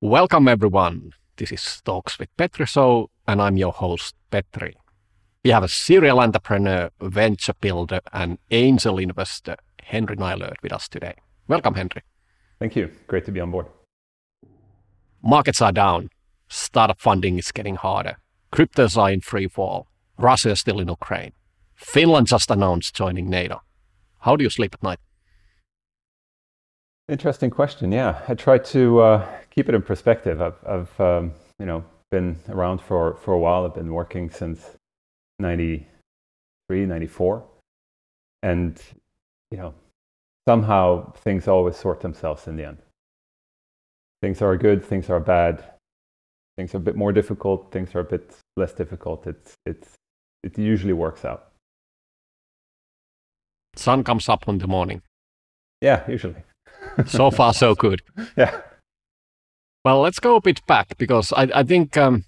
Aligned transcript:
Welcome, 0.00 0.46
everyone. 0.46 1.10
This 1.38 1.50
is 1.50 1.82
Talks 1.84 2.20
with 2.20 2.28
Petri 2.36 2.66
Show, 2.66 3.10
and 3.26 3.42
I'm 3.42 3.56
your 3.56 3.72
host, 3.72 4.14
Petri. 4.30 4.76
We 5.42 5.50
have 5.50 5.64
a 5.64 5.68
serial 5.68 6.20
entrepreneur, 6.20 6.90
venture 7.00 7.54
builder, 7.60 7.98
and 8.12 8.38
angel 8.52 8.98
investor, 8.98 9.56
Henry 9.82 10.14
Nylund, 10.14 10.54
with 10.62 10.72
us 10.72 10.88
today. 10.88 11.16
Welcome, 11.48 11.74
Henry. 11.74 12.04
Thank 12.60 12.76
you. 12.76 12.92
Great 13.08 13.24
to 13.24 13.32
be 13.32 13.40
on 13.40 13.50
board. 13.50 13.66
Markets 15.20 15.60
are 15.60 15.72
down. 15.72 16.10
Startup 16.48 17.00
funding 17.00 17.36
is 17.36 17.50
getting 17.50 17.74
harder. 17.74 18.18
Cryptos 18.52 18.96
are 18.96 19.10
in 19.10 19.20
free 19.20 19.48
fall. 19.48 19.88
Russia 20.16 20.50
is 20.50 20.60
still 20.60 20.78
in 20.78 20.86
Ukraine. 20.86 21.32
Finland 21.74 22.28
just 22.28 22.52
announced 22.52 22.94
joining 22.94 23.28
NATO. 23.28 23.62
How 24.20 24.36
do 24.36 24.44
you 24.44 24.50
sleep 24.50 24.74
at 24.74 24.82
night? 24.84 25.00
Interesting 27.08 27.48
question. 27.48 27.90
Yeah, 27.90 28.20
I 28.28 28.34
try 28.34 28.58
to 28.58 29.00
uh, 29.00 29.28
keep 29.50 29.70
it 29.70 29.74
in 29.74 29.80
perspective. 29.80 30.42
I've, 30.42 30.58
I've 30.66 31.00
um, 31.00 31.32
you 31.58 31.64
know, 31.64 31.82
been 32.10 32.38
around 32.50 32.82
for, 32.82 33.14
for 33.22 33.32
a 33.32 33.38
while. 33.38 33.64
I've 33.64 33.74
been 33.74 33.94
working 33.94 34.28
since 34.28 34.76
93, 35.38 36.84
94. 36.84 37.44
And, 38.42 38.78
you 39.50 39.56
know, 39.56 39.72
somehow 40.46 41.12
things 41.12 41.48
always 41.48 41.76
sort 41.76 42.00
themselves 42.00 42.46
in 42.46 42.56
the 42.56 42.66
end. 42.66 42.78
Things 44.20 44.42
are 44.42 44.54
good, 44.58 44.84
things 44.84 45.08
are 45.08 45.20
bad, 45.20 45.64
things 46.58 46.74
are 46.74 46.78
a 46.78 46.80
bit 46.80 46.96
more 46.96 47.12
difficult, 47.12 47.72
things 47.72 47.94
are 47.94 48.00
a 48.00 48.04
bit 48.04 48.36
less 48.58 48.74
difficult. 48.74 49.26
It's, 49.26 49.54
it's, 49.64 49.94
it 50.42 50.58
usually 50.58 50.92
works 50.92 51.24
out. 51.24 51.52
Sun 53.76 54.04
comes 54.04 54.28
up 54.28 54.46
in 54.46 54.58
the 54.58 54.66
morning. 54.66 55.00
Yeah, 55.80 56.02
usually 56.10 56.42
so 57.06 57.30
far, 57.30 57.52
so 57.54 57.74
good. 57.74 58.02
Yeah. 58.36 58.60
Well, 59.84 60.00
let's 60.00 60.20
go 60.20 60.36
a 60.36 60.40
bit 60.40 60.60
back 60.66 60.98
because 60.98 61.32
I, 61.32 61.48
I 61.54 61.62
think, 61.62 61.96
um, 61.96 62.24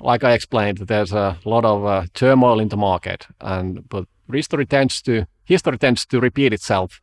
like 0.00 0.24
I 0.24 0.32
explained, 0.32 0.78
there's 0.78 1.12
a 1.12 1.38
lot 1.44 1.64
of 1.64 1.84
uh, 1.84 2.06
turmoil 2.14 2.58
in 2.58 2.68
the 2.68 2.76
market, 2.76 3.26
and 3.40 3.88
but 3.88 4.06
history 4.32 4.66
tends 4.66 5.02
to 5.02 5.26
history 5.44 5.78
tends 5.78 6.06
to 6.06 6.20
repeat 6.20 6.52
itself. 6.52 7.00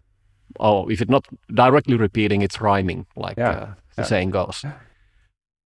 Or 0.60 0.92
if 0.92 1.02
it's 1.02 1.12
not 1.12 1.28
directly 1.54 1.96
repeating, 1.96 2.42
it's 2.42 2.60
rhyming, 2.60 3.06
like 3.16 3.38
yeah. 3.38 3.50
uh, 3.50 3.74
the 3.96 4.02
yeah. 4.02 4.04
saying 4.04 4.32
goes. 4.32 4.66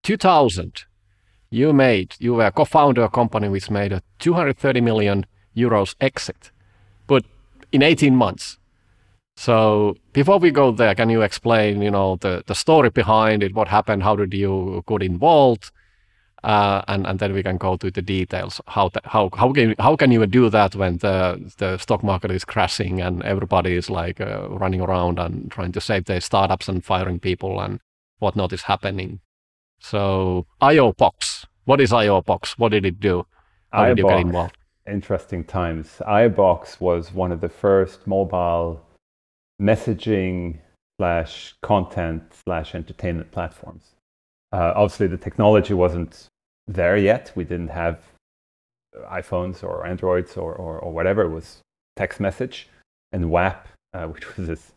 2000, 0.03 0.85
you 1.49 1.73
made 1.73 2.15
you 2.19 2.33
were 2.33 2.45
a 2.45 2.51
co-founder 2.51 3.01
of 3.01 3.07
a 3.07 3.11
company 3.11 3.47
which 3.47 3.69
made 3.69 3.93
a 3.93 4.01
230 4.19 4.81
million 4.81 5.25
euros 5.55 5.95
exit, 6.01 6.51
but 7.07 7.23
in 7.71 7.81
18 7.81 8.15
months 8.15 8.57
so 9.35 9.95
before 10.13 10.39
we 10.39 10.51
go 10.51 10.71
there, 10.71 10.95
can 10.95 11.09
you 11.09 11.21
explain, 11.21 11.81
you 11.81 11.91
know, 11.91 12.17
the, 12.17 12.43
the 12.47 12.55
story 12.55 12.89
behind 12.89 13.43
it? 13.43 13.55
What 13.55 13.67
happened? 13.67 14.03
How 14.03 14.15
did 14.15 14.33
you 14.33 14.83
get 14.87 15.01
involved? 15.01 15.71
Uh, 16.43 16.81
and 16.87 17.05
and 17.05 17.19
then 17.19 17.33
we 17.33 17.43
can 17.43 17.57
go 17.57 17.77
to 17.77 17.91
the 17.91 18.01
details. 18.01 18.59
How 18.65 18.89
how 19.03 19.29
how 19.35 19.53
can 19.53 19.75
how 19.77 19.95
can 19.95 20.11
you 20.11 20.25
do 20.25 20.49
that 20.49 20.75
when 20.75 20.97
the 20.97 21.51
the 21.57 21.77
stock 21.77 22.03
market 22.03 22.31
is 22.31 22.43
crashing 22.43 22.99
and 22.99 23.21
everybody 23.21 23.75
is 23.75 23.91
like 23.91 24.19
uh, 24.19 24.49
running 24.49 24.81
around 24.81 25.19
and 25.19 25.51
trying 25.51 25.71
to 25.73 25.79
save 25.79 26.05
their 26.05 26.19
startups 26.19 26.67
and 26.67 26.83
firing 26.83 27.19
people 27.19 27.61
and 27.61 27.79
whatnot 28.17 28.53
is 28.53 28.63
happening? 28.63 29.19
So 29.79 30.47
IO 30.61 30.93
Box, 30.93 31.45
what 31.65 31.79
is 31.79 31.93
IO 31.93 32.21
Box? 32.23 32.57
What 32.57 32.69
did 32.69 32.85
it 32.87 32.99
do? 32.99 33.27
How 33.71 33.85
did 33.85 33.99
you 33.99 34.07
get 34.07 34.19
involved? 34.19 34.57
Interesting 34.87 35.43
times. 35.43 36.01
IOBox 36.07 36.81
was 36.81 37.13
one 37.13 37.31
of 37.31 37.39
the 37.39 37.49
first 37.49 38.07
mobile 38.07 38.81
messaging 39.61 40.57
slash 40.99 41.55
content 41.61 42.23
slash 42.45 42.75
entertainment 42.75 43.31
platforms. 43.31 43.95
Uh, 44.51 44.73
obviously, 44.75 45.07
the 45.07 45.17
technology 45.17 45.73
wasn't 45.73 46.27
there 46.67 46.97
yet. 46.97 47.31
We 47.35 47.43
didn't 47.43 47.69
have 47.69 47.99
iPhones 49.09 49.63
or 49.63 49.85
Androids 49.85 50.35
or, 50.35 50.53
or, 50.53 50.79
or 50.79 50.91
whatever. 50.91 51.21
It 51.23 51.29
was 51.29 51.61
text 51.95 52.19
message 52.19 52.67
and 53.11 53.29
WAP, 53.29 53.67
uh, 53.93 54.05
which 54.13 54.35
was 54.35 54.47
this 54.47 54.71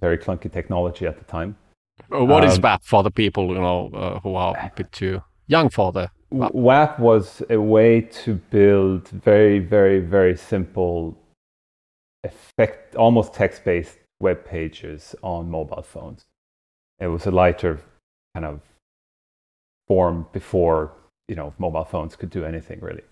very 0.00 0.18
clunky 0.18 0.52
technology 0.52 1.06
at 1.06 1.18
the 1.18 1.24
time. 1.24 1.56
What 2.08 2.44
um, 2.44 2.50
is 2.50 2.60
WAP 2.60 2.84
for 2.84 3.02
the 3.02 3.10
people 3.10 3.48
you 3.48 3.60
know 3.60 3.90
uh, 3.94 4.20
who 4.20 4.34
are 4.34 4.54
a 4.54 4.72
bit 4.76 4.92
too 4.92 5.22
young 5.46 5.70
for 5.70 5.92
the 5.92 6.10
WAP? 6.30 6.54
WAP 6.54 6.98
was 6.98 7.42
a 7.48 7.56
way 7.56 8.02
to 8.02 8.34
build 8.34 9.08
very, 9.08 9.58
very, 9.58 10.00
very 10.00 10.36
simple, 10.36 11.16
effect, 12.22 12.94
almost 12.96 13.32
text-based 13.32 13.96
web 14.20 14.44
pages 14.44 15.14
on 15.22 15.50
mobile 15.50 15.82
phones. 15.82 16.24
It 16.98 17.08
was 17.08 17.26
a 17.26 17.30
lighter 17.30 17.80
kind 18.34 18.46
of 18.46 18.60
form 19.86 20.26
before 20.32 20.92
you 21.28 21.36
know 21.36 21.52
mobile 21.58 21.84
phones 21.84 22.16
could 22.16 22.30
do 22.30 22.44
anything 22.44 22.80
really. 22.80 23.02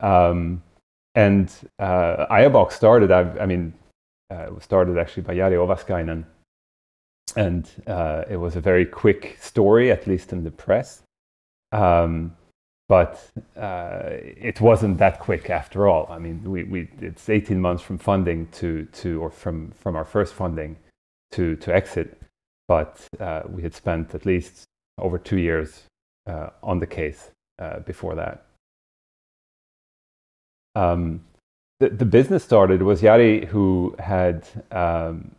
Um, 0.00 0.62
and 1.14 1.52
uh, 1.78 2.26
IOBox 2.26 2.72
started. 2.72 3.12
I, 3.12 3.20
I 3.40 3.46
mean, 3.46 3.72
uh, 4.30 4.46
it 4.46 4.54
was 4.54 4.64
started 4.64 4.98
actually 4.98 5.22
by 5.22 5.34
Jari 5.36 5.56
Ovaskainen, 5.56 6.24
and 7.36 7.70
uh, 7.86 8.24
it 8.28 8.36
was 8.36 8.56
a 8.56 8.60
very 8.60 8.84
quick 8.84 9.38
story, 9.40 9.90
at 9.90 10.06
least 10.06 10.32
in 10.32 10.42
the 10.42 10.50
press. 10.50 11.02
Um, 11.72 12.36
but 12.88 13.30
uh, 13.56 14.02
it 14.10 14.60
wasn't 14.60 14.98
that 14.98 15.18
quick 15.18 15.48
after 15.48 15.88
all. 15.88 16.06
I 16.10 16.18
mean, 16.18 16.42
we, 16.44 16.64
we 16.64 16.88
it's 17.00 17.28
18 17.28 17.60
months 17.60 17.82
from 17.82 17.98
funding 17.98 18.48
to 18.52 18.84
to 18.84 19.22
or 19.22 19.30
from 19.30 19.70
from 19.72 19.96
our 19.96 20.04
first 20.04 20.34
funding 20.34 20.76
to 21.32 21.56
to 21.56 21.74
exit, 21.74 22.20
but 22.68 23.00
uh, 23.20 23.42
we 23.48 23.62
had 23.62 23.74
spent 23.74 24.14
at 24.14 24.26
least 24.26 24.64
over 24.98 25.18
two 25.18 25.38
years 25.38 25.84
uh, 26.26 26.50
on 26.62 26.78
the 26.78 26.86
case 26.86 27.30
uh, 27.58 27.80
before 27.80 28.14
that. 28.14 28.44
Um, 30.76 31.24
the, 31.80 31.88
the 31.88 32.04
business 32.04 32.44
started 32.44 32.82
was 32.82 33.00
Jari 33.00 33.46
who 33.46 33.94
had 33.98 34.46
um, 34.70 35.34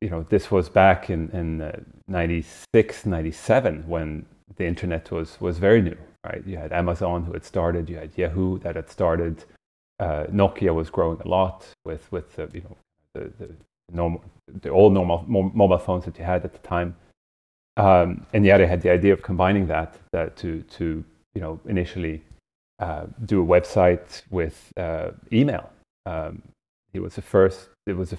you 0.00 0.08
know 0.08 0.24
this 0.30 0.50
was 0.50 0.68
back 0.68 1.10
in 1.10 1.28
in 1.30 1.60
uh, 1.60 1.78
96 2.08 3.06
97 3.06 3.84
when 3.86 4.24
the 4.56 4.64
internet 4.64 5.10
was 5.10 5.40
was 5.40 5.58
very 5.58 5.82
new 5.82 5.96
right? 6.26 6.42
You 6.46 6.56
had 6.56 6.72
Amazon 6.72 7.24
who 7.24 7.32
had 7.32 7.44
started, 7.44 7.88
you 7.88 7.96
had 7.96 8.10
Yahoo 8.16 8.58
that 8.60 8.76
had 8.76 8.90
started. 8.90 9.44
Uh, 9.98 10.24
Nokia 10.40 10.74
was 10.74 10.90
growing 10.90 11.20
a 11.22 11.28
lot 11.28 11.66
with 11.84 12.10
with 12.12 12.28
you 12.52 12.62
know 12.62 12.76
the, 13.14 13.22
the 13.38 13.48
normal 13.92 14.22
the 14.62 14.70
old 14.70 14.92
normal 14.92 15.24
mobile 15.28 15.78
phones 15.78 16.04
that 16.04 16.18
you 16.18 16.24
had 16.24 16.44
at 16.44 16.52
the 16.52 16.68
time. 16.68 16.96
Um, 17.76 18.26
and 18.32 18.44
yeah, 18.44 18.58
they 18.58 18.66
had 18.66 18.82
the 18.82 18.90
idea 18.90 19.12
of 19.12 19.22
combining 19.22 19.66
that, 19.68 19.98
that 20.12 20.36
to 20.36 20.62
to 20.78 21.04
you 21.34 21.40
know 21.40 21.60
initially 21.66 22.22
uh, 22.78 23.06
do 23.24 23.42
a 23.42 23.46
website 23.46 24.22
with 24.30 24.72
uh, 24.76 25.10
email. 25.32 25.70
Um, 26.04 26.42
it 26.92 27.00
was 27.00 27.14
the 27.14 27.22
first. 27.22 27.68
It 27.86 27.96
was 27.96 28.12
a 28.12 28.18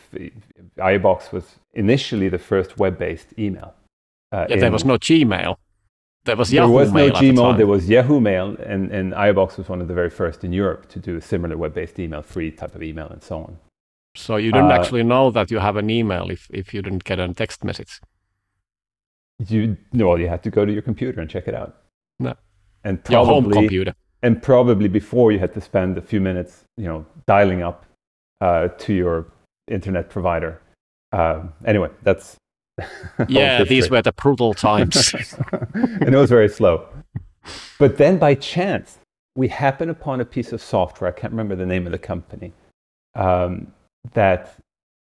IOBox 0.78 1.32
was 1.32 1.56
initially 1.74 2.30
the 2.30 2.38
first 2.40 2.78
web-based 2.78 3.34
email. 3.38 3.74
Uh, 4.32 4.46
yeah, 4.50 4.58
there 4.58 4.72
was 4.72 4.86
no 4.86 4.98
Gmail. 4.98 5.58
There 6.28 6.36
was 6.36 6.52
Yahoo 6.52 6.68
there 6.68 6.76
was 6.76 6.92
no 6.92 7.10
Gmail. 7.10 7.52
The 7.54 7.58
there 7.58 7.68
was 7.68 7.90
Yahoo 7.90 8.20
Mail, 8.20 8.58
and, 8.66 8.92
and 8.92 9.14
IOBox 9.14 9.58
was 9.58 9.70
one 9.70 9.80
of 9.82 9.88
the 9.88 9.94
very 9.94 10.10
first 10.10 10.44
in 10.44 10.52
Europe 10.52 10.90
to 10.90 11.00
do 11.00 11.16
a 11.16 11.22
similar 11.22 11.56
web-based 11.58 11.98
email, 12.00 12.22
free 12.22 12.52
type 12.52 12.76
of 12.76 12.84
email, 12.84 13.08
and 13.08 13.24
so 13.24 13.38
on. 13.38 13.58
So 14.16 14.36
you 14.36 14.52
didn't 14.52 14.72
uh, 14.72 14.76
actually 14.76 15.04
know 15.04 15.32
that 15.32 15.50
you 15.52 15.60
have 15.60 15.78
an 15.78 15.90
email 15.90 16.30
if, 16.30 16.50
if 16.52 16.74
you 16.74 16.82
didn't 16.82 17.06
get 17.06 17.18
a 17.20 17.34
text 17.34 17.64
message. 17.64 18.02
You 19.48 19.78
no, 19.94 20.10
well, 20.10 20.20
you 20.20 20.28
had 20.28 20.44
to 20.44 20.50
go 20.50 20.66
to 20.66 20.74
your 20.74 20.82
computer 20.82 21.22
and 21.22 21.30
check 21.30 21.48
it 21.48 21.56
out. 21.56 21.78
No, 22.20 22.34
and 22.84 23.02
probably, 23.04 23.16
your 23.16 23.42
home 23.42 23.52
computer. 23.52 23.94
And 24.22 24.44
probably 24.44 24.90
before 24.90 25.32
you 25.32 25.40
had 25.40 25.54
to 25.54 25.62
spend 25.62 25.98
a 25.98 26.02
few 26.02 26.20
minutes, 26.20 26.66
you 26.76 26.86
know, 26.86 27.06
dialing 27.26 27.62
up 27.62 27.86
uh, 28.42 28.68
to 28.68 28.94
your 28.94 29.28
internet 29.70 30.10
provider. 30.10 30.62
Uh, 31.14 31.44
anyway, 31.66 31.90
that's 32.04 32.36
yeah, 33.28 33.64
these 33.64 33.90
were 33.90 34.02
the 34.02 34.12
brutal 34.12 34.54
times. 34.68 35.14
and 35.74 36.14
it 36.14 36.18
was 36.18 36.30
very 36.30 36.50
slow. 36.50 36.88
But 37.80 37.98
then 37.98 38.18
by 38.18 38.36
chance, 38.36 39.00
we 39.36 39.48
happened 39.48 39.92
upon 39.92 40.20
a 40.22 40.26
piece 40.26 40.52
of 40.52 40.62
software, 40.62 41.10
I 41.10 41.14
can't 41.14 41.32
remember 41.32 41.56
the 41.56 41.66
name 41.66 41.86
of 41.86 41.92
the 41.92 42.00
company, 42.00 42.54
um, 43.16 43.74
that 44.14 44.58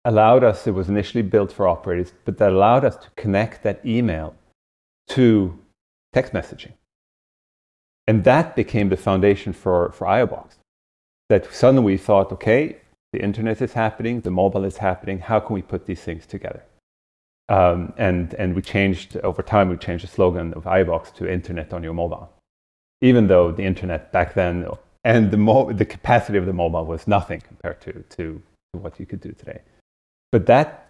allowed 0.03 0.43
us, 0.43 0.67
it 0.67 0.71
was 0.71 0.89
initially 0.89 1.21
built 1.21 1.51
for 1.51 1.67
operators, 1.67 2.13
but 2.25 2.37
that 2.37 2.51
allowed 2.51 2.85
us 2.85 2.95
to 2.97 3.09
connect 3.15 3.63
that 3.63 3.85
email 3.85 4.35
to 5.09 5.57
text 6.13 6.33
messaging. 6.33 6.73
And 8.07 8.23
that 8.23 8.55
became 8.55 8.89
the 8.89 8.97
foundation 8.97 9.53
for, 9.53 9.91
for 9.91 10.05
IOBox. 10.05 10.55
That 11.29 11.51
suddenly 11.53 11.83
we 11.83 11.97
thought, 11.97 12.31
okay, 12.31 12.77
the 13.11 13.21
internet 13.21 13.61
is 13.61 13.73
happening, 13.73 14.21
the 14.21 14.31
mobile 14.31 14.63
is 14.63 14.77
happening, 14.77 15.19
how 15.19 15.39
can 15.39 15.55
we 15.55 15.61
put 15.61 15.85
these 15.85 16.01
things 16.01 16.25
together? 16.25 16.63
Um, 17.47 17.93
and, 17.97 18.33
and 18.35 18.55
we 18.55 18.61
changed, 18.61 19.17
over 19.17 19.43
time, 19.43 19.69
we 19.69 19.77
changed 19.77 20.03
the 20.03 20.07
slogan 20.07 20.53
of 20.53 20.63
IOBox 20.63 21.13
to 21.15 21.31
Internet 21.31 21.73
on 21.73 21.83
your 21.83 21.93
mobile. 21.93 22.31
Even 23.01 23.27
though 23.27 23.51
the 23.51 23.63
internet 23.63 24.11
back 24.11 24.33
then 24.33 24.65
and 25.03 25.29
the, 25.29 25.37
mo- 25.37 25.71
the 25.71 25.85
capacity 25.85 26.37
of 26.37 26.45
the 26.45 26.53
mobile 26.53 26.85
was 26.85 27.07
nothing 27.07 27.41
compared 27.41 27.79
to, 27.81 28.03
to, 28.17 28.41
what 28.71 28.99
you 28.99 29.05
could 29.05 29.21
do 29.21 29.31
today. 29.31 29.61
But 30.31 30.47
that 30.47 30.89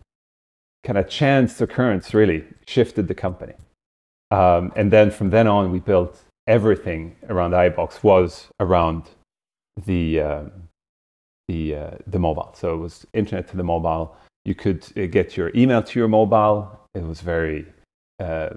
kind 0.84 0.98
of 0.98 1.08
chance 1.08 1.60
occurrence 1.62 2.14
really 2.14 2.44
shifted 2.66 3.08
the 3.08 3.14
company. 3.14 3.54
Um, 4.32 4.72
and 4.76 4.92
then 4.92 5.12
from 5.12 5.30
then 5.30 5.48
on, 5.48 5.72
we 5.72 5.80
built 5.80 6.20
everything 6.48 7.16
around 7.30 7.52
IOBox 7.52 8.04
was 8.04 8.48
around 8.60 9.04
the 9.86 10.20
uh, 10.20 10.44
the 11.48 11.76
uh, 11.76 11.92
the 12.08 12.20
mobile. 12.20 12.52
So 12.56 12.74
it 12.74 12.78
was 12.78 13.06
internet 13.14 13.48
to 13.50 13.58
the 13.58 13.64
mobile. 13.64 14.16
You 14.46 14.54
could 14.54 14.86
uh, 14.96 15.08
get 15.08 15.36
your 15.36 15.52
email 15.56 15.82
to 15.82 16.00
your 16.00 16.08
mobile. 16.08 16.80
It 16.94 17.04
was 17.04 17.22
very 17.22 17.66
uh, 18.20 18.52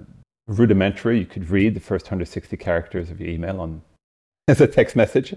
rudimentary. 0.47 1.19
You 1.19 1.25
could 1.25 1.49
read 1.49 1.73
the 1.73 1.79
first 1.79 2.05
160 2.05 2.55
characters 2.57 3.09
of 3.09 3.19
your 3.19 3.29
email 3.29 3.59
on 3.59 3.81
as 4.47 4.61
a 4.61 4.67
text 4.67 4.95
message. 4.95 5.33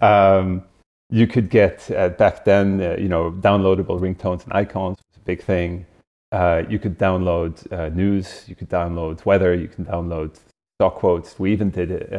Um, 0.00 0.64
you 1.10 1.28
could 1.28 1.48
get 1.48 1.88
uh, 1.92 2.08
back 2.08 2.44
then, 2.44 2.80
uh, 2.80 2.96
you 2.98 3.08
know, 3.08 3.30
downloadable 3.30 4.00
ringtones 4.00 4.42
and 4.44 4.52
icons 4.52 4.98
was 4.98 5.16
a 5.16 5.24
big 5.24 5.42
thing. 5.42 5.86
Uh, 6.32 6.64
you 6.68 6.80
could 6.80 6.98
download 6.98 7.72
uh, 7.72 7.88
news, 7.90 8.44
you 8.48 8.56
could 8.56 8.68
download 8.68 9.24
weather, 9.24 9.54
you 9.54 9.68
can 9.68 9.84
download 9.84 10.36
stock 10.80 10.96
quotes. 10.96 11.38
We 11.38 11.52
even 11.52 11.70
did 11.70 12.10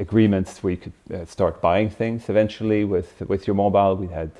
agreements 0.00 0.62
where 0.62 0.72
you 0.72 0.76
could 0.76 1.28
start 1.28 1.62
buying 1.62 1.88
things 1.88 2.28
eventually 2.28 2.84
with 2.84 3.22
with 3.26 3.46
your 3.46 3.56
mobile. 3.56 3.96
We 3.96 4.08
had 4.08 4.30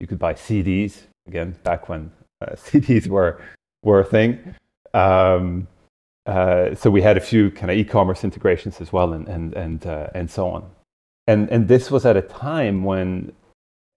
you 0.00 0.08
could 0.08 0.18
buy 0.18 0.34
CDs 0.34 1.04
again 1.26 1.56
back 1.62 1.88
when 1.88 2.10
CDs 2.42 3.06
were 3.06 3.40
were 3.82 4.00
a 4.00 4.04
thing. 4.04 4.54
Um, 4.94 5.66
uh, 6.26 6.74
so 6.74 6.90
we 6.90 7.02
had 7.02 7.16
a 7.16 7.20
few 7.20 7.50
kind 7.50 7.70
of 7.70 7.76
e-commerce 7.76 8.22
integrations 8.24 8.80
as 8.80 8.92
well, 8.92 9.12
and 9.12 9.26
and 9.28 9.54
and 9.54 9.86
uh, 9.86 10.08
and 10.14 10.30
so 10.30 10.48
on. 10.48 10.70
And 11.26 11.48
and 11.50 11.66
this 11.68 11.90
was 11.90 12.06
at 12.06 12.16
a 12.16 12.22
time 12.22 12.84
when 12.84 13.32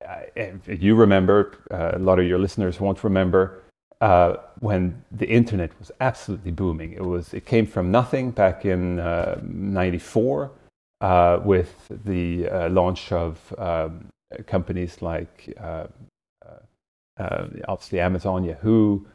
uh, 0.08 0.22
you 0.68 0.96
remember, 0.96 1.58
uh, 1.72 1.92
a 1.94 2.00
lot 2.00 2.20
of 2.20 2.26
your 2.26 2.40
listeners 2.40 2.80
won't 2.80 3.04
remember 3.04 3.64
uh, 4.02 4.38
when 4.60 5.04
the 5.12 5.28
internet 5.28 5.72
was 5.80 5.92
absolutely 6.02 6.52
booming. 6.52 6.94
It 6.94 7.06
was 7.06 7.34
it 7.34 7.46
came 7.46 7.68
from 7.68 7.92
nothing 7.92 8.32
back 8.32 8.66
in 8.66 8.96
'94 9.44 10.52
with 11.44 11.92
the 12.06 12.48
launch 12.70 13.12
of 13.12 13.54
um, 13.60 14.08
companies 14.48 15.02
like 15.04 15.56
obviously 17.20 18.00
Amazon, 18.00 18.44
Yahoo 18.44 19.06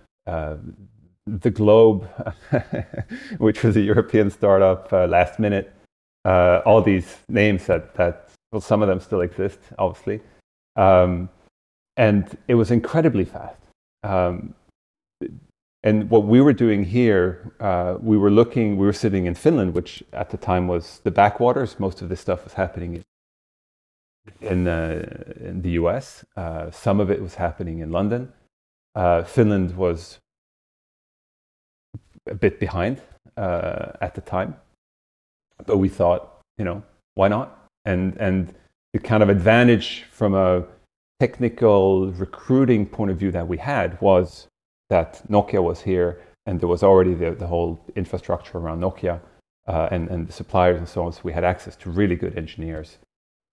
the 1.27 1.51
Globe, 1.51 2.09
which 3.39 3.63
was 3.63 3.77
a 3.77 3.81
European 3.81 4.31
startup, 4.31 4.93
uh, 4.93 5.07
Last 5.07 5.39
Minute, 5.39 5.73
uh, 6.25 6.61
all 6.65 6.83
these 6.83 7.17
names 7.29 7.67
that, 7.67 7.95
that, 7.95 8.31
well, 8.53 8.61
some 8.61 8.83
of 8.83 8.89
them 8.89 9.01
still 9.01 9.21
exist, 9.21 9.59
obviously. 9.79 10.21
Um, 10.77 11.29
and 11.97 12.37
it 12.49 12.55
was 12.55 12.71
incredibly 12.71 13.25
fast. 13.25 13.61
Um, 14.03 14.55
and 15.83 16.11
what 16.11 16.25
we 16.25 16.41
were 16.41 16.53
doing 16.53 16.85
here, 16.85 17.53
uh, 17.61 17.97
we 18.01 18.19
were 18.19 18.31
looking, 18.31 18.77
we 18.77 18.87
were 18.87 18.93
sitting 18.93 19.27
in 19.27 19.35
Finland, 19.35 19.75
which 19.75 20.03
at 20.13 20.31
the 20.31 20.37
time 20.37 20.69
was 20.69 21.01
the 21.05 21.11
backwaters. 21.11 21.79
Most 21.79 22.03
of 22.03 22.09
this 22.09 22.21
stuff 22.21 22.45
was 22.45 22.55
happening 22.55 22.97
in, 22.97 23.03
in, 24.41 24.67
uh, 24.67 25.05
in 25.41 25.63
the 25.63 25.71
US. 25.71 26.25
Uh, 26.37 26.71
some 26.71 27.01
of 27.01 27.11
it 27.11 27.21
was 27.21 27.35
happening 27.35 27.81
in 27.81 27.91
London. 27.91 28.33
Uh, 28.95 29.23
Finland 29.23 29.77
was 29.77 30.19
a 32.29 32.35
bit 32.35 32.59
behind 32.61 33.01
uh, 33.37 33.93
at 34.01 34.15
the 34.15 34.21
time, 34.21 34.57
but 35.67 35.79
we 35.79 35.89
thought, 35.89 36.41
you 36.59 36.65
know, 36.65 36.83
why 37.15 37.29
not? 37.29 37.69
And 37.85 38.17
and 38.19 38.55
the 38.93 38.99
kind 38.99 39.23
of 39.23 39.29
advantage 39.29 40.05
from 40.11 40.35
a 40.35 40.65
technical 41.21 42.11
recruiting 42.13 42.87
point 42.87 43.11
of 43.11 43.17
view 43.19 43.31
that 43.31 43.47
we 43.47 43.59
had 43.59 44.01
was 44.01 44.49
that 44.89 45.23
Nokia 45.29 45.63
was 45.63 45.83
here 45.83 46.21
and 46.47 46.59
there 46.59 46.69
was 46.69 46.83
already 46.83 47.15
the, 47.15 47.33
the 47.33 47.47
whole 47.47 47.79
infrastructure 47.95 48.59
around 48.59 48.81
Nokia 48.81 49.21
uh, 49.69 49.89
and, 49.93 50.09
and 50.09 50.27
the 50.27 50.33
suppliers 50.33 50.79
and 50.79 50.89
so 50.89 51.05
on. 51.05 51.13
So 51.13 51.21
we 51.23 51.33
had 51.33 51.45
access 51.45 51.77
to 51.77 51.91
really 51.91 52.17
good 52.17 52.37
engineers 52.37 52.99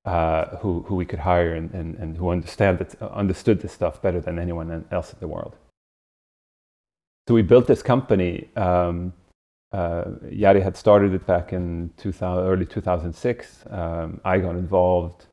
uh, 0.08 0.56
who, 0.60 0.84
who 0.84 0.96
we 0.96 1.06
could 1.06 1.20
hire 1.20 1.54
and, 1.54 1.70
and, 1.74 1.96
and 1.96 2.16
who 2.16 2.30
understand 2.30 2.80
it, 2.80 2.96
understood 3.02 3.60
this 3.60 3.74
stuff 3.74 4.02
better 4.02 4.22
than 4.22 4.40
anyone 4.40 4.86
else 4.90 5.12
in 5.12 5.20
the 5.20 5.28
world. 5.28 5.58
So 7.28 7.34
we 7.34 7.42
built 7.42 7.68
this 7.68 7.84
company. 7.84 8.48
Um, 8.56 9.12
uh, 9.74 10.06
Jari 10.32 10.64
had 10.64 10.78
started 10.78 11.14
it 11.14 11.26
back 11.28 11.52
in 11.52 11.92
2000, 11.98 12.46
early 12.46 12.66
2006. 12.66 13.66
Um, 13.70 14.22
I 14.24 14.38
got 14.38 14.56
involved 14.56 15.26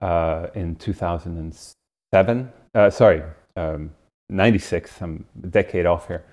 uh, 0.00 0.48
in 0.54 0.74
2007. 0.74 2.52
Uh, 2.74 2.90
sorry, 2.90 3.22
um, 3.56 3.92
96. 4.30 5.00
I'm 5.00 5.24
a 5.44 5.46
decade 5.46 5.86
off 5.86 6.08
here. 6.08 6.24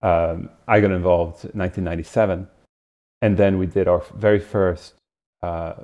Um, 0.00 0.48
I 0.68 0.80
got 0.80 0.92
involved 0.92 1.44
in 1.44 1.58
1997. 1.58 2.46
And 3.20 3.36
then 3.36 3.58
we 3.58 3.66
did 3.66 3.88
our 3.88 4.04
very 4.14 4.38
first 4.38 4.94
uh, 5.42 5.74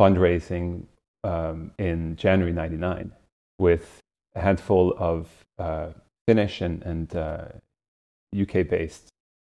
fundraising 0.00 0.86
um, 1.24 1.70
in 1.78 2.16
January 2.16 2.52
99 2.52 3.12
with 3.58 4.00
a 4.34 4.40
handful 4.40 4.94
of 4.98 5.28
uh, 5.58 5.88
Finnish 6.26 6.60
and, 6.60 6.82
and 6.82 7.16
uh, 7.16 7.44
UK 8.40 8.68
based 8.68 9.08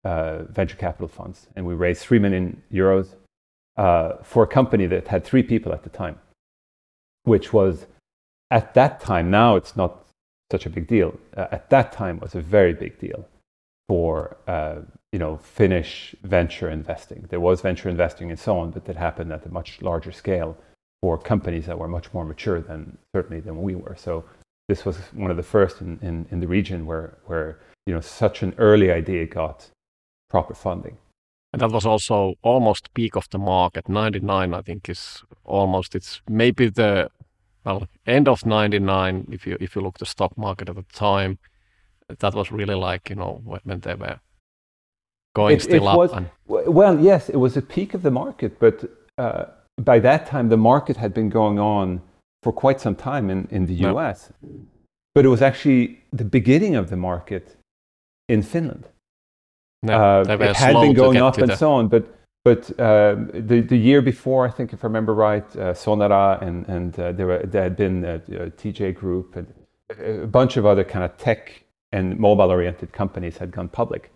uh, 0.05 0.43
venture 0.45 0.77
capital 0.77 1.09
funds. 1.09 1.47
And 1.55 1.67
we 1.67 1.75
raised 1.75 2.03
3 2.03 2.19
million 2.19 2.63
euros 2.73 3.15
uh, 3.77 4.15
for 4.23 4.43
a 4.43 4.47
company 4.47 4.87
that 4.87 5.09
had 5.09 5.25
three 5.25 5.43
people 5.43 5.73
at 5.73 5.83
the 5.83 5.91
time, 5.91 6.19
which 7.25 7.53
was 7.53 7.87
at 8.51 8.75
that 8.75 9.01
time, 9.01 9.31
now 9.31 9.57
it's 9.57 9.77
not 9.77 10.05
such 10.51 10.67
a 10.67 10.71
big 10.71 10.87
deal. 10.87 11.19
Uh, 11.37 11.47
at 11.51 11.71
that 11.71 11.93
time 11.93 12.19
was 12.21 12.35
a 12.35 12.41
very 12.41 12.75
big 12.75 12.99
deal 12.99 13.27
for 13.89 14.37
uh, 14.47 14.77
you 15.13 15.19
know 15.19 15.39
Finnish 15.39 16.15
venture 16.23 16.69
investing. 16.69 17.27
There 17.31 17.41
was 17.41 17.63
venture 17.63 17.89
investing 17.89 18.31
and 18.31 18.39
so 18.39 18.59
on, 18.59 18.71
but 18.71 18.85
that 18.85 18.97
happened 18.97 19.33
at 19.33 19.47
a 19.47 19.49
much 19.49 19.81
larger 19.81 20.13
scale 20.13 20.57
for 21.03 21.19
companies 21.19 21.67
that 21.67 21.79
were 21.79 21.89
much 21.89 22.15
more 22.15 22.25
mature 22.25 22.61
than 22.61 22.97
certainly 23.15 23.41
than 23.41 23.61
we 23.61 23.75
were. 23.75 23.97
So 23.99 24.25
this 24.69 24.85
was 24.87 24.97
one 25.13 25.31
of 25.31 25.37
the 25.37 25.43
first 25.43 25.81
in, 25.81 25.99
in, 26.01 26.27
in 26.31 26.41
the 26.41 26.47
region 26.47 26.87
where, 26.87 27.19
where 27.27 27.59
you 27.87 27.93
know 27.93 28.01
such 28.01 28.43
an 28.43 28.55
early 28.57 28.91
idea 28.91 29.27
got 29.27 29.69
proper 30.31 30.55
funding. 30.55 30.97
And 31.53 31.61
that 31.61 31.71
was 31.71 31.85
also 31.85 32.35
almost 32.41 32.95
peak 32.95 33.15
of 33.15 33.29
the 33.29 33.39
market. 33.39 33.87
99, 33.87 34.55
I 34.55 34.63
think, 34.63 34.89
is 34.89 35.23
almost 35.45 35.95
it's 35.95 36.23
maybe 36.27 36.71
the 36.71 37.11
well 37.65 37.87
end 38.07 38.29
of 38.29 38.47
99 38.47 39.29
if 39.31 39.47
you 39.47 39.57
if 39.61 39.77
you 39.77 39.83
look 39.83 39.99
the 39.99 40.07
stock 40.07 40.37
market 40.37 40.69
at 40.69 40.77
the 40.77 40.85
time 40.93 41.39
that 42.09 42.35
was 42.35 42.51
really 42.51 42.75
like 42.75 43.09
you 43.11 43.17
know 43.17 43.41
when 43.45 43.81
they 43.81 43.95
were 43.95 44.19
going 45.35 45.57
it, 45.57 45.63
still 45.63 45.87
it 45.87 45.91
up 45.93 45.97
was, 45.97 46.13
and... 46.13 46.29
well 46.47 46.99
yes 46.99 47.29
it 47.29 47.37
was 47.37 47.57
a 47.57 47.63
peak 47.63 47.95
of 47.95 48.03
the 48.03 48.11
market 48.11 48.59
but 48.59 48.85
uh, 49.19 49.45
by 49.85 49.99
that 49.99 50.27
time 50.27 50.49
the 50.49 50.57
market 50.57 50.97
had 50.97 51.13
been 51.15 51.29
going 51.29 51.59
on 51.59 52.01
for 52.43 52.53
quite 52.53 52.81
some 52.81 52.95
time 52.95 53.31
in, 53.31 53.49
in 53.51 53.67
the 53.67 53.75
us 53.75 54.33
but 55.15 55.25
it 55.25 55.29
was 55.29 55.43
actually 55.43 56.01
the 56.13 56.25
beginning 56.25 56.75
of 56.75 56.89
the 56.91 56.97
market 56.97 57.57
in 58.29 58.43
Finland. 58.43 58.89
No, 59.83 59.95
uh, 59.95 60.25
it 60.29 60.57
had 60.57 60.75
been 60.75 60.95
going 60.95 61.19
up 61.19 61.39
and 61.39 61.51
the... 61.51 61.57
so 61.57 61.73
on, 61.73 61.89
but 61.89 62.05
but 62.45 62.71
uh, 62.79 63.17
the 63.35 63.61
the 63.61 63.77
year 63.77 64.01
before, 64.01 64.47
I 64.47 64.51
think 64.51 64.73
if 64.73 64.85
I 64.85 64.87
remember 64.87 65.15
right, 65.15 65.45
uh, 65.57 65.75
Sonera 65.75 66.41
and 66.41 66.69
and 66.69 66.99
uh, 66.99 67.13
there 67.13 67.27
were 67.27 67.43
there 67.45 67.65
had 67.65 67.77
been 67.77 68.05
a, 68.05 68.15
a 68.15 68.51
TJ 68.51 68.95
Group 68.95 69.37
and 69.37 69.47
a 70.23 70.27
bunch 70.27 70.57
of 70.57 70.65
other 70.65 70.85
kind 70.85 71.05
of 71.05 71.17
tech 71.19 71.65
and 71.93 72.19
mobile 72.19 72.51
oriented 72.51 72.93
companies 72.93 73.37
had 73.39 73.51
gone 73.51 73.69
public, 73.69 74.13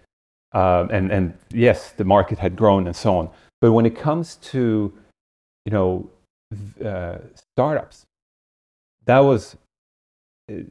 um, 0.53 0.89
and 0.91 1.13
and 1.13 1.35
yes, 1.53 1.91
the 1.91 2.05
market 2.05 2.39
had 2.39 2.57
grown 2.57 2.87
and 2.87 2.97
so 2.97 3.19
on. 3.19 3.29
But 3.61 3.73
when 3.73 3.87
it 3.87 3.97
comes 3.97 4.37
to 4.53 4.93
you 5.67 5.73
know 5.73 6.09
uh, 6.83 7.19
startups, 7.53 8.07
that 9.05 9.19
was 9.19 9.57
uh, 10.51 10.63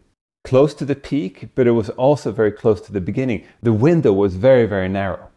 close 0.43 0.73
to 0.75 0.85
the 0.85 0.95
peak, 0.95 1.49
but 1.53 1.67
it 1.67 1.71
was 1.71 1.89
also 1.91 2.31
very 2.31 2.51
close 2.51 2.81
to 2.81 2.93
the 2.93 3.01
beginning. 3.01 3.45
The 3.61 3.73
window 3.73 4.13
was 4.13 4.35
very, 4.35 4.65
very 4.65 4.89
narrow. 4.89 5.29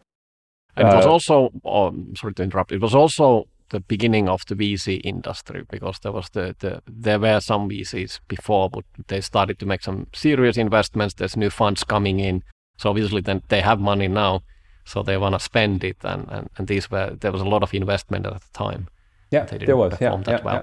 And 0.75 0.87
it 0.87 0.95
was 0.95 1.05
uh, 1.05 1.11
also, 1.11 1.49
um, 1.65 2.13
sorry 2.15 2.33
to 2.35 2.43
interrupt, 2.43 2.71
it 2.71 2.81
was 2.81 2.95
also 2.95 3.47
the 3.69 3.79
beginning 3.81 4.29
of 4.29 4.45
the 4.47 4.55
VC 4.55 5.01
industry 5.03 5.63
because 5.69 5.99
there 5.99 6.11
was 6.11 6.29
the, 6.29 6.55
the 6.59 6.81
there 6.87 7.19
were 7.19 7.39
some 7.39 7.69
VCs 7.69 8.19
before, 8.27 8.69
but 8.69 8.83
they 9.07 9.21
started 9.21 9.59
to 9.59 9.65
make 9.65 9.83
some 9.83 10.07
serious 10.13 10.57
investments. 10.57 11.13
There's 11.13 11.37
new 11.37 11.49
funds 11.49 11.83
coming 11.83 12.19
in, 12.19 12.43
so 12.77 12.89
obviously 12.89 13.21
then 13.21 13.43
they 13.49 13.61
have 13.61 13.79
money 13.79 14.07
now, 14.07 14.41
so 14.85 15.03
they 15.03 15.17
want 15.17 15.35
to 15.35 15.39
spend 15.39 15.83
it, 15.83 15.97
and, 16.03 16.27
and 16.29 16.49
and 16.57 16.67
these 16.67 16.89
were 16.89 17.15
there 17.19 17.31
was 17.31 17.41
a 17.41 17.49
lot 17.49 17.61
of 17.61 17.73
investment 17.73 18.25
at 18.25 18.41
the 18.41 18.47
time. 18.53 18.87
Yeah, 19.31 19.45
they 19.45 19.57
there 19.57 19.77
was. 19.77 19.93
Yeah, 19.99 20.21
yeah, 20.27 20.41
well. 20.43 20.55
yeah 20.55 20.61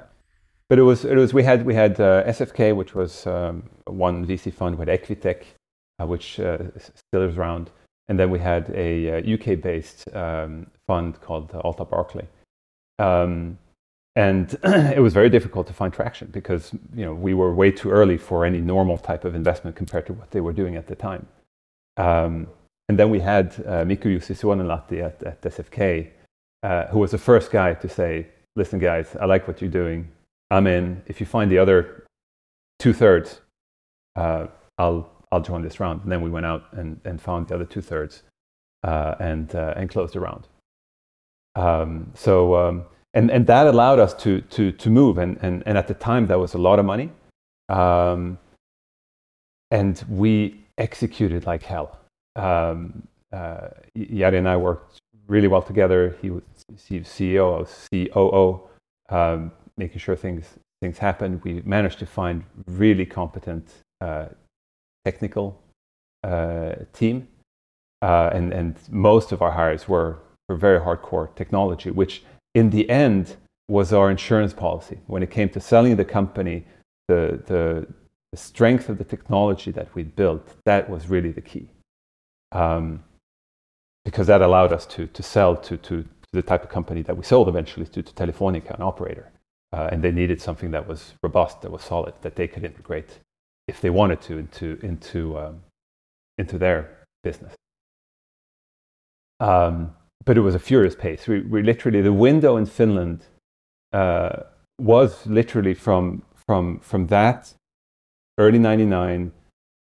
but 0.68 0.78
it 0.78 0.82
was 0.82 1.04
it 1.04 1.16
was 1.16 1.32
we 1.32 1.44
had 1.44 1.64
we 1.64 1.74
had 1.74 2.00
uh, 2.00 2.24
SFK, 2.24 2.74
which 2.74 2.94
was 2.94 3.26
um, 3.26 3.62
one 3.84 4.26
VC 4.26 4.52
fund, 4.52 4.76
with 4.76 4.88
Eqvitec, 4.88 5.44
uh, 6.00 6.06
which 6.06 6.40
uh, 6.40 6.58
still 6.78 7.22
is 7.22 7.36
around, 7.36 7.70
and 8.08 8.18
then 8.18 8.30
we 8.30 8.38
had 8.38 8.70
a 8.74 9.32
UK 9.34 9.48
uh, 9.48 9.54
based 9.56 10.08
um, 10.14 10.66
fund 10.86 11.20
called 11.20 11.54
Alta 11.54 11.84
Berkeley. 11.84 12.26
Um, 12.98 13.58
and 14.16 14.58
it 14.64 15.02
was 15.02 15.12
very 15.12 15.28
difficult 15.28 15.66
to 15.68 15.72
find 15.72 15.92
traction 15.92 16.28
because 16.32 16.72
you 16.94 17.04
know 17.04 17.14
we 17.14 17.34
were 17.34 17.54
way 17.54 17.70
too 17.70 17.90
early 17.90 18.16
for 18.16 18.44
any 18.44 18.60
normal 18.60 18.98
type 18.98 19.24
of 19.24 19.34
investment 19.34 19.76
compared 19.76 20.06
to 20.06 20.14
what 20.14 20.30
they 20.32 20.40
were 20.40 20.52
doing 20.52 20.76
at 20.76 20.86
the 20.86 20.96
time. 20.96 21.26
Um, 21.96 22.48
And 22.88 22.96
then 22.98 23.10
we 23.10 23.20
had 23.20 23.46
uh, 23.66 23.84
Mikko 23.84 24.08
Jussi 24.08 24.34
Suonenlahti 24.34 25.02
at, 25.02 25.20
at 25.24 25.42
SFK, 25.42 26.08
uh, 26.62 26.86
who 26.92 27.00
was 27.00 27.10
the 27.10 27.18
first 27.18 27.50
guy 27.50 27.74
to 27.74 27.88
say, 27.88 28.28
listen, 28.56 28.78
guys, 28.78 29.14
I 29.20 29.26
like 29.26 29.46
what 29.46 29.60
you're 29.60 29.70
doing. 29.70 30.08
I'm 30.50 30.66
in. 30.66 31.02
If 31.06 31.20
you 31.20 31.26
find 31.26 31.50
the 31.50 31.58
other 31.58 32.04
two 32.78 32.92
thirds, 32.92 33.40
uh, 34.16 34.46
I'll, 34.78 35.10
I'll 35.30 35.42
join 35.42 35.62
this 35.62 35.78
round. 35.78 36.02
And 36.02 36.10
then 36.10 36.22
we 36.22 36.30
went 36.30 36.46
out 36.46 36.64
and, 36.72 37.00
and 37.04 37.20
found 37.20 37.48
the 37.48 37.54
other 37.54 37.64
two 37.64 37.82
thirds 37.82 38.22
uh, 38.82 39.14
and, 39.20 39.54
uh, 39.54 39.74
and 39.76 39.88
closed 39.90 40.14
the 40.14 40.20
round. 40.20 40.48
Um, 41.54 42.10
so, 42.14 42.56
um, 42.56 42.84
and, 43.14 43.30
and 43.30 43.46
that 43.46 43.66
allowed 43.66 43.98
us 43.98 44.14
to, 44.14 44.40
to, 44.40 44.72
to 44.72 44.90
move. 44.90 45.18
And, 45.18 45.38
and, 45.42 45.62
and 45.66 45.78
at 45.78 45.86
the 45.88 45.94
time, 45.94 46.26
that 46.26 46.38
was 46.38 46.54
a 46.54 46.58
lot 46.58 46.78
of 46.78 46.84
money. 46.84 47.10
Um, 47.68 48.38
and 49.70 50.02
we 50.08 50.60
executed 50.78 51.46
like 51.46 51.62
hell. 51.62 51.98
Um, 52.36 53.06
uh, 53.32 53.68
Jari 53.96 54.38
and 54.38 54.48
I 54.48 54.56
worked 54.56 55.00
really 55.26 55.48
well 55.48 55.62
together. 55.62 56.16
He 56.22 56.30
was 56.30 56.42
CEO, 56.74 57.60
was 57.60 57.88
COO, 57.90 58.68
um, 59.08 59.52
making 59.76 59.98
sure 59.98 60.16
things 60.16 60.44
things 60.80 60.98
happened. 60.98 61.42
We 61.44 61.62
managed 61.64 61.98
to 62.00 62.06
find 62.06 62.44
really 62.66 63.06
competent 63.06 63.68
uh, 64.00 64.26
technical 65.04 65.60
uh, 66.22 66.74
team, 66.92 67.28
uh, 68.02 68.30
and 68.32 68.52
and 68.52 68.76
most 68.90 69.32
of 69.32 69.42
our 69.42 69.52
hires 69.52 69.88
were 69.88 70.18
were 70.48 70.56
very 70.56 70.80
hardcore 70.80 71.34
technology, 71.34 71.90
which 71.90 72.24
in 72.54 72.70
the 72.70 72.88
end 72.90 73.36
was 73.68 73.92
our 73.92 74.10
insurance 74.10 74.52
policy 74.52 74.98
when 75.06 75.22
it 75.22 75.30
came 75.30 75.48
to 75.50 75.60
selling 75.60 75.96
the 75.96 76.04
company. 76.04 76.64
The 77.08 77.40
the 77.46 77.86
the 78.32 78.38
strength 78.38 78.88
of 78.88 78.98
the 78.98 79.04
technology 79.04 79.70
that 79.70 79.94
we 79.94 80.02
built, 80.02 80.54
that 80.64 80.90
was 80.90 81.08
really 81.08 81.30
the 81.30 81.40
key. 81.40 81.68
Um, 82.52 83.04
because 84.06 84.28
that 84.28 84.40
allowed 84.40 84.72
us 84.72 84.86
to, 84.86 85.08
to 85.08 85.22
sell 85.22 85.56
to, 85.56 85.76
to, 85.78 86.04
to, 86.26 86.32
the 86.32 86.42
type 86.42 86.62
of 86.62 86.68
company 86.68 87.02
that 87.02 87.16
we 87.16 87.24
sold 87.24 87.48
eventually 87.48 87.86
to, 87.86 88.02
to 88.02 88.12
Telefonica, 88.12 88.74
an 88.74 88.82
operator. 88.82 89.32
Uh, 89.72 89.88
and 89.90 90.02
they 90.02 90.12
needed 90.12 90.40
something 90.40 90.70
that 90.70 90.86
was 90.86 91.14
robust, 91.22 91.60
that 91.62 91.70
was 91.70 91.82
solid, 91.82 92.14
that 92.22 92.36
they 92.36 92.46
could 92.46 92.64
integrate 92.64 93.18
if 93.68 93.80
they 93.80 93.90
wanted 93.90 94.20
to 94.22 94.38
into, 94.38 94.78
into, 94.82 95.38
um, 95.38 95.62
into 96.38 96.58
their 96.58 97.04
business. 97.22 97.54
Um, 99.40 99.94
but 100.24 100.36
it 100.36 100.40
was 100.40 100.54
a 100.54 100.58
furious 100.58 100.94
pace. 100.94 101.26
We, 101.26 101.40
we 101.40 101.62
literally, 101.62 102.00
the 102.00 102.12
window 102.12 102.56
in 102.56 102.66
Finland 102.66 103.24
uh, 103.92 104.44
was 104.80 105.26
literally 105.26 105.74
from, 105.74 106.22
from, 106.46 106.80
from 106.80 107.08
that 107.08 107.52
early 108.38 108.58
99. 108.58 109.32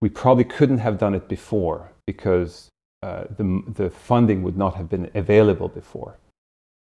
We 0.00 0.09
probably 0.09 0.45
couldn't 0.45 0.78
have 0.78 0.99
done 0.99 1.14
it 1.14 1.28
before 1.28 1.92
because 2.07 2.68
uh, 3.02 3.25
the, 3.37 3.62
the 3.68 3.90
funding 3.90 4.42
would 4.42 4.57
not 4.57 4.75
have 4.75 4.88
been 4.88 5.11
available 5.14 5.68
before 5.68 6.18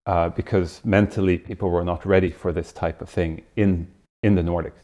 uh, 0.06 0.30
because 0.30 0.82
mentally 0.84 1.38
people 1.38 1.70
were 1.70 1.84
not 1.84 2.06
ready 2.06 2.32
for 2.32 2.52
this 2.52 2.72
type 2.72 3.02
of 3.02 3.10
thing 3.10 3.42
in, 3.56 3.88
in 4.22 4.36
the 4.36 4.42
Nordics. 4.42 4.82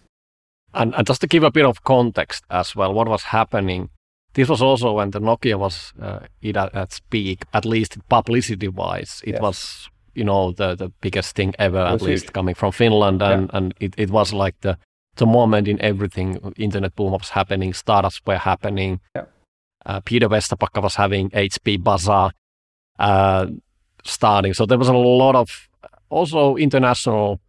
And, 0.73 0.93
and 0.95 1.05
just 1.05 1.21
to 1.21 1.27
give 1.27 1.43
a 1.43 1.51
bit 1.51 1.65
of 1.65 1.83
context 1.83 2.43
as 2.49 2.75
well, 2.75 2.93
what 2.93 3.07
was 3.07 3.23
happening, 3.23 3.89
this 4.33 4.47
was 4.47 4.61
also 4.61 4.93
when 4.93 5.11
the 5.11 5.19
Nokia 5.19 5.57
was 5.57 5.93
uh, 6.01 6.19
at, 6.43 6.75
at 6.75 7.01
peak, 7.09 7.43
at 7.53 7.65
least 7.65 7.97
publicity-wise. 8.07 9.21
It 9.25 9.33
yes. 9.33 9.41
was, 9.41 9.89
you 10.13 10.23
know, 10.23 10.51
the, 10.51 10.75
the 10.75 10.89
biggest 11.01 11.35
thing 11.35 11.55
ever, 11.57 11.79
at 11.79 12.01
least 12.01 12.25
huge. 12.25 12.33
coming 12.33 12.55
from 12.55 12.71
Finland. 12.71 13.21
And, 13.21 13.49
yeah. 13.49 13.57
and 13.57 13.73
it, 13.79 13.95
it 13.97 14.11
was 14.11 14.31
like 14.31 14.55
the 14.61 14.77
the 15.19 15.25
moment 15.25 15.67
in 15.67 15.79
everything. 15.81 16.53
Internet 16.57 16.95
boom 16.95 17.11
was 17.11 17.29
happening, 17.29 17.73
startups 17.73 18.21
were 18.25 18.37
happening. 18.37 19.01
Yeah. 19.15 19.25
Uh, 19.85 19.99
Peter 20.01 20.27
Vesterbacka 20.27 20.81
was 20.81 20.95
having 20.95 21.29
HP 21.31 21.83
Bazaar 21.83 22.31
uh, 22.97 23.47
starting. 24.05 24.53
So 24.53 24.65
there 24.65 24.77
was 24.77 24.87
a 24.87 24.93
lot 24.93 25.35
of 25.35 25.69
also 26.09 26.55
international 26.55 27.39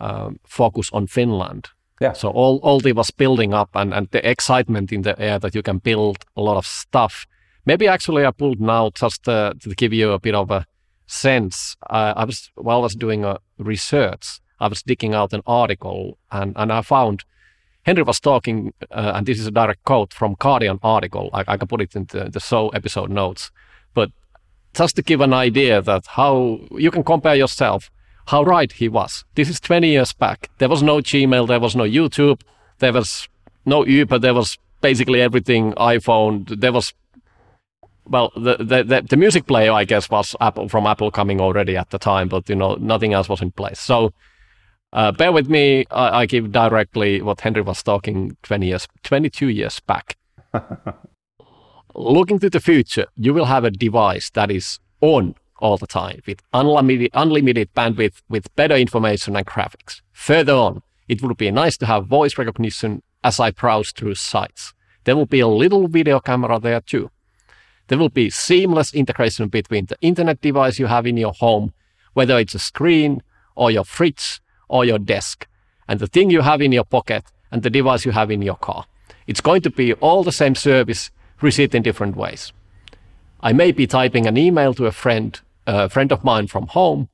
uh, 0.00 0.30
focus 0.44 0.90
on 0.92 1.06
Finland. 1.06 1.68
Yeah. 2.00 2.12
So 2.12 2.28
all, 2.30 2.58
all 2.62 2.80
the 2.80 2.92
was 2.92 3.10
building 3.10 3.54
up 3.54 3.70
and, 3.74 3.94
and 3.94 4.08
the 4.10 4.28
excitement 4.28 4.92
in 4.92 5.02
the 5.02 5.18
air 5.20 5.38
that 5.38 5.54
you 5.54 5.62
can 5.62 5.78
build 5.78 6.24
a 6.36 6.42
lot 6.42 6.56
of 6.56 6.66
stuff. 6.66 7.26
Maybe 7.64 7.86
actually 7.86 8.26
I 8.26 8.32
pulled 8.32 8.60
now 8.60 8.90
just 8.90 9.28
uh, 9.28 9.54
to 9.60 9.74
give 9.74 9.92
you 9.92 10.10
a 10.10 10.18
bit 10.18 10.34
of 10.34 10.50
a 10.50 10.66
sense. 11.06 11.76
I 11.88 12.24
was 12.24 12.50
while 12.56 12.78
I 12.78 12.82
was 12.82 12.96
doing 12.96 13.24
a 13.24 13.38
research, 13.58 14.40
I 14.58 14.68
was 14.68 14.82
digging 14.82 15.14
out 15.14 15.32
an 15.32 15.42
article 15.46 16.18
and, 16.30 16.54
and 16.56 16.72
I 16.72 16.82
found 16.82 17.24
Henry 17.84 18.02
was 18.02 18.20
talking, 18.20 18.72
uh, 18.90 19.12
and 19.14 19.26
this 19.26 19.40
is 19.40 19.46
a 19.46 19.50
direct 19.50 19.84
quote 19.84 20.12
from 20.12 20.36
Guardian 20.38 20.78
article. 20.82 21.30
I, 21.32 21.44
I 21.48 21.56
can 21.56 21.66
put 21.66 21.80
it 21.80 21.96
in 21.96 22.06
the, 22.06 22.30
the 22.30 22.40
show 22.40 22.68
episode 22.68 23.10
notes. 23.10 23.50
Just 24.74 24.96
to 24.96 25.02
give 25.02 25.20
an 25.20 25.32
idea 25.32 25.82
that 25.82 26.06
how 26.06 26.60
you 26.72 26.90
can 26.90 27.04
compare 27.04 27.34
yourself, 27.34 27.90
how 28.26 28.42
right 28.42 28.72
he 28.72 28.88
was. 28.88 29.24
This 29.34 29.48
is 29.48 29.60
20 29.60 29.88
years 29.88 30.12
back. 30.12 30.50
There 30.58 30.68
was 30.68 30.82
no 30.82 30.98
Gmail, 30.98 31.46
there 31.48 31.60
was 31.60 31.76
no 31.76 31.84
YouTube, 31.84 32.40
there 32.78 32.92
was 32.92 33.28
no 33.66 33.84
Uber, 33.84 34.18
there 34.18 34.34
was 34.34 34.58
basically 34.80 35.20
everything 35.20 35.72
iPhone. 35.74 36.48
There 36.60 36.72
was 36.72 36.94
well, 38.04 38.32
the, 38.34 38.56
the, 38.56 38.82
the, 38.82 39.06
the 39.08 39.16
music 39.16 39.46
player, 39.46 39.72
I 39.72 39.84
guess, 39.84 40.10
was 40.10 40.34
Apple 40.40 40.68
from 40.68 40.86
Apple 40.86 41.10
coming 41.10 41.40
already 41.40 41.76
at 41.76 41.90
the 41.90 41.98
time, 41.98 42.28
but 42.28 42.48
you 42.48 42.56
know 42.56 42.74
nothing 42.74 43.12
else 43.12 43.28
was 43.28 43.40
in 43.40 43.52
place. 43.52 43.78
So 43.78 44.12
uh, 44.92 45.12
bear 45.12 45.32
with 45.32 45.48
me. 45.48 45.86
I, 45.90 46.20
I, 46.20 46.26
give 46.26 46.52
directly 46.52 47.22
what 47.22 47.40
Henry 47.40 47.62
was 47.62 47.82
talking 47.82 48.36
20 48.42 48.66
years, 48.66 48.88
22 49.04 49.48
years 49.48 49.80
back. 49.80 50.16
Looking 51.94 52.38
to 52.38 52.48
the 52.48 52.60
future, 52.60 53.06
you 53.18 53.34
will 53.34 53.44
have 53.44 53.64
a 53.64 53.70
device 53.70 54.30
that 54.30 54.50
is 54.50 54.78
on 55.02 55.34
all 55.58 55.76
the 55.76 55.86
time 55.86 56.22
with 56.26 56.40
unlimited, 56.54 57.10
unlimited 57.12 57.74
bandwidth 57.74 58.22
with 58.30 58.54
better 58.56 58.74
information 58.76 59.36
and 59.36 59.46
graphics. 59.46 60.00
Further 60.12 60.54
on, 60.54 60.82
it 61.06 61.22
would 61.22 61.36
be 61.36 61.50
nice 61.50 61.76
to 61.78 61.86
have 61.86 62.06
voice 62.06 62.38
recognition 62.38 63.02
as 63.22 63.38
I 63.38 63.50
browse 63.50 63.92
through 63.92 64.14
sites. 64.14 64.72
There 65.04 65.14
will 65.14 65.26
be 65.26 65.40
a 65.40 65.46
little 65.46 65.86
video 65.86 66.18
camera 66.18 66.58
there 66.58 66.80
too. 66.80 67.10
There 67.88 67.98
will 67.98 68.08
be 68.08 68.30
seamless 68.30 68.94
integration 68.94 69.48
between 69.48 69.86
the 69.86 69.98
internet 70.00 70.40
device 70.40 70.78
you 70.78 70.86
have 70.86 71.06
in 71.06 71.18
your 71.18 71.34
home, 71.34 71.74
whether 72.14 72.38
it's 72.38 72.54
a 72.54 72.58
screen 72.58 73.22
or 73.54 73.70
your 73.70 73.84
fridge 73.84 74.40
or 74.68 74.86
your 74.86 74.98
desk 74.98 75.46
and 75.86 76.00
the 76.00 76.06
thing 76.06 76.30
you 76.30 76.40
have 76.40 76.62
in 76.62 76.72
your 76.72 76.84
pocket 76.84 77.24
and 77.50 77.62
the 77.62 77.70
device 77.70 78.06
you 78.06 78.12
have 78.12 78.30
in 78.30 78.40
your 78.40 78.56
car. 78.56 78.86
It's 79.26 79.42
going 79.42 79.60
to 79.62 79.70
be 79.70 79.92
all 79.94 80.24
the 80.24 80.32
same 80.32 80.54
service 80.54 81.10
received 81.42 81.74
in 81.74 81.82
different 81.82 82.16
ways. 82.16 82.52
I 83.40 83.52
may 83.52 83.72
be 83.72 83.86
typing 83.86 84.26
an 84.26 84.36
email 84.36 84.72
to 84.74 84.86
a 84.86 84.92
friend, 84.92 85.38
a 85.66 85.88
friend 85.88 86.12
of 86.12 86.24
mine 86.24 86.46
from 86.46 86.68
home, 86.68 87.08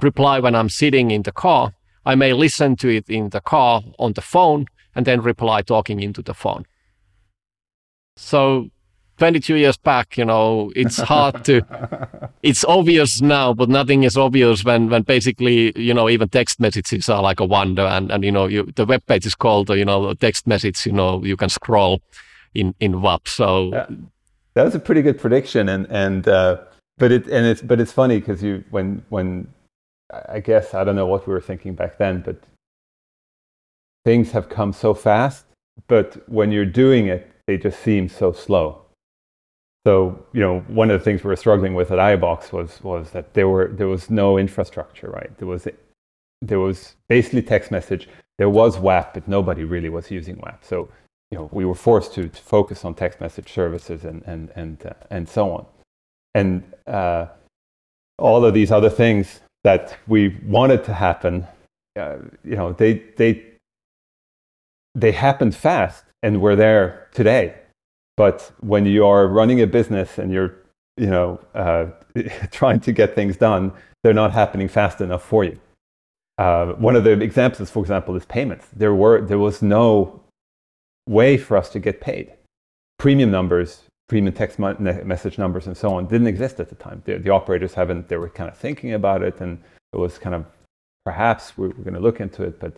reply 0.00 0.38
when 0.38 0.54
I'm 0.54 0.68
sitting 0.68 1.10
in 1.10 1.22
the 1.22 1.32
car. 1.32 1.74
I 2.04 2.14
may 2.14 2.32
listen 2.32 2.76
to 2.76 2.88
it 2.88 3.08
in 3.08 3.30
the 3.30 3.40
car 3.40 3.82
on 3.98 4.12
the 4.12 4.20
phone 4.20 4.66
and 4.94 5.06
then 5.06 5.22
reply 5.22 5.62
talking 5.62 6.00
into 6.00 6.22
the 6.22 6.34
phone. 6.34 6.66
So 8.16 8.70
22 9.18 9.54
years 9.54 9.76
back, 9.76 10.18
you 10.18 10.24
know, 10.24 10.72
it's 10.74 10.98
hard 11.12 11.44
to, 11.44 11.62
it's 12.42 12.64
obvious 12.64 13.20
now, 13.20 13.54
but 13.54 13.68
nothing 13.68 14.02
is 14.02 14.16
obvious 14.16 14.64
when, 14.64 14.90
when 14.90 15.02
basically, 15.02 15.72
you 15.78 15.94
know, 15.94 16.10
even 16.10 16.28
text 16.28 16.60
messages 16.60 17.08
are 17.08 17.22
like 17.22 17.40
a 17.40 17.44
wonder. 17.44 17.82
And, 17.82 18.10
and 18.10 18.24
you 18.24 18.32
know, 18.32 18.46
you, 18.46 18.70
the 18.74 18.84
web 18.84 19.06
page 19.06 19.24
is 19.24 19.34
called, 19.34 19.70
you 19.70 19.84
know, 19.84 20.12
text 20.14 20.46
message, 20.46 20.84
you 20.84 20.92
know, 20.92 21.24
you 21.24 21.36
can 21.36 21.48
scroll 21.48 22.02
in, 22.54 22.74
in 22.80 23.00
WAP. 23.00 23.28
So 23.28 23.70
yeah. 23.72 23.86
that 24.54 24.64
was 24.64 24.74
a 24.74 24.80
pretty 24.80 25.02
good 25.02 25.18
prediction. 25.18 25.68
And, 25.68 25.86
and, 25.90 26.28
uh, 26.28 26.58
but 26.98 27.12
it, 27.12 27.26
and 27.26 27.46
it's, 27.46 27.62
but 27.62 27.80
it's 27.80 27.92
funny 27.92 28.18
because 28.18 28.42
you, 28.42 28.64
when, 28.70 29.04
when, 29.08 29.48
I 30.28 30.40
guess, 30.40 30.74
I 30.74 30.84
don't 30.84 30.96
know 30.96 31.06
what 31.06 31.26
we 31.26 31.32
were 31.32 31.40
thinking 31.40 31.74
back 31.74 31.98
then, 31.98 32.20
but 32.20 32.36
things 34.04 34.32
have 34.32 34.48
come 34.48 34.72
so 34.72 34.94
fast, 34.94 35.46
but 35.88 36.28
when 36.28 36.52
you're 36.52 36.66
doing 36.66 37.06
it, 37.06 37.30
they 37.46 37.56
just 37.56 37.80
seem 37.80 38.08
so 38.08 38.32
slow 38.32 38.82
so, 39.84 40.24
you 40.32 40.40
know, 40.40 40.60
one 40.68 40.90
of 40.90 41.00
the 41.00 41.04
things 41.04 41.24
we 41.24 41.28
were 41.28 41.36
struggling 41.36 41.74
with 41.74 41.90
at 41.90 41.98
IOBox 41.98 42.52
was 42.52 42.80
was 42.82 43.10
that 43.10 43.34
there 43.34 43.48
were 43.48 43.68
there 43.68 43.88
was 43.88 44.10
no 44.10 44.38
infrastructure, 44.38 45.10
right? 45.10 45.36
There 45.38 45.48
was 45.48 45.66
there 46.40 46.60
was 46.60 46.94
basically 47.08 47.42
text 47.42 47.70
message. 47.70 48.08
There 48.38 48.48
was 48.48 48.78
WAP, 48.78 49.14
but 49.14 49.28
nobody 49.28 49.64
really 49.64 49.88
was 49.88 50.10
using 50.10 50.36
WAP. 50.38 50.64
So, 50.64 50.88
you 51.32 51.38
know, 51.38 51.48
we 51.50 51.64
were 51.64 51.74
forced 51.74 52.14
to, 52.14 52.28
to 52.28 52.42
focus 52.42 52.84
on 52.84 52.94
text 52.94 53.20
message 53.20 53.52
services 53.52 54.04
and 54.04 54.22
and 54.26 54.50
and 54.54 54.86
uh, 54.86 54.92
and 55.10 55.28
so 55.28 55.50
on, 55.50 55.66
and 56.34 56.62
uh, 56.86 57.26
all 58.18 58.44
of 58.44 58.54
these 58.54 58.70
other 58.70 58.90
things 58.90 59.40
that 59.64 59.98
we 60.06 60.38
wanted 60.46 60.84
to 60.84 60.94
happen. 60.94 61.46
Uh, 61.98 62.18
you 62.44 62.54
know, 62.54 62.72
they 62.72 63.02
they 63.16 63.42
they 64.94 65.12
happened 65.12 65.56
fast, 65.56 66.04
and 66.22 66.40
we're 66.40 66.56
there 66.56 67.08
today 67.12 67.54
but 68.16 68.52
when 68.60 68.86
you 68.86 69.06
are 69.06 69.26
running 69.26 69.60
a 69.62 69.66
business 69.66 70.18
and 70.18 70.32
you're, 70.32 70.54
you 70.96 71.08
know, 71.08 71.40
uh, 71.54 71.86
trying 72.50 72.80
to 72.80 72.92
get 72.92 73.14
things 73.14 73.36
done, 73.36 73.72
they're 74.02 74.14
not 74.14 74.32
happening 74.32 74.68
fast 74.68 75.00
enough 75.00 75.24
for 75.24 75.44
you. 75.44 75.58
Uh, 76.38 76.72
one 76.74 76.96
of 76.96 77.04
the 77.04 77.12
examples, 77.12 77.70
for 77.70 77.80
example, 77.80 78.14
is 78.16 78.24
payments. 78.24 78.66
There 78.74 78.94
were 78.94 79.20
there 79.20 79.38
was 79.38 79.62
no 79.62 80.21
way 81.08 81.36
for 81.36 81.56
us 81.56 81.68
to 81.70 81.78
get 81.78 82.00
paid. 82.00 82.32
Premium 82.98 83.30
numbers 83.30 83.82
premium 84.12 84.34
text 84.34 84.58
message 84.58 85.38
numbers 85.38 85.66
and 85.66 85.74
so 85.74 85.94
on 85.94 86.06
didn't 86.06 86.26
exist 86.26 86.60
at 86.60 86.68
the 86.68 86.74
time. 86.74 87.00
The, 87.06 87.16
the, 87.16 87.30
operators 87.30 87.72
haven't, 87.72 88.08
they 88.08 88.18
were 88.18 88.28
kind 88.28 88.50
of 88.50 88.58
thinking 88.58 88.92
about 88.92 89.22
it 89.22 89.40
and 89.40 89.58
it 89.94 89.96
was 89.96 90.18
kind 90.18 90.34
of 90.34 90.44
perhaps 91.02 91.56
we 91.56 91.68
we're 91.68 91.84
going 91.84 91.94
to 91.94 92.00
look 92.00 92.20
into 92.20 92.42
it, 92.42 92.60
but 92.60 92.74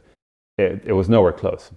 it, 0.58 0.82
it 0.84 0.92
was 0.92 1.08
nowhere 1.08 1.32
close. 1.32 1.72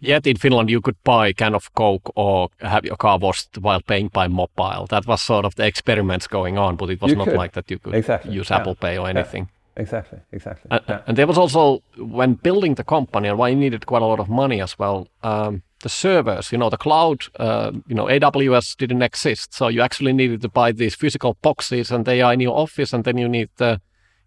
Yet 0.00 0.26
in 0.26 0.36
Finland, 0.36 0.68
you 0.68 0.80
could 0.80 0.96
buy 1.04 1.32
kind 1.32 1.54
of 1.54 1.72
Coke 1.74 2.10
or 2.16 2.48
have 2.58 2.84
your 2.84 2.96
car 2.96 3.18
washed 3.18 3.56
while 3.58 3.80
paying 3.80 4.08
by 4.08 4.26
mobile. 4.26 4.86
That 4.90 5.06
was 5.06 5.22
sort 5.22 5.44
of 5.44 5.54
the 5.54 5.64
experiments 5.64 6.26
going 6.26 6.58
on, 6.58 6.74
but 6.74 6.90
it 6.90 7.00
was 7.00 7.12
you 7.12 7.16
not 7.16 7.28
could. 7.28 7.36
like 7.36 7.52
that 7.52 7.70
you 7.70 7.78
could 7.78 7.94
exactly. 7.94 8.32
use 8.32 8.50
yeah. 8.50 8.56
Apple 8.56 8.74
Pay 8.74 8.98
or 8.98 9.08
anything. 9.08 9.44
Yeah. 9.44 9.63
Exactly, 9.76 10.20
exactly. 10.30 10.68
And, 10.70 10.80
yeah. 10.88 11.02
and, 11.06 11.18
there 11.18 11.26
was 11.26 11.36
also, 11.36 11.82
when 11.96 12.34
building 12.34 12.74
the 12.74 12.84
company, 12.84 13.28
and 13.28 13.38
why 13.38 13.48
you 13.48 13.56
needed 13.56 13.86
quite 13.86 14.02
a 14.02 14.06
lot 14.06 14.20
of 14.20 14.28
money 14.28 14.60
as 14.60 14.78
well, 14.78 15.08
um, 15.22 15.62
the 15.82 15.88
servers, 15.88 16.52
you 16.52 16.58
know, 16.58 16.70
the 16.70 16.76
cloud, 16.76 17.24
uh, 17.38 17.72
you 17.86 17.94
know, 17.94 18.06
AWS 18.06 18.76
didn't 18.76 19.02
exist. 19.02 19.52
So 19.52 19.68
you 19.68 19.82
actually 19.82 20.12
needed 20.12 20.42
to 20.42 20.48
buy 20.48 20.72
these 20.72 20.94
physical 20.94 21.36
boxes 21.42 21.90
and 21.90 22.04
they 22.04 22.22
are 22.22 22.32
in 22.32 22.40
your 22.40 22.56
office 22.56 22.92
and 22.92 23.04
then 23.04 23.18
you 23.18 23.28
need 23.28 23.50
to, 23.58 23.80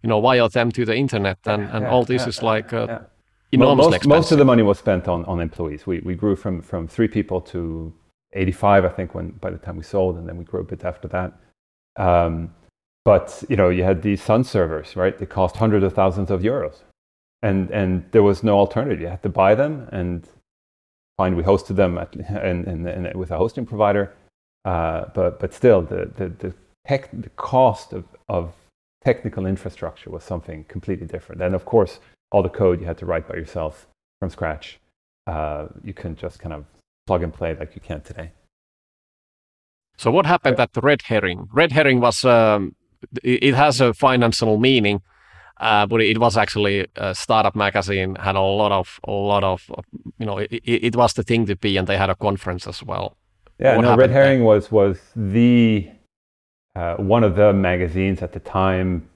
you 0.04 0.10
know, 0.10 0.20
wire 0.20 0.50
them 0.50 0.72
to 0.74 0.86
the 0.86 0.96
internet 0.96 1.40
and, 1.46 1.64
and 1.70 1.86
all 1.86 2.04
this 2.04 2.28
is 2.28 2.44
like 2.44 2.74
uh, 2.74 3.00
enormously 3.52 3.86
most, 3.86 3.96
expensive. 3.96 4.10
Most 4.10 4.32
of 4.34 4.38
the 4.38 4.46
money 4.46 4.64
was 4.64 4.78
spent 4.78 5.08
on, 5.08 5.26
on 5.26 5.40
employees. 5.40 5.88
We, 5.88 6.00
we 6.00 6.14
grew 6.14 6.36
from, 6.36 6.62
from 6.62 6.88
three 6.88 7.08
people 7.08 7.42
to 7.42 7.94
85, 8.34 8.86
I 8.86 8.90
think, 8.90 9.16
when 9.16 9.32
by 9.32 9.50
the 9.50 9.58
time 9.58 9.78
we 9.78 9.84
sold, 9.84 10.18
and 10.18 10.28
then 10.28 10.38
we 10.38 10.44
grew 10.44 10.60
a 10.60 10.64
bit 10.64 10.84
after 10.84 11.08
that. 11.08 11.34
Um, 11.96 12.54
but 13.08 13.42
you 13.48 13.56
know, 13.56 13.70
you 13.70 13.86
had 13.86 14.02
these 14.02 14.22
Sun 14.22 14.44
servers, 14.44 14.98
right? 14.98 15.18
They 15.18 15.26
cost 15.26 15.56
hundreds 15.56 15.86
of 15.86 15.94
thousands 15.94 16.30
of 16.30 16.42
euros, 16.42 16.82
and 17.42 17.72
and 17.72 18.04
there 18.12 18.22
was 18.22 18.44
no 18.44 18.60
alternative. 18.60 19.00
You 19.00 19.08
had 19.08 19.24
to 19.24 19.30
buy 19.30 19.56
them, 19.56 19.88
and 19.94 20.28
fine, 21.16 21.38
we 21.38 21.44
hosted 21.44 21.78
them 21.78 21.98
at, 21.98 22.14
and, 22.16 22.68
and, 22.68 22.86
and 22.86 23.16
with 23.16 23.32
a 23.32 23.38
hosting 23.38 23.66
provider. 23.66 24.14
Uh, 24.66 25.06
but 25.16 25.40
but 25.40 25.54
still, 25.54 25.82
the 25.82 26.12
the 26.18 26.28
the, 26.44 26.54
tech, 26.86 27.10
the 27.14 27.30
cost 27.38 27.94
of, 27.94 28.04
of 28.28 28.54
technical 29.06 29.46
infrastructure 29.46 30.10
was 30.10 30.26
something 30.26 30.66
completely 30.66 31.08
different. 31.08 31.42
And 31.42 31.56
of 31.56 31.64
course, 31.64 32.02
all 32.32 32.44
the 32.44 32.50
code 32.50 32.82
you 32.82 32.88
had 32.88 32.98
to 32.98 33.06
write 33.06 33.26
by 33.30 33.36
yourself 33.36 33.88
from 34.20 34.30
scratch. 34.30 34.80
Uh, 35.26 35.68
you 35.82 35.94
couldn't 35.94 36.20
just 36.20 36.40
kind 36.40 36.54
of 36.54 36.66
plug 37.06 37.24
and 37.24 37.34
play 37.34 37.56
like 37.56 37.74
you 37.74 37.80
can 37.80 38.02
today. 38.02 38.32
So 39.98 40.12
what 40.12 40.26
happened 40.26 40.60
at 40.60 40.74
the 40.74 40.82
red 40.82 41.04
herring? 41.04 41.48
Red 41.54 41.72
herring 41.72 42.02
was 42.02 42.26
um, 42.26 42.76
it, 43.24 43.54
has 43.54 43.82
a 43.82 43.94
financial 43.94 44.58
meaning, 44.58 45.02
uh, 45.60 45.86
but 45.86 46.02
it 46.02 46.18
was 46.18 46.38
actually 46.38 46.88
a 46.96 47.14
startup 47.16 47.56
magazine. 47.56 48.16
Had 48.16 48.36
a 48.36 48.42
lot 48.42 48.72
of 48.72 49.00
a 49.04 49.12
lot 49.12 49.44
of 49.44 49.70
you 50.20 50.26
know 50.26 50.38
it, 50.38 50.62
it 50.64 50.96
was 50.96 51.14
the 51.14 51.24
thing 51.24 51.46
to 51.48 51.56
be, 51.56 51.78
and 51.78 51.88
they 51.88 51.98
had 51.98 52.10
a 52.10 52.16
conference 52.16 52.68
as 52.68 52.84
well. 52.84 53.18
Yeah, 53.60 53.76
what 53.76 53.84
no, 53.84 53.96
red 53.96 54.12
herring 54.12 54.40
there? 54.40 54.48
was 54.48 54.72
was 54.72 55.00
the 55.16 55.90
uh, 56.76 56.96
one 56.96 57.24
of 57.24 57.36
the 57.36 57.54
magazines 57.54 58.22
at 58.22 58.34
the 58.34 58.40
time 58.40 59.10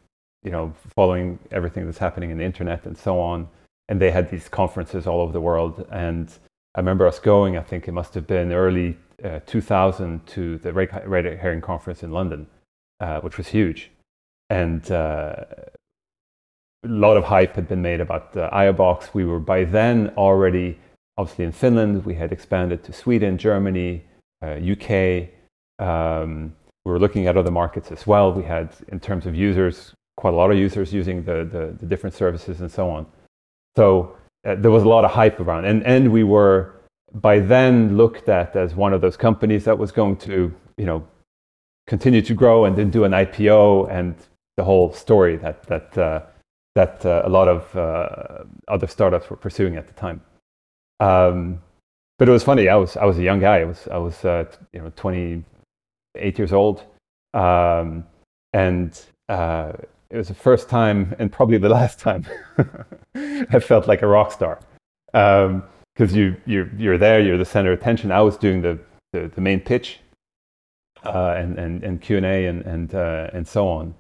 you 0.44 0.52
know, 0.52 0.74
following 0.96 1.40
everything 1.52 1.86
that's 1.86 1.98
happening 1.98 2.32
in 2.32 2.38
the 2.38 2.44
internet 2.44 2.86
and 2.86 2.98
so 2.98 3.20
on. 3.20 3.48
And 3.88 4.02
they 4.02 4.12
had 4.12 4.32
these 4.32 4.50
conferences 4.50 5.06
all 5.06 5.22
over 5.22 5.32
the 5.32 5.42
world. 5.42 5.86
And 5.92 6.30
I 6.76 6.80
remember 6.80 7.06
us 7.06 7.20
going, 7.20 7.58
I 7.58 7.62
think 7.62 7.88
it 7.88 7.92
must 7.92 8.14
have 8.14 8.26
been 8.26 8.52
early 8.52 8.98
uh, 9.24 9.40
2000 9.46 10.26
to 10.28 10.58
the 10.60 10.74
Red, 10.74 11.26
Herring 11.40 11.62
Conference 11.62 12.02
in 12.02 12.12
London, 12.12 12.48
uh, 13.02 13.20
which 13.20 13.38
was 13.38 13.48
huge. 13.48 13.92
And 14.50 14.90
uh, 14.92 15.36
a 16.84 16.88
lot 16.88 17.18
of 17.18 17.24
hype 17.24 17.56
had 17.56 17.68
been 17.68 17.82
made 17.82 18.00
about 18.00 18.34
the 18.34 18.50
IOBox. 18.54 19.14
We 19.14 19.26
were 19.26 19.40
by 19.40 19.66
then 19.66 20.14
already, 20.18 20.80
obviously, 21.18 21.46
in 21.46 21.52
Finland. 21.52 22.06
We 22.06 22.16
had 22.16 22.32
expanded 22.32 22.84
to 22.84 22.94
Sweden, 22.94 23.38
Germany, 23.38 24.04
UK. 24.44 25.30
Uh, 25.80 25.84
um, 25.84 26.56
we 26.86 26.92
were 26.92 27.00
looking 27.00 27.28
at 27.28 27.38
other 27.38 27.52
markets 27.52 27.92
as 27.92 28.08
well. 28.08 28.32
We 28.32 28.44
had, 28.44 28.70
in 28.90 29.00
terms 29.00 29.26
of 29.26 29.36
users, 29.36 29.94
quite 30.18 30.34
a 30.34 30.38
lot 30.38 30.52
of 30.52 30.58
users 30.58 30.94
using 30.94 31.24
the, 31.24 31.48
the, 31.52 31.76
the 31.80 31.86
different 31.86 32.16
services 32.16 32.62
and 32.62 32.72
so 32.72 32.90
on. 32.90 33.06
So 33.76 34.16
uh, 34.46 34.56
there 34.56 34.72
was 34.72 34.84
a 34.84 34.90
lot 34.90 35.06
of 35.06 35.12
hype 35.12 35.40
around, 35.40 35.66
and 35.66 35.86
and 35.86 36.12
we 36.12 36.24
were 36.24 36.76
by 37.14 37.40
then 37.40 37.98
looked 37.98 38.30
at 38.30 38.56
as 38.56 38.76
one 38.76 38.94
of 38.94 39.02
those 39.02 39.18
companies 39.18 39.64
that 39.66 39.78
was 39.78 39.92
going 39.92 40.18
to 40.18 40.54
you 40.78 40.86
know 40.86 41.08
continue 41.88 42.22
to 42.22 42.34
grow 42.34 42.66
and 42.66 42.76
then 42.76 42.90
do 42.90 43.04
an 43.04 43.12
IPO 43.12 43.90
and 43.90 44.16
the 44.58 44.64
whole 44.64 44.94
story 44.94 45.38
that 45.38 45.64
that 45.64 45.98
uh, 45.98 46.22
that 46.76 47.06
uh, 47.06 47.22
a 47.26 47.30
lot 47.30 47.48
of 47.48 47.76
uh, 47.76 48.44
other 48.68 48.88
startups 48.88 49.30
were 49.30 49.38
pursuing 49.38 49.76
at 49.76 49.88
the 49.88 49.94
time. 49.94 50.22
Um, 51.00 51.62
but 52.18 52.30
it 52.30 52.32
was 52.32 52.44
funny. 52.44 52.70
I 52.70 52.76
was 52.76 52.98
I 52.98 53.06
was 53.06 53.18
a 53.18 53.24
young 53.24 53.40
guy. 53.40 53.62
I 53.62 53.66
was 53.66 53.88
I 53.92 53.98
was 53.98 54.24
uh, 54.24 54.46
you 54.74 54.82
know 54.82 54.92
28 54.96 56.38
years 56.38 56.54
old, 56.54 56.84
um, 57.34 58.06
and 58.54 59.00
uh, 59.30 59.74
it 60.12 60.18
was 60.18 60.28
the 60.28 60.34
first 60.34 60.70
time 60.70 61.16
and 61.20 61.32
probably 61.32 61.58
the 61.58 61.70
last 61.80 62.00
time 62.00 62.26
I 63.16 63.60
felt 63.60 63.88
like 63.88 64.02
a 64.02 64.08
rock 64.08 64.32
star. 64.32 64.60
Because 65.12 65.50
um, 65.50 66.18
you, 66.18 66.36
you're, 66.46 66.70
you're 66.78 66.98
there, 66.98 67.22
you're 67.22 67.38
the 67.38 67.46
center 67.46 67.74
of 67.74 67.80
attention. 67.80 68.12
I 68.12 68.22
was 68.22 68.38
doing 68.38 68.62
the, 68.62 68.80
the, 69.12 69.32
the 69.34 69.42
main 69.42 69.60
pitch 69.60 70.00
uh, 71.04 71.36
and, 71.38 71.58
and, 71.58 71.84
and 71.84 72.02
Q&A 72.02 72.46
and, 72.46 72.62
and, 72.64 72.94
uh, 72.96 73.30
and 73.34 73.48
so 73.48 73.68
on. 73.68 73.96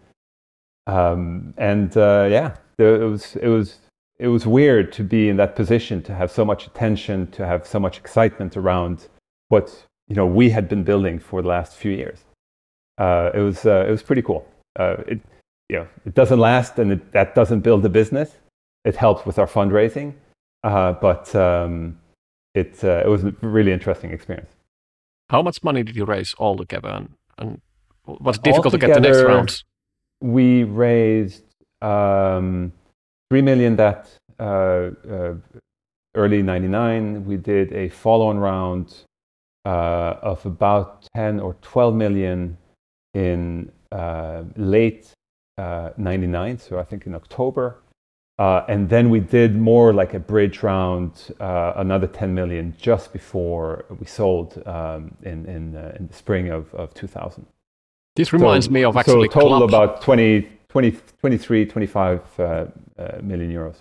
Um, 0.87 1.53
and 1.57 1.95
uh, 1.97 2.27
yeah, 2.29 2.55
it 2.77 3.01
was, 3.01 3.35
it, 3.37 3.47
was, 3.47 3.77
it 4.19 4.27
was 4.27 4.45
weird 4.45 4.91
to 4.93 5.03
be 5.03 5.29
in 5.29 5.37
that 5.37 5.55
position, 5.55 6.01
to 6.03 6.13
have 6.13 6.31
so 6.31 6.45
much 6.45 6.67
attention, 6.67 7.27
to 7.31 7.45
have 7.45 7.65
so 7.65 7.79
much 7.79 7.97
excitement 7.97 8.57
around 8.57 9.07
what 9.49 9.85
you 10.07 10.15
know, 10.15 10.25
we 10.25 10.49
had 10.49 10.67
been 10.67 10.83
building 10.83 11.19
for 11.19 11.41
the 11.41 11.47
last 11.47 11.75
few 11.75 11.91
years. 11.91 12.19
Uh, 12.97 13.31
it, 13.33 13.39
was, 13.39 13.65
uh, 13.65 13.85
it 13.87 13.91
was 13.91 14.03
pretty 14.03 14.21
cool. 14.21 14.47
It, 14.77 15.21
you 15.69 15.77
know, 15.77 15.87
it 16.05 16.13
doesn't 16.13 16.39
last 16.39 16.77
and 16.79 16.91
it, 16.91 17.11
that 17.13 17.33
doesn't 17.33 17.61
build 17.61 17.81
the 17.81 17.89
business. 17.89 18.37
It 18.83 18.95
helps 18.95 19.25
with 19.25 19.39
our 19.39 19.47
fundraising, 19.47 20.13
but 20.63 21.33
um, 21.35 21.97
it, 22.53 22.83
it 22.83 23.07
was 23.07 23.23
a 23.23 23.31
really 23.41 23.71
interesting 23.71 24.11
experience. 24.11 24.51
How 25.31 25.41
much 25.41 25.63
money 25.63 25.81
did 25.81 25.95
you 25.95 26.03
raise 26.03 26.35
altogether 26.37 26.89
and, 26.89 27.09
and 27.37 27.61
was 28.05 28.35
it 28.35 28.43
difficult 28.43 28.73
altogether, 28.73 28.95
to 28.95 28.99
get 28.99 29.01
the 29.01 29.13
next 29.13 29.23
rounds? 29.23 29.63
We 30.19 30.65
raised 30.65 31.45
um, 31.81 32.73
3 33.29 33.41
million 33.41 33.77
that 33.77 34.09
uh, 34.37 34.91
uh 35.09 35.35
early 36.15 36.41
99. 36.41 37.25
We 37.25 37.37
did 37.37 37.71
a 37.71 37.87
follow-on 37.87 38.39
round 38.39 39.05
uh, 39.63 40.15
of 40.21 40.45
about 40.45 41.07
10 41.15 41.39
or 41.39 41.55
12 41.61 41.95
million 41.95 42.57
in 43.13 43.71
uh, 43.93 44.43
late 44.57 45.13
uh, 45.57 45.91
99, 45.95 46.57
so 46.57 46.77
I 46.77 46.83
think 46.83 47.05
in 47.05 47.15
October. 47.15 47.77
Uh, 48.41 48.65
and 48.67 48.89
then 48.89 49.11
we 49.11 49.19
did 49.19 49.55
more 49.55 49.93
like 49.93 50.15
a 50.15 50.19
bridge 50.19 50.63
round, 50.63 51.31
uh, 51.39 51.73
another 51.75 52.07
10 52.07 52.33
million 52.33 52.73
just 52.75 53.13
before 53.13 53.85
we 53.99 54.07
sold 54.07 54.59
um, 54.65 55.13
in, 55.21 55.45
in, 55.45 55.75
uh, 55.75 55.95
in 55.99 56.07
the 56.07 56.13
spring 56.15 56.49
of, 56.49 56.73
of 56.73 56.91
2000. 56.95 57.45
This 58.15 58.33
reminds 58.33 58.65
so, 58.65 58.71
me 58.71 58.83
of 58.83 58.97
actually 58.97 59.27
so 59.27 59.41
total 59.41 59.61
about 59.61 60.01
20, 60.01 60.49
20, 60.69 60.91
23, 61.19 61.65
25 61.67 62.39
uh, 62.39 62.43
uh, 62.97 63.19
million 63.21 63.51
euros. 63.53 63.75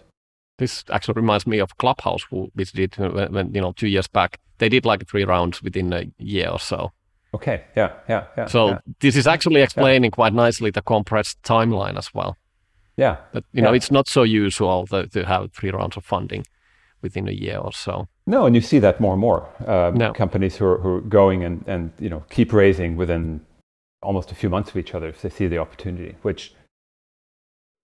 This 0.58 0.84
actually 0.90 1.14
reminds 1.14 1.46
me 1.46 1.58
of 1.58 1.78
Clubhouse, 1.78 2.24
who 2.24 2.52
did 2.54 2.98
when, 2.98 3.32
when, 3.32 3.54
you 3.54 3.62
know 3.62 3.72
two 3.72 3.88
years 3.88 4.08
back. 4.08 4.40
They 4.58 4.68
did 4.68 4.84
like 4.84 5.08
three 5.08 5.24
rounds 5.24 5.62
within 5.62 5.90
a 5.94 6.04
year 6.18 6.50
or 6.50 6.60
so. 6.60 6.92
Okay. 7.32 7.64
Yeah. 7.74 7.92
Yeah. 8.10 8.24
Yeah. 8.36 8.44
So 8.44 8.68
yeah. 8.68 8.78
this 8.98 9.16
is 9.16 9.26
actually 9.26 9.62
explaining 9.62 10.10
yeah. 10.10 10.16
quite 10.16 10.34
nicely 10.34 10.70
the 10.70 10.82
compressed 10.82 11.40
timeline 11.44 11.96
as 11.96 12.12
well. 12.12 12.36
Yeah. 12.96 13.16
But 13.33 13.44
you 13.53 13.62
know, 13.62 13.72
it's 13.72 13.90
not 13.90 14.09
so 14.09 14.22
usual 14.22 14.87
that, 14.87 15.12
to 15.12 15.24
have 15.24 15.53
three 15.53 15.70
rounds 15.70 15.96
of 15.96 16.05
funding 16.05 16.44
within 17.03 17.29
a 17.29 17.33
year 17.33 17.59
or 17.59 17.72
so. 17.72 18.09
No, 18.26 18.46
and 18.46 18.55
you 18.55 18.61
see 18.61 18.79
that 18.79 19.00
more 19.00 19.12
and 19.12 19.20
more. 19.20 19.48
Um, 19.66 19.94
no. 19.94 20.12
Companies 20.12 20.57
who 20.57 20.66
are, 20.66 20.79
who 20.79 20.96
are 20.96 21.00
going 21.00 21.44
and, 21.44 21.64
and 21.66 21.92
you 21.98 22.11
know 22.11 22.24
keep 22.31 22.53
raising 22.53 22.96
within 22.96 23.40
almost 24.03 24.33
a 24.33 24.35
few 24.35 24.48
months 24.48 24.70
of 24.70 24.76
each 24.76 24.94
other 24.94 25.09
if 25.09 25.22
they 25.22 25.31
see 25.31 25.46
the 25.46 25.59
opportunity, 25.59 26.16
which 26.22 26.55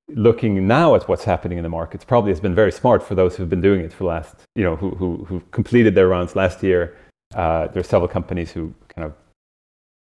looking 0.09 0.67
now 0.67 0.95
at 0.95 1.09
what's 1.09 1.25
happening 1.25 1.59
in 1.59 1.65
the 1.65 1.69
markets 1.69 2.05
probably 2.05 2.31
has 2.31 2.41
been 2.41 2.55
very 2.55 2.71
smart 2.71 3.03
for 3.03 3.15
those 3.15 3.37
who've 3.37 3.51
been 3.51 3.61
doing 3.61 3.81
it 3.81 3.93
for 3.93 4.05
the 4.05 4.09
last, 4.09 4.37
you 4.55 4.63
know, 4.63 4.77
who, 4.77 4.91
who, 4.91 5.25
who 5.25 5.41
completed 5.51 5.95
their 5.95 6.09
rounds 6.09 6.37
last 6.37 6.63
year. 6.63 6.97
Uh, 7.35 7.67
there 7.69 7.81
are 7.81 7.85
several 7.85 8.09
companies 8.09 8.53
who 8.53 8.73
kind 8.89 9.13
of 9.13 9.15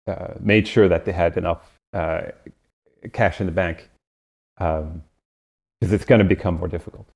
uh, 0.07 0.35
made 0.41 0.69
sure 0.69 0.89
that 0.89 1.05
they 1.05 1.13
had 1.13 1.37
enough 1.37 1.79
uh, 1.93 2.23
cash 3.13 3.41
in 3.41 3.47
the 3.47 3.53
bank 3.53 3.91
because 4.59 4.83
um, 4.83 5.03
it's 5.81 6.05
going 6.05 6.19
to 6.19 6.25
become 6.25 6.59
more 6.59 6.69
difficult. 6.69 7.09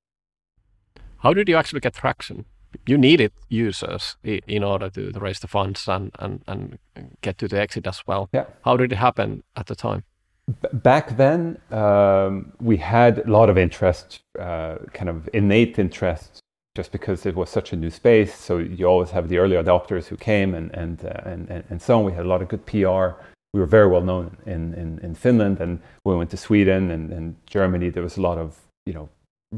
How 1.19 1.33
did 1.33 1.49
you 1.49 1.57
actually 1.57 1.81
get 1.81 1.95
traction? 1.95 2.45
You 2.87 2.97
needed 2.97 3.33
users 3.49 4.17
in 4.25 4.65
order 4.65 4.89
to, 4.91 5.13
raise 5.21 5.41
the 5.41 5.49
funds 5.49 5.87
and, 5.89 6.11
and, 6.19 6.43
and 6.47 6.79
get 7.21 7.39
to 7.39 7.49
the 7.49 7.61
exit 7.61 7.87
as 7.87 8.03
well. 8.07 8.29
Yeah. 8.33 8.47
How 8.65 8.77
did 8.77 8.93
it 8.93 8.97
happen 8.97 9.43
at 9.57 9.67
the 9.67 9.75
time? 9.75 10.05
B- 10.49 10.69
back 10.73 11.17
then, 11.17 11.59
um, 11.71 12.53
we 12.61 12.79
had 12.79 13.19
a 13.19 13.31
lot 13.31 13.51
of 13.51 13.59
interest, 13.59 14.21
uh, 14.39 14.77
kind 14.93 15.09
of 15.11 15.29
innate 15.33 15.79
interest 15.79 16.41
just 16.75 16.91
because 16.91 17.27
it 17.27 17.37
was 17.37 17.51
such 17.51 17.73
a 17.73 17.77
new 17.77 17.91
space. 17.91 18.35
So 18.35 18.59
you 18.59 18.87
always 18.87 19.11
have 19.11 19.29
the 19.29 19.39
early 19.39 19.57
adopters 19.57 20.07
who 20.07 20.17
came 20.17 20.55
and, 20.55 20.75
and, 20.75 21.05
uh, 21.05 21.21
and, 21.25 21.51
and, 21.51 21.65
and 21.69 21.83
so 21.83 21.99
on. 21.99 22.05
We 22.07 22.13
had 22.13 22.25
a 22.25 22.29
lot 22.29 22.41
of 22.41 22.49
good 22.49 22.65
PR. 22.67 23.23
We 23.53 23.61
were 23.61 23.67
very 23.67 23.87
well 23.87 24.01
known 24.01 24.37
in, 24.47 24.75
in, 24.75 24.99
in 25.01 25.15
Finland 25.15 25.61
and 25.61 25.81
when 26.03 26.15
we 26.15 26.19
went 26.19 26.31
to 26.31 26.37
Sweden 26.37 26.91
and, 26.91 27.13
and 27.13 27.37
Germany. 27.47 27.91
There 27.91 28.03
was 28.03 28.17
a 28.17 28.23
lot 28.23 28.39
of, 28.39 28.59
you 28.87 28.95
know, 28.95 29.09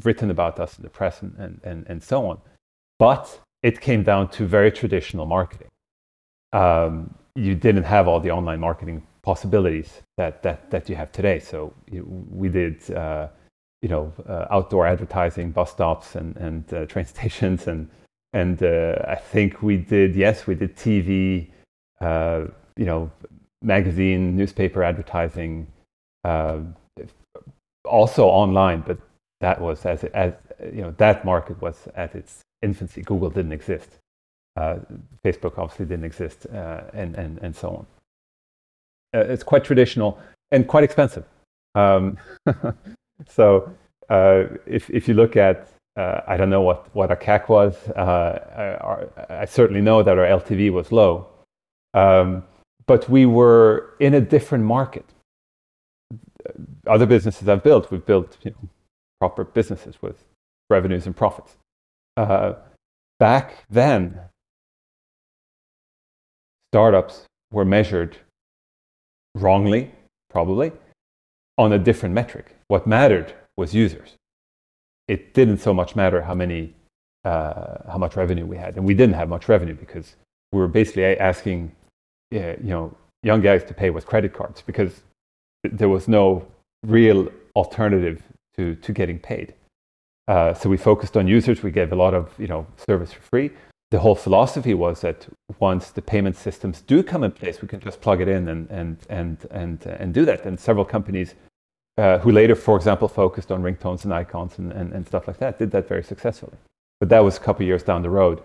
written 0.02 0.30
about 0.30 0.58
us 0.58 0.76
in 0.76 0.82
the 0.82 0.90
press 0.90 1.22
and, 1.22 1.34
and, 1.38 1.60
and, 1.62 1.86
and 1.88 2.02
so 2.02 2.26
on. 2.26 2.38
But 2.98 3.40
it 3.62 3.80
came 3.80 4.02
down 4.02 4.28
to 4.30 4.46
very 4.46 4.72
traditional 4.72 5.26
marketing. 5.26 5.68
Um, 6.52 7.14
you 7.34 7.54
didn't 7.54 7.84
have 7.84 8.06
all 8.08 8.20
the 8.20 8.30
online 8.30 8.60
marketing 8.60 9.06
possibilities 9.22 10.02
that, 10.16 10.42
that, 10.42 10.70
that 10.70 10.88
you 10.88 10.96
have 10.96 11.10
today. 11.10 11.38
So 11.38 11.72
we 11.90 12.48
did, 12.48 12.90
uh, 12.90 13.28
you 13.82 13.88
know, 13.88 14.12
uh, 14.28 14.46
outdoor 14.50 14.86
advertising, 14.86 15.50
bus 15.50 15.70
stops 15.70 16.14
and, 16.14 16.36
and 16.36 16.72
uh, 16.74 16.86
train 16.92 17.06
stations. 17.06 17.66
And, 17.66 17.88
and 18.32 18.62
uh, 18.62 18.96
I 19.08 19.16
think 19.16 19.62
we 19.62 19.76
did, 19.76 20.14
yes, 20.14 20.46
we 20.46 20.54
did 20.54 20.76
TV, 20.76 21.50
uh, 22.00 22.44
you 22.76 22.84
know, 22.84 23.10
magazine, 23.64 24.36
newspaper 24.36 24.82
advertising, 24.82 25.66
uh, 26.24 26.58
also 27.84 28.26
online, 28.26 28.82
but 28.86 28.98
that 29.40 29.60
was 29.60 29.84
as, 29.84 30.04
as, 30.04 30.32
you 30.72 30.82
know, 30.82 30.94
that 30.98 31.24
market 31.24 31.60
was 31.60 31.88
at 31.94 32.14
its 32.14 32.40
infancy. 32.62 33.02
Google 33.02 33.30
didn't 33.30 33.52
exist. 33.52 33.90
Facebook 34.56 35.58
obviously 35.58 35.84
didn't 35.84 36.04
exist 36.04 36.46
and, 36.46 37.16
and, 37.16 37.38
and 37.42 37.56
so 37.56 37.68
on. 37.70 37.86
it's 39.12 39.42
quite 39.42 39.64
traditional 39.64 40.18
and 40.52 40.68
quite 40.68 40.84
expensive. 40.84 41.24
Um, 41.74 42.16
So 43.28 43.72
uh, 44.08 44.44
if, 44.66 44.90
if 44.90 45.08
you 45.08 45.14
look 45.14 45.36
at, 45.36 45.68
uh, 45.96 46.20
I 46.26 46.36
don't 46.36 46.50
know 46.50 46.62
what, 46.62 46.94
what 46.94 47.10
our 47.10 47.16
CAC 47.16 47.48
was, 47.48 47.76
uh, 47.90 48.78
our, 48.80 49.08
I 49.30 49.44
certainly 49.44 49.80
know 49.80 50.02
that 50.02 50.18
our 50.18 50.26
LTV 50.26 50.72
was 50.72 50.90
low, 50.90 51.28
um, 51.94 52.42
but 52.86 53.08
we 53.08 53.26
were 53.26 53.94
in 54.00 54.14
a 54.14 54.20
different 54.20 54.64
market. 54.64 55.04
Other 56.86 57.06
businesses 57.06 57.48
I've 57.48 57.62
built, 57.62 57.90
we've 57.90 58.04
built 58.04 58.36
you 58.42 58.50
know, 58.50 58.68
proper 59.20 59.44
businesses 59.44 60.00
with 60.02 60.24
revenues 60.68 61.06
and 61.06 61.16
profits. 61.16 61.56
Uh, 62.16 62.54
back 63.18 63.64
then, 63.70 64.20
startups 66.72 67.24
were 67.50 67.64
measured 67.64 68.18
wrongly, 69.34 69.90
probably, 70.28 70.72
on 71.56 71.72
a 71.72 71.78
different 71.78 72.14
metric. 72.14 72.56
What 72.68 72.86
mattered 72.86 73.34
was 73.56 73.74
users. 73.74 74.14
It 75.08 75.34
didn't 75.34 75.58
so 75.58 75.72
much 75.72 75.94
matter 75.94 76.22
how 76.22 76.34
many, 76.34 76.74
uh, 77.24 77.90
how 77.90 77.98
much 77.98 78.16
revenue 78.16 78.46
we 78.46 78.56
had, 78.56 78.76
and 78.76 78.84
we 78.84 78.94
didn't 78.94 79.14
have 79.14 79.28
much 79.28 79.48
revenue 79.48 79.74
because 79.74 80.16
we 80.52 80.58
were 80.58 80.68
basically 80.68 81.04
asking, 81.18 81.72
you 82.30 82.56
know, 82.60 82.96
young 83.22 83.40
guys 83.40 83.64
to 83.64 83.74
pay 83.74 83.90
with 83.90 84.06
credit 84.06 84.32
cards 84.32 84.62
because 84.62 85.02
there 85.62 85.88
was 85.88 86.08
no 86.08 86.46
real 86.84 87.28
alternative 87.56 88.22
to 88.56 88.74
to 88.76 88.92
getting 88.92 89.18
paid. 89.18 89.54
Uh, 90.26 90.54
so 90.54 90.68
we 90.68 90.76
focused 90.76 91.16
on 91.16 91.26
users. 91.28 91.62
We 91.62 91.70
gave 91.70 91.92
a 91.92 91.96
lot 91.96 92.14
of 92.14 92.32
you 92.38 92.46
know 92.46 92.66
service 92.88 93.12
for 93.12 93.22
free. 93.22 93.50
The 93.90 94.00
whole 94.00 94.14
philosophy 94.16 94.74
was 94.74 95.02
that 95.02 95.26
once 95.60 95.90
the 95.90 96.02
payment 96.02 96.36
systems 96.36 96.80
do 96.80 97.02
come 97.02 97.22
in 97.22 97.32
place, 97.32 97.62
we 97.62 97.68
can 97.68 97.80
just 97.80 98.00
plug 98.00 98.20
it 98.20 98.28
in 98.28 98.48
and 98.48 98.70
and 98.70 98.96
and 99.08 99.46
and 99.50 99.86
and 99.86 100.14
do 100.14 100.24
that. 100.24 100.44
And 100.44 100.58
several 100.58 100.84
companies 100.84 101.34
uh, 101.96 102.18
who 102.18 102.32
later, 102.32 102.54
for 102.54 102.76
example, 102.76 103.08
focused 103.08 103.52
on 103.52 103.62
ringtones 103.62 104.04
and 104.04 104.12
icons 104.12 104.58
and, 104.58 104.72
and, 104.72 104.92
and 104.92 105.06
stuff 105.06 105.28
like 105.28 105.38
that, 105.38 105.58
did 105.58 105.70
that 105.70 105.88
very 105.88 106.02
successfully. 106.02 106.56
But 107.00 107.08
that 107.10 107.20
was 107.20 107.36
a 107.36 107.40
couple 107.40 107.64
years 107.64 107.82
down 107.82 108.02
the 108.02 108.10
road 108.10 108.42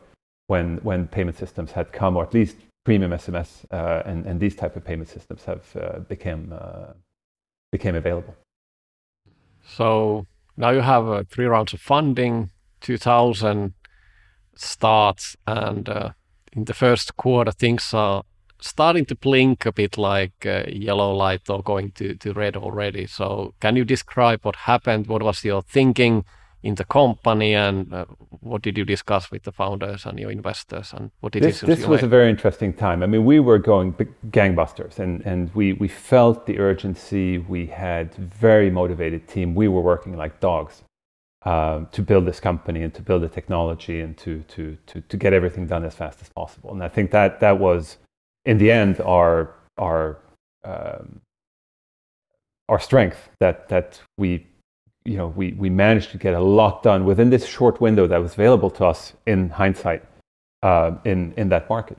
when, 0.47 0.77
when 0.77 1.07
payment 1.07 1.37
systems 1.37 1.71
had 1.71 1.91
come, 1.91 2.15
or 2.15 2.23
at 2.23 2.33
least 2.33 2.57
premium 2.83 3.11
SMS 3.11 3.65
uh, 3.71 4.03
and, 4.05 4.25
and 4.25 4.39
these 4.39 4.55
type 4.55 4.75
of 4.75 4.83
payment 4.83 5.09
systems 5.09 5.43
have 5.45 5.75
uh, 5.75 5.99
became, 5.99 6.53
uh, 6.53 6.93
became 7.71 7.95
available. 7.95 8.35
So 9.65 10.25
now 10.57 10.71
you 10.71 10.81
have 10.81 11.07
uh, 11.07 11.23
three 11.29 11.45
rounds 11.45 11.73
of 11.73 11.81
funding, 11.81 12.51
2000 12.81 13.73
starts, 14.55 15.35
and 15.45 15.87
uh, 15.87 16.09
in 16.53 16.65
the 16.65 16.73
first 16.73 17.15
quarter, 17.15 17.51
things 17.51 17.93
are 17.93 18.23
starting 18.61 19.05
to 19.05 19.15
blink 19.15 19.65
a 19.65 19.71
bit 19.71 19.97
like 19.97 20.45
uh, 20.45 20.63
yellow 20.67 21.13
light 21.13 21.49
or 21.49 21.63
going 21.63 21.91
to, 21.91 22.15
to 22.15 22.33
red 22.33 22.57
already. 22.57 23.05
So, 23.07 23.53
can 23.59 23.75
you 23.75 23.85
describe 23.85 24.43
what 24.43 24.55
happened? 24.55 25.07
What 25.07 25.23
was 25.23 25.43
your 25.43 25.61
thinking 25.61 26.25
in 26.61 26.75
the 26.75 26.83
company, 26.83 27.53
and 27.53 27.93
uh, 27.93 28.05
what 28.41 28.61
did 28.61 28.77
you 28.77 28.85
discuss 28.85 29.31
with 29.31 29.43
the 29.43 29.51
founders 29.51 30.05
and 30.05 30.19
your 30.19 30.31
investors? 30.31 30.93
And 30.93 31.11
what 31.21 31.33
did 31.33 31.43
this, 31.43 31.61
this 31.61 31.85
was 31.85 32.01
made? 32.01 32.05
a 32.05 32.07
very 32.07 32.29
interesting 32.29 32.73
time. 32.73 33.01
I 33.01 33.07
mean, 33.07 33.25
we 33.25 33.39
were 33.39 33.59
going 33.59 33.93
gangbusters, 34.29 34.99
and 34.99 35.21
and 35.25 35.53
we 35.55 35.73
we 35.73 35.87
felt 35.87 36.45
the 36.45 36.59
urgency. 36.59 37.37
We 37.37 37.67
had 37.67 38.13
very 38.15 38.69
motivated 38.69 39.27
team. 39.27 39.55
We 39.55 39.67
were 39.67 39.81
working 39.81 40.17
like 40.17 40.39
dogs. 40.39 40.83
Um, 41.43 41.87
to 41.93 42.01
build 42.01 42.25
this 42.25 42.41
company 42.41 42.83
and 42.83 42.93
to 42.93 43.01
build 43.01 43.23
the 43.23 43.29
technology 43.29 44.01
and 44.01 44.17
to, 44.17 44.43
to, 44.49 44.77
to, 44.87 44.99
to 44.99 45.15
get 45.15 45.31
everything 45.31 45.67
done 45.67 45.85
as 45.85 45.95
fast 45.95 46.21
as 46.21 46.27
possible. 46.27 46.73
And 46.73 46.83
I 46.83 46.89
think 46.89 47.11
that 47.11 47.39
that 47.39 47.59
was 47.59 47.95
in 48.43 48.57
the 48.57 48.69
end 48.69 48.99
our 48.99 49.55
our 49.77 50.17
um, 50.65 51.21
our 52.67 52.79
strength 52.79 53.29
that 53.39 53.69
that 53.69 54.01
we 54.17 54.47
you 55.09 55.17
know 55.17 55.29
we 55.35 55.53
we 55.53 55.69
managed 55.69 56.11
to 56.11 56.17
get 56.17 56.33
a 56.33 56.39
lot 56.39 56.83
done 56.83 57.03
within 57.03 57.29
this 57.31 57.45
short 57.45 57.81
window 57.81 58.05
that 58.07 58.21
was 58.21 58.33
available 58.33 58.69
to 58.69 58.85
us 58.85 59.13
in 59.25 59.49
hindsight 59.49 60.03
uh, 60.61 60.91
in 61.03 61.33
in 61.35 61.49
that 61.49 61.67
market. 61.69 61.97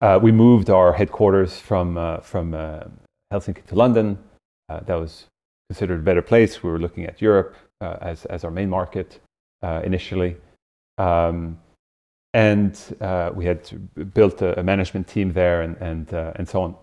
Uh, 0.00 0.18
we 0.22 0.30
moved 0.30 0.68
our 0.68 0.92
headquarters 0.92 1.58
from 1.58 1.96
uh, 1.96 2.18
from 2.18 2.54
uh, 2.54 2.84
Helsinki 3.32 3.64
to 3.66 3.74
London. 3.74 4.18
Uh, 4.68 4.80
that 4.80 4.94
was 4.94 5.26
considered 5.70 6.00
a 6.00 6.02
better 6.02 6.22
place. 6.22 6.62
We 6.62 6.70
were 6.70 6.78
looking 6.78 7.06
at 7.06 7.22
Europe 7.22 7.56
uh, 7.80 7.96
as 8.00 8.26
as 8.26 8.44
our 8.44 8.50
main 8.50 8.68
market 8.68 9.20
initially. 9.62 10.36
Um, 10.98 11.58
and 12.34 12.74
we 13.34 13.44
had 13.46 13.60
built 14.14 14.42
a, 14.42 14.60
a, 14.60 14.62
management 14.62 15.08
team 15.08 15.32
there 15.32 15.62
and, 15.62 15.76
and, 15.80 16.12
and 16.12 16.48
so 16.48 16.62
on. 16.62 16.76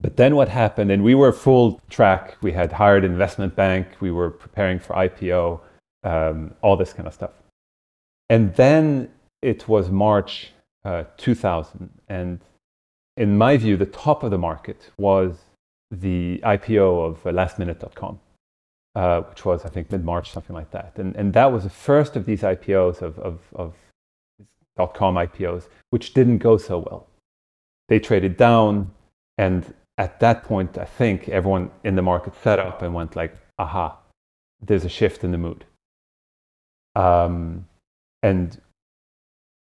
But 0.00 0.16
then 0.16 0.34
what 0.34 0.48
happened, 0.48 0.90
and 0.90 1.04
we 1.04 1.14
were 1.14 1.32
full 1.32 1.80
track, 1.90 2.36
we 2.40 2.52
had 2.52 2.72
hired 2.72 3.04
investment 3.04 3.54
bank, 3.54 3.86
we 4.00 4.10
were 4.10 4.30
preparing 4.30 4.78
for 4.78 4.94
IPO, 4.94 5.60
um, 6.04 6.54
all 6.62 6.76
this 6.76 6.92
kind 6.92 7.06
of 7.06 7.14
stuff. 7.14 7.32
And 8.28 8.54
then 8.54 9.10
it 9.42 9.68
was 9.68 9.90
March 9.90 10.52
uh, 10.84 11.04
2000. 11.18 11.90
And 12.08 12.40
in 13.16 13.36
my 13.36 13.56
view, 13.56 13.76
the 13.76 13.86
top 13.86 14.22
of 14.22 14.30
the 14.30 14.38
market 14.38 14.90
was 14.96 15.36
the 15.90 16.40
IPO 16.44 17.04
of 17.04 17.22
lastminute.com. 17.24 18.20
Uh, 18.96 19.20
which 19.20 19.44
was, 19.44 19.64
I 19.64 19.68
think, 19.68 19.92
mid 19.92 20.04
March, 20.04 20.32
something 20.32 20.54
like 20.54 20.72
that. 20.72 20.94
And, 20.96 21.14
and 21.14 21.32
that 21.34 21.52
was 21.52 21.62
the 21.62 21.70
first 21.70 22.16
of 22.16 22.26
these 22.26 22.42
IPOs 22.42 23.02
of, 23.02 23.20
of, 23.20 23.38
of 23.54 23.74
dot 24.76 24.94
com 24.94 25.14
IPOs, 25.14 25.68
which 25.90 26.12
didn't 26.12 26.38
go 26.38 26.56
so 26.56 26.78
well. 26.78 27.06
They 27.88 28.00
traded 28.00 28.36
down, 28.36 28.90
and 29.38 29.72
at 30.00 30.18
that 30.20 30.44
point, 30.44 30.78
I 30.78 30.86
think 30.86 31.28
everyone 31.28 31.70
in 31.84 31.94
the 31.94 32.00
market 32.00 32.32
set 32.42 32.58
up 32.58 32.80
and 32.80 32.94
went 32.94 33.16
like, 33.16 33.36
"Aha, 33.58 33.98
there's 34.66 34.86
a 34.86 34.88
shift 34.88 35.24
in 35.24 35.30
the 35.30 35.38
mood." 35.46 35.66
Um, 36.96 37.68
and 38.22 38.58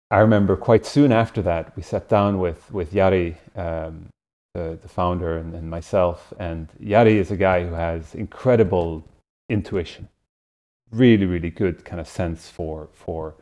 I 0.09 0.19
remember 0.19 0.55
quite 0.55 0.85
soon 0.85 1.11
after 1.11 1.41
that, 1.41 1.75
we 1.75 1.83
sat 1.83 2.07
down 2.07 2.39
with 2.39 2.71
with 2.71 2.93
Jari, 2.93 3.35
um, 3.65 4.07
the, 4.53 4.79
the 4.81 4.87
founder, 4.87 5.37
and, 5.37 5.53
and 5.53 5.69
myself. 5.69 6.33
And 6.39 6.69
Jari 6.81 7.15
is 7.23 7.31
a 7.31 7.37
guy 7.37 7.65
who 7.67 7.73
has 7.73 8.15
incredible 8.15 9.03
intuition, 9.49 10.07
really, 10.89 11.25
really 11.25 11.49
good 11.49 11.83
kind 11.83 11.99
of 11.99 12.07
sense 12.07 12.49
for 12.49 12.87
for 12.93 13.35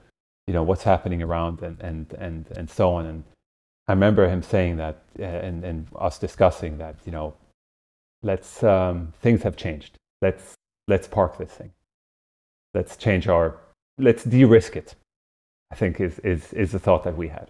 you 0.47 0.53
know 0.55 0.63
what's 0.63 0.83
happening 0.83 1.21
around 1.21 1.61
and 1.61 1.79
and 1.79 2.13
and 2.13 2.47
and 2.57 2.67
so 2.71 2.85
on 2.97 3.05
and 3.05 3.23
i 3.87 3.93
remember 3.93 4.27
him 4.27 4.41
saying 4.41 4.77
that 4.77 5.01
uh, 5.19 5.23
and 5.23 5.63
and 5.63 5.87
us 5.97 6.19
discussing 6.19 6.77
that 6.77 6.95
you 7.05 7.11
know 7.11 7.33
let's 8.23 8.63
um, 8.63 9.13
things 9.21 9.43
have 9.43 9.55
changed. 9.55 9.97
Let's 10.21 10.55
let's 10.87 11.07
park 11.07 11.37
this 11.37 11.51
thing. 11.51 11.71
Let's 12.73 12.97
change 12.97 13.27
our 13.27 13.57
let's 13.99 14.23
de-risk 14.23 14.75
it 14.75 14.93
i 15.71 15.75
think 15.75 15.99
is 15.99 16.19
is 16.19 16.53
is 16.53 16.71
the 16.71 16.79
thought 16.79 17.03
that 17.03 17.17
we 17.17 17.29
had. 17.29 17.49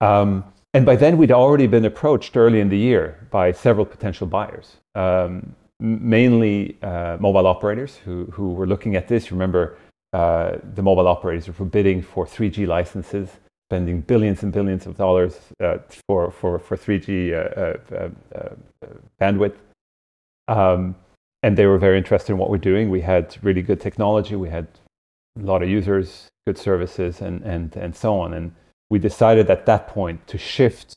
Um, 0.00 0.44
and 0.74 0.86
by 0.86 0.96
then 0.96 1.18
we'd 1.18 1.32
already 1.32 1.66
been 1.66 1.84
approached 1.84 2.36
early 2.36 2.60
in 2.60 2.68
the 2.68 2.78
year 2.78 3.26
by 3.30 3.52
several 3.52 3.86
potential 3.86 4.26
buyers 4.26 4.76
um, 4.94 5.54
mainly 5.80 6.76
uh, 6.82 7.16
mobile 7.20 7.46
operators 7.46 7.96
who 8.04 8.26
who 8.26 8.52
were 8.52 8.66
looking 8.66 8.96
at 8.96 9.08
this. 9.08 9.32
Remember 9.32 9.76
uh, 10.12 10.58
the 10.74 10.82
mobile 10.82 11.08
operators 11.08 11.46
were 11.58 11.64
bidding 11.64 12.02
for 12.02 12.26
3G 12.26 12.66
licenses, 12.66 13.28
spending 13.72 14.02
billions 14.02 14.42
and 14.42 14.52
billions 14.52 14.84
of 14.84 14.98
dollars 14.98 15.40
uh, 15.64 15.78
for, 16.06 16.30
for, 16.30 16.58
for 16.58 16.76
3G 16.76 17.32
uh, 17.32 17.78
uh, 17.96 18.10
uh, 18.36 18.86
bandwidth. 19.18 19.56
Um, 20.46 20.94
and 21.42 21.56
they 21.56 21.64
were 21.64 21.78
very 21.78 21.96
interested 21.96 22.32
in 22.32 22.38
what 22.38 22.50
we're 22.50 22.66
doing. 22.72 22.90
We 22.90 23.00
had 23.00 23.34
really 23.40 23.62
good 23.62 23.80
technology. 23.80 24.36
We 24.36 24.50
had 24.50 24.66
a 25.40 25.42
lot 25.42 25.62
of 25.62 25.70
users, 25.70 26.28
good 26.46 26.58
services, 26.58 27.22
and, 27.22 27.40
and, 27.44 27.74
and 27.74 27.96
so 27.96 28.20
on. 28.20 28.34
And 28.34 28.54
we 28.90 28.98
decided 28.98 29.48
at 29.48 29.64
that 29.64 29.88
point 29.88 30.26
to 30.26 30.36
shift 30.36 30.94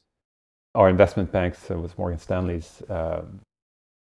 our 0.76 0.90
investment 0.90 1.32
banks, 1.32 1.72
it 1.72 1.80
was 1.80 1.98
Morgan 1.98 2.20
Stanley's 2.20 2.82
uh, 2.90 3.22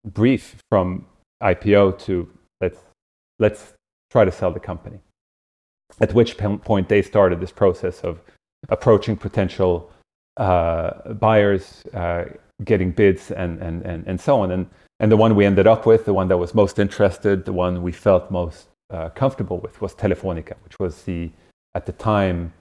brief 0.07 0.57
from 0.71 1.05
IPO 1.43 1.99
to 2.07 2.31
let's, 2.63 2.79
let's 3.39 3.75
try 4.11 4.25
to 4.25 4.33
sell 4.33 4.53
the 4.53 4.59
company. 4.59 5.01
At 6.01 6.15
which 6.15 6.39
point 6.39 6.89
they 6.89 7.03
started 7.03 7.41
this 7.41 7.53
process 7.53 8.01
of 8.01 8.21
approaching 8.69 9.17
potential 9.17 9.91
uh, 10.37 11.13
buyers, 11.15 11.83
uh, 11.95 12.25
getting 12.65 12.91
bids, 12.91 13.31
and, 13.31 13.61
and, 13.61 13.83
and, 13.83 14.07
and 14.07 14.21
so 14.21 14.41
on. 14.41 14.51
And, 14.51 14.67
and 15.01 15.11
the 15.11 15.17
one 15.17 15.35
we 15.35 15.45
ended 15.45 15.67
up 15.67 15.87
with, 15.87 16.05
the 16.05 16.15
one 16.15 16.29
that 16.29 16.39
was 16.39 16.55
most 16.55 16.79
interested, 16.79 17.45
the 17.45 17.53
one 17.53 17.83
we 17.83 17.93
felt 17.93 18.31
most 18.31 18.69
uh, 18.91 19.09
comfortable 19.11 19.59
with 19.59 19.81
was 19.81 19.95
Telefonica, 19.95 20.55
which 20.65 20.79
was 20.79 21.03
the, 21.03 21.31
at 21.75 21.87
the 21.87 21.93
time, 21.93 22.53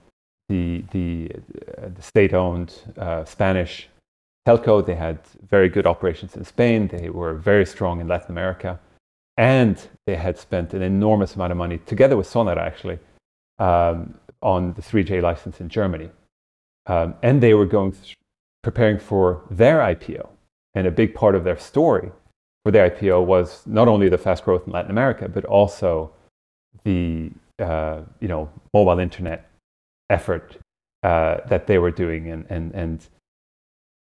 the, 0.50 0.84
the, 0.92 1.32
uh, 1.78 1.90
the 1.96 2.02
state 2.02 2.34
owned 2.34 2.74
uh, 2.98 3.24
Spanish 3.24 3.88
telco. 4.48 4.86
They 4.86 4.96
had 4.96 5.20
very 5.50 5.70
good 5.70 5.86
operations 5.86 6.36
in 6.36 6.44
Spain. 6.44 6.88
They 6.88 7.10
were 7.10 7.36
very 7.36 7.66
strong 7.66 8.02
in 8.02 8.08
Latin 8.08 8.32
America. 8.32 8.80
And 9.38 9.82
they 10.06 10.16
had 10.16 10.38
spent 10.38 10.74
an 10.74 10.82
enormous 10.82 11.36
amount 11.36 11.52
of 11.52 11.58
money, 11.58 11.80
together 11.86 12.16
with 12.18 12.28
Sonera 12.28 12.58
actually, 12.58 13.00
um, 13.60 14.14
on 14.44 14.74
the 14.74 14.82
3G 14.82 15.22
license 15.22 15.60
in 15.60 15.70
Germany. 15.70 16.10
Um, 16.86 17.16
and 17.24 17.42
they 17.42 17.54
were 17.54 17.66
going 17.66 17.94
th- 17.94 18.16
preparing 18.62 19.00
for 19.00 19.42
their 19.50 19.80
IPO. 19.80 20.30
And 20.76 20.86
a 20.86 20.92
big 20.92 21.16
part 21.16 21.36
of 21.36 21.44
their 21.44 21.58
story 21.58 22.12
for 22.64 22.72
the 22.72 22.80
IPO 22.80 23.26
was 23.26 23.66
not 23.66 23.88
only 23.88 24.10
the 24.10 24.18
fast 24.18 24.44
growth 24.44 24.68
in 24.68 24.74
Latin 24.74 24.92
America, 24.92 25.30
but 25.30 25.46
also 25.46 26.12
the 26.84 27.32
uh, 27.60 28.02
you 28.20 28.28
know 28.28 28.50
mobile 28.74 29.00
internet 29.00 29.50
effort 30.10 30.58
uh, 31.04 31.38
that 31.48 31.68
they 31.68 31.78
were 31.78 31.92
doing, 31.92 32.30
and 32.30 32.46
and 32.50 32.74
and 32.74 33.08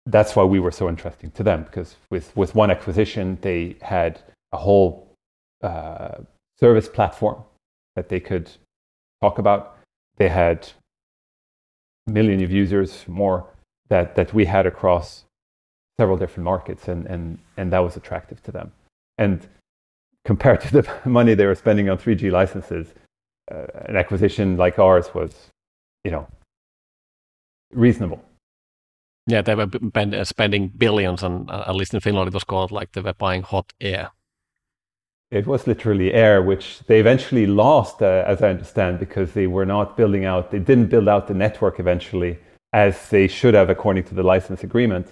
that's 0.05 0.35
why 0.35 0.43
we 0.43 0.59
were 0.59 0.71
so 0.71 0.87
interesting 0.89 1.31
to 1.31 1.43
them 1.43 1.63
because 1.63 1.97
with 2.09 2.35
with 2.35 2.55
one 2.55 2.71
acquisition 2.71 3.37
they 3.41 3.75
had 3.81 4.21
a 4.53 4.57
whole 4.57 5.13
uh, 5.61 6.15
service 6.59 6.87
platform 6.87 7.43
that 7.95 8.09
they 8.09 8.19
could 8.19 8.49
talk 9.21 9.37
about. 9.37 9.76
They 10.17 10.30
had 10.30 10.69
million 12.08 12.43
of 12.43 12.51
users 12.51 13.08
more 13.08 13.45
that 13.89 14.15
that 14.15 14.34
we 14.34 14.45
had 14.45 14.65
across 14.65 15.25
several 15.99 16.17
different 16.17 16.45
markets, 16.45 16.88
and 16.88 17.06
and 17.06 17.39
and 17.58 17.71
that 17.71 17.80
was 17.80 17.95
attractive 17.95 18.41
to 18.43 18.51
them. 18.51 18.71
And 19.17 19.47
compared 20.25 20.62
to 20.62 20.71
the 20.82 20.89
money 21.10 21.34
they 21.36 21.45
were 21.45 21.56
spending 21.56 21.89
on 21.89 21.97
3G 21.97 22.32
licenses, 22.32 22.93
uh, 23.51 23.65
an 23.86 23.95
acquisition 23.95 24.58
like 24.58 24.77
ours 24.77 25.13
was, 25.13 25.49
you 26.03 26.12
know, 26.12 26.27
reasonable. 27.71 28.23
Yeah, 29.25 29.41
they 29.41 29.56
were 29.56 29.67
spending 30.23 30.69
billions, 30.69 31.23
and 31.23 31.49
uh, 31.49 31.65
at 31.67 31.75
least 31.75 31.93
in 31.93 31.99
Finland, 31.99 32.30
it 32.30 32.34
was 32.34 32.45
called 32.45 32.71
like 32.71 32.93
they 32.93 33.01
were 33.01 33.13
buying 33.13 33.41
hot 33.41 33.73
air. 33.82 34.12
It 35.29 35.45
was 35.45 35.67
literally 35.67 36.13
air, 36.13 36.41
which 36.41 36.79
they 36.87 36.99
eventually 36.99 37.47
lost, 37.47 38.01
uh, 38.01 38.23
as 38.25 38.41
I 38.41 38.49
understand, 38.49 38.99
because 38.99 39.33
they 39.33 39.47
were 39.47 39.65
not 39.65 39.97
building 39.97 40.23
out. 40.23 40.51
They 40.51 40.59
didn't 40.59 40.87
build 40.87 41.09
out 41.09 41.27
the 41.27 41.33
network 41.33 41.79
eventually, 41.79 42.39
as 42.71 43.09
they 43.09 43.27
should 43.27 43.53
have, 43.53 43.69
according 43.69 44.05
to 44.05 44.15
the 44.15 44.23
license 44.23 44.63
agreement. 44.63 45.07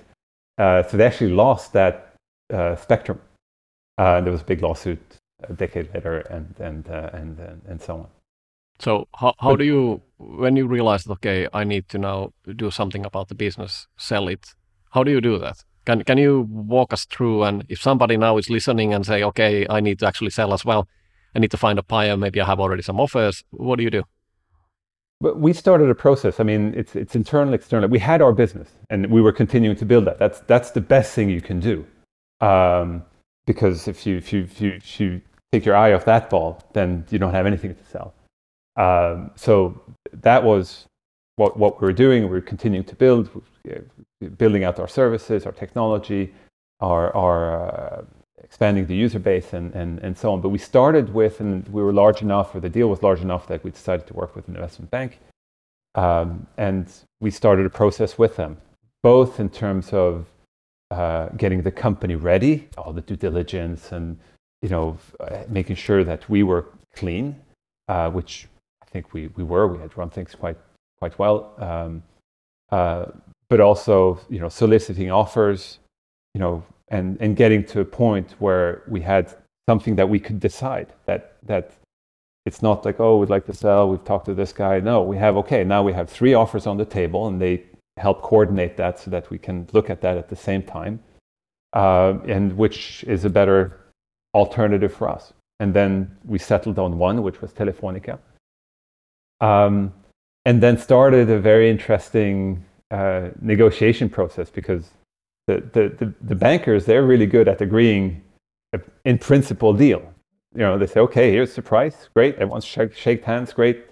Uh, 0.57 0.83
so 0.83 0.95
they 0.95 1.05
actually 1.05 1.33
lost 1.33 1.73
that 1.73 2.15
uh, 2.53 2.75
spectrum. 2.77 3.19
Uh, 3.97 4.21
there 4.21 4.31
was 4.31 4.41
a 4.41 4.45
big 4.45 4.61
lawsuit 4.61 4.99
a 5.43 5.53
decade 5.53 5.93
later, 5.93 6.19
and 6.19 6.55
and 6.59 6.89
uh, 6.89 7.09
and, 7.13 7.39
and 7.39 7.61
and 7.67 7.81
so 7.81 7.95
on. 7.95 8.07
So 8.79 9.07
how 9.15 9.33
how 9.39 9.51
but, 9.51 9.59
do 9.59 9.65
you 9.65 10.01
when 10.17 10.55
you 10.55 10.67
realize 10.67 11.07
okay 11.09 11.47
I 11.53 11.63
need 11.63 11.89
to 11.89 11.97
now 11.97 12.33
do 12.55 12.71
something 12.71 13.05
about 13.05 13.27
the 13.27 13.35
business, 13.35 13.87
sell 13.97 14.27
it? 14.29 14.55
How 14.91 15.03
do 15.03 15.11
you 15.11 15.21
do 15.21 15.37
that? 15.39 15.63
Can 15.85 16.03
can 16.03 16.17
you 16.17 16.47
walk 16.49 16.93
us 16.93 17.05
through? 17.05 17.43
And 17.43 17.65
if 17.69 17.81
somebody 17.81 18.17
now 18.17 18.37
is 18.37 18.49
listening 18.49 18.93
and 18.93 19.05
say, 19.05 19.23
okay, 19.23 19.65
I 19.69 19.79
need 19.79 19.99
to 19.99 20.07
actually 20.07 20.31
sell 20.31 20.53
as 20.53 20.65
well, 20.65 20.87
I 21.35 21.39
need 21.39 21.51
to 21.51 21.57
find 21.57 21.79
a 21.79 21.83
buyer. 21.83 22.17
Maybe 22.17 22.41
I 22.41 22.45
have 22.45 22.59
already 22.59 22.81
some 22.81 22.99
offers. 22.99 23.43
What 23.51 23.77
do 23.77 23.83
you 23.83 23.91
do? 23.91 24.03
But 25.21 25.39
we 25.39 25.53
started 25.53 25.89
a 25.89 25.95
process. 25.95 26.39
I 26.39 26.43
mean, 26.43 26.73
it's 26.75 26.95
it's 26.95 27.15
internal, 27.15 27.53
external. 27.53 27.89
We 27.89 27.99
had 27.99 28.21
our 28.21 28.33
business, 28.33 28.69
and 28.89 29.07
we 29.07 29.21
were 29.21 29.31
continuing 29.31 29.77
to 29.77 29.85
build 29.85 30.05
that. 30.05 30.19
That's 30.19 30.39
that's 30.41 30.71
the 30.71 30.81
best 30.81 31.13
thing 31.13 31.29
you 31.29 31.41
can 31.41 31.59
do. 31.59 31.85
Um, 32.41 33.03
because 33.45 33.87
if 33.87 34.05
you, 34.05 34.17
if 34.17 34.33
you, 34.33 34.43
if 34.43 34.59
you, 34.61 34.71
if 34.71 34.99
you 34.99 35.21
take 35.51 35.65
your 35.65 35.75
eye 35.75 35.93
off 35.93 36.05
that 36.05 36.29
ball, 36.29 36.61
then 36.73 37.05
you 37.09 37.19
don't 37.19 37.33
have 37.33 37.45
anything 37.45 37.75
to 37.75 37.83
sell. 37.85 38.13
Um, 38.75 39.31
so 39.35 39.81
that 40.11 40.43
was 40.43 40.85
what, 41.37 41.57
what 41.57 41.79
we 41.79 41.85
were 41.85 41.93
doing. 41.93 42.23
We 42.23 42.29
were 42.29 42.41
continuing 42.41 42.85
to 42.85 42.95
build, 42.95 43.29
building 44.29 44.63
out 44.63 44.79
our 44.79 44.87
services, 44.87 45.45
our 45.45 45.51
technology, 45.51 46.33
our, 46.79 47.15
our 47.15 47.99
uh, 47.99 48.05
expanding 48.43 48.85
the 48.85 48.95
user 48.95 49.19
base, 49.19 49.53
and, 49.53 49.73
and, 49.73 49.99
and 49.99 50.17
so 50.17 50.33
on. 50.33 50.41
But 50.41 50.49
we 50.49 50.57
started 50.57 51.13
with, 51.13 51.39
and 51.39 51.67
we 51.69 51.81
were 51.81 51.93
large 51.93 52.21
enough, 52.21 52.53
or 52.53 52.59
the 52.59 52.69
deal 52.69 52.87
was 52.89 53.01
large 53.01 53.21
enough 53.21 53.47
that 53.47 53.63
we 53.63 53.71
decided 53.71 54.07
to 54.07 54.13
work 54.13 54.35
with 54.35 54.47
an 54.47 54.55
investment 54.55 54.91
bank. 54.91 55.19
Um, 55.95 56.45
and 56.57 56.91
we 57.21 57.31
started 57.31 57.65
a 57.65 57.69
process 57.69 58.17
with 58.17 58.35
them, 58.35 58.57
both 59.01 59.39
in 59.39 59.49
terms 59.49 59.93
of 59.93 60.25
uh, 60.91 61.29
getting 61.37 61.61
the 61.61 61.71
company 61.71 62.15
ready, 62.15 62.67
all 62.77 62.93
the 62.93 63.01
due 63.01 63.15
diligence, 63.15 63.91
and 63.91 64.17
you 64.61 64.69
know, 64.69 64.97
uh, 65.19 65.43
making 65.47 65.75
sure 65.75 66.03
that 66.03 66.29
we 66.29 66.43
were 66.43 66.65
clean, 66.95 67.35
uh, 67.87 68.09
which 68.09 68.47
I 68.81 68.85
think 68.85 69.13
we, 69.13 69.27
we 69.35 69.43
were. 69.43 69.67
We 69.67 69.79
had 69.79 69.97
run 69.97 70.09
things 70.09 70.35
quite 70.35 70.57
quite 70.99 71.17
well, 71.19 71.53
um, 71.57 72.03
uh, 72.71 73.05
but 73.49 73.59
also 73.59 74.19
you 74.29 74.39
know 74.39 74.49
soliciting 74.49 75.11
offers, 75.11 75.79
you 76.33 76.39
know, 76.39 76.63
and 76.89 77.17
and 77.19 77.35
getting 77.35 77.63
to 77.65 77.79
a 77.81 77.85
point 77.85 78.35
where 78.39 78.83
we 78.87 79.01
had 79.01 79.33
something 79.69 79.95
that 79.95 80.07
we 80.07 80.19
could 80.19 80.39
decide 80.39 80.87
that 81.05 81.37
that 81.43 81.71
it's 82.45 82.61
not 82.61 82.85
like 82.85 82.99
oh 82.99 83.17
we'd 83.17 83.29
like 83.29 83.45
to 83.47 83.53
sell 83.53 83.89
we've 83.89 84.03
talked 84.03 84.25
to 84.25 84.35
this 84.35 84.53
guy 84.53 84.79
no 84.79 85.01
we 85.01 85.17
have 85.17 85.35
okay 85.35 85.63
now 85.63 85.81
we 85.81 85.91
have 85.91 86.07
three 86.07 86.35
offers 86.35 86.67
on 86.67 86.77
the 86.77 86.85
table 86.85 87.27
and 87.27 87.41
they 87.41 87.63
help 87.97 88.21
coordinate 88.21 88.77
that 88.77 88.99
so 88.99 89.09
that 89.11 89.29
we 89.29 89.37
can 89.37 89.67
look 89.73 89.89
at 89.89 90.01
that 90.01 90.17
at 90.17 90.29
the 90.29 90.35
same 90.35 90.61
time, 90.61 91.01
uh, 91.73 92.13
and 92.27 92.55
which 92.57 93.03
is 93.07 93.25
a 93.25 93.29
better 93.29 93.79
alternative 94.33 94.93
for 94.93 95.09
us. 95.09 95.33
And 95.59 95.73
then 95.73 96.15
we 96.25 96.37
settled 96.37 96.77
on 96.77 96.97
one, 96.97 97.23
which 97.23 97.41
was 97.41 97.51
Telefonica. 97.51 98.19
Um, 99.39 99.93
and 100.45 100.61
then 100.61 100.77
started 100.77 101.29
a 101.29 101.39
very 101.39 101.69
interesting 101.69 102.65
uh, 102.91 103.29
negotiation 103.41 104.09
process 104.09 104.49
because 104.49 104.91
the, 105.47 105.63
the, 105.73 106.05
the, 106.05 106.13
the, 106.21 106.35
bankers, 106.35 106.85
they're 106.85 107.05
really 107.05 107.25
good 107.25 107.47
at 107.47 107.61
agreeing 107.61 108.21
a, 108.73 108.79
in 109.05 109.17
principle 109.17 109.73
deal. 109.73 110.01
You 110.53 110.61
know, 110.61 110.77
they 110.77 110.87
say, 110.87 110.99
okay, 111.01 111.31
here's 111.31 111.53
the 111.55 111.61
price, 111.61 112.09
great, 112.15 112.35
everyone's 112.35 112.65
shake, 112.65 112.95
shake 112.95 113.23
hands, 113.23 113.53
great. 113.53 113.85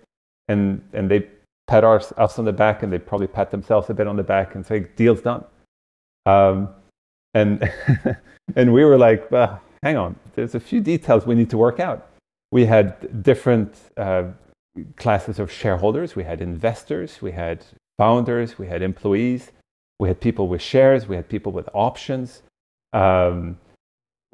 And, 0.47 0.81
and 0.93 1.09
they 1.09 1.27
pat 1.67 1.83
our, 1.83 2.01
us 2.17 2.39
on 2.39 2.45
the 2.45 2.53
back 2.53 2.83
and 2.83 2.91
they 2.91 2.99
probably 2.99 3.27
pat 3.27 3.51
themselves 3.51 3.89
a 3.89 3.93
bit 3.93 4.07
on 4.07 4.15
the 4.15 4.23
back 4.23 4.55
and 4.55 4.65
say, 4.65 4.87
deal's 4.95 5.21
done. 5.21 5.43
Um, 6.25 6.69
and, 7.33 7.71
and 8.55 8.73
we 8.73 8.85
were 8.85 8.97
like, 8.97 9.29
well, 9.31 9.61
hang 9.83 9.97
on, 9.97 10.15
there's 10.35 10.55
a 10.55 10.59
few 10.59 10.81
details 10.81 11.25
we 11.25 11.35
need 11.35 11.49
to 11.49 11.57
work 11.57 11.79
out. 11.79 12.09
We 12.51 12.65
had 12.65 13.23
different 13.23 13.75
uh, 13.97 14.25
classes 14.95 15.39
of 15.39 15.51
shareholders. 15.51 16.15
We 16.15 16.23
had 16.23 16.41
investors, 16.41 17.21
we 17.21 17.31
had 17.31 17.65
founders, 17.97 18.57
we 18.57 18.67
had 18.67 18.81
employees, 18.81 19.51
we 19.99 20.07
had 20.07 20.19
people 20.19 20.47
with 20.47 20.61
shares, 20.61 21.07
we 21.07 21.15
had 21.15 21.27
people 21.29 21.51
with 21.51 21.69
options. 21.73 22.41
Um, 22.93 23.57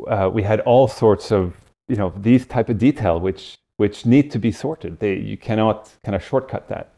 uh, 0.08 0.30
we 0.32 0.44
had 0.44 0.62
all 0.62 0.88
sorts 0.88 1.32
of, 1.32 1.56
you 1.88 1.96
know, 1.96 2.14
these 2.18 2.46
type 2.46 2.70
of 2.70 2.78
detail 2.78 3.20
which, 3.20 3.58
which 3.78 4.06
need 4.06 4.32
to 4.32 4.40
be 4.40 4.52
sorted. 4.52 5.00
They, 5.00 5.16
you 5.16 5.38
cannot 5.38 5.90
kind 6.04 6.16
of 6.16 6.24
shortcut 6.24 6.68
that. 6.70 6.92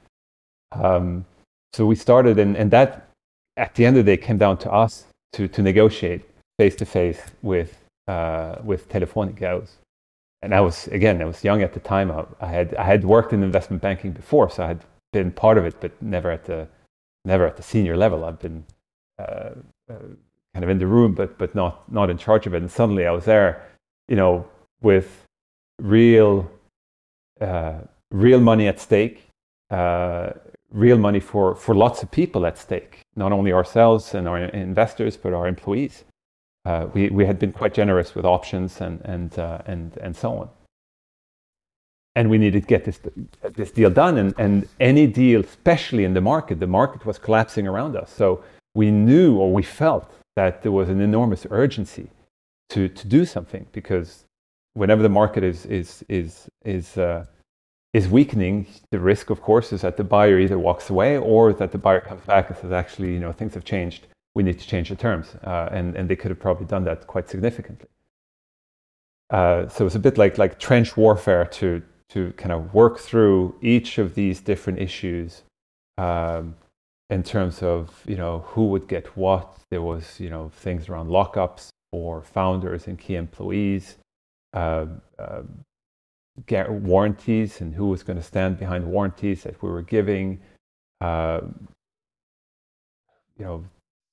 Um, 0.71 1.26
so 1.74 1.86
we 1.86 1.95
started, 1.95 2.39
and, 2.39 2.56
and 2.56 2.69
that 2.71 3.10
at 3.58 3.76
the 3.76 3.86
end 3.86 3.97
of 3.97 4.06
the 4.06 4.15
day 4.15 4.21
came 4.21 4.38
down 4.38 4.58
to 4.58 4.71
us 4.71 5.06
to, 5.34 5.47
to 5.47 5.62
negotiate 5.62 6.24
face 6.58 6.76
to 6.76 6.86
face 6.86 7.21
with 7.41 7.78
uh, 8.08 8.56
with 8.63 8.89
was, 9.54 9.78
and 10.41 10.54
I 10.54 10.62
was 10.62 10.88
again, 10.88 11.21
I 11.21 11.26
was 11.26 11.43
young 11.43 11.62
at 11.62 11.74
the 11.74 11.80
time. 11.80 12.12
I, 12.12 12.26
I, 12.41 12.47
had 12.47 12.76
I 12.76 12.84
had 12.84 13.06
worked 13.06 13.32
in 13.34 13.43
investment 13.43 13.82
banking 13.82 14.12
before, 14.12 14.50
so 14.50 14.63
I 14.63 14.67
had 14.67 14.84
been 15.12 15.32
part 15.32 15.58
of 15.58 15.65
it, 15.65 15.76
but 15.80 15.91
never 16.02 16.32
at 16.32 16.45
the 16.45 16.67
never 17.26 17.45
at 17.45 17.58
the 17.58 17.63
senior 17.63 17.97
level. 17.97 18.26
I've 18.26 18.39
been 18.39 18.65
uh, 19.19 19.52
uh, 19.89 19.95
kind 20.54 20.63
of 20.63 20.69
in 20.69 20.80
the 20.80 20.88
room, 20.88 21.13
but 21.13 21.38
but 21.38 21.56
not 21.56 21.91
not 21.91 22.10
in 22.10 22.17
charge 22.17 22.47
of 22.47 22.54
it. 22.54 22.62
And 22.62 22.71
suddenly 22.71 23.06
I 23.06 23.12
was 23.12 23.26
there, 23.26 23.67
you 24.08 24.15
know, 24.15 24.47
with 24.82 25.26
real 25.80 26.50
uh, 27.39 27.80
real 28.12 28.39
money 28.39 28.67
at 28.67 28.80
stake. 28.80 29.28
Uh, 29.69 30.32
real 30.71 30.97
money 30.97 31.19
for, 31.19 31.56
for 31.56 31.76
lots 31.76 32.02
of 32.02 32.10
people 32.12 32.45
at 32.45 32.58
stake, 32.58 33.02
not 33.15 33.32
only 33.32 33.52
ourselves 33.52 34.13
and 34.13 34.28
our 34.28 34.39
investors, 34.39 35.17
but 35.17 35.34
our 35.34 35.47
employees. 35.47 36.06
Uh, 36.65 36.88
we, 36.93 37.10
we 37.10 37.26
had 37.26 37.39
been 37.39 37.52
quite 37.52 37.74
generous 37.74 38.15
with 38.15 38.26
options 38.26 38.82
and, 38.82 39.02
and, 39.02 39.38
uh, 39.38 39.60
and, 39.65 39.97
and 39.97 40.15
so 40.15 40.38
on. 40.38 40.50
And 42.15 42.30
we 42.30 42.38
needed 42.38 42.63
to 42.63 42.67
get 42.67 42.84
this 42.86 43.00
this 43.56 43.71
deal 43.71 43.89
done. 43.89 44.17
And, 44.17 44.34
and 44.38 44.67
any 44.80 45.08
deal, 45.08 45.41
especially 45.41 46.04
in 46.04 46.13
the 46.13 46.21
market, 46.21 46.60
the 46.60 46.67
market 46.67 47.06
was 47.06 47.17
collapsing 47.17 47.67
around 47.67 47.95
us. 47.95 48.12
So 48.12 48.43
we 48.76 48.91
knew 48.91 49.38
or 49.38 49.54
we 49.54 49.63
felt 49.63 50.12
that 50.36 50.62
there 50.62 50.71
was 50.71 50.89
an 50.89 51.02
enormous 51.02 51.45
urgency 51.50 52.10
to, 52.69 52.88
to 52.88 53.08
do 53.08 53.26
something 53.26 53.65
because 53.71 54.26
whenever 54.74 55.02
the 55.02 55.10
market 55.10 55.43
is 55.43 55.65
is 55.65 56.04
is 56.08 56.50
is 56.63 56.97
uh, 56.97 57.26
is 57.93 58.08
weakening, 58.08 58.67
the 58.91 59.00
risk, 59.00 59.30
of 59.30 59.41
course, 59.41 59.74
is 59.74 59.82
that 59.82 59.97
the 59.97 60.04
buyer 60.04 60.39
either 60.39 60.58
walks 60.58 60.89
away 60.89 61.17
or 61.17 61.52
that 61.52 61.71
the 61.74 61.78
buyer 61.78 62.00
comes 62.00 62.21
back 62.26 62.50
and 62.50 62.58
says, 62.58 62.71
actually, 62.71 63.12
you 63.13 63.19
know, 63.19 63.34
things 63.34 63.54
have 63.54 63.65
changed. 63.65 64.08
We 64.34 64.43
need 64.43 64.60
to 64.60 64.67
change 64.67 64.88
the 64.88 64.95
terms, 64.95 65.36
uh, 65.43 65.67
and 65.71 65.95
and 65.97 66.10
they 66.10 66.15
could 66.15 66.32
have 66.32 66.39
probably 66.39 66.65
done 66.65 66.86
that 66.86 67.06
quite 67.08 67.30
significantly. 67.30 67.89
Uh, 69.30 69.67
so 69.67 69.86
it's 69.86 69.95
a 69.95 70.00
bit 70.00 70.17
like 70.17 70.38
like 70.38 70.58
trench 70.58 70.95
warfare 70.95 71.45
to 71.45 71.82
to 72.12 72.34
kind 72.34 72.52
of 72.52 72.74
work 72.74 73.00
through 73.00 73.56
each 73.62 73.97
of 73.97 74.15
these 74.15 74.41
different 74.41 74.80
issues 74.80 75.43
um, 75.97 76.56
in 77.10 77.24
terms 77.24 77.63
of 77.63 78.04
you 78.08 78.17
know 78.17 78.39
who 78.47 78.65
would 78.67 78.88
get 78.88 79.15
what. 79.17 79.58
There 79.69 79.82
was 79.82 80.19
you 80.19 80.30
know 80.30 80.50
things 80.50 80.89
around 80.89 81.08
lockups 81.10 81.69
for 81.91 82.21
founders 82.21 82.88
and 82.88 82.97
key 82.97 83.15
employees, 83.15 83.97
uh, 84.54 84.86
uh, 85.19 85.43
warranties 86.69 87.62
and 87.62 87.74
who 87.74 87.88
was 87.88 88.04
going 88.04 88.17
to 88.17 88.24
stand 88.24 88.58
behind 88.58 88.86
warranties 88.86 89.43
that 89.43 89.62
we 89.62 89.69
were 89.69 89.82
giving. 89.82 90.39
Uh, 91.00 91.41
you 93.38 93.45
know, 93.45 93.65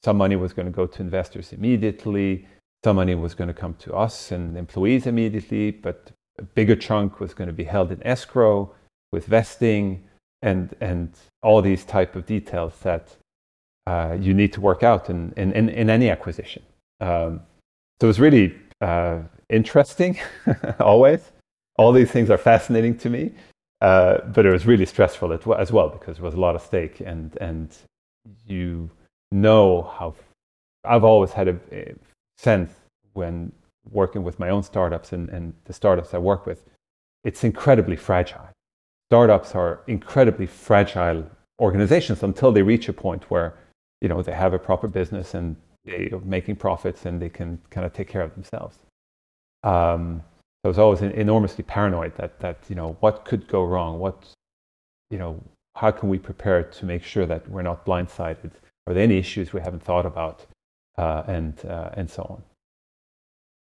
some 0.04 0.16
money 0.16 0.36
was 0.36 0.52
going 0.52 0.66
to 0.66 0.72
go 0.72 0.86
to 0.86 1.02
investors 1.02 1.52
immediately. 1.52 2.46
Some 2.84 2.96
money 2.96 3.14
was 3.14 3.34
going 3.34 3.48
to 3.48 3.54
come 3.54 3.74
to 3.80 3.94
us 3.94 4.30
and 4.30 4.56
employees 4.56 5.06
immediately, 5.06 5.72
but 5.72 6.12
a 6.38 6.42
bigger 6.42 6.76
chunk 6.76 7.20
was 7.20 7.34
going 7.34 7.48
to 7.48 7.52
be 7.52 7.64
held 7.64 7.92
in 7.92 8.04
escrow 8.06 8.72
with 9.12 9.26
vesting 9.26 10.04
and 10.42 10.74
and 10.80 11.12
all 11.42 11.60
these 11.62 11.84
type 11.84 12.14
of 12.14 12.26
details 12.26 12.78
that 12.82 13.16
uh, 13.86 14.16
you 14.20 14.34
need 14.34 14.52
to 14.52 14.60
work 14.60 14.82
out 14.82 15.10
in 15.10 15.32
in, 15.36 15.52
in, 15.52 15.68
in 15.68 15.90
any 15.90 16.10
acquisition. 16.10 16.62
Um, 17.00 17.40
so 18.00 18.06
it 18.06 18.08
was 18.08 18.20
really 18.20 18.54
uh, 18.80 19.20
interesting, 19.48 20.18
always. 20.80 21.32
All 21.76 21.92
these 21.92 22.10
things 22.10 22.30
are 22.30 22.38
fascinating 22.38 22.96
to 22.98 23.10
me, 23.10 23.32
uh, 23.80 24.18
but 24.34 24.44
it 24.46 24.52
was 24.52 24.66
really 24.66 24.86
stressful 24.86 25.32
as 25.32 25.72
well 25.72 25.88
because 25.88 26.16
there 26.16 26.24
was 26.24 26.34
a 26.34 26.40
lot 26.40 26.54
of 26.54 26.62
stake, 26.62 27.00
and 27.00 27.36
and 27.40 27.76
you 28.46 28.90
know 29.32 29.82
how 29.98 30.14
I've 30.84 31.04
always 31.04 31.32
had 31.32 31.48
a 31.48 31.94
sense 32.36 32.72
when 33.14 33.52
working 33.90 34.22
with 34.22 34.38
my 34.38 34.48
own 34.48 34.62
startups 34.62 35.12
and, 35.12 35.28
and 35.28 35.54
the 35.64 35.72
startups 35.72 36.14
I 36.14 36.18
work 36.18 36.46
with, 36.46 36.64
it's 37.24 37.44
incredibly 37.44 37.96
fragile. 37.96 38.48
Startups 39.10 39.54
are 39.54 39.80
incredibly 39.86 40.46
fragile 40.46 41.24
organizations 41.60 42.22
until 42.22 42.52
they 42.52 42.62
reach 42.62 42.88
a 42.88 42.92
point 42.92 43.30
where 43.30 43.54
you 44.00 44.08
know 44.08 44.22
they 44.22 44.32
have 44.32 44.54
a 44.54 44.58
proper 44.58 44.86
business 44.86 45.34
and 45.34 45.56
they 45.84 46.10
are 46.12 46.20
making 46.20 46.56
profits 46.56 47.06
and 47.06 47.20
they 47.20 47.28
can 47.28 47.58
kind 47.70 47.86
of 47.86 47.92
take 47.92 48.08
care 48.08 48.22
of 48.22 48.34
themselves. 48.34 48.76
Um, 49.64 50.22
I 50.64 50.68
was 50.68 50.78
always 50.78 51.02
enormously 51.02 51.64
paranoid 51.64 52.14
that 52.16 52.38
that 52.40 52.58
you 52.68 52.76
know 52.76 52.96
what 53.00 53.24
could 53.24 53.48
go 53.48 53.64
wrong, 53.64 53.98
what 53.98 54.22
you 55.10 55.18
know 55.18 55.42
how 55.74 55.90
can 55.90 56.08
we 56.08 56.18
prepare 56.18 56.62
to 56.62 56.84
make 56.84 57.02
sure 57.02 57.26
that 57.26 57.48
we're 57.48 57.62
not 57.62 57.84
blindsided? 57.86 58.50
Are 58.86 58.94
there 58.94 59.02
any 59.02 59.18
issues 59.18 59.52
we 59.52 59.60
haven't 59.60 59.82
thought 59.82 60.06
about, 60.06 60.46
uh, 60.96 61.22
and 61.26 61.54
uh, 61.64 61.90
and 61.94 62.10
so 62.10 62.22
on 62.28 62.42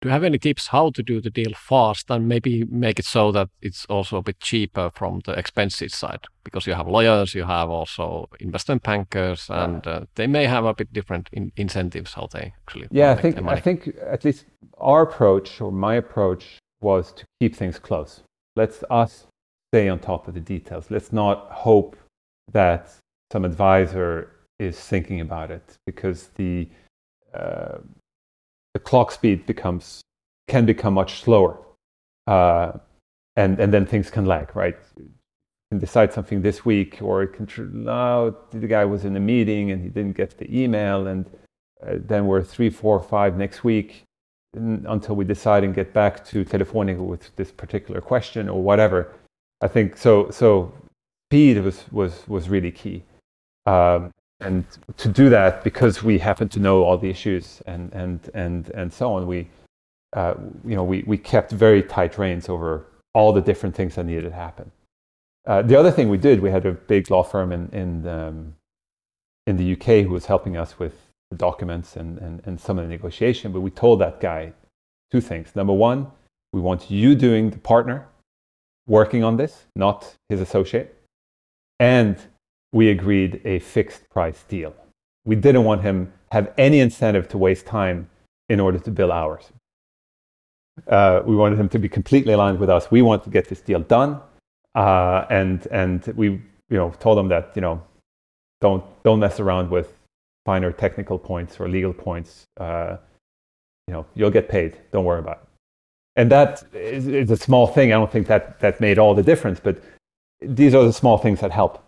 do 0.01 0.09
you 0.09 0.13
have 0.13 0.25
any 0.25 0.39
tips 0.39 0.69
how 0.69 0.91
to 0.91 1.03
do 1.03 1.21
the 1.21 1.31
deal 1.31 1.53
fast 1.55 2.11
and 2.11 2.27
maybe 2.27 2.65
make 2.65 2.99
it 2.99 3.05
so 3.05 3.31
that 3.33 3.49
it's 3.61 3.85
also 3.87 4.17
a 4.17 4.23
bit 4.23 4.41
cheaper 4.41 4.91
from 4.95 5.21
the 5.27 5.33
expenses 5.33 5.95
side? 5.95 6.25
Because 6.45 6.67
you 6.67 6.75
have 6.75 6.89
lawyers 6.89 7.35
you 7.35 7.45
have 7.45 7.69
also 7.69 8.29
investment 8.41 8.83
bankers 8.83 9.47
and 9.51 9.87
uh, 9.87 10.01
they 10.15 10.27
may 10.27 10.47
have 10.47 10.65
a 10.65 10.75
bit 10.75 10.93
different 10.93 11.29
in 11.33 11.53
incentives 11.57 12.15
how 12.15 12.29
they 12.33 12.53
actually 12.63 12.89
yeah 12.91 13.13
i 13.13 13.15
think 13.15 13.39
i 13.43 13.61
think 13.61 13.91
at 14.07 14.25
least 14.25 14.47
our 14.79 15.03
approach 15.03 15.61
or 15.61 15.71
my 15.71 15.95
approach 15.95 16.59
was 16.81 17.13
to 17.13 17.25
keep 17.41 17.55
things 17.55 17.79
close. 17.79 18.23
Let's 18.57 18.83
us 18.91 19.27
stay 19.73 19.89
on 19.89 19.99
top 19.99 20.29
of 20.29 20.35
the 20.35 20.41
details. 20.41 20.91
Let's 20.91 21.13
not 21.13 21.49
hope 21.51 21.97
that 22.53 22.93
some 23.33 23.45
advisor 23.45 24.33
is 24.59 24.79
thinking 24.79 25.21
about 25.21 25.51
it 25.51 25.77
because 25.87 26.31
the 26.37 26.69
uh, 27.35 27.79
the 28.75 28.81
clock 28.81 29.13
speed 29.13 29.47
becomes 29.47 30.01
can 30.49 30.67
become 30.67 30.95
much 30.95 31.21
slower, 31.21 31.59
uh, 32.27 32.73
and 33.37 33.59
and 33.61 33.73
then 33.73 33.87
things 33.87 34.11
can 34.11 34.27
lag. 34.27 34.55
Right, 34.55 34.77
can 35.71 35.79
decide 35.79 36.13
something 36.13 36.43
this 36.43 36.65
week, 36.65 36.99
or 37.01 37.23
it 37.23 37.33
can 37.33 37.47
now 37.85 38.35
the 38.51 38.67
guy 38.67 38.85
was 38.85 39.05
in 39.05 39.17
a 39.17 39.21
meeting 39.21 39.71
and 39.71 39.83
he 39.83 39.89
didn't 39.89 40.17
get 40.17 40.39
the 40.39 40.49
email, 40.63 41.07
and 41.07 41.27
uh, 41.87 41.95
then 42.07 42.27
we're 42.27 42.43
three, 42.43 42.71
four, 42.71 43.01
five 43.01 43.37
next 43.37 43.65
week 43.65 44.05
until 44.55 45.15
we 45.15 45.25
decide 45.25 45.63
and 45.63 45.75
get 45.75 45.93
back 45.93 46.25
to 46.25 46.45
Telefonica 46.45 46.99
with 46.99 47.35
this 47.37 47.53
particular 47.53 48.01
question 48.01 48.49
or 48.49 48.61
whatever. 48.61 49.15
I 49.61 49.69
think 49.69 49.97
so. 49.97 50.31
So 50.31 50.73
speed 51.29 51.59
was 51.63 51.85
was 51.93 52.27
was 52.27 52.49
really 52.49 52.73
key. 52.73 53.05
Um, 53.67 54.11
and 54.41 54.65
to 54.97 55.09
do 55.09 55.29
that, 55.31 55.63
because 55.65 56.03
we 56.03 56.19
happen 56.19 56.49
to 56.49 56.61
know 56.61 56.83
all 56.83 56.97
the 56.97 57.11
issues 57.11 57.63
and 57.67 57.93
and 57.93 58.31
and 58.35 58.71
and 58.71 58.93
so 58.93 59.15
on, 59.15 59.27
we 59.27 59.49
uh, 60.15 60.35
you 60.65 60.75
know 60.75 60.85
we 60.85 61.05
we 61.07 61.19
kept 61.19 61.53
very 61.53 61.83
tight 61.83 62.19
reins 62.19 62.49
over 62.49 62.87
all 63.15 63.33
the 63.33 63.41
different 63.41 63.75
things 63.75 63.95
that 63.97 64.05
needed 64.05 64.25
to 64.25 64.33
happen. 64.33 64.71
Uh, 65.47 65.63
the 65.63 65.79
other 65.79 65.91
thing 65.91 66.09
we 66.09 66.19
did, 66.19 66.41
we 66.41 66.51
had 66.51 66.65
a 66.67 66.73
big 66.73 67.11
law 67.11 67.23
firm 67.23 67.53
in 67.53 67.69
in 67.71 68.07
um, 68.07 68.55
in 69.47 69.57
the 69.57 69.73
UK 69.73 70.05
who 70.05 70.11
was 70.11 70.27
helping 70.27 70.57
us 70.57 70.79
with 70.79 70.95
the 71.31 71.37
documents 71.37 71.97
and, 71.97 72.19
and 72.19 72.41
and 72.45 72.61
some 72.61 72.79
of 72.79 72.85
the 72.85 72.91
negotiation. 72.91 73.53
But 73.53 73.61
we 73.61 73.71
told 73.71 74.01
that 74.01 74.21
guy 74.21 74.53
two 75.11 75.21
things. 75.21 75.55
Number 75.55 75.73
one, 75.73 76.11
we 76.53 76.61
want 76.61 76.91
you 76.91 77.15
doing 77.15 77.51
the 77.51 77.59
partner 77.59 78.07
working 78.87 79.23
on 79.23 79.37
this, 79.37 79.67
not 79.77 80.15
his 80.29 80.41
associate, 80.41 80.97
and 81.79 82.17
we 82.73 82.89
agreed 82.91 83.41
a 83.45 83.59
fixed 83.59 84.09
price 84.11 84.45
deal. 84.49 84.75
We 85.25 85.37
didn't 85.37 85.65
want 85.65 85.83
him 85.83 86.13
have 86.33 86.53
any 86.57 86.81
incentive 86.81 87.29
to 87.29 87.39
waste 87.39 87.67
time 87.67 88.09
in 88.49 88.61
order 88.61 88.79
to 88.79 88.91
bill 88.91 89.13
hours. 89.13 89.51
Uh, 90.87 91.23
we 91.25 91.37
wanted 91.37 91.59
him 91.59 91.69
to 91.69 91.79
be 91.79 91.89
completely 91.89 92.33
aligned 92.33 92.59
with 92.59 92.71
us. 92.71 92.91
We 92.91 93.03
want 93.03 93.25
to 93.25 93.31
get 93.31 93.49
this 93.49 93.61
deal 93.61 93.81
done, 93.81 94.21
uh, 94.75 95.27
and 95.29 95.67
and 95.71 96.07
we 96.17 96.29
you 96.71 96.79
know 96.79 96.91
told 97.01 97.19
him 97.19 97.29
that 97.29 97.53
you 97.55 97.63
know 97.63 97.83
don't 98.61 98.85
don't 99.03 99.19
mess 99.19 99.41
around 99.41 99.71
with 99.71 99.93
finer 100.47 100.73
technical 100.73 101.19
points 101.19 101.61
or 101.61 101.69
legal 101.69 101.93
points. 101.93 102.45
Uh, 102.59 102.97
you 103.89 103.95
know 103.95 104.07
you'll 104.15 104.31
get 104.31 104.49
paid. 104.49 104.79
Don't 104.93 105.05
worry 105.05 105.19
about 105.19 105.43
it. 105.43 105.49
And 106.17 106.31
that 106.31 106.65
is, 106.73 107.07
is 107.07 107.31
a 107.31 107.37
small 107.37 107.67
thing. 107.67 107.93
I 107.93 107.97
don't 107.97 108.11
think 108.11 108.27
that 108.29 108.61
that 108.61 108.81
made 108.81 108.99
all 108.99 109.15
the 109.15 109.23
difference, 109.23 109.61
but 109.61 109.83
these 110.41 110.75
are 110.75 110.85
the 110.85 110.93
small 110.93 111.19
things 111.19 111.41
that 111.41 111.51
help 111.51 111.85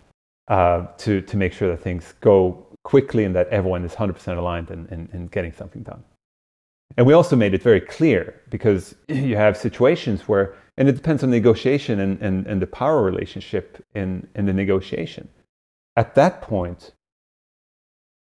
uh, 0.48 0.86
to, 0.98 1.20
to 1.22 1.36
make 1.36 1.52
sure 1.52 1.68
that 1.70 1.80
things 1.80 2.14
go 2.20 2.66
quickly 2.84 3.24
and 3.24 3.34
that 3.34 3.48
everyone 3.48 3.84
is 3.84 3.92
100% 3.92 4.36
aligned 4.36 4.70
in, 4.70 4.86
in, 4.86 5.08
in 5.12 5.26
getting 5.28 5.52
something 5.52 5.82
done. 5.82 6.02
And 6.96 7.06
we 7.06 7.14
also 7.14 7.36
made 7.36 7.54
it 7.54 7.62
very 7.62 7.80
clear 7.80 8.40
because 8.50 8.94
you 9.08 9.36
have 9.36 9.56
situations 9.56 10.28
where, 10.28 10.54
and 10.76 10.88
it 10.88 10.96
depends 10.96 11.22
on 11.22 11.30
negotiation 11.30 12.00
and, 12.00 12.20
and, 12.20 12.46
and 12.46 12.60
the 12.60 12.66
power 12.66 13.02
relationship 13.02 13.84
in, 13.94 14.26
in 14.34 14.46
the 14.46 14.52
negotiation. 14.52 15.28
At 15.96 16.14
that 16.14 16.42
point, 16.42 16.92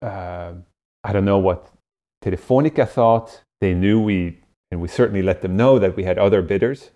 uh, 0.02 0.52
I 1.02 1.12
don't 1.12 1.24
know 1.24 1.38
what 1.38 1.70
Telefonica 2.22 2.88
thought. 2.88 3.42
They 3.60 3.74
knew 3.74 4.00
we, 4.00 4.40
and 4.70 4.80
we 4.80 4.88
certainly 4.88 5.22
let 5.22 5.40
them 5.42 5.56
know 5.56 5.78
that 5.78 5.96
we 5.96 6.04
had 6.04 6.18
other 6.18 6.42
bidders 6.42 6.90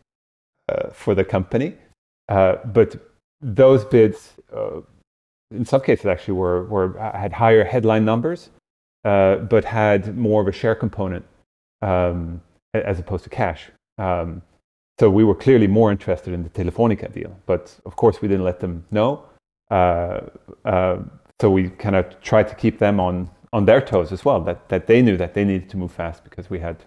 uh, 0.68 0.90
for 0.90 1.14
the 1.14 1.24
company. 1.24 1.74
Uh, 2.28 2.56
but 2.64 2.96
those 3.40 3.84
bids 3.84 4.34
uh, 4.54 4.80
in 5.50 5.64
some 5.64 5.80
cases 5.80 6.06
actually 6.06 6.34
were, 6.34 6.64
were 6.64 6.98
had 6.98 7.32
higher 7.32 7.64
headline 7.64 8.04
numbers, 8.04 8.50
uh, 9.04 9.36
but 9.36 9.64
had 9.64 10.16
more 10.16 10.42
of 10.42 10.48
a 10.48 10.52
share 10.52 10.74
component 10.74 11.24
um, 11.82 12.40
as 12.74 12.98
opposed 12.98 13.24
to 13.24 13.30
cash. 13.30 13.70
Um, 13.98 14.42
so 14.98 15.08
we 15.08 15.24
were 15.24 15.34
clearly 15.34 15.66
more 15.66 15.90
interested 15.92 16.34
in 16.34 16.42
the 16.42 16.50
Telefonica 16.50 17.12
deal, 17.12 17.36
but 17.46 17.74
of 17.86 17.96
course 17.96 18.20
we 18.20 18.28
didn't 18.28 18.44
let 18.44 18.60
them 18.60 18.84
know. 18.90 19.22
Uh, 19.70 20.20
uh, 20.64 20.98
so 21.40 21.50
we 21.50 21.70
kind 21.70 21.94
of 21.94 22.20
tried 22.20 22.48
to 22.48 22.54
keep 22.54 22.78
them 22.78 22.98
on 22.98 23.30
on 23.52 23.64
their 23.64 23.80
toes 23.80 24.12
as 24.12 24.24
well. 24.24 24.40
That 24.40 24.68
that 24.68 24.86
they 24.86 25.00
knew 25.02 25.16
that 25.16 25.34
they 25.34 25.44
needed 25.44 25.70
to 25.70 25.76
move 25.76 25.92
fast 25.92 26.24
because 26.24 26.50
we 26.50 26.58
had, 26.58 26.84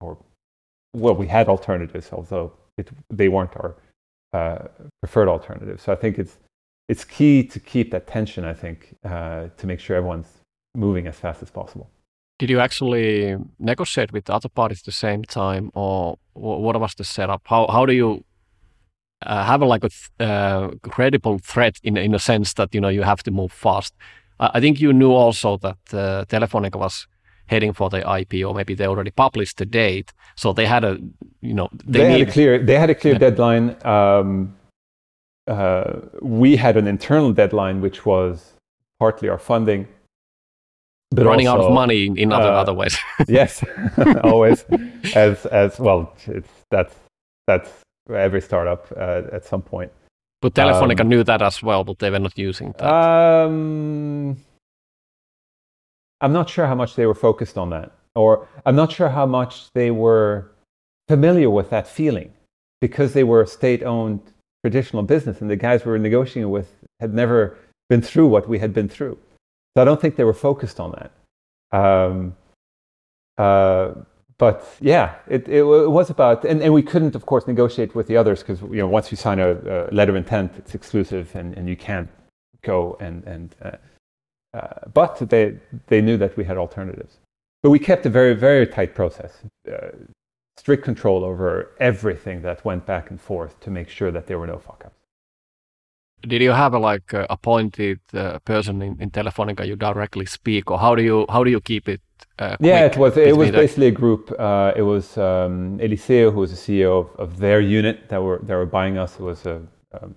or 0.00 0.16
well, 0.94 1.14
we 1.14 1.26
had 1.26 1.48
alternatives, 1.48 2.08
although 2.12 2.52
it, 2.78 2.88
they 3.10 3.28
weren't 3.28 3.54
our 3.56 3.74
uh, 4.32 4.68
preferred 5.02 5.28
alternatives. 5.28 5.82
So 5.82 5.92
I 5.92 5.96
think 5.96 6.18
it's 6.18 6.38
it's 6.88 7.04
key 7.04 7.44
to 7.44 7.60
keep 7.60 7.90
that 7.90 8.06
tension, 8.06 8.44
I 8.44 8.54
think, 8.54 8.96
uh, 9.04 9.48
to 9.56 9.66
make 9.66 9.80
sure 9.80 9.96
everyone's 9.96 10.32
moving 10.74 11.06
as 11.06 11.16
fast 11.16 11.42
as 11.42 11.50
possible. 11.50 11.90
Did 12.38 12.50
you 12.50 12.60
actually 12.60 13.36
negotiate 13.58 14.12
with 14.12 14.26
the 14.26 14.34
other 14.34 14.48
parties 14.48 14.80
at 14.80 14.84
the 14.84 14.92
same 14.92 15.24
time, 15.24 15.70
or 15.74 16.18
what 16.34 16.80
was 16.80 16.94
the 16.94 17.04
setup? 17.04 17.42
How 17.44 17.66
how 17.66 17.84
do 17.84 17.92
you 17.92 18.24
uh, 19.26 19.44
have 19.44 19.62
a, 19.62 19.66
like 19.66 19.84
a 19.84 19.88
th- 19.88 20.10
uh, 20.20 20.70
credible 20.82 21.38
threat 21.38 21.78
in 21.82 21.96
in 21.96 22.14
a 22.14 22.18
sense 22.18 22.54
that 22.54 22.74
you 22.74 22.80
know 22.80 22.88
you 22.88 23.02
have 23.02 23.22
to 23.24 23.30
move 23.30 23.52
fast. 23.52 23.94
I, 24.38 24.50
I 24.54 24.60
think 24.60 24.80
you 24.80 24.92
knew 24.92 25.12
also 25.12 25.56
that 25.58 25.78
uh, 25.92 26.24
Telefonica 26.26 26.76
was 26.76 27.08
heading 27.46 27.72
for 27.72 27.90
the 27.90 28.00
IPO. 28.02 28.54
Maybe 28.54 28.74
they 28.74 28.86
already 28.86 29.10
published 29.10 29.56
the 29.56 29.66
date, 29.66 30.12
so 30.36 30.52
they 30.52 30.66
had 30.66 30.84
a 30.84 30.98
you 31.40 31.54
know 31.54 31.68
they, 31.84 31.98
they 31.98 32.12
had 32.12 32.28
a 32.28 32.32
clear 32.32 32.58
they 32.58 32.78
had 32.78 32.90
a 32.90 32.94
clear 32.94 33.14
yeah. 33.14 33.18
deadline. 33.18 33.76
Um, 33.84 34.54
uh, 35.48 36.00
we 36.20 36.56
had 36.56 36.76
an 36.76 36.86
internal 36.86 37.32
deadline, 37.32 37.80
which 37.80 38.04
was 38.04 38.52
partly 38.98 39.28
our 39.28 39.38
funding, 39.38 39.88
but 41.10 41.24
running 41.24 41.48
also, 41.48 41.62
out 41.62 41.68
of 41.68 41.74
money 41.74 42.12
in 42.16 42.32
other 42.32 42.50
uh, 42.50 42.60
other 42.60 42.74
ways. 42.74 42.96
yes, 43.28 43.64
always. 44.22 44.64
As 45.14 45.46
as 45.46 45.80
well, 45.80 46.14
it's 46.26 46.50
that's 46.70 46.94
that's 47.46 47.70
every 48.12 48.40
startup 48.40 48.86
uh, 48.96 49.22
at 49.32 49.44
some 49.44 49.62
point. 49.62 49.90
But 50.40 50.54
Telefonica 50.54 51.00
um, 51.00 51.08
knew 51.08 51.24
that 51.24 51.42
as 51.42 51.62
well, 51.62 51.82
but 51.82 51.98
they 51.98 52.10
were 52.10 52.18
not 52.18 52.38
using 52.38 52.72
that. 52.78 52.86
Um, 52.86 54.36
I'm 56.20 56.32
not 56.32 56.48
sure 56.48 56.66
how 56.66 56.74
much 56.74 56.94
they 56.94 57.06
were 57.06 57.14
focused 57.14 57.58
on 57.58 57.70
that, 57.70 57.90
or 58.14 58.46
I'm 58.66 58.76
not 58.76 58.92
sure 58.92 59.08
how 59.08 59.26
much 59.26 59.72
they 59.72 59.90
were 59.90 60.52
familiar 61.08 61.50
with 61.50 61.70
that 61.70 61.88
feeling, 61.88 62.32
because 62.80 63.14
they 63.14 63.24
were 63.24 63.42
a 63.42 63.46
state-owned 63.46 64.20
traditional 64.70 65.02
business, 65.02 65.40
and 65.40 65.48
the 65.50 65.56
guys 65.56 65.84
we 65.84 65.90
were 65.90 65.98
negotiating 65.98 66.50
with 66.50 66.68
had 67.00 67.14
never 67.14 67.56
been 67.88 68.02
through 68.02 68.28
what 68.28 68.48
we 68.48 68.58
had 68.58 68.72
been 68.74 68.88
through. 68.88 69.16
So 69.74 69.82
I 69.82 69.84
don't 69.84 70.00
think 70.00 70.16
they 70.16 70.24
were 70.24 70.40
focused 70.50 70.78
on 70.78 70.90
that. 70.98 71.10
Um, 71.80 72.36
uh, 73.38 73.94
but 74.36 74.56
yeah, 74.80 75.14
it, 75.26 75.48
it, 75.48 75.62
it, 75.62 75.90
was 75.98 76.10
about, 76.10 76.44
and, 76.44 76.62
and 76.62 76.72
we 76.72 76.82
couldn't, 76.82 77.14
of 77.14 77.24
course, 77.26 77.46
negotiate 77.46 77.94
with 77.94 78.06
the 78.06 78.16
others 78.16 78.40
because 78.42 78.60
you 78.62 78.80
know 78.82 78.86
once 78.86 79.10
you 79.10 79.16
sign 79.16 79.38
a, 79.38 79.50
a, 79.52 79.90
letter 79.90 80.12
of 80.12 80.16
intent, 80.16 80.52
it's 80.58 80.74
exclusive, 80.74 81.34
and, 81.34 81.56
and 81.56 81.68
you 81.68 81.76
can't 81.76 82.10
go 82.62 82.96
and 83.00 83.24
and. 83.24 83.56
Uh, 83.62 83.76
uh, 84.54 84.80
but 84.94 85.18
they 85.28 85.56
they 85.88 86.00
knew 86.00 86.16
that 86.16 86.36
we 86.36 86.44
had 86.44 86.56
alternatives. 86.56 87.14
But 87.62 87.70
we 87.70 87.78
kept 87.78 88.06
a 88.06 88.10
very 88.10 88.34
very 88.34 88.66
tight 88.66 88.94
process, 88.94 89.32
uh, 89.70 89.88
strict 90.58 90.84
control 90.84 91.24
over 91.24 91.70
everything 91.78 92.42
that 92.42 92.64
went 92.64 92.84
back 92.84 93.10
and 93.10 93.20
forth 93.20 93.58
to 93.60 93.70
make 93.70 93.88
sure 93.88 94.10
that 94.10 94.26
there 94.26 94.38
were 94.38 94.46
no 94.54 94.58
fuck 94.58 94.82
ups. 94.84 94.94
Did 96.22 96.42
you 96.42 96.50
have 96.50 96.74
a 96.74 96.80
like 96.80 97.14
uh, 97.14 97.26
appointed 97.30 98.00
uh, 98.12 98.40
person 98.40 98.82
in, 98.82 99.00
in 99.00 99.10
Telefonica 99.10 99.64
you 99.64 99.76
directly 99.76 100.26
speak, 100.26 100.68
or 100.70 100.78
how 100.78 100.96
do 100.96 101.02
you 101.02 101.26
how 101.28 101.44
do 101.44 101.50
you 101.50 101.60
keep 101.60 101.88
it 101.88 102.00
uh, 102.38 102.56
yeah, 102.60 102.84
it 102.84 102.96
was 102.96 103.16
it 103.16 103.36
was 103.36 103.50
basically 103.50 103.88
a 103.88 103.96
group. 104.02 104.32
Uh, 104.38 104.72
it 104.76 104.82
was 104.82 105.16
um, 105.18 105.78
Eliseo, 105.78 106.32
who 106.32 106.40
was 106.40 106.50
the 106.50 106.56
CEO 106.56 107.00
of, 107.00 107.08
of, 107.18 107.38
their 107.38 107.60
unit 107.60 108.08
that 108.08 108.22
were 108.22 108.38
that 108.44 108.54
were 108.54 108.66
buying 108.66 108.96
us. 108.96 109.14
It 109.14 109.22
was 109.22 109.46
a, 109.46 109.60
um, 110.00 110.14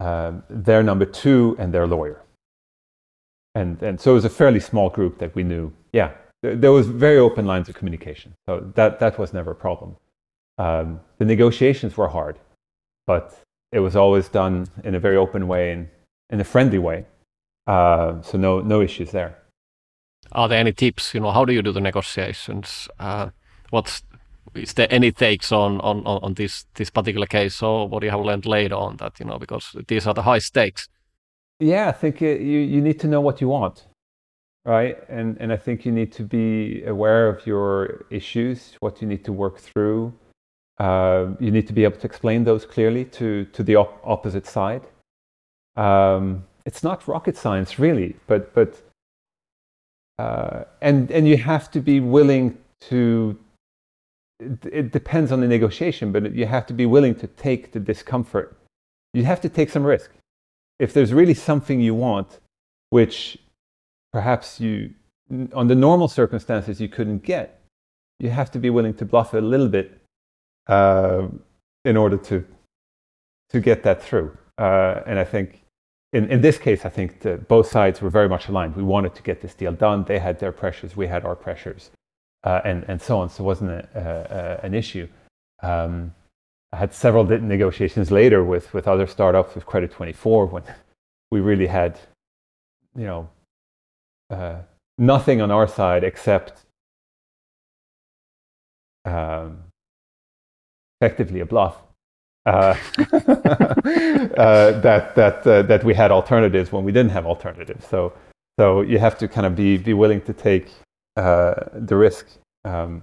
uh, 0.00 0.32
their 0.50 0.82
number 0.82 1.06
two 1.06 1.56
and 1.58 1.72
their 1.72 1.86
lawyer, 1.86 2.22
and 3.54 3.82
and 3.82 4.00
so 4.00 4.12
it 4.12 4.14
was 4.14 4.24
a 4.26 4.30
fairly 4.30 4.60
small 4.60 4.90
group 4.90 5.18
that 5.18 5.34
we 5.34 5.42
knew. 5.44 5.72
Yeah, 5.92 6.10
there 6.42 6.72
was 6.72 6.86
very 6.86 7.18
open 7.18 7.46
lines 7.46 7.68
of 7.68 7.74
communication, 7.74 8.34
so 8.46 8.72
that 8.74 9.00
that 9.00 9.18
was 9.18 9.32
never 9.32 9.52
a 9.52 9.56
problem. 9.56 9.96
Um, 10.58 11.00
the 11.18 11.24
negotiations 11.24 11.96
were 11.96 12.08
hard, 12.08 12.38
but 13.06 13.38
it 13.72 13.80
was 13.80 13.96
always 13.96 14.28
done 14.28 14.66
in 14.84 14.94
a 14.94 15.00
very 15.00 15.16
open 15.16 15.46
way 15.48 15.72
and 15.72 15.88
in 16.30 16.40
a 16.40 16.44
friendly 16.44 16.78
way. 16.78 17.06
Uh, 17.66 18.22
so 18.22 18.38
no 18.38 18.60
no 18.60 18.80
issues 18.80 19.10
there 19.10 19.36
are 20.32 20.48
there 20.48 20.58
any 20.58 20.72
tips? 20.72 21.14
You 21.14 21.20
know, 21.20 21.30
how 21.30 21.44
do 21.44 21.52
you 21.52 21.62
do 21.62 21.72
the 21.72 21.80
negotiations? 21.80 22.88
Uh, 22.98 23.30
what's 23.70 24.02
is 24.54 24.72
there 24.74 24.88
any 24.90 25.12
takes 25.12 25.52
on, 25.52 25.80
on, 25.82 26.06
on 26.06 26.34
this 26.34 26.64
this 26.74 26.88
particular 26.88 27.26
case 27.26 27.62
or 27.62 27.86
what 27.86 28.00
do 28.00 28.06
you 28.06 28.10
have 28.10 28.20
learned 28.20 28.46
later 28.46 28.74
on 28.74 28.96
that 28.96 29.20
you 29.20 29.26
know 29.26 29.38
because 29.38 29.76
these 29.88 30.06
are 30.06 30.14
the 30.14 30.22
high 30.22 30.38
stakes 30.38 30.88
yeah 31.60 31.88
i 31.88 31.92
think 31.92 32.22
it, 32.22 32.40
you 32.40 32.58
you 32.58 32.80
need 32.80 32.98
to 32.98 33.06
know 33.06 33.20
what 33.20 33.42
you 33.42 33.48
want 33.48 33.86
right? 34.68 34.98
And 35.08 35.36
and 35.40 35.50
i 35.52 35.56
think 35.56 35.86
you 35.86 35.92
need 36.00 36.12
to 36.12 36.22
be 36.22 36.84
aware 36.84 37.26
of 37.32 37.46
your 37.46 38.04
issues 38.10 38.76
what 38.80 39.00
you 39.00 39.08
need 39.08 39.24
to 39.24 39.32
work 39.32 39.58
through. 39.58 40.12
Uh, 40.78 41.34
you 41.40 41.50
need 41.50 41.66
to 41.66 41.72
be 41.72 41.82
able 41.82 41.98
to 41.98 42.06
explain 42.06 42.44
those 42.44 42.64
clearly 42.74 43.04
to 43.18 43.28
to 43.56 43.62
the 43.62 43.76
op- 43.76 44.00
opposite 44.04 44.46
side. 44.46 44.84
Um, 45.76 46.44
it's 46.66 46.82
not 46.82 47.08
rocket 47.08 47.36
science 47.36 47.78
really 47.78 48.10
but 48.26 48.42
but 48.54 48.70
uh, 50.18 50.64
and 50.82 51.10
and 51.10 51.26
you 51.26 51.38
have 51.38 51.70
to 51.70 51.80
be 51.80 51.98
willing 52.00 52.58
to 52.90 53.00
it, 54.40 54.66
it, 54.80 54.92
depends 54.92 55.32
on 55.32 55.40
the 55.40 55.48
negotiation 55.48 56.12
but 56.12 56.34
you 56.34 56.46
have 56.46 56.66
to 56.66 56.74
be 56.74 56.86
willing 56.86 57.14
to 57.22 57.26
take 57.26 57.72
the 57.72 57.80
discomfort. 57.80 58.56
You 59.14 59.24
have 59.24 59.40
to 59.40 59.48
take 59.48 59.70
some 59.70 59.84
risk. 59.84 60.10
If 60.78 60.92
there's 60.92 61.12
really 61.12 61.34
something 61.34 61.80
you 61.80 61.94
want 61.94 62.40
which 62.90 63.38
perhaps 64.12 64.60
you 64.60 64.94
under 65.52 65.74
normal 65.74 66.08
circumstances 66.08 66.80
you 66.80 66.88
couldn't 66.88 67.22
get 67.22 67.60
you 68.18 68.30
have 68.30 68.50
to 68.50 68.58
be 68.58 68.70
willing 68.70 68.94
to 68.94 69.04
bluff 69.04 69.34
a 69.34 69.38
little 69.38 69.68
bit 69.68 70.00
uh, 70.68 71.26
in 71.84 71.96
order 71.96 72.16
to 72.16 72.44
to 73.50 73.60
get 73.60 73.82
that 73.82 74.02
through 74.02 74.36
uh, 74.58 75.00
and 75.06 75.18
i 75.18 75.24
think 75.24 75.62
in, 76.12 76.30
in 76.30 76.40
this 76.40 76.58
case, 76.58 76.84
I 76.84 76.88
think 76.88 77.20
the, 77.20 77.36
both 77.36 77.68
sides 77.68 78.00
were 78.00 78.10
very 78.10 78.28
much 78.28 78.48
aligned. 78.48 78.76
We 78.76 78.82
wanted 78.82 79.14
to 79.14 79.22
get 79.22 79.40
this 79.42 79.54
deal 79.54 79.72
done. 79.72 80.04
They 80.04 80.18
had 80.18 80.38
their 80.38 80.52
pressures, 80.52 80.96
we 80.96 81.06
had 81.06 81.24
our 81.24 81.36
pressures, 81.36 81.90
uh, 82.44 82.60
and, 82.64 82.84
and 82.88 83.00
so 83.00 83.20
on. 83.20 83.28
So 83.28 83.44
it 83.44 83.46
wasn't 83.46 83.70
a, 83.70 84.60
a, 84.62 84.64
an 84.64 84.74
issue. 84.74 85.06
Um, 85.62 86.14
I 86.72 86.76
had 86.76 86.94
several 86.94 87.24
negotiations 87.24 88.10
later 88.10 88.42
with, 88.42 88.72
with 88.72 88.88
other 88.88 89.06
startups 89.06 89.54
with 89.54 89.66
Credit 89.66 89.90
24 89.90 90.46
when 90.46 90.62
we 91.30 91.40
really 91.40 91.66
had, 91.66 91.98
you 92.96 93.04
know, 93.04 93.28
uh, 94.30 94.56
nothing 94.98 95.40
on 95.40 95.50
our 95.50 95.66
side 95.66 96.04
except 96.04 96.64
um, 99.04 99.64
effectively 101.00 101.40
a 101.40 101.46
bluff 101.46 101.76
uh, 102.46 102.50
uh, 102.98 104.70
that 104.80 105.14
that 105.14 105.46
uh, 105.46 105.62
that 105.62 105.84
we 105.84 105.94
had 105.94 106.10
alternatives 106.10 106.72
when 106.72 106.84
we 106.84 106.92
didn't 106.92 107.10
have 107.10 107.26
alternatives. 107.26 107.86
So 107.86 108.12
so 108.58 108.80
you 108.80 108.98
have 108.98 109.18
to 109.18 109.28
kind 109.28 109.46
of 109.46 109.54
be 109.54 109.76
be 109.76 109.94
willing 109.94 110.20
to 110.22 110.32
take 110.32 110.70
uh, 111.16 111.54
the 111.74 111.96
risk. 111.96 112.26
Um, 112.64 113.02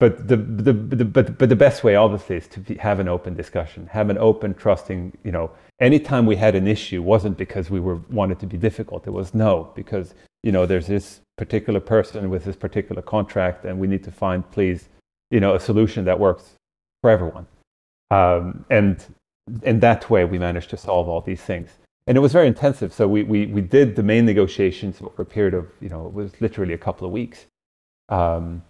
but 0.00 0.28
the, 0.28 0.36
the, 0.36 0.72
the 0.72 1.04
but 1.04 1.38
but 1.38 1.48
the 1.48 1.56
best 1.56 1.84
way 1.84 1.94
obviously 1.94 2.36
is 2.36 2.48
to 2.48 2.60
be, 2.60 2.74
have 2.76 2.98
an 3.00 3.08
open 3.08 3.34
discussion, 3.34 3.86
have 3.86 4.10
an 4.10 4.18
open, 4.18 4.54
trusting. 4.54 5.16
You 5.24 5.32
know, 5.32 5.50
anytime 5.80 6.26
we 6.26 6.36
had 6.36 6.54
an 6.54 6.66
issue 6.66 7.00
wasn't 7.00 7.38
because 7.38 7.70
we 7.70 7.80
were 7.80 7.96
wanted 8.10 8.40
to 8.40 8.46
be 8.46 8.56
difficult. 8.56 9.06
It 9.06 9.12
was 9.12 9.34
no 9.34 9.70
because 9.74 10.14
you 10.42 10.52
know 10.52 10.66
there's 10.66 10.88
this 10.88 11.20
particular 11.38 11.80
person 11.80 12.28
with 12.28 12.44
this 12.44 12.56
particular 12.56 13.02
contract, 13.02 13.64
and 13.64 13.78
we 13.78 13.86
need 13.86 14.02
to 14.04 14.10
find 14.10 14.48
please 14.50 14.88
you 15.30 15.40
know 15.40 15.54
a 15.54 15.60
solution 15.60 16.04
that 16.06 16.18
works 16.18 16.54
for 17.02 17.10
everyone. 17.10 17.46
Um, 18.10 18.64
and 18.70 19.04
in 19.62 19.80
that 19.80 20.10
way, 20.10 20.24
we 20.24 20.38
managed 20.38 20.70
to 20.70 20.76
solve 20.76 21.08
all 21.08 21.20
these 21.20 21.40
things. 21.40 21.70
And 22.06 22.16
it 22.16 22.20
was 22.20 22.32
very 22.32 22.46
intensive. 22.46 22.92
So 22.92 23.08
we, 23.08 23.22
we, 23.22 23.46
we 23.46 23.60
did 23.60 23.96
the 23.96 24.02
main 24.02 24.26
negotiations 24.26 25.00
over 25.00 25.22
a 25.22 25.24
period 25.24 25.54
of, 25.54 25.68
you 25.80 25.88
know, 25.88 26.06
it 26.06 26.12
was 26.12 26.32
literally 26.40 26.74
a 26.74 26.78
couple 26.78 27.06
of 27.06 27.12
weeks. 27.12 27.46
Um, 28.08 28.62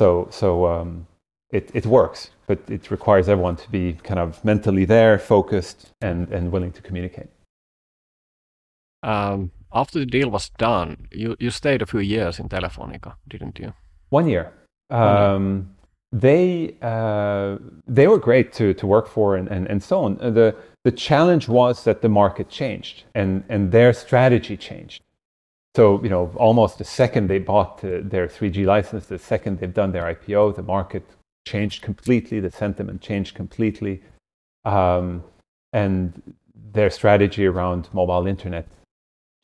so 0.00 0.28
so 0.30 0.48
um, 0.74 1.06
it, 1.50 1.70
it 1.74 1.84
works, 1.86 2.30
but 2.46 2.58
it 2.76 2.90
requires 2.90 3.28
everyone 3.28 3.56
to 3.56 3.68
be 3.70 3.84
kind 4.08 4.20
of 4.20 4.42
mentally 4.44 4.86
there, 4.86 5.18
focused, 5.18 5.90
and, 6.00 6.28
and 6.36 6.52
willing 6.52 6.72
to 6.72 6.82
communicate. 6.82 7.28
Um, 9.02 9.50
after 9.72 9.98
the 9.98 10.06
deal 10.06 10.30
was 10.30 10.50
done, 10.58 11.08
you, 11.10 11.36
you 11.38 11.50
stayed 11.50 11.82
a 11.82 11.86
few 11.86 12.00
years 12.00 12.38
in 12.38 12.48
Telefonica, 12.48 13.14
didn't 13.28 13.58
you? 13.58 13.72
One 14.08 14.26
year. 14.28 14.52
Um, 14.90 15.70
they 16.12 16.74
uh, 16.82 17.58
they 17.86 18.06
were 18.08 18.18
great 18.18 18.52
to 18.54 18.74
to 18.74 18.86
work 18.86 19.06
for 19.06 19.36
and, 19.36 19.48
and, 19.48 19.68
and 19.68 19.80
so 19.82 19.96
on. 20.04 20.16
The 20.16 20.56
the 20.86 20.92
challenge 20.92 21.46
was 21.48 21.84
that 21.84 22.00
the 22.00 22.08
market 22.08 22.48
changed 22.48 23.04
and 23.14 23.44
and 23.48 23.70
their 23.70 23.92
strategy 23.92 24.56
changed. 24.56 25.02
So 25.74 26.02
you 26.02 26.08
know, 26.08 26.32
almost 26.36 26.78
the 26.78 26.84
second 26.84 27.28
they 27.28 27.38
bought 27.38 27.80
their 27.80 28.26
3G 28.26 28.66
license, 28.66 29.06
the 29.06 29.18
second 29.18 29.58
they've 29.58 29.72
done 29.72 29.92
their 29.92 30.14
IPO, 30.14 30.56
the 30.56 30.62
market 30.62 31.04
changed 31.46 31.82
completely. 31.82 32.40
The 32.40 32.50
sentiment 32.50 33.00
changed 33.00 33.34
completely, 33.34 34.02
um, 34.64 35.22
and 35.72 36.34
their 36.72 36.90
strategy 36.90 37.46
around 37.46 37.88
mobile 37.92 38.26
internet 38.26 38.66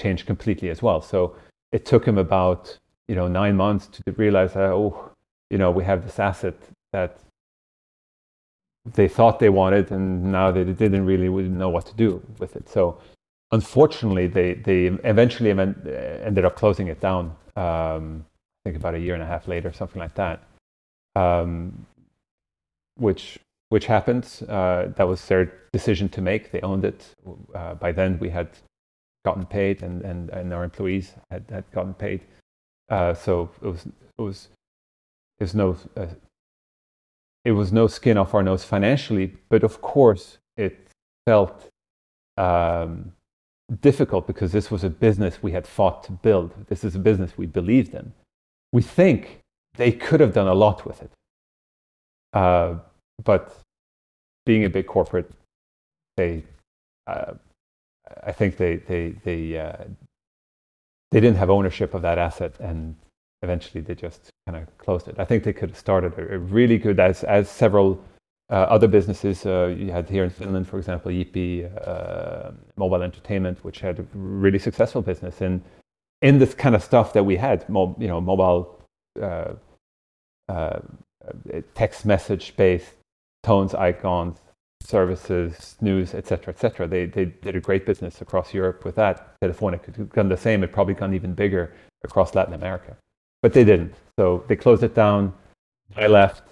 changed 0.00 0.26
completely 0.26 0.68
as 0.68 0.82
well. 0.82 1.00
So 1.00 1.36
it 1.72 1.86
took 1.86 2.04
them 2.04 2.18
about 2.18 2.78
you 3.08 3.14
know 3.14 3.28
nine 3.28 3.56
months 3.56 3.86
to 3.86 4.12
realize 4.12 4.56
oh 4.56 5.12
you 5.50 5.58
know, 5.58 5.70
we 5.70 5.84
have 5.84 6.04
this 6.04 6.18
asset 6.18 6.54
that 6.92 7.20
they 8.84 9.08
thought 9.08 9.38
they 9.38 9.48
wanted 9.48 9.90
and 9.90 10.24
now 10.32 10.50
they 10.50 10.64
didn't 10.64 11.04
really 11.06 11.28
know 11.48 11.68
what 11.68 11.86
to 11.86 11.94
do 11.94 12.22
with 12.38 12.56
it. 12.56 12.68
So 12.68 12.98
unfortunately, 13.52 14.26
they, 14.26 14.54
they 14.54 14.86
eventually 15.04 15.50
ended 15.50 16.44
up 16.44 16.56
closing 16.56 16.88
it 16.88 17.00
down, 17.00 17.34
um, 17.56 18.24
I 18.64 18.70
think 18.70 18.76
about 18.76 18.94
a 18.94 18.98
year 18.98 19.14
and 19.14 19.22
a 19.22 19.26
half 19.26 19.48
later, 19.48 19.72
something 19.72 20.00
like 20.00 20.14
that, 20.14 20.42
um, 21.14 21.86
which 22.96 23.38
which 23.68 23.86
happened. 23.86 24.28
Uh, 24.48 24.86
that 24.96 25.08
was 25.08 25.26
their 25.26 25.52
decision 25.72 26.08
to 26.10 26.20
make. 26.20 26.52
They 26.52 26.60
owned 26.60 26.84
it. 26.84 27.04
Uh, 27.54 27.74
by 27.74 27.90
then, 27.90 28.18
we 28.20 28.30
had 28.30 28.48
gotten 29.24 29.44
paid, 29.44 29.82
and, 29.82 30.02
and, 30.02 30.30
and 30.30 30.54
our 30.54 30.62
employees 30.62 31.14
had, 31.32 31.44
had 31.50 31.64
gotten 31.72 31.94
paid. 31.94 32.20
Uh, 32.88 33.12
so 33.12 33.50
it 33.62 33.66
was 33.66 33.86
it 33.86 34.22
was 34.22 34.48
was 35.40 35.54
no 35.54 35.76
uh, 35.96 36.06
it 37.44 37.52
was 37.52 37.72
no 37.72 37.86
skin 37.86 38.16
off 38.16 38.34
our 38.34 38.42
nose 38.42 38.64
financially, 38.64 39.34
but 39.48 39.64
of 39.64 39.80
course 39.80 40.38
it 40.56 40.88
felt 41.26 41.68
um, 42.36 43.12
difficult 43.80 44.26
because 44.26 44.52
this 44.52 44.70
was 44.70 44.84
a 44.84 44.90
business 44.90 45.42
we 45.42 45.52
had 45.52 45.66
fought 45.66 46.04
to 46.04 46.12
build. 46.12 46.52
This 46.68 46.84
is 46.84 46.94
a 46.94 46.98
business 46.98 47.36
we 47.36 47.46
believed 47.46 47.94
in. 47.94 48.12
We 48.72 48.82
think 48.82 49.40
they 49.76 49.92
could 49.92 50.20
have 50.20 50.32
done 50.32 50.46
a 50.46 50.54
lot 50.54 50.86
with 50.86 51.02
it. 51.02 51.10
Uh, 52.32 52.76
but 53.24 53.56
being 54.44 54.64
a 54.64 54.70
big 54.70 54.86
corporate, 54.86 55.30
they, 56.16 56.44
uh, 57.06 57.34
I 58.22 58.32
think 58.32 58.56
they, 58.56 58.76
they, 58.76 59.14
they, 59.24 59.58
uh, 59.58 59.84
they 61.10 61.20
didn't 61.20 61.38
have 61.38 61.50
ownership 61.50 61.94
of 61.94 62.02
that 62.02 62.18
asset 62.18 62.54
and 62.60 62.94
eventually 63.42 63.80
they 63.80 63.94
just 63.94 64.30
kind 64.46 64.62
of 64.62 64.78
closed 64.78 65.08
it. 65.08 65.16
I 65.18 65.24
think 65.24 65.44
they 65.44 65.52
could 65.52 65.70
have 65.70 65.78
started 65.78 66.16
a, 66.18 66.34
a 66.34 66.38
really 66.38 66.78
good, 66.78 67.00
as, 67.00 67.24
as 67.24 67.50
several 67.50 68.02
other 68.50 68.88
businesses, 68.88 69.44
uh, 69.44 69.74
you 69.76 69.90
had 69.90 70.08
here 70.08 70.24
in 70.24 70.30
Finland, 70.30 70.68
for 70.68 70.78
example, 70.78 71.10
Jippii 71.10 71.68
uh, 71.86 72.52
Mobile 72.76 73.02
Entertainment, 73.02 73.64
which 73.64 73.80
had 73.80 73.98
a 73.98 74.06
really 74.14 74.58
successful 74.58 75.02
business 75.02 75.40
in 75.40 75.62
in 76.22 76.38
this 76.38 76.54
kind 76.54 76.74
of 76.74 76.82
stuff 76.82 77.12
that 77.12 77.24
we 77.24 77.36
had, 77.36 77.68
mo- 77.68 77.94
you 77.98 78.08
know, 78.08 78.20
mobile 78.20 78.80
uh, 79.20 79.52
uh, 80.48 80.78
text 81.74 82.06
message 82.06 82.56
based 82.56 82.94
tones, 83.42 83.74
icons, 83.74 84.38
services, 84.82 85.76
news, 85.80 86.14
etc., 86.14 86.54
etc. 86.54 86.86
They 86.86 87.06
they 87.06 87.24
did 87.26 87.56
a 87.56 87.60
great 87.60 87.84
business 87.84 88.20
across 88.20 88.54
Europe 88.54 88.84
with 88.84 88.94
that. 88.94 89.38
Telefonica 89.42 89.92
could 89.92 90.12
done 90.12 90.28
the 90.28 90.36
same. 90.36 90.62
It 90.62 90.72
probably 90.72 90.94
gone 90.94 91.14
even 91.14 91.34
bigger 91.34 91.72
across 92.04 92.34
Latin 92.34 92.54
America, 92.54 92.96
but 93.42 93.52
they 93.52 93.64
didn't. 93.64 93.94
So 94.18 94.44
they 94.46 94.56
closed 94.56 94.84
it 94.84 94.94
down. 94.94 95.34
I 95.96 96.06
left 96.06 96.42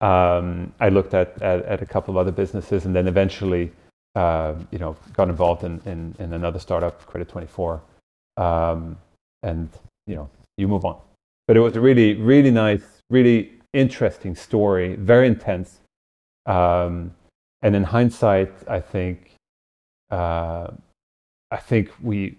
um, 0.00 0.72
I 0.78 0.90
looked 0.90 1.14
at, 1.14 1.40
at, 1.40 1.64
at, 1.64 1.82
a 1.82 1.86
couple 1.86 2.12
of 2.12 2.18
other 2.18 2.30
businesses 2.30 2.84
and 2.84 2.94
then 2.94 3.08
eventually, 3.08 3.72
uh, 4.14 4.54
you 4.70 4.78
know, 4.78 4.96
got 5.14 5.28
involved 5.28 5.64
in, 5.64 5.80
in, 5.86 6.14
in 6.18 6.34
another 6.34 6.58
startup, 6.58 7.04
Credit 7.06 7.28
24. 7.28 7.80
Um, 8.36 8.98
and, 9.42 9.70
you 10.06 10.14
know, 10.14 10.28
you 10.58 10.68
move 10.68 10.84
on. 10.84 10.98
But 11.48 11.56
it 11.56 11.60
was 11.60 11.76
a 11.76 11.80
really, 11.80 12.14
really 12.14 12.50
nice, 12.50 12.82
really 13.08 13.52
interesting 13.72 14.34
story, 14.34 14.96
very 14.96 15.28
intense. 15.28 15.80
Um, 16.44 17.14
and 17.62 17.74
in 17.74 17.84
hindsight, 17.84 18.52
I 18.68 18.80
think, 18.80 19.32
uh, 20.10 20.68
I 21.50 21.56
think 21.56 21.90
we, 22.02 22.36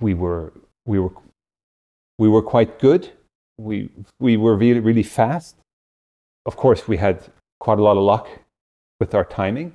we 0.00 0.14
were, 0.14 0.52
we 0.84 0.98
were, 0.98 1.12
we 2.18 2.28
were 2.28 2.42
quite 2.42 2.80
good. 2.80 3.10
We, 3.56 3.88
we 4.18 4.36
were 4.36 4.56
really, 4.56 4.80
really 4.80 5.04
fast 5.04 5.56
of 6.46 6.56
course, 6.56 6.88
we 6.88 6.96
had 6.96 7.24
quite 7.60 7.78
a 7.78 7.82
lot 7.82 7.96
of 7.96 8.02
luck 8.02 8.28
with 9.00 9.14
our 9.14 9.24
timing, 9.24 9.74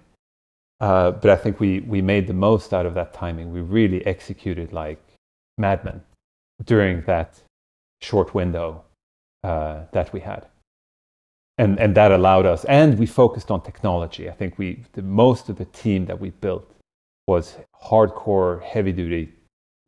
uh, 0.79 1.11
but 1.11 1.29
I 1.29 1.35
think 1.35 1.59
we, 1.59 1.79
we 1.81 2.01
made 2.01 2.27
the 2.27 2.33
most 2.33 2.73
out 2.73 2.85
of 2.85 2.93
that 2.95 3.13
timing. 3.13 3.51
We 3.51 3.61
really 3.61 4.05
executed 4.05 4.73
like 4.73 5.01
madmen 5.57 6.01
during 6.65 7.01
that 7.03 7.41
short 8.01 8.33
window 8.33 8.83
uh, 9.43 9.83
that 9.91 10.13
we 10.13 10.19
had. 10.19 10.45
And, 11.57 11.79
and 11.79 11.95
that 11.95 12.11
allowed 12.11 12.45
us, 12.45 12.65
and 12.65 12.99
we 12.99 13.07
focused 13.07 13.49
on 13.49 13.61
technology. 13.61 14.29
I 14.29 14.33
think 14.33 14.59
we, 14.59 14.83
the 14.93 15.01
most 15.01 15.49
of 15.49 15.57
the 15.57 15.65
team 15.65 16.05
that 16.05 16.19
we 16.19 16.29
built 16.29 16.71
was 17.27 17.57
hardcore, 17.83 18.61
heavy 18.61 18.91
duty, 18.91 19.33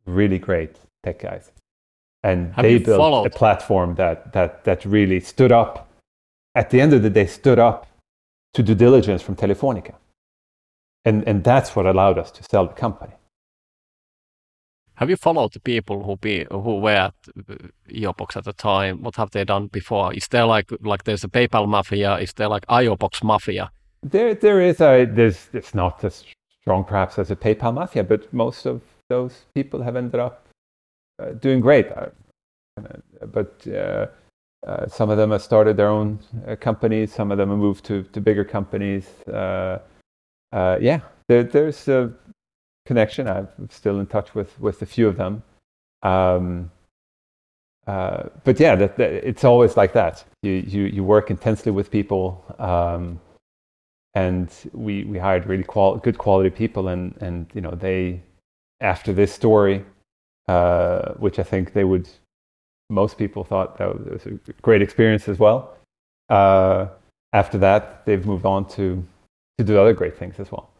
really 0.04 0.38
great 0.38 0.76
tech 1.04 1.20
guys. 1.20 1.52
And 2.24 2.52
Have 2.54 2.64
they 2.64 2.78
built 2.78 2.98
followed? 2.98 3.26
a 3.26 3.30
platform 3.30 3.94
that, 3.94 4.32
that, 4.32 4.64
that 4.64 4.84
really 4.84 5.20
stood 5.20 5.52
up 5.52 5.89
at 6.54 6.70
the 6.70 6.80
end 6.80 6.92
of 6.92 7.02
the 7.02 7.10
day 7.10 7.26
stood 7.26 7.58
up 7.58 7.86
to 8.54 8.62
due 8.62 8.74
diligence 8.74 9.22
from 9.22 9.36
Telefonica. 9.36 9.94
And, 11.04 11.26
and 11.26 11.44
that's 11.44 11.74
what 11.74 11.86
allowed 11.86 12.18
us 12.18 12.30
to 12.32 12.42
sell 12.42 12.66
the 12.66 12.74
company. 12.74 13.12
Have 15.00 15.08
you 15.08 15.16
followed 15.16 15.54
the 15.54 15.60
people 15.60 16.02
who 16.04 16.18
be 16.18 16.46
who 16.50 16.78
were 16.78 16.90
at 16.90 17.14
IOBox 17.88 18.36
at 18.36 18.44
the 18.44 18.52
time? 18.52 19.02
What 19.02 19.16
have 19.16 19.30
they 19.30 19.44
done 19.44 19.68
before? 19.68 20.12
Is 20.12 20.28
there 20.28 20.44
like 20.44 20.70
like 20.82 21.04
there's 21.04 21.24
a 21.24 21.28
PayPal 21.28 21.66
mafia? 21.66 22.18
Is 22.18 22.34
there 22.34 22.48
like 22.48 22.66
IOBox 22.66 23.24
mafia? 23.24 23.70
There 24.02 24.34
there 24.34 24.60
is 24.60 24.78
a 24.82 25.06
there's 25.06 25.48
it's 25.54 25.74
not 25.74 26.04
as 26.04 26.24
strong 26.60 26.84
perhaps 26.84 27.18
as 27.18 27.30
a 27.30 27.36
PayPal 27.36 27.72
mafia, 27.72 28.04
but 28.04 28.30
most 28.34 28.66
of 28.66 28.82
those 29.08 29.46
people 29.54 29.80
have 29.82 29.96
ended 29.96 30.20
up 30.20 30.46
uh, 31.18 31.30
doing 31.30 31.60
great. 31.60 31.86
Uh, 31.92 32.10
but 33.32 33.66
uh, 33.68 34.06
uh, 34.66 34.86
some 34.86 35.08
of 35.08 35.16
them 35.16 35.30
have 35.30 35.42
started 35.42 35.76
their 35.76 35.88
own 35.88 36.18
uh, 36.46 36.54
companies. 36.56 37.12
Some 37.14 37.32
of 37.32 37.38
them 37.38 37.48
have 37.48 37.58
moved 37.58 37.84
to, 37.86 38.02
to 38.02 38.20
bigger 38.20 38.44
companies. 38.44 39.06
Uh, 39.26 39.78
uh 40.52 40.78
yeah, 40.80 41.00
there, 41.28 41.44
there's 41.44 41.88
a 41.88 42.12
connection. 42.86 43.26
I'm 43.26 43.48
still 43.70 44.00
in 44.00 44.06
touch 44.06 44.34
with, 44.34 44.58
with 44.60 44.82
a 44.82 44.86
few 44.86 45.08
of 45.08 45.16
them. 45.16 45.42
Um, 46.02 46.70
uh, 47.86 48.24
but 48.44 48.60
yeah, 48.60 48.74
that, 48.76 48.96
that, 48.98 49.10
it's 49.26 49.44
always 49.44 49.76
like 49.76 49.94
that. 49.94 50.24
You, 50.42 50.52
you, 50.52 50.82
you 50.84 51.04
work 51.04 51.30
intensely 51.30 51.72
with 51.72 51.90
people. 51.90 52.44
Um, 52.58 53.18
and 54.14 54.52
we, 54.72 55.04
we 55.04 55.18
hired 55.18 55.46
really 55.46 55.64
good 56.02 56.18
quality 56.18 56.50
people. 56.50 56.88
And, 56.88 57.16
and, 57.20 57.46
you 57.54 57.62
know, 57.62 57.70
they, 57.70 58.22
after 58.80 59.12
this 59.12 59.32
story, 59.32 59.84
which 61.18 61.38
I 61.38 61.44
think 61.44 61.72
they 61.72 61.84
would 61.84 62.08
most 62.90 63.16
people 63.16 63.44
thought 63.44 63.78
that 63.78 63.88
was 64.10 64.26
a 64.26 64.30
great 64.62 64.82
experience 64.82 65.28
as 65.28 65.38
well. 65.38 65.76
Uh, 66.28 66.86
after 67.32 67.58
that, 67.58 68.04
they've 68.04 68.24
moved 68.26 68.44
on 68.44 68.66
to 68.70 69.04
to 69.58 69.64
do 69.64 69.78
other 69.78 69.92
great 69.92 70.16
things 70.16 70.38
as 70.38 70.50
well. 70.50 70.70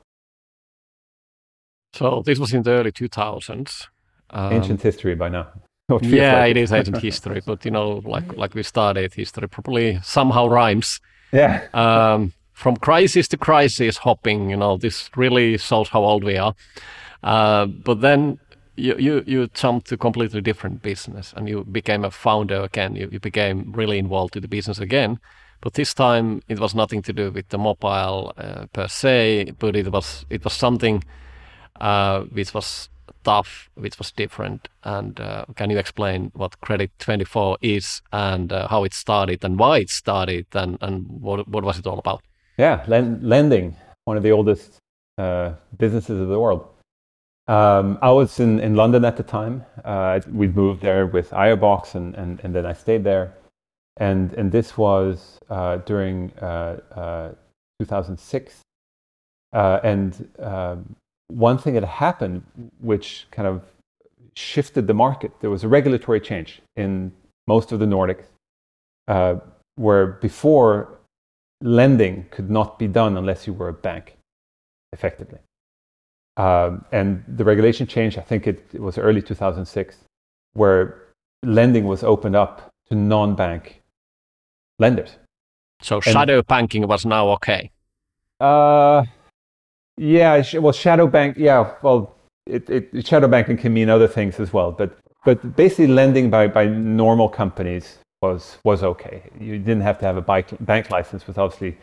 So 1.94 2.22
this 2.24 2.38
was 2.38 2.52
in 2.54 2.62
the 2.62 2.70
early 2.70 2.92
2000s. 2.92 3.88
Um, 4.30 4.52
ancient 4.52 4.80
history 4.80 5.14
by 5.14 5.28
now. 5.28 5.48
yeah, 6.02 6.40
like. 6.40 6.50
it 6.52 6.56
is 6.56 6.72
ancient 6.72 6.98
history, 7.10 7.42
but 7.44 7.64
you 7.64 7.70
know, 7.70 8.00
like 8.04 8.36
like 8.36 8.54
we 8.54 8.62
started 8.62 9.14
history, 9.14 9.48
probably 9.48 9.98
somehow 10.02 10.46
rhymes. 10.46 11.00
Yeah. 11.32 11.66
Um, 11.74 12.32
from 12.52 12.76
crisis 12.76 13.28
to 13.28 13.36
crisis, 13.36 13.96
hopping. 13.98 14.50
You 14.50 14.56
know, 14.56 14.76
this 14.76 15.10
really 15.16 15.58
shows 15.58 15.88
how 15.88 16.02
old 16.04 16.24
we 16.24 16.36
are. 16.36 16.54
Uh, 17.22 17.66
but 17.66 18.00
then 18.00 18.38
you, 18.80 18.96
you, 18.98 19.24
you 19.26 19.46
jumped 19.48 19.88
to 19.88 19.96
completely 19.96 20.40
different 20.40 20.82
business 20.82 21.32
and 21.36 21.48
you 21.48 21.64
became 21.64 22.04
a 22.04 22.10
founder 22.10 22.62
again. 22.62 22.96
You, 22.96 23.08
you 23.12 23.20
became 23.20 23.72
really 23.72 23.98
involved 23.98 24.36
in 24.36 24.42
the 24.42 24.48
business 24.48 24.78
again. 24.78 25.18
But 25.60 25.74
this 25.74 25.92
time 25.92 26.42
it 26.48 26.58
was 26.58 26.74
nothing 26.74 27.02
to 27.02 27.12
do 27.12 27.30
with 27.30 27.48
the 27.50 27.58
mobile 27.58 28.32
uh, 28.38 28.66
per 28.72 28.88
se, 28.88 29.52
but 29.58 29.76
it 29.76 29.92
was 29.92 30.24
it 30.30 30.42
was 30.42 30.54
something 30.54 31.04
uh, 31.80 32.22
which 32.22 32.54
was 32.54 32.88
tough, 33.24 33.70
which 33.74 33.98
was 33.98 34.12
different. 34.12 34.68
And 34.84 35.20
uh, 35.20 35.44
can 35.56 35.70
you 35.70 35.78
explain 35.78 36.30
what 36.34 36.60
Credit 36.60 36.90
24 36.98 37.58
is 37.60 38.02
and 38.12 38.52
uh, 38.52 38.68
how 38.68 38.84
it 38.84 38.94
started 38.94 39.44
and 39.44 39.58
why 39.58 39.78
it 39.78 39.90
started 39.90 40.46
and, 40.52 40.78
and 40.80 41.06
what, 41.08 41.46
what 41.48 41.64
was 41.64 41.78
it 41.78 41.86
all 41.86 41.98
about? 41.98 42.22
Yeah, 42.56 42.84
lending, 42.88 43.76
one 44.04 44.16
of 44.16 44.22
the 44.22 44.30
oldest 44.30 44.78
uh, 45.18 45.52
businesses 45.78 46.20
of 46.20 46.28
the 46.28 46.38
world. 46.38 46.66
Um, 47.50 47.98
I 48.00 48.12
was 48.12 48.38
in, 48.38 48.60
in 48.60 48.76
London 48.76 49.04
at 49.04 49.16
the 49.16 49.24
time. 49.24 49.64
Uh, 49.84 50.20
we 50.32 50.46
moved 50.46 50.82
there 50.82 51.08
with 51.08 51.30
IOBox, 51.30 51.96
and, 51.96 52.14
and, 52.14 52.38
and 52.44 52.54
then 52.54 52.64
I 52.64 52.72
stayed 52.72 53.02
there. 53.02 53.34
And, 53.96 54.32
and 54.34 54.52
this 54.52 54.78
was 54.78 55.40
uh, 55.50 55.78
during 55.78 56.32
uh, 56.40 56.78
uh 56.94 57.32
2006. 57.80 58.60
Uh, 59.52 59.80
and 59.82 60.28
um, 60.38 60.94
one 61.26 61.58
thing 61.58 61.74
that 61.74 61.82
happened, 61.82 62.44
which 62.80 63.26
kind 63.32 63.48
of 63.48 63.62
shifted 64.36 64.86
the 64.86 64.94
market, 64.94 65.32
there 65.40 65.50
was 65.50 65.64
a 65.64 65.68
regulatory 65.68 66.20
change 66.20 66.62
in 66.76 67.10
most 67.48 67.72
of 67.72 67.80
the 67.80 67.86
Nordics, 67.86 68.26
uh, 69.08 69.34
where 69.74 70.06
before 70.06 71.00
lending 71.62 72.26
could 72.30 72.48
not 72.48 72.78
be 72.78 72.86
done 72.86 73.16
unless 73.16 73.48
you 73.48 73.52
were 73.52 73.68
a 73.68 73.72
bank, 73.72 74.16
effectively. 74.92 75.40
Um, 76.40 76.86
and 76.90 77.22
the 77.28 77.44
regulation 77.44 77.86
changed, 77.86 78.18
I 78.18 78.22
think 78.22 78.46
it, 78.46 78.66
it, 78.72 78.80
was 78.80 78.96
early 78.96 79.20
2006, 79.20 79.96
where 80.54 81.02
lending 81.42 81.84
was 81.84 82.02
opened 82.02 82.34
up 82.34 82.72
to 82.88 82.94
non 82.94 83.34
bank 83.34 83.82
lenders. 84.78 85.16
So 85.82 85.96
and, 85.96 86.04
shadow 86.04 86.42
banking 86.42 86.88
was 86.88 87.04
now 87.04 87.28
okay? 87.32 87.70
Uh, 88.40 89.04
yeah, 89.98 90.42
well, 90.58 90.72
shadow 90.72 91.06
bank, 91.06 91.36
yeah, 91.36 91.74
well, 91.82 92.16
it, 92.46 92.70
it, 92.70 93.06
shadow 93.06 93.28
banking 93.28 93.58
can 93.58 93.74
mean 93.74 93.90
other 93.90 94.08
things 94.08 94.40
as 94.40 94.50
well. 94.50 94.72
But, 94.72 94.96
but 95.26 95.56
basically, 95.56 95.88
lending 95.88 96.30
by, 96.30 96.48
by 96.48 96.66
normal 96.66 97.28
companies 97.28 97.98
was, 98.22 98.56
was 98.64 98.82
okay. 98.82 99.24
You 99.38 99.58
didn't 99.58 99.82
have 99.82 99.98
to 99.98 100.06
have 100.06 100.16
a 100.16 100.22
bank, 100.22 100.46
bank 100.60 100.90
license, 100.90 101.26
was 101.26 101.36
obviously 101.36 101.76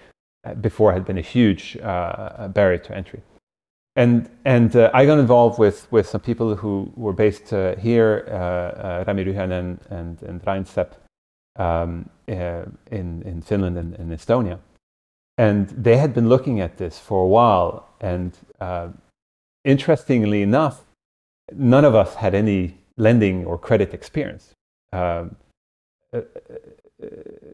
before 0.62 0.94
had 0.94 1.06
been 1.06 1.20
a 1.20 1.28
huge 1.36 1.78
barrier 1.80 2.80
to 2.80 2.96
entry. 2.96 3.22
And, 3.98 4.30
and 4.46 4.76
uh, 4.76 4.92
I 4.94 5.08
got 5.08 5.18
involved 5.18 5.58
with, 5.58 5.92
with 5.92 6.08
some 6.08 6.22
people 6.22 6.56
who 6.56 6.94
were 6.96 7.14
based 7.14 7.52
uh, 7.52 7.76
here, 7.78 8.26
uh, 8.30 8.34
uh 8.34 9.04
Rami 9.08 9.26
Ryhänen 9.26 9.80
and, 9.90 10.22
and 10.22 10.40
Rain 10.46 10.66
um, 11.56 12.08
in, 12.28 13.24
in 13.24 13.42
Finland 13.42 13.76
and, 13.76 14.12
Estonia. 14.12 14.60
And 15.40 15.70
they 15.70 15.98
had 15.98 16.14
been 16.14 16.30
looking 16.30 16.62
at 16.62 16.78
this 16.78 17.00
for 17.00 17.24
a 17.24 17.28
while. 17.28 17.90
And 18.00 18.38
interestingly 19.66 20.44
enough, 20.44 20.84
none 21.52 21.84
of 21.84 21.96
us 21.96 22.16
had 22.16 22.36
any 22.36 22.78
lending 22.98 23.46
or 23.46 23.58
credit 23.58 23.94
experience. 23.96 24.54
Um, 24.94 25.36
uh, 26.14 26.22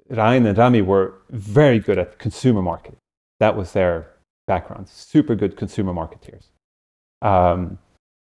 Rain 0.09 0.45
and 0.45 0.57
Rami 0.57 0.81
were 0.81 1.13
very 1.29 1.79
good 1.79 1.97
at 1.97 2.19
consumer 2.19 2.61
marketing. 2.61 2.99
That 3.39 3.55
was 3.55 3.71
their 3.71 4.12
background, 4.47 4.87
super 4.89 5.35
good 5.35 5.55
consumer 5.55 5.93
marketeers. 5.93 6.47
Um, 7.21 7.77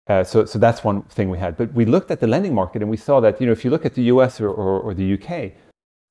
uh, 0.07 0.23
so, 0.23 0.45
so 0.45 0.59
that's 0.59 0.83
one 0.83 1.03
thing 1.03 1.29
we 1.29 1.37
had. 1.37 1.55
But 1.55 1.73
we 1.73 1.85
looked 1.85 2.11
at 2.11 2.19
the 2.19 2.27
lending 2.27 2.53
market 2.53 2.81
and 2.81 2.91
we 2.91 2.97
saw 2.97 3.19
that, 3.21 3.39
you 3.39 3.47
know, 3.47 3.53
if 3.53 3.63
you 3.63 3.71
look 3.71 3.85
at 3.85 3.93
the 3.95 4.03
US 4.03 4.41
or, 4.41 4.49
or, 4.49 4.79
or 4.81 4.93
the 4.93 5.13
UK, 5.13 5.53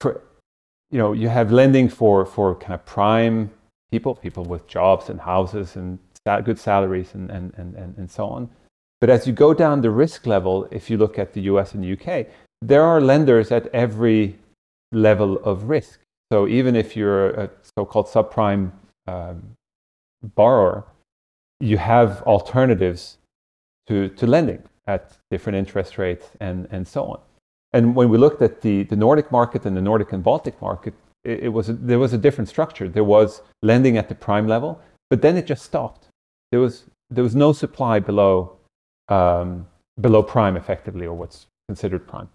for, 0.00 0.22
you 0.90 0.98
know, 0.98 1.12
you 1.12 1.28
have 1.28 1.52
lending 1.52 1.88
for, 1.88 2.24
for 2.24 2.54
kind 2.54 2.74
of 2.74 2.84
prime 2.86 3.50
people, 3.90 4.14
people 4.14 4.44
with 4.44 4.66
jobs 4.66 5.10
and 5.10 5.20
houses 5.20 5.76
and 5.76 5.98
good 6.44 6.58
salaries 6.58 7.14
and, 7.14 7.30
and, 7.30 7.52
and, 7.56 7.94
and, 7.98 8.10
so 8.10 8.26
on. 8.26 8.48
But 9.00 9.10
as 9.10 9.26
you 9.26 9.32
go 9.32 9.52
down 9.52 9.82
the 9.82 9.90
risk 9.90 10.26
level, 10.26 10.68
if 10.70 10.88
you 10.88 10.96
look 10.96 11.18
at 11.18 11.32
the 11.32 11.42
US 11.42 11.74
and 11.74 11.82
the 11.84 11.92
UK, 11.92 12.26
there 12.62 12.84
are 12.84 13.00
lenders 13.00 13.50
at 13.50 13.66
every 13.74 14.38
level 14.92 15.38
of 15.44 15.64
risk. 15.64 15.98
So 16.32 16.46
even 16.46 16.76
if 16.76 16.96
you're 16.96 17.30
a 17.30 17.50
so-called 17.76 18.06
subprime 18.06 18.70
um, 19.06 19.42
borrower, 20.22 20.84
you 21.60 21.78
have 21.78 22.22
alternatives 22.22 23.18
to, 23.86 24.08
to 24.10 24.26
lending 24.26 24.62
at 24.86 25.16
different 25.30 25.56
interest 25.56 25.98
rates 25.98 26.30
and, 26.40 26.66
and 26.70 26.86
so 26.86 27.04
on. 27.04 27.20
And 27.72 27.94
when 27.94 28.08
we 28.08 28.18
looked 28.18 28.42
at 28.42 28.60
the, 28.60 28.82
the 28.84 28.96
Nordic 28.96 29.30
market 29.32 29.64
and 29.64 29.76
the 29.76 29.80
Nordic 29.80 30.12
and 30.12 30.22
Baltic 30.22 30.60
market, 30.60 30.94
it, 31.24 31.44
it 31.44 31.48
was 31.48 31.68
a, 31.68 31.72
there 31.74 31.98
was 31.98 32.12
a 32.12 32.18
different 32.18 32.48
structure. 32.48 32.88
There 32.88 33.04
was 33.04 33.42
lending 33.62 33.96
at 33.96 34.08
the 34.08 34.14
prime 34.14 34.46
level, 34.46 34.80
but 35.08 35.22
then 35.22 35.36
it 35.36 35.46
just 35.46 35.64
stopped. 35.64 36.08
There 36.50 36.60
was, 36.60 36.84
there 37.10 37.24
was 37.24 37.34
no 37.34 37.52
supply 37.52 37.98
below, 38.00 38.56
um, 39.08 39.66
below 40.00 40.22
prime, 40.22 40.56
effectively, 40.56 41.06
or 41.06 41.14
what's 41.14 41.46
considered 41.68 42.06
prime. 42.06 42.28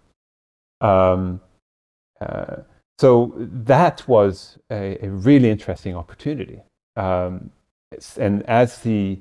Um, 0.80 1.40
uh, 2.20 2.56
so 2.98 3.32
that 3.36 4.08
was 4.08 4.58
a, 4.72 5.04
a 5.04 5.10
really 5.10 5.50
interesting 5.50 5.94
opportunity. 5.94 6.62
Um, 6.96 7.50
and 8.16 8.42
as 8.44 8.80
the 8.80 9.18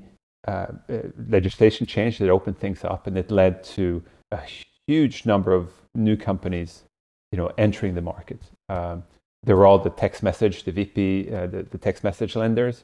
uh, 0.47 0.68
uh, 0.89 0.97
legislation 1.30 1.86
changed, 1.86 2.22
it 2.22 2.30
opened 2.30 2.57
things 2.57 2.84
up, 2.84 3.07
and 3.07 3.18
it 3.18 3.32
led 3.32 3.63
to 3.63 4.03
a 4.32 4.39
huge 4.88 5.26
number 5.26 5.53
of 5.53 5.72
new 5.95 6.15
companies, 6.15 6.84
you 7.32 7.38
know, 7.38 7.51
entering 7.57 7.95
the 7.95 8.01
market. 8.01 8.41
Um, 8.70 9.03
there 9.43 9.55
were 9.55 9.65
all 9.65 9.80
the 9.80 9.89
text 9.89 10.24
message, 10.24 10.63
the 10.63 10.72
VP, 10.72 11.30
uh, 11.34 11.47
the, 11.47 11.63
the, 11.63 11.78
text 11.78 12.03
message 12.03 12.36
lenders. 12.36 12.84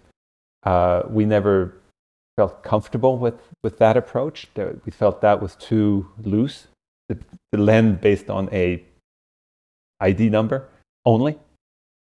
Uh, 0.63 1.03
we 1.09 1.25
never 1.25 1.77
felt 2.37 2.63
comfortable 2.63 3.17
with, 3.17 3.39
with 3.63 3.77
that 3.79 3.97
approach. 3.97 4.47
We 4.85 4.91
felt 4.91 5.21
that 5.21 5.41
was 5.41 5.55
too 5.55 6.09
loose. 6.21 6.67
The, 7.09 7.17
the 7.51 7.57
lend 7.57 8.01
based 8.01 8.29
on 8.29 8.49
a 8.53 8.83
ID 9.99 10.29
number 10.29 10.67
only. 11.05 11.37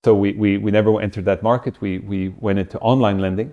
So 0.05 0.15
we, 0.15 0.33
we, 0.33 0.59
we 0.59 0.71
never 0.71 1.01
entered 1.01 1.25
that 1.27 1.43
market. 1.43 1.81
We, 1.81 1.99
we 1.99 2.29
went 2.29 2.59
into 2.59 2.79
online 2.79 3.19
lending. 3.19 3.53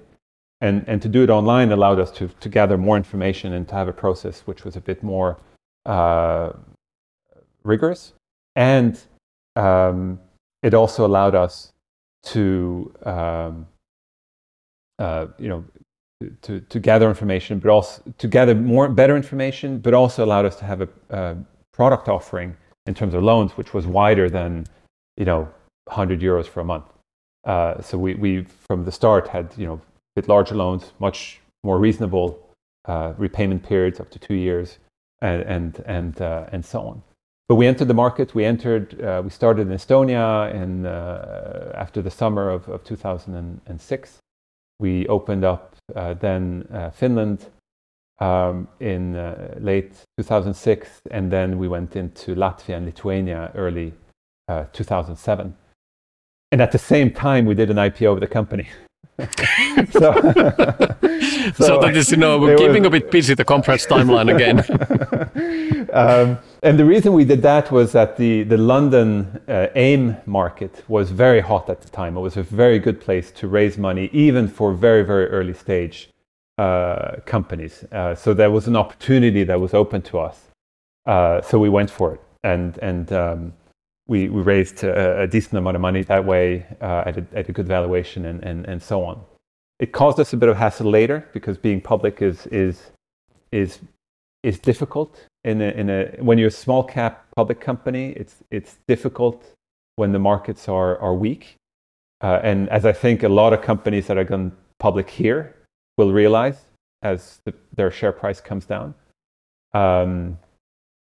And, 0.63 0.85
and 0.87 1.01
to 1.01 1.09
do 1.09 1.23
it 1.23 1.29
online 1.29 1.73
allowed 1.73 1.99
us 1.99 2.09
to, 2.11 2.29
to 2.39 2.47
gather 2.47 2.77
more 2.77 2.95
information 2.95 3.51
and 3.51 3.67
to 3.67 3.75
have 3.75 3.89
a 3.89 3.93
process 3.93 4.43
which 4.45 4.63
was 4.63 4.77
a 4.77 4.79
bit 4.79 5.03
more 5.03 5.37
uh, 5.85 6.53
rigorous. 7.65 8.13
And 8.55 8.97
um, 9.57 10.21
it 10.61 10.73
also 10.73 11.05
allowed 11.05 11.35
us 11.35 11.73
to, 12.27 12.93
um, 13.03 13.67
uh, 14.99 15.27
you 15.37 15.49
know, 15.49 15.65
to, 16.43 16.61
to 16.61 16.79
gather 16.79 17.09
information, 17.09 17.59
but 17.59 17.69
also 17.69 18.01
to 18.17 18.27
gather 18.29 18.55
more 18.55 18.87
better 18.87 19.17
information, 19.17 19.79
but 19.79 19.93
also 19.93 20.23
allowed 20.23 20.45
us 20.45 20.55
to 20.55 20.63
have 20.63 20.79
a, 20.79 20.87
a 21.09 21.35
product 21.73 22.07
offering 22.07 22.55
in 22.85 22.93
terms 22.93 23.13
of 23.13 23.21
loans, 23.21 23.51
which 23.57 23.73
was 23.73 23.85
wider 23.85 24.29
than, 24.29 24.65
you 25.17 25.25
know, 25.25 25.41
100 25.87 26.21
euros 26.21 26.45
for 26.45 26.61
a 26.61 26.63
month. 26.63 26.85
Uh, 27.43 27.81
so 27.81 27.97
we, 27.97 28.15
we, 28.15 28.43
from 28.43 28.85
the 28.85 28.91
start, 28.93 29.27
had, 29.27 29.53
you 29.57 29.65
know, 29.65 29.81
bit 30.15 30.27
larger 30.27 30.55
loans, 30.55 30.93
much 30.99 31.39
more 31.63 31.79
reasonable 31.79 32.39
uh, 32.85 33.13
repayment 33.17 33.63
periods 33.63 33.99
up 33.99 34.09
to 34.11 34.19
two 34.19 34.35
years, 34.35 34.79
and, 35.21 35.41
and, 35.43 35.83
and, 35.85 36.21
uh, 36.21 36.45
and 36.51 36.65
so 36.65 36.81
on. 36.81 37.01
But 37.47 37.55
we 37.55 37.67
entered 37.67 37.87
the 37.87 37.93
market. 37.93 38.33
We 38.35 38.45
entered, 38.45 39.01
uh, 39.01 39.21
we 39.23 39.29
started 39.29 39.67
in 39.67 39.73
Estonia 39.73 40.53
in, 40.53 40.85
uh, 40.85 41.71
after 41.75 42.01
the 42.01 42.11
summer 42.11 42.49
of, 42.49 42.67
of 42.67 42.83
2006. 42.83 44.17
We 44.79 45.07
opened 45.07 45.43
up 45.43 45.75
uh, 45.95 46.13
then 46.15 46.91
Finland 46.93 47.47
um, 48.19 48.67
in 48.79 49.15
uh, 49.15 49.55
late 49.59 49.93
2006, 50.17 51.01
and 51.11 51.31
then 51.31 51.57
we 51.57 51.67
went 51.67 51.95
into 51.95 52.35
Latvia 52.35 52.77
and 52.77 52.85
Lithuania 52.85 53.51
early 53.55 53.93
uh, 54.47 54.65
2007. 54.71 55.55
And 56.51 56.61
at 56.61 56.71
the 56.71 56.77
same 56.77 57.11
time, 57.11 57.45
we 57.45 57.55
did 57.55 57.69
an 57.69 57.77
IPO 57.77 58.13
of 58.13 58.19
the 58.19 58.27
company. 58.27 58.67
so, 59.91 60.11
so, 61.55 61.79
that 61.79 61.93
is, 61.95 62.09
you 62.09 62.17
know, 62.17 62.39
we're 62.39 62.57
keeping 62.57 62.83
was, 62.83 62.87
a 62.87 62.89
bit 62.89 63.11
busy 63.11 63.35
the 63.35 63.45
compressed 63.45 63.87
timeline 63.89 64.33
again. 64.33 64.59
um, 65.93 66.39
and 66.63 66.79
the 66.79 66.85
reason 66.85 67.13
we 67.13 67.23
did 67.23 67.41
that 67.43 67.71
was 67.71 67.91
that 67.91 68.17
the, 68.17 68.43
the 68.43 68.57
London 68.57 69.39
uh, 69.47 69.67
AIM 69.75 70.17
market 70.25 70.83
was 70.87 71.11
very 71.11 71.41
hot 71.41 71.69
at 71.69 71.81
the 71.81 71.89
time. 71.89 72.17
It 72.17 72.21
was 72.21 72.37
a 72.37 72.43
very 72.43 72.79
good 72.79 72.99
place 72.99 73.31
to 73.31 73.47
raise 73.47 73.77
money, 73.77 74.09
even 74.13 74.47
for 74.47 74.73
very, 74.73 75.03
very 75.03 75.27
early 75.27 75.53
stage 75.53 76.09
uh, 76.57 77.17
companies. 77.25 77.83
Uh, 77.91 78.15
so 78.15 78.33
there 78.33 78.51
was 78.51 78.67
an 78.67 78.75
opportunity 78.75 79.43
that 79.43 79.59
was 79.59 79.73
open 79.73 80.01
to 80.03 80.19
us. 80.19 80.49
Uh, 81.05 81.41
so 81.41 81.59
we 81.59 81.69
went 81.69 81.89
for 81.89 82.13
it, 82.15 82.21
and 82.43 82.77
and 82.77 83.11
um, 83.11 83.53
we 84.13 84.29
we 84.29 84.41
raised 84.53 84.83
a, 84.83 85.21
a, 85.25 85.27
decent 85.35 85.55
amount 85.61 85.75
of 85.75 85.81
money 85.89 86.03
that 86.03 86.23
way 86.33 86.45
uh, 86.87 87.09
at 87.09 87.15
a, 87.21 87.23
at, 87.39 87.49
a, 87.49 87.53
good 87.57 87.67
valuation, 87.77 88.25
and, 88.29 88.39
and 88.49 88.59
and 88.71 88.79
so 88.81 88.97
on. 89.09 89.15
It 89.79 89.91
caused 89.91 90.19
us 90.23 90.33
a 90.33 90.37
bit 90.37 90.49
of 90.49 90.55
hassle 90.63 90.89
later 90.99 91.17
because 91.33 91.57
being 91.57 91.81
public 91.81 92.21
is 92.21 92.37
is 92.65 92.75
is 93.51 93.79
is 94.43 94.59
difficult 94.59 95.11
in 95.43 95.57
a, 95.61 95.69
in 95.81 95.89
a 95.89 95.99
when 96.27 96.37
you're 96.37 96.53
a 96.57 96.61
small 96.65 96.83
cap 96.83 97.13
public 97.35 97.59
company. 97.69 98.05
It's 98.21 98.35
it's 98.57 98.73
difficult 98.87 99.39
when 99.95 100.11
the 100.11 100.19
markets 100.31 100.69
are 100.69 100.93
are 101.05 101.15
weak, 101.15 101.55
uh, 102.27 102.49
and 102.49 102.69
as 102.69 102.85
I 102.85 102.93
think 103.03 103.23
a 103.23 103.33
lot 103.41 103.51
of 103.55 103.59
companies 103.71 104.05
that 104.07 104.17
are 104.17 104.27
gone 104.33 104.51
public 104.79 105.09
here 105.09 105.41
will 105.97 106.13
realize 106.13 106.59
as 107.01 107.41
the, 107.45 107.53
their 107.77 107.91
share 107.91 108.13
price 108.21 108.39
comes 108.49 108.65
down. 108.65 108.93
Um, 109.73 110.37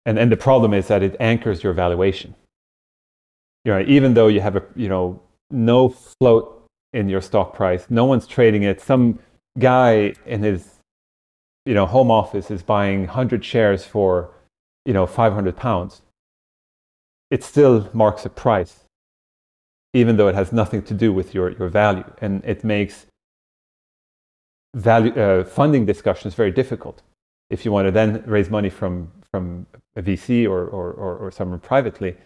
and, 0.07 0.19
and 0.19 0.31
the 0.31 0.43
problem 0.49 0.73
is 0.75 0.87
that 0.89 1.03
it 1.03 1.15
anchors 1.21 1.63
your 1.65 1.73
valuation. 1.73 2.35
You 3.67 3.73
know, 3.73 3.85
even 3.89 4.15
though 4.15 4.29
you 4.29 4.41
have 4.43 4.55
a, 4.55 4.63
you 4.77 4.89
know, 4.89 5.21
no 5.51 5.89
float 5.89 6.69
in 6.93 7.09
your 7.09 7.21
stock 7.21 7.53
price, 7.53 7.87
no 7.91 8.05
one's 8.05 8.25
trading 8.25 8.63
it. 8.63 8.81
Some 8.81 9.19
guy 9.59 10.15
in 10.25 10.45
his, 10.45 10.79
you 11.65 11.75
know, 11.75 11.85
home 11.85 12.09
office 12.09 12.49
is 12.53 12.63
buying 12.63 13.01
100 13.01 13.45
shares 13.45 13.85
for, 13.85 14.31
you 14.85 14.93
know, 14.93 15.05
500 15.05 15.57
pounds. 15.57 16.03
It 17.33 17.43
still 17.43 17.91
marks 17.93 18.25
a 18.25 18.29
price, 18.29 18.85
even 19.93 20.17
though 20.17 20.29
it 20.29 20.37
has 20.37 20.53
nothing 20.53 20.83
to 20.83 20.95
do 20.95 21.13
with 21.13 21.35
your, 21.35 21.51
your 21.51 21.69
value. 21.69 22.05
And 22.21 22.45
it 22.45 22.63
makes 22.63 23.07
value, 24.77 25.13
uh, 25.15 25.43
funding 25.43 25.87
discussions 25.87 26.35
very 26.35 26.53
difficult. 26.53 27.03
If 27.51 27.65
you 27.65 27.73
want 27.73 27.89
to 27.89 27.91
then 27.91 28.23
raise 28.27 28.49
money 28.49 28.71
from, 28.71 29.11
from 29.33 29.67
a 29.97 30.03
VC 30.03 30.45
or, 30.45 30.69
or, 30.69 30.93
or, 30.93 31.17
or 31.17 31.33
someone 31.33 31.59
privately, 31.59 32.17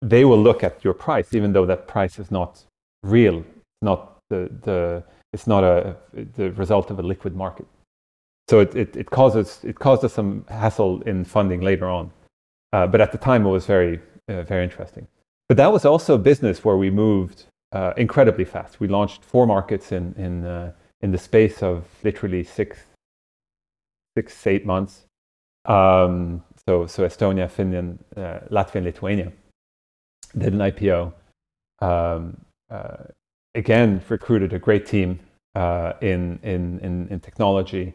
they 0.00 0.24
will 0.24 0.40
look 0.40 0.62
at 0.62 0.84
your 0.84 0.94
price, 0.94 1.34
even 1.34 1.52
though 1.52 1.66
that 1.66 1.86
price 1.86 2.18
is 2.18 2.30
not 2.30 2.64
real. 3.02 3.38
It's 3.38 3.82
not 3.82 4.18
the, 4.30 4.50
the 4.62 5.04
it's 5.32 5.46
not 5.46 5.62
a, 5.64 5.96
the 6.36 6.52
result 6.52 6.90
of 6.90 6.98
a 6.98 7.02
liquid 7.02 7.36
market. 7.36 7.66
So 8.48 8.60
it, 8.60 8.74
it, 8.74 8.96
it 8.96 9.10
causes 9.10 9.60
it 9.64 9.78
caused 9.78 10.04
us 10.04 10.14
some 10.14 10.44
hassle 10.48 11.02
in 11.02 11.24
funding 11.24 11.60
later 11.60 11.86
on, 11.86 12.10
uh, 12.72 12.86
but 12.86 13.00
at 13.00 13.12
the 13.12 13.18
time 13.18 13.44
it 13.44 13.50
was 13.50 13.66
very 13.66 14.00
uh, 14.28 14.42
very 14.42 14.64
interesting. 14.64 15.06
But 15.48 15.56
that 15.56 15.72
was 15.72 15.84
also 15.84 16.14
a 16.14 16.18
business 16.18 16.64
where 16.64 16.76
we 16.76 16.90
moved 16.90 17.44
uh, 17.72 17.92
incredibly 17.96 18.44
fast. 18.44 18.80
We 18.80 18.88
launched 18.88 19.24
four 19.24 19.46
markets 19.46 19.92
in 19.92 20.14
in 20.16 20.44
uh, 20.44 20.72
in 21.00 21.10
the 21.10 21.18
space 21.18 21.62
of 21.62 21.84
literally 22.04 22.44
six, 22.44 22.78
six, 24.16 24.46
eight 24.46 24.66
months. 24.66 25.04
Um, 25.64 26.42
so, 26.66 26.86
so 26.86 27.06
Estonia, 27.06 27.50
Finland, 27.50 27.98
uh, 28.16 28.40
Latvia, 28.50 28.76
and 28.76 28.86
Lithuania 28.86 29.32
did 30.36 30.52
an 30.52 30.60
IPO. 30.60 31.12
Um, 31.80 32.38
uh, 32.70 33.04
again 33.54 34.02
recruited 34.08 34.52
a 34.52 34.58
great 34.58 34.86
team 34.86 35.20
uh, 35.54 35.92
in, 36.00 36.38
in, 36.42 36.78
in, 36.80 37.08
in 37.08 37.20
technology, 37.20 37.94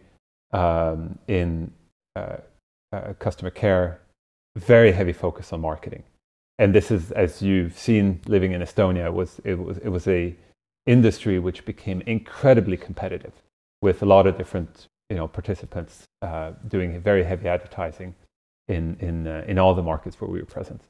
um, 0.52 1.18
in 1.28 1.72
uh, 2.16 2.38
uh, 2.92 3.14
customer 3.20 3.50
care, 3.50 4.00
very 4.58 4.92
heavy 4.92 5.14
focus 5.14 5.54
on 5.54 5.62
marketing. 5.62 6.04
And 6.60 6.76
this 6.76 6.92
is, 6.92 7.12
as 7.12 7.42
you've 7.42 7.78
seen 7.78 8.22
living 8.28 8.52
in 8.52 8.62
Estonia, 8.62 9.06
it 9.06 9.14
was, 9.14 9.40
it 9.44 9.56
was, 9.56 9.78
it 9.78 9.90
was 9.90 10.08
a 10.08 10.36
industry 10.86 11.40
which 11.40 11.66
became 11.66 12.02
incredibly 12.02 12.78
competitive 12.78 13.34
with 13.82 14.04
a 14.04 14.06
lot 14.06 14.28
of 14.28 14.38
different 14.38 14.88
you 15.10 15.16
know, 15.16 15.28
participants 15.28 16.04
uh, 16.22 16.52
doing 16.68 17.00
very 17.00 17.24
heavy 17.24 17.48
advertising 17.48 18.14
in, 18.68 18.98
in, 19.00 19.28
uh, 19.28 19.44
in 19.48 19.58
all 19.58 19.74
the 19.74 19.82
markets 19.82 20.20
where 20.20 20.30
we 20.30 20.40
were 20.40 20.46
present. 20.46 20.82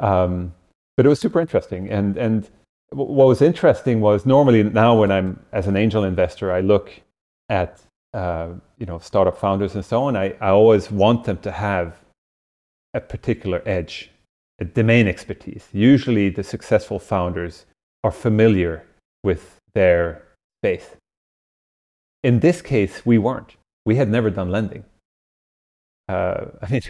Um, 0.00 0.54
but 0.96 1.06
it 1.06 1.08
was 1.08 1.20
super 1.20 1.40
interesting. 1.40 1.90
And, 1.90 2.16
and 2.16 2.48
what 2.90 3.26
was 3.26 3.42
interesting 3.42 4.00
was 4.00 4.24
normally 4.26 4.62
now 4.62 4.98
when 4.98 5.10
I'm 5.10 5.40
as 5.52 5.66
an 5.66 5.76
angel 5.76 6.04
investor, 6.04 6.52
I 6.52 6.60
look 6.60 6.92
at 7.48 7.80
uh, 8.14 8.50
you 8.78 8.86
know 8.86 8.98
startup 8.98 9.36
founders 9.36 9.74
and 9.74 9.84
so 9.84 10.04
on. 10.04 10.16
I, 10.16 10.34
I 10.40 10.50
always 10.50 10.90
want 10.90 11.24
them 11.24 11.38
to 11.38 11.50
have 11.50 11.96
a 12.94 13.00
particular 13.00 13.62
edge, 13.66 14.10
a 14.58 14.64
domain 14.64 15.08
expertise. 15.08 15.68
Usually, 15.72 16.28
the 16.30 16.44
successful 16.44 16.98
founders 16.98 17.66
are 18.04 18.12
familiar 18.12 18.84
with 19.22 19.56
their 19.74 20.22
space. 20.60 20.96
In 22.22 22.40
this 22.40 22.62
case, 22.62 23.04
we 23.04 23.18
weren't. 23.18 23.56
We 23.84 23.96
had 23.96 24.08
never 24.08 24.30
done 24.30 24.50
lending. 24.50 24.84
Uh, 26.08 26.46
I 26.62 26.70
mean, 26.70 26.82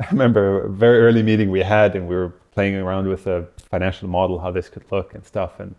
I 0.00 0.06
remember 0.10 0.64
a 0.64 0.70
very 0.70 1.00
early 1.00 1.22
meeting 1.22 1.50
we 1.50 1.60
had, 1.60 1.94
and 1.96 2.08
we 2.08 2.14
were 2.14 2.32
playing 2.52 2.76
around 2.76 3.08
with 3.08 3.26
a 3.26 3.46
financial 3.70 4.08
model, 4.08 4.38
how 4.38 4.50
this 4.50 4.68
could 4.68 4.84
look 4.92 5.14
and 5.14 5.24
stuff. 5.24 5.58
And 5.58 5.74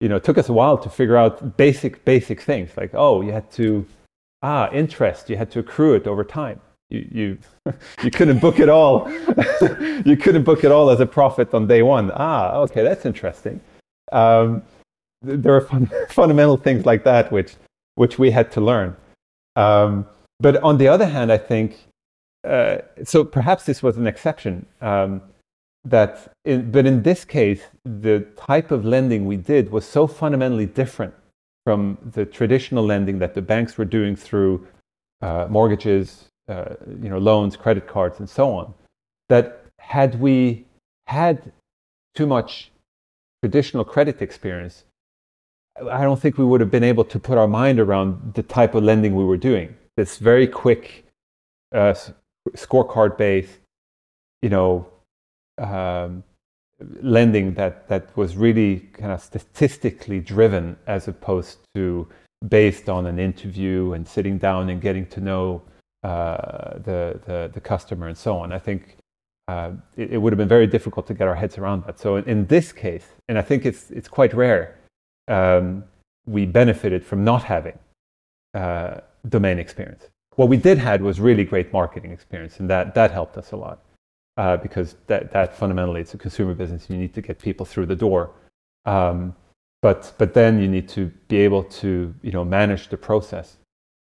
you 0.00 0.08
know, 0.08 0.16
it 0.16 0.24
took 0.24 0.38
us 0.38 0.48
a 0.48 0.52
while 0.52 0.78
to 0.78 0.88
figure 0.88 1.16
out 1.16 1.56
basic 1.56 2.04
basic 2.04 2.40
things 2.40 2.70
like, 2.76 2.90
oh, 2.94 3.20
you 3.20 3.32
had 3.32 3.50
to 3.52 3.86
ah 4.42 4.70
interest, 4.72 5.28
you 5.28 5.36
had 5.36 5.50
to 5.50 5.60
accrue 5.60 5.94
it 5.94 6.06
over 6.06 6.24
time. 6.24 6.60
You 6.90 7.08
you 7.10 7.38
you 8.02 8.10
couldn't 8.10 8.40
book 8.40 8.58
it 8.60 8.68
all. 8.68 9.10
you 10.04 10.16
couldn't 10.16 10.44
book 10.44 10.64
it 10.64 10.72
all 10.72 10.90
as 10.90 11.00
a 11.00 11.06
profit 11.06 11.52
on 11.54 11.66
day 11.66 11.82
one. 11.82 12.10
Ah, 12.14 12.56
okay, 12.58 12.82
that's 12.82 13.04
interesting. 13.04 13.60
Um, 14.12 14.62
there 15.22 15.54
are 15.54 15.60
fun, 15.60 15.90
fundamental 16.08 16.56
things 16.56 16.86
like 16.86 17.04
that 17.04 17.30
which 17.32 17.54
which 17.96 18.18
we 18.18 18.30
had 18.30 18.50
to 18.52 18.60
learn. 18.60 18.96
Um, 19.56 20.06
but 20.40 20.62
on 20.62 20.78
the 20.78 20.86
other 20.86 21.06
hand, 21.06 21.32
I 21.32 21.38
think 21.38 21.76
uh, 22.46 22.78
so. 23.04 23.24
Perhaps 23.24 23.64
this 23.64 23.82
was 23.82 23.96
an 23.96 24.06
exception. 24.06 24.64
Um, 24.80 25.20
that 25.84 26.32
but 26.44 26.86
in 26.86 27.02
this 27.02 27.24
case 27.24 27.62
the 27.84 28.20
type 28.36 28.70
of 28.70 28.84
lending 28.84 29.26
we 29.26 29.36
did 29.36 29.70
was 29.70 29.84
so 29.84 30.06
fundamentally 30.06 30.66
different 30.66 31.14
from 31.64 31.98
the 32.12 32.24
traditional 32.24 32.84
lending 32.84 33.18
that 33.18 33.34
the 33.34 33.42
banks 33.42 33.78
were 33.78 33.84
doing 33.84 34.16
through 34.16 34.66
uh, 35.22 35.46
mortgages 35.48 36.24
uh, 36.48 36.74
you 37.02 37.08
know 37.08 37.18
loans 37.18 37.56
credit 37.56 37.86
cards 37.86 38.18
and 38.18 38.28
so 38.28 38.50
on 38.50 38.74
that 39.28 39.64
had 39.78 40.20
we 40.20 40.64
had 41.06 41.52
too 42.14 42.26
much 42.26 42.70
traditional 43.42 43.84
credit 43.84 44.20
experience 44.20 44.84
i 45.90 46.02
don't 46.02 46.20
think 46.20 46.38
we 46.38 46.44
would 46.44 46.60
have 46.60 46.70
been 46.70 46.84
able 46.84 47.04
to 47.04 47.18
put 47.18 47.38
our 47.38 47.48
mind 47.48 47.78
around 47.78 48.34
the 48.34 48.42
type 48.42 48.74
of 48.74 48.82
lending 48.82 49.14
we 49.14 49.24
were 49.24 49.36
doing. 49.36 49.76
This 49.96 50.18
very 50.18 50.46
quick 50.46 51.04
uh, 51.74 51.94
scorecard 52.56 53.16
based 53.16 53.58
you 54.42 54.48
know 54.48 54.86
um, 55.58 56.24
lending 57.02 57.54
that, 57.54 57.88
that 57.88 58.16
was 58.16 58.36
really 58.36 58.80
kind 58.92 59.12
of 59.12 59.20
statistically 59.20 60.20
driven 60.20 60.76
as 60.86 61.08
opposed 61.08 61.58
to 61.74 62.08
based 62.48 62.88
on 62.88 63.06
an 63.06 63.18
interview 63.18 63.92
and 63.92 64.06
sitting 64.06 64.38
down 64.38 64.70
and 64.70 64.80
getting 64.80 65.06
to 65.06 65.20
know 65.20 65.62
uh, 66.04 66.78
the, 66.78 67.20
the, 67.26 67.50
the, 67.52 67.60
customer 67.60 68.06
and 68.06 68.16
so 68.16 68.38
on. 68.38 68.52
I 68.52 68.58
think 68.60 68.96
uh, 69.48 69.72
it, 69.96 70.12
it, 70.12 70.18
would 70.18 70.32
have 70.32 70.38
been 70.38 70.46
very 70.46 70.68
difficult 70.68 71.08
to 71.08 71.14
get 71.14 71.26
our 71.26 71.34
heads 71.34 71.58
around 71.58 71.84
that. 71.86 71.98
So 71.98 72.16
in, 72.16 72.24
in 72.24 72.46
this 72.46 72.72
case, 72.72 73.06
and 73.28 73.36
I 73.36 73.42
think 73.42 73.66
it's, 73.66 73.90
it's 73.90 74.06
quite 74.06 74.32
rare, 74.32 74.78
um, 75.26 75.82
we 76.26 76.46
benefited 76.46 77.04
from 77.04 77.24
not 77.24 77.42
having 77.42 77.78
uh, 78.54 78.98
domain 79.28 79.58
experience. 79.58 80.04
What 80.36 80.48
we 80.48 80.56
did 80.56 80.78
have 80.78 81.00
was 81.00 81.18
really 81.18 81.42
great 81.42 81.72
marketing 81.72 82.12
experience, 82.12 82.60
and 82.60 82.70
that, 82.70 82.94
that 82.94 83.10
helped 83.10 83.36
us 83.36 83.50
a 83.50 83.56
lot 83.56 83.80
uh, 84.38 84.56
because 84.56 84.94
that, 85.08 85.32
that 85.32 85.54
fundamentally 85.54 86.00
it's 86.00 86.14
a 86.14 86.18
consumer 86.18 86.54
business. 86.54 86.88
You 86.88 86.96
need 86.96 87.12
to 87.14 87.20
get 87.20 87.38
people 87.40 87.66
through 87.66 87.86
the 87.86 87.96
door. 87.96 88.30
Um, 88.86 89.34
but, 89.82 90.14
but 90.16 90.32
then 90.32 90.60
you 90.60 90.68
need 90.68 90.88
to 90.90 91.12
be 91.26 91.38
able 91.38 91.64
to 91.64 92.14
you 92.22 92.30
know, 92.30 92.44
manage 92.44 92.88
the 92.88 92.96
process 92.96 93.56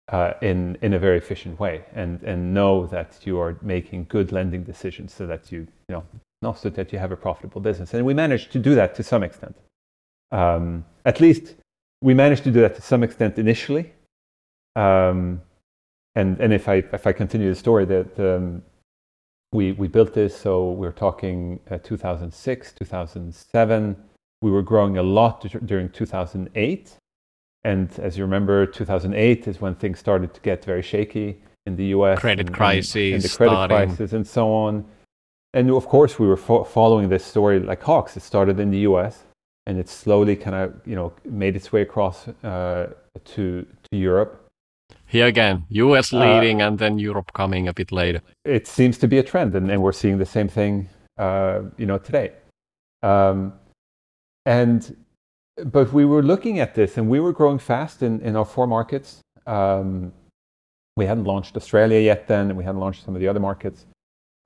uh, 0.10 0.34
in, 0.42 0.78
in 0.82 0.94
a 0.94 1.00
very 1.00 1.18
efficient 1.18 1.60
way 1.60 1.86
and, 1.94 2.22
and 2.24 2.54
know 2.54 2.86
that 2.88 3.20
you 3.24 3.40
are 3.40 3.58
making 3.62 4.06
good 4.10 4.32
lending 4.32 4.64
decisions 4.64 5.14
so 5.14 5.26
that 5.26 5.52
you, 5.52 5.68
you 5.90 6.04
know, 6.44 6.54
so 6.54 6.70
that 6.70 6.94
you 6.94 7.00
have 7.00 7.12
a 7.12 7.16
profitable 7.16 7.62
business. 7.62 7.94
And 7.94 8.06
we 8.06 8.14
managed 8.14 8.52
to 8.52 8.60
do 8.60 8.76
that 8.76 8.94
to 8.96 9.04
some 9.04 9.24
extent. 9.24 9.56
Um, 10.32 10.86
at 11.06 11.20
least 11.20 11.56
we 12.02 12.14
managed 12.14 12.44
to 12.44 12.52
do 12.52 12.62
that 12.62 12.76
to 12.76 12.82
some 12.82 13.04
extent 13.04 13.40
initially. 13.40 13.94
Um, 14.76 15.42
and, 16.14 16.40
and 16.40 16.54
if 16.54 16.70
I, 16.70 16.76
if 16.94 17.08
I 17.08 17.14
continue 17.14 17.50
the 17.50 17.56
story, 17.56 17.86
that 17.86 18.20
we, 19.56 19.72
we 19.72 19.88
built 19.88 20.14
this, 20.14 20.36
so 20.36 20.72
we're 20.72 20.92
talking 20.92 21.60
uh, 21.72 21.78
2006, 21.78 22.74
2007. 22.74 23.96
We 24.42 24.52
were 24.52 24.62
growing 24.62 24.98
a 24.98 25.04
lot 25.04 25.46
during 25.66 25.90
2008. 25.90 26.98
And 27.64 28.00
as 28.00 28.18
you 28.18 28.24
remember, 28.24 28.66
2008 28.66 29.48
is 29.48 29.62
when 29.62 29.74
things 29.76 29.98
started 29.98 30.34
to 30.34 30.42
get 30.42 30.64
very 30.64 30.84
shaky 30.84 31.42
in 31.66 31.76
the 31.76 31.86
US. 31.86 32.20
Credit 32.20 32.48
and, 32.48 32.56
crisis. 32.56 32.96
And, 32.96 33.14
and 33.16 33.24
the 33.24 33.30
credit 33.30 33.52
starting. 33.52 33.78
crisis 33.88 34.14
and 34.14 34.28
so 34.28 34.54
on. 34.54 34.86
And 35.54 35.72
of 35.72 35.88
course, 35.88 36.20
we 36.20 36.28
were 36.28 36.38
fo- 36.38 36.66
following 36.66 37.10
this 37.10 37.24
story 37.24 37.60
like 37.60 37.82
hawks. 37.82 38.18
It 38.18 38.24
started 38.24 38.60
in 38.60 38.70
the 38.70 38.80
US 38.80 39.24
and 39.66 39.80
it 39.80 39.90
slowly 39.90 40.36
kind 40.36 40.56
of, 40.56 40.80
you 40.86 40.96
know, 40.96 41.14
made 41.24 41.56
its 41.56 41.72
way 41.72 41.82
across 41.82 42.28
uh, 42.44 42.94
to, 43.24 43.66
to 43.92 43.98
Europe 43.98 44.45
here 45.16 45.28
again, 45.28 45.66
US 45.70 46.14
uh, 46.14 46.20
leading 46.20 46.62
uh, 46.62 46.68
and 46.68 46.78
then 46.78 47.00
Europe 47.00 47.32
coming 47.34 47.68
a 47.68 47.74
bit 47.74 47.92
later. 47.92 48.22
It 48.44 48.68
seems 48.68 48.98
to 49.00 49.08
be 49.08 49.18
a 49.18 49.24
trend, 49.24 49.56
and, 49.56 49.72
and 49.72 49.82
we're 49.82 50.00
seeing 50.04 50.18
the 50.18 50.26
same 50.26 50.50
thing, 50.50 50.90
uh, 51.18 51.62
you 51.78 51.86
know, 51.86 51.98
today. 51.98 52.34
Um, 53.02 53.54
and 54.46 54.96
but 55.64 55.94
we 55.94 56.04
were 56.04 56.22
looking 56.22 56.60
at 56.60 56.76
this, 56.76 56.98
and 56.98 57.10
we 57.10 57.20
were 57.20 57.32
growing 57.32 57.60
fast 57.60 58.04
in, 58.04 58.20
in 58.22 58.36
our 58.36 58.46
four 58.46 58.68
markets. 58.68 59.22
Um, 59.48 60.12
we 60.98 61.06
hadn't 61.06 61.26
launched 61.26 61.56
Australia 61.56 62.00
yet 62.00 62.28
then, 62.28 62.50
and 62.50 62.58
we 62.58 62.66
hadn't 62.66 62.82
launched 62.82 63.06
some 63.06 63.16
of 63.16 63.22
the 63.22 63.28
other 63.28 63.40
markets. 63.40 63.86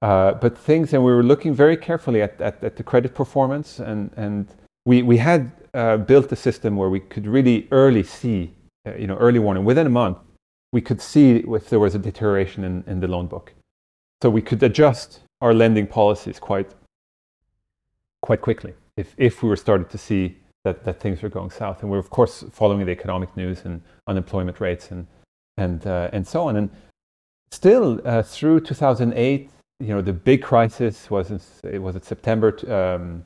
Uh, 0.02 0.34
but 0.34 0.58
things, 0.58 0.94
and 0.94 1.04
we 1.04 1.12
were 1.12 1.24
looking 1.24 1.54
very 1.54 1.76
carefully 1.76 2.22
at, 2.22 2.40
at, 2.40 2.64
at 2.64 2.76
the 2.76 2.84
credit 2.84 3.16
performance, 3.16 3.80
and, 3.80 4.12
and 4.16 4.48
we, 4.86 5.02
we 5.02 5.18
had 5.18 5.52
uh, 5.74 5.98
built 5.98 6.32
a 6.32 6.36
system 6.36 6.76
where 6.76 6.90
we 6.90 7.00
could 7.00 7.26
really 7.28 7.68
early 7.72 8.04
see, 8.04 8.54
uh, 8.88 8.94
you 8.96 9.08
know, 9.08 9.16
early 9.16 9.40
warning 9.40 9.66
within 9.66 9.88
a 9.88 9.90
month 9.90 10.18
we 10.72 10.82
could 10.82 11.02
see 11.02 11.38
if 11.48 11.70
there 11.70 11.80
was 11.80 11.96
a 11.96 12.00
deterioration 12.00 12.64
in, 12.64 12.84
in 12.88 13.00
the 13.00 13.08
loan 13.08 13.28
book. 13.28 13.54
So 14.22 14.30
we 14.30 14.42
could 14.42 14.62
adjust 14.64 15.22
our 15.42 15.54
lending 15.54 15.88
policies 15.88 16.40
quite, 16.40 16.72
quite 18.22 18.42
quickly 18.42 18.74
if, 18.98 19.16
if 19.18 19.42
we 19.42 19.50
were 19.50 19.56
starting 19.56 19.88
to 19.88 19.98
see 19.98 20.38
that, 20.66 20.84
that 20.84 21.00
things 21.00 21.22
were 21.22 21.30
going 21.30 21.50
south. 21.50 21.82
And 21.82 21.90
we're, 21.90 22.00
of 22.00 22.10
course, 22.10 22.44
following 22.52 22.86
the 22.86 22.92
economic 22.92 23.36
news 23.38 23.64
and 23.66 23.82
unemployment 24.08 24.60
rates 24.60 24.92
and, 24.92 25.08
and, 25.58 25.88
uh, 25.88 26.10
and 26.12 26.28
so 26.28 26.48
on. 26.48 26.58
And 26.58 26.70
still, 27.52 28.02
uh, 28.06 28.22
through 28.22 28.62
2008, 28.62 29.50
you 29.80 29.88
know, 29.88 30.02
the 30.02 30.14
big 30.14 30.44
crisis 30.44 31.10
was, 31.10 31.32
in, 31.32 31.40
it 31.64 31.80
was 31.82 31.96
it 31.96 32.04
September 32.04 32.50
um, 32.72 33.24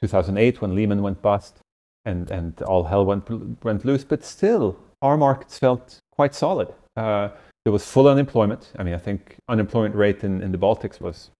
2008 0.00 0.60
when 0.60 0.74
Lehman 0.74 1.00
went 1.00 1.22
bust 1.22 1.60
and, 2.04 2.28
and 2.32 2.60
all 2.62 2.82
hell 2.82 3.04
went, 3.04 3.30
went 3.62 3.84
loose. 3.84 4.02
But 4.02 4.24
still, 4.24 4.76
our 5.00 5.16
markets 5.16 5.58
felt 5.58 5.98
quite 6.10 6.34
solid. 6.34 6.74
Uh, 6.96 7.28
there 7.64 7.72
was 7.72 7.84
full 7.84 8.08
unemployment. 8.08 8.72
I 8.78 8.82
mean, 8.82 8.94
I 8.94 8.98
think 8.98 9.36
unemployment 9.48 9.94
rate 9.94 10.24
in, 10.24 10.42
in 10.42 10.52
the 10.52 10.58
Baltics 10.58 11.00
was 11.00 11.30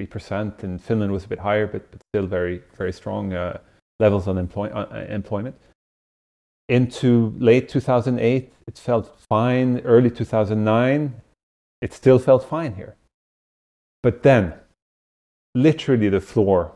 3%, 0.00 0.62
and 0.62 0.82
Finland 0.82 1.12
was 1.12 1.24
a 1.24 1.28
bit 1.28 1.38
higher, 1.38 1.66
but, 1.66 1.90
but 1.90 2.00
still 2.12 2.26
very, 2.26 2.62
very 2.76 2.92
strong 2.92 3.32
uh, 3.32 3.58
levels 4.00 4.26
of 4.26 4.36
employ- 4.36 4.70
uh, 4.70 5.06
employment. 5.08 5.56
Into 6.68 7.34
late 7.38 7.68
2008, 7.68 8.52
it 8.66 8.78
felt 8.78 9.16
fine. 9.28 9.80
Early 9.80 10.10
2009, 10.10 11.14
it 11.80 11.92
still 11.92 12.18
felt 12.18 12.44
fine 12.44 12.74
here. 12.74 12.96
But 14.02 14.22
then, 14.22 14.54
literally, 15.54 16.08
the 16.08 16.20
floor 16.20 16.72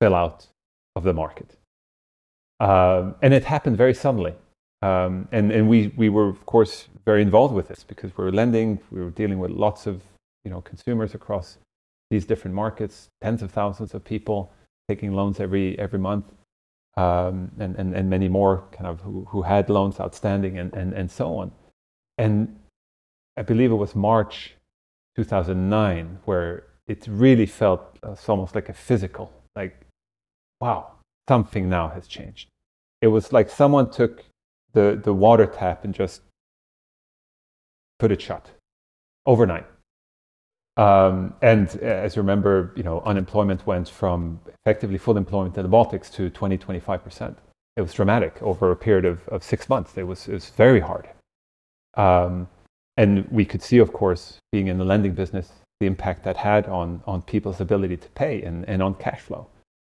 fell 0.00 0.14
out 0.14 0.46
of 0.96 1.04
the 1.04 1.12
market. 1.12 1.56
Um, 2.60 3.14
and 3.22 3.32
it 3.34 3.44
happened 3.44 3.76
very 3.76 3.94
suddenly. 3.94 4.34
Um, 4.82 5.28
and 5.32 5.52
and 5.52 5.68
we, 5.68 5.88
we 5.96 6.08
were, 6.08 6.28
of 6.28 6.44
course, 6.46 6.88
very 7.04 7.22
involved 7.22 7.54
with 7.54 7.68
this 7.68 7.84
because 7.84 8.16
we 8.16 8.24
were 8.24 8.32
lending, 8.32 8.78
we 8.90 9.02
were 9.02 9.10
dealing 9.10 9.38
with 9.38 9.50
lots 9.50 9.86
of 9.86 10.02
you 10.44 10.50
know, 10.50 10.60
consumers 10.60 11.14
across 11.14 11.58
these 12.10 12.26
different 12.26 12.54
markets, 12.54 13.08
tens 13.22 13.42
of 13.42 13.50
thousands 13.50 13.94
of 13.94 14.04
people 14.04 14.52
taking 14.88 15.12
loans 15.14 15.40
every, 15.40 15.78
every 15.78 15.98
month. 15.98 16.26
um, 16.96 17.50
and, 17.58 17.76
and, 17.76 17.94
and 17.94 18.08
many 18.08 18.28
more 18.28 18.64
kind 18.72 18.86
of 18.86 19.00
who, 19.00 19.24
who 19.30 19.42
had 19.42 19.68
loans 19.68 19.98
outstanding 20.00 20.58
and, 20.58 20.72
and, 20.74 20.92
and 20.92 21.10
so 21.10 21.36
on. 21.36 21.52
And 22.18 22.56
I 23.36 23.42
believe 23.42 23.72
it 23.72 23.76
was 23.76 23.94
March 23.94 24.54
2009 25.16 26.18
where 26.24 26.64
it 26.86 27.06
really 27.08 27.46
felt 27.46 27.98
uh, 28.02 28.14
almost 28.28 28.54
like 28.54 28.68
a 28.68 28.72
physical, 28.72 29.32
like, 29.56 29.80
wow, 30.60 30.92
something 31.28 31.68
now 31.68 31.88
has 31.88 32.06
changed. 32.06 32.48
It 33.00 33.08
was 33.08 33.32
like 33.32 33.50
someone 33.50 33.90
took 33.90 34.24
the, 34.74 35.00
the 35.02 35.14
water 35.14 35.46
tap 35.46 35.84
and 35.84 35.94
just 35.94 36.20
put 37.98 38.12
it 38.12 38.20
shut 38.20 38.50
overnight. 39.24 39.66
Um, 40.76 41.34
and 41.40 41.68
as 41.76 42.16
you 42.16 42.22
remember, 42.22 42.72
you 42.76 42.82
know, 42.82 43.00
unemployment 43.02 43.66
went 43.66 43.88
from 43.88 44.40
effectively 44.48 44.98
full 44.98 45.16
employment 45.16 45.56
in 45.56 45.62
the 45.62 45.68
Baltics 45.68 46.12
to 46.14 46.28
20, 46.28 46.58
25%. 46.58 47.36
It 47.76 47.80
was 47.80 47.92
dramatic 47.92 48.42
over 48.42 48.70
a 48.70 48.76
period 48.76 49.04
of, 49.04 49.26
of 49.28 49.42
six 49.42 49.68
months. 49.68 49.96
It 49.96 50.06
was, 50.06 50.28
it 50.28 50.32
was 50.32 50.50
very 50.50 50.80
hard. 50.80 51.08
Um, 51.96 52.48
and 52.96 53.28
we 53.30 53.44
could 53.44 53.62
see, 53.62 53.78
of 53.78 53.92
course, 53.92 54.38
being 54.52 54.66
in 54.66 54.78
the 54.78 54.84
lending 54.84 55.14
business, 55.14 55.50
the 55.80 55.86
impact 55.86 56.24
that 56.24 56.36
had 56.36 56.66
on, 56.66 57.02
on 57.06 57.22
people's 57.22 57.60
ability 57.60 57.96
to 57.96 58.08
pay 58.10 58.42
and, 58.42 58.68
and 58.68 58.82
on 58.82 58.94
cash 58.94 59.20
flow. 59.20 59.46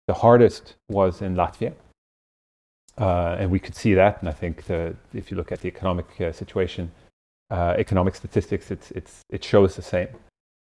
The 0.08 0.14
hardest 0.14 0.76
was 0.90 1.22
in 1.22 1.36
Latvia. 1.36 1.74
Uh, 2.98 3.36
and 3.40 3.52
we 3.52 3.60
could 3.60 3.76
see 3.76 3.94
that. 3.94 4.20
And 4.22 4.30
I 4.30 4.32
think 4.32 4.66
the, 4.66 4.96
if 5.14 5.32
you 5.32 5.38
look 5.38 5.52
at 5.52 5.62
the 5.62 5.68
economic 5.68 6.06
uh, 6.22 6.32
situation, 6.32 6.92
uh, 7.50 7.76
economic 7.78 8.16
statistics, 8.16 8.72
it's, 8.72 8.92
it's, 8.92 9.22
it 9.30 9.44
shows 9.44 9.76
the 9.76 9.82
same. 9.82 10.08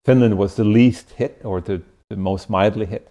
Finland 0.04 0.36
was 0.36 0.56
the 0.56 0.64
least 0.64 1.10
hit 1.10 1.40
or 1.44 1.60
the, 1.60 1.82
the 2.10 2.16
most 2.16 2.50
mildly 2.50 2.86
hit. 2.86 3.10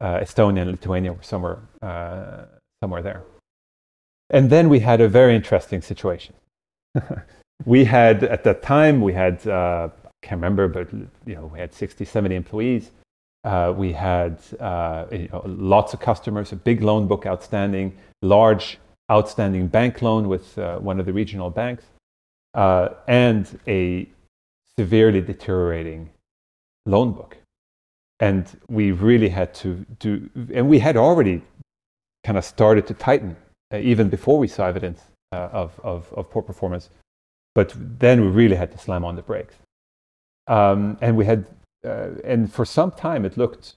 Uh, 0.00 0.18
Estonia 0.18 0.62
and 0.62 0.70
Lithuania 0.72 1.12
were 1.12 1.22
somewhere, 1.22 1.58
uh, 1.80 2.44
somewhere 2.82 3.02
there. 3.02 3.22
And 4.30 4.50
then 4.50 4.68
we 4.68 4.80
had 4.80 5.00
a 5.00 5.08
very 5.08 5.34
interesting 5.34 5.80
situation. 5.80 6.34
we 7.64 7.84
had, 7.84 8.24
at 8.24 8.44
that 8.44 8.62
time, 8.62 9.00
we 9.00 9.12
had, 9.12 9.46
uh, 9.46 9.88
I 10.06 10.26
can't 10.26 10.40
remember, 10.40 10.68
but 10.68 10.92
you 10.92 11.34
know, 11.34 11.50
we 11.52 11.58
had 11.58 11.72
60, 11.72 12.04
70 12.04 12.34
employees. 12.34 12.90
Uh, 13.44 13.74
we 13.76 13.92
had 13.92 14.38
uh, 14.58 15.04
you 15.12 15.28
know, 15.30 15.42
lots 15.44 15.92
of 15.92 16.00
customers, 16.00 16.52
a 16.52 16.56
big 16.56 16.82
loan 16.82 17.06
book 17.06 17.26
outstanding, 17.26 17.94
large 18.22 18.78
outstanding 19.12 19.66
bank 19.66 20.00
loan 20.00 20.28
with 20.28 20.58
uh, 20.58 20.78
one 20.78 20.98
of 20.98 21.04
the 21.04 21.12
regional 21.12 21.50
banks, 21.50 21.84
uh, 22.54 22.88
and 23.06 23.60
a 23.66 24.08
severely 24.78 25.20
deteriorating 25.20 26.08
loan 26.86 27.12
book. 27.12 27.36
And 28.20 28.46
we 28.68 28.92
really 28.92 29.28
had 29.28 29.52
to 29.56 29.84
do, 29.98 30.30
and 30.54 30.68
we 30.68 30.78
had 30.78 30.96
already 30.96 31.42
kind 32.24 32.38
of 32.38 32.44
started 32.44 32.86
to 32.86 32.94
tighten 32.94 33.36
uh, 33.72 33.78
even 33.78 34.08
before 34.08 34.38
we 34.38 34.48
saw 34.48 34.66
evidence 34.66 35.02
uh, 35.32 35.48
of, 35.52 35.78
of, 35.82 36.12
of 36.14 36.30
poor 36.30 36.42
performance. 36.42 36.88
But 37.54 37.74
then 37.76 38.22
we 38.22 38.28
really 38.28 38.56
had 38.56 38.72
to 38.72 38.78
slam 38.78 39.04
on 39.04 39.16
the 39.16 39.22
brakes. 39.22 39.54
Um, 40.46 40.96
and 41.00 41.16
we 41.16 41.24
had 41.24 41.46
uh, 41.84 42.10
and 42.24 42.52
for 42.52 42.64
some 42.64 42.90
time 42.90 43.24
it 43.24 43.36
looked, 43.36 43.74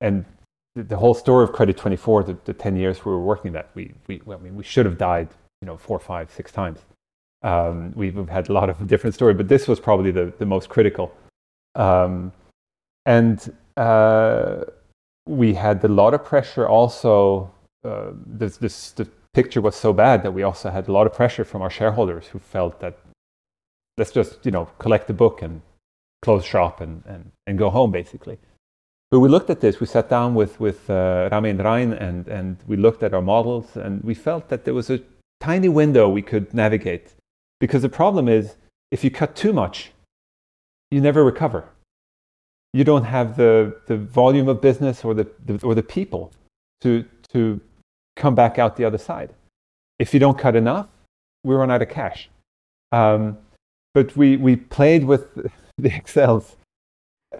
and 0.00 0.24
the, 0.74 0.82
the 0.82 0.96
whole 0.96 1.14
story 1.14 1.44
of 1.44 1.52
Credit 1.52 1.76
24, 1.76 2.24
the, 2.24 2.36
the 2.44 2.52
10 2.52 2.76
years 2.76 3.04
we 3.04 3.12
were 3.12 3.20
working 3.20 3.52
that, 3.52 3.70
we, 3.74 3.92
we, 4.06 4.20
I 4.30 4.36
mean, 4.36 4.54
we 4.54 4.64
should 4.64 4.86
have 4.86 4.98
died, 4.98 5.28
you 5.60 5.66
know, 5.66 5.76
four, 5.76 5.98
five, 5.98 6.30
six 6.30 6.52
times. 6.52 6.78
Um, 7.42 7.92
we've, 7.94 8.28
had 8.28 8.48
a 8.48 8.52
lot 8.52 8.68
of 8.68 8.86
different 8.86 9.14
stories, 9.14 9.36
but 9.36 9.48
this 9.48 9.66
was 9.66 9.80
probably 9.80 10.10
the, 10.10 10.32
the 10.38 10.46
most 10.46 10.68
critical. 10.68 11.12
Um, 11.74 12.32
and 13.06 13.52
uh, 13.76 14.64
we 15.26 15.54
had 15.54 15.82
a 15.84 15.88
lot 15.88 16.14
of 16.14 16.24
pressure 16.24 16.68
also. 16.68 17.50
Uh, 17.84 18.10
this, 18.26 18.58
this, 18.58 18.90
the 18.92 19.08
picture 19.32 19.60
was 19.60 19.74
so 19.74 19.92
bad 19.92 20.22
that 20.22 20.32
we 20.32 20.42
also 20.42 20.70
had 20.70 20.88
a 20.88 20.92
lot 20.92 21.06
of 21.06 21.14
pressure 21.14 21.44
from 21.44 21.62
our 21.62 21.70
shareholders 21.70 22.26
who 22.26 22.38
felt 22.38 22.78
that 22.80 22.98
let's 23.96 24.10
just, 24.10 24.44
you 24.44 24.50
know, 24.50 24.66
collect 24.78 25.06
the 25.06 25.14
book 25.14 25.42
and 25.42 25.62
close 26.22 26.44
shop 26.44 26.80
and, 26.80 27.02
and, 27.06 27.32
and 27.46 27.58
go 27.58 27.70
home, 27.70 27.90
basically. 27.90 28.38
But 29.10 29.20
we 29.20 29.28
looked 29.28 29.50
at 29.50 29.60
this, 29.60 29.80
we 29.80 29.86
sat 29.86 30.08
down 30.08 30.34
with, 30.34 30.60
with 30.60 30.88
uh, 30.88 31.28
Rami 31.32 31.50
and 31.50 31.60
and, 31.60 32.28
and 32.28 32.56
we 32.66 32.76
looked 32.76 33.02
at 33.02 33.12
our 33.12 33.22
models, 33.22 33.76
and 33.76 34.02
we 34.04 34.14
felt 34.14 34.48
that 34.48 34.64
there 34.64 34.74
was 34.74 34.88
a 34.88 35.00
tiny 35.40 35.68
window 35.68 36.08
we 36.08 36.22
could 36.22 36.54
navigate. 36.54 37.14
Because 37.58 37.82
the 37.82 37.88
problem 37.88 38.28
is, 38.28 38.54
if 38.90 39.02
you 39.02 39.10
cut 39.10 39.34
too 39.34 39.52
much, 39.52 39.90
you 40.90 41.00
never 41.00 41.24
recover. 41.24 41.64
You 42.72 42.84
don't 42.84 43.04
have 43.04 43.36
the, 43.36 43.76
the 43.86 43.96
volume 43.96 44.48
of 44.48 44.60
business 44.60 45.04
or 45.04 45.14
the, 45.14 45.26
the, 45.44 45.58
or 45.64 45.74
the 45.74 45.82
people 45.82 46.32
to, 46.82 47.04
to 47.32 47.60
come 48.16 48.34
back 48.34 48.58
out 48.58 48.76
the 48.76 48.84
other 48.84 48.98
side. 48.98 49.34
If 49.98 50.14
you 50.14 50.20
don't 50.20 50.38
cut 50.38 50.54
enough, 50.54 50.86
we 51.42 51.54
run 51.54 51.70
out 51.70 51.82
of 51.82 51.88
cash. 51.88 52.30
Um, 52.92 53.38
but 53.92 54.16
we, 54.16 54.36
we 54.36 54.56
played 54.56 55.04
with 55.04 55.50
the 55.80 55.94
Excels 55.94 56.56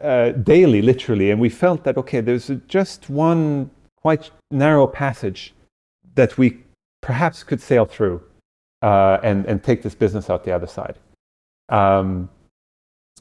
uh, 0.01 0.30
daily, 0.30 0.82
literally, 0.82 1.30
and 1.30 1.41
we 1.41 1.49
felt 1.49 1.84
that 1.84 1.97
okay, 1.97 2.20
there's 2.20 2.51
just 2.68 3.11
one 3.11 3.70
quite 4.01 4.30
narrow 4.51 4.86
passage 4.86 5.55
that 6.14 6.38
we 6.38 6.59
perhaps 7.01 7.43
could 7.43 7.61
sail 7.61 7.84
through 7.84 8.22
uh, 8.82 9.18
and 9.22 9.47
and 9.47 9.62
take 9.62 9.82
this 9.82 9.95
business 9.95 10.30
out 10.30 10.45
the 10.45 10.53
other 10.53 10.66
side. 10.66 10.97
Um, 11.68 12.28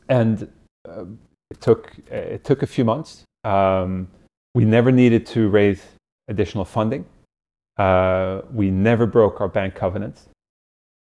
and 0.07 0.51
uh, 0.88 1.05
it 1.51 1.61
took 1.61 1.95
it 2.09 2.43
took 2.43 2.63
a 2.63 2.67
few 2.67 2.86
months. 2.86 3.24
Um, 3.43 4.07
we 4.53 4.65
never 4.65 4.91
needed 4.91 5.26
to 5.28 5.49
raise 5.49 5.84
additional 6.28 6.65
funding. 6.65 7.05
Uh, 7.78 8.41
we 8.53 8.70
never 8.70 9.05
broke 9.05 9.39
our 9.41 9.47
bank 9.47 9.76
covenants. 9.76 10.28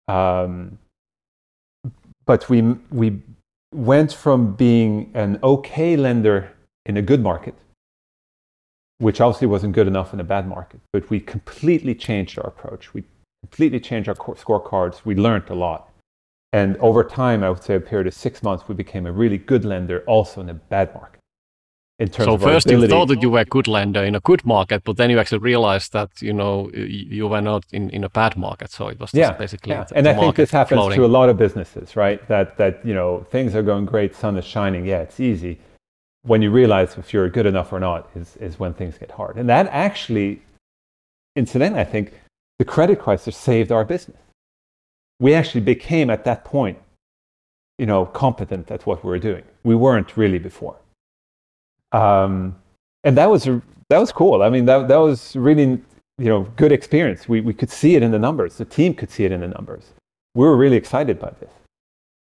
Um, 0.09 0.79
but 2.27 2.49
we 2.49 2.62
we 2.91 3.23
went 3.73 4.12
from 4.12 4.55
being 4.55 5.11
an 5.14 5.39
okay 5.43 5.97
lender 5.97 6.53
in 6.85 6.97
a 6.97 7.03
good 7.03 7.23
market, 7.23 7.55
which 8.99 9.21
obviously 9.21 9.47
wasn't 9.47 9.75
good 9.75 9.87
enough 9.87 10.12
in 10.14 10.21
a 10.21 10.25
bad 10.25 10.49
market, 10.49 10.81
but 10.93 11.09
we 11.11 11.21
completely 11.21 11.95
changed 11.95 12.39
our 12.39 12.47
approach. 12.47 12.95
We 12.95 13.05
completely 13.43 13.81
changed 13.81 14.09
our 14.09 14.14
scorecards. 14.14 15.05
We 15.05 15.14
learned 15.14 15.51
a 15.51 15.55
lot. 15.55 15.91
And 16.53 16.77
over 16.79 17.05
time, 17.05 17.43
I 17.43 17.51
would 17.51 17.62
say 17.62 17.75
a 17.75 17.81
period 17.81 18.07
of 18.07 18.14
six 18.14 18.43
months, 18.43 18.69
we 18.69 18.75
became 18.75 19.05
a 19.07 19.12
really 19.12 19.39
good 19.39 19.64
lender 19.64 20.03
also 20.07 20.41
in 20.41 20.49
a 20.49 20.55
bad 20.55 20.95
market 20.95 21.16
in 21.99 22.09
terms 22.09 22.27
so 22.27 22.35
of 22.35 22.43
first 22.43 22.71
you 22.71 22.87
thought 22.87 23.09
that 23.09 23.23
you 23.23 23.31
were 23.31 23.41
a 23.41 23.45
good 23.45 23.67
lender 23.67 24.05
in 24.05 24.15
a 24.15 24.21
good 24.21 24.45
market 24.45 24.85
but 24.85 24.99
then 24.99 25.09
you 25.09 25.19
actually 25.19 25.39
realized 25.39 25.93
that 25.95 26.11
you 26.21 26.33
know 26.33 26.71
you 26.75 27.27
were 27.27 27.41
not 27.41 27.65
in, 27.73 27.89
in 27.91 28.05
a 28.05 28.09
bad 28.09 28.37
market. 28.37 28.71
So 28.71 28.89
it 28.89 29.01
was 29.01 29.15
yeah, 29.15 29.33
basically 29.33 29.73
yeah. 29.73 29.87
and 29.95 30.07
i 30.07 30.15
think 30.15 30.37
this 30.37 30.51
happens 30.51 30.79
floating. 30.79 30.99
to 30.99 31.05
a 31.05 31.15
lot 31.19 31.29
of 31.29 31.39
businesses 31.39 31.97
right? 31.97 32.27
That 32.29 32.59
that 32.59 32.85
you 32.85 32.93
know 32.93 33.27
things 33.31 33.55
are 33.55 33.63
going 33.63 33.87
great 33.87 34.15
sun 34.15 34.37
is 34.37 34.45
shining. 34.45 34.85
Yeah 34.85 35.01
it's 35.01 35.21
easy 35.21 35.59
when 36.23 36.43
you 36.43 36.51
realize 36.51 36.99
if 36.99 37.15
you're 37.15 37.31
good 37.31 37.47
enough 37.47 37.73
or 37.73 37.81
not 37.81 38.11
is 38.15 38.37
is 38.37 38.59
when 38.59 38.75
things 38.75 38.99
get 38.99 39.13
hard. 39.13 39.37
And 39.37 39.49
that 39.49 39.67
actually 39.69 40.43
incidentally 41.35 41.81
i 41.81 41.85
think 41.85 42.13
the 42.59 42.65
credit 42.65 42.99
crisis 42.99 43.37
saved 43.37 43.71
our 43.71 43.85
business. 43.85 44.21
We 45.19 45.33
actually 45.35 45.63
became 45.63 46.11
at 46.11 46.25
that 46.25 46.45
point 46.45 46.79
you 47.79 47.87
know 47.87 48.05
competent 48.05 48.71
at 48.71 48.85
what 48.85 49.03
we 49.03 49.09
were 49.09 49.19
doing. 49.31 49.45
We 49.65 49.75
weren't 49.75 50.15
really 50.19 50.39
before 50.39 50.77
um, 51.97 52.55
and 53.05 53.17
that 53.17 53.31
was 53.31 53.45
that 53.89 53.99
was 53.99 54.13
cool. 54.13 54.43
I 54.43 54.51
mean, 54.51 54.67
that 54.67 54.89
that 54.89 54.97
was 54.97 55.35
really 55.37 55.81
you 56.19 56.29
know 56.29 56.43
good 56.57 56.73
experience. 56.73 57.29
We 57.29 57.41
we 57.41 57.55
could 57.55 57.71
see 57.71 57.95
it 57.97 58.03
in 58.03 58.11
the 58.11 58.19
numbers. 58.19 58.57
The 58.57 58.65
team 58.65 58.95
could 58.95 59.11
see 59.11 59.25
it 59.25 59.33
in 59.33 59.41
the 59.41 59.49
numbers. 59.49 59.93
We 60.35 60.45
were 60.45 60.57
really 60.57 60.77
excited 60.77 61.19
by 61.19 61.33
this, 61.41 61.53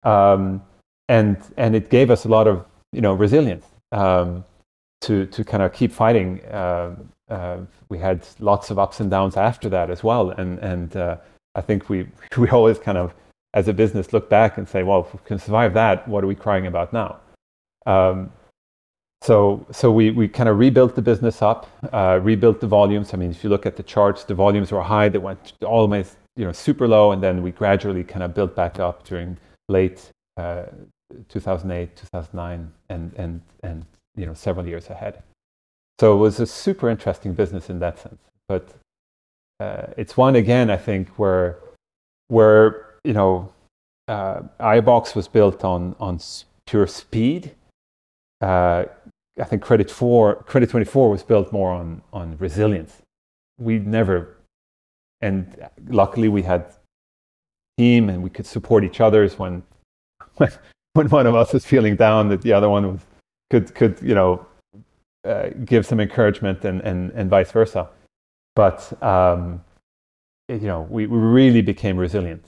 um, 0.03 0.61
and 1.09 1.38
and 1.57 1.76
it 1.76 1.89
gave 1.89 2.11
us 2.11 2.26
a 2.26 2.30
lot 2.30 2.47
of 2.47 2.66
you 2.91 3.01
know 3.01 3.13
resilience 3.13 3.66
um, 3.91 4.45
to 5.01 5.26
to 5.28 5.43
kind 5.43 5.63
of 5.63 5.74
keep 5.74 5.91
fighting. 5.91 6.41
Uh, 6.45 6.95
uh, 7.30 7.57
we 7.89 7.97
had 7.97 8.28
lots 8.39 8.70
of 8.70 8.78
ups 8.78 8.99
and 8.99 9.09
downs 9.09 9.36
after 9.36 9.70
that 9.70 9.89
as 9.89 10.03
well, 10.03 10.30
and 10.32 10.59
and 10.59 10.95
uh, 10.95 11.18
I 11.55 11.61
think 11.61 11.89
we 11.89 12.07
we 12.38 12.49
always 12.49 12.78
kind 12.78 12.97
of 12.97 13.13
as 13.55 13.68
a 13.70 13.74
business 13.74 14.11
look 14.11 14.30
back 14.30 14.57
and 14.57 14.68
say, 14.68 14.84
well, 14.84 14.99
if 15.05 15.13
we 15.13 15.20
can 15.24 15.39
survive 15.39 15.74
that, 15.74 16.05
what 16.09 16.24
are 16.24 16.28
we 16.28 16.36
crying 16.36 16.68
about 16.68 16.91
now? 16.91 17.18
Um, 17.86 18.30
so, 19.26 19.65
so 19.71 19.91
we, 19.91 20.11
we 20.11 20.28
kind 20.28 20.47
of 20.47 20.59
rebuilt 20.59 20.93
the 20.93 21.01
business 21.01 21.41
up, 21.41 21.67
uh, 21.91 22.19
rebuilt 22.21 22.59
the 22.59 22.67
volumes. 22.67 23.11
I 23.11 23.17
mean, 23.17 23.32
if 23.32 23.43
you 23.43 23.49
look 23.49 23.65
at 23.65 23.76
the 23.76 23.82
charts, 23.82 24.23
the 24.23 24.36
volumes 24.36 24.71
were 24.71 24.84
high. 24.84 25.09
They 25.09 25.17
went 25.17 25.53
almost, 25.65 26.17
you 26.36 26.45
know, 26.45 26.51
super 26.51 26.88
low, 26.88 27.11
and 27.11 27.23
then 27.23 27.41
we 27.41 27.49
gradually 27.49 28.03
kind 28.03 28.21
of 28.21 28.36
built 28.36 28.55
back 28.55 28.80
up 28.80 29.03
during 29.03 29.36
late 29.67 30.11
uh, 30.38 30.65
2008, 31.30 31.95
2009, 31.95 32.71
and 32.89 33.13
and 33.17 33.41
and 33.63 33.86
you 34.15 34.28
know, 34.28 34.36
several 34.36 34.67
years 34.67 34.91
ahead. 34.91 35.23
So 35.99 36.13
it 36.13 36.17
was 36.17 36.39
a 36.39 36.45
super 36.45 36.88
interesting 36.88 37.34
business 37.34 37.71
in 37.71 37.80
that 37.80 37.97
sense. 37.97 38.21
But 38.47 38.76
uh, 39.59 39.88
it's 39.97 40.15
one 40.15 40.36
again, 40.36 40.69
I 40.69 40.78
think, 40.78 41.09
where 41.17 41.57
where 42.28 42.93
you 43.03 43.13
know, 43.13 43.51
uh, 44.07 44.41
IOBox 44.59 45.15
was 45.15 45.28
built 45.28 45.63
on 45.63 45.95
on 45.99 46.19
pure 46.67 46.86
speed. 46.86 47.55
Uh, 48.39 48.86
I 49.39 49.43
think 49.43 49.61
Credit 49.61 49.91
4, 49.91 50.43
Credit 50.43 50.69
24 50.69 51.09
was 51.09 51.23
built 51.23 51.51
more 51.51 51.71
on, 51.71 52.01
on 52.13 52.38
resilience. 52.38 53.01
we 53.57 53.79
never, 53.79 54.38
and 55.21 55.67
luckily 55.88 56.29
we 56.29 56.41
had 56.41 56.73
team 57.77 58.09
and 58.09 58.23
we 58.23 58.29
could 58.29 58.45
support 58.45 58.83
each 58.83 59.01
other's 59.01 59.38
when, 59.39 59.63
when, 60.93 61.09
one 61.09 61.27
of 61.27 61.36
us 61.36 61.53
was 61.53 61.65
feeling 61.65 61.95
down, 61.95 62.29
that 62.29 62.41
the 62.41 62.53
other 62.53 62.69
one 62.69 62.93
was, 62.93 63.01
could, 63.49 63.75
could, 63.75 64.01
you 64.01 64.15
know, 64.15 64.45
uh, 65.25 65.49
give 65.65 65.86
some 65.86 65.99
encouragement 65.99 66.63
and, 66.63 66.81
and, 66.81 67.11
and 67.11 67.29
vice 67.29 67.51
versa. 67.51 67.89
But, 68.55 68.91
um, 69.03 69.61
you 70.47 70.59
know, 70.59 70.88
we, 70.89 71.07
we 71.07 71.17
really 71.17 71.61
became 71.61 71.97
resilient. 71.97 72.45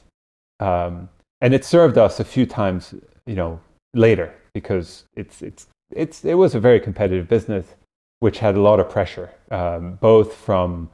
Um, 0.59 1.09
and 1.41 1.53
it 1.53 1.65
served 1.65 1.97
us 1.97 2.19
a 2.19 2.23
few 2.23 2.45
times, 2.45 2.93
you 3.25 3.35
know, 3.35 3.59
later 3.93 4.33
because 4.53 5.03
it's, 5.15 5.41
it's, 5.41 5.67
it's, 5.91 6.25
it 6.25 6.35
was 6.35 6.55
a 6.55 6.59
very 6.59 6.79
competitive 6.79 7.27
business 7.27 7.75
which 8.19 8.39
had 8.39 8.55
a 8.55 8.61
lot 8.61 8.79
of 8.79 8.89
pressure, 8.89 9.31
um, 9.51 9.93
both 9.95 10.33
from, 10.33 10.89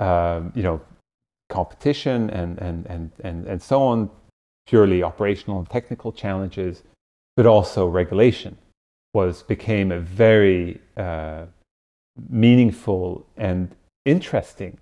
um, 0.00 0.52
you 0.54 0.62
know, 0.62 0.80
competition 1.48 2.28
and, 2.30 2.58
and, 2.58 2.86
and, 2.86 3.10
and, 3.24 3.46
and 3.46 3.62
so 3.62 3.82
on, 3.82 4.10
purely 4.66 5.02
operational 5.02 5.58
and 5.58 5.70
technical 5.70 6.12
challenges, 6.12 6.82
but 7.36 7.46
also 7.46 7.86
regulation 7.86 8.56
was 9.14 9.42
became 9.42 9.90
a 9.92 10.00
very 10.00 10.78
uh, 10.96 11.46
meaningful 12.28 13.26
and 13.36 13.74
interesting 14.04 14.76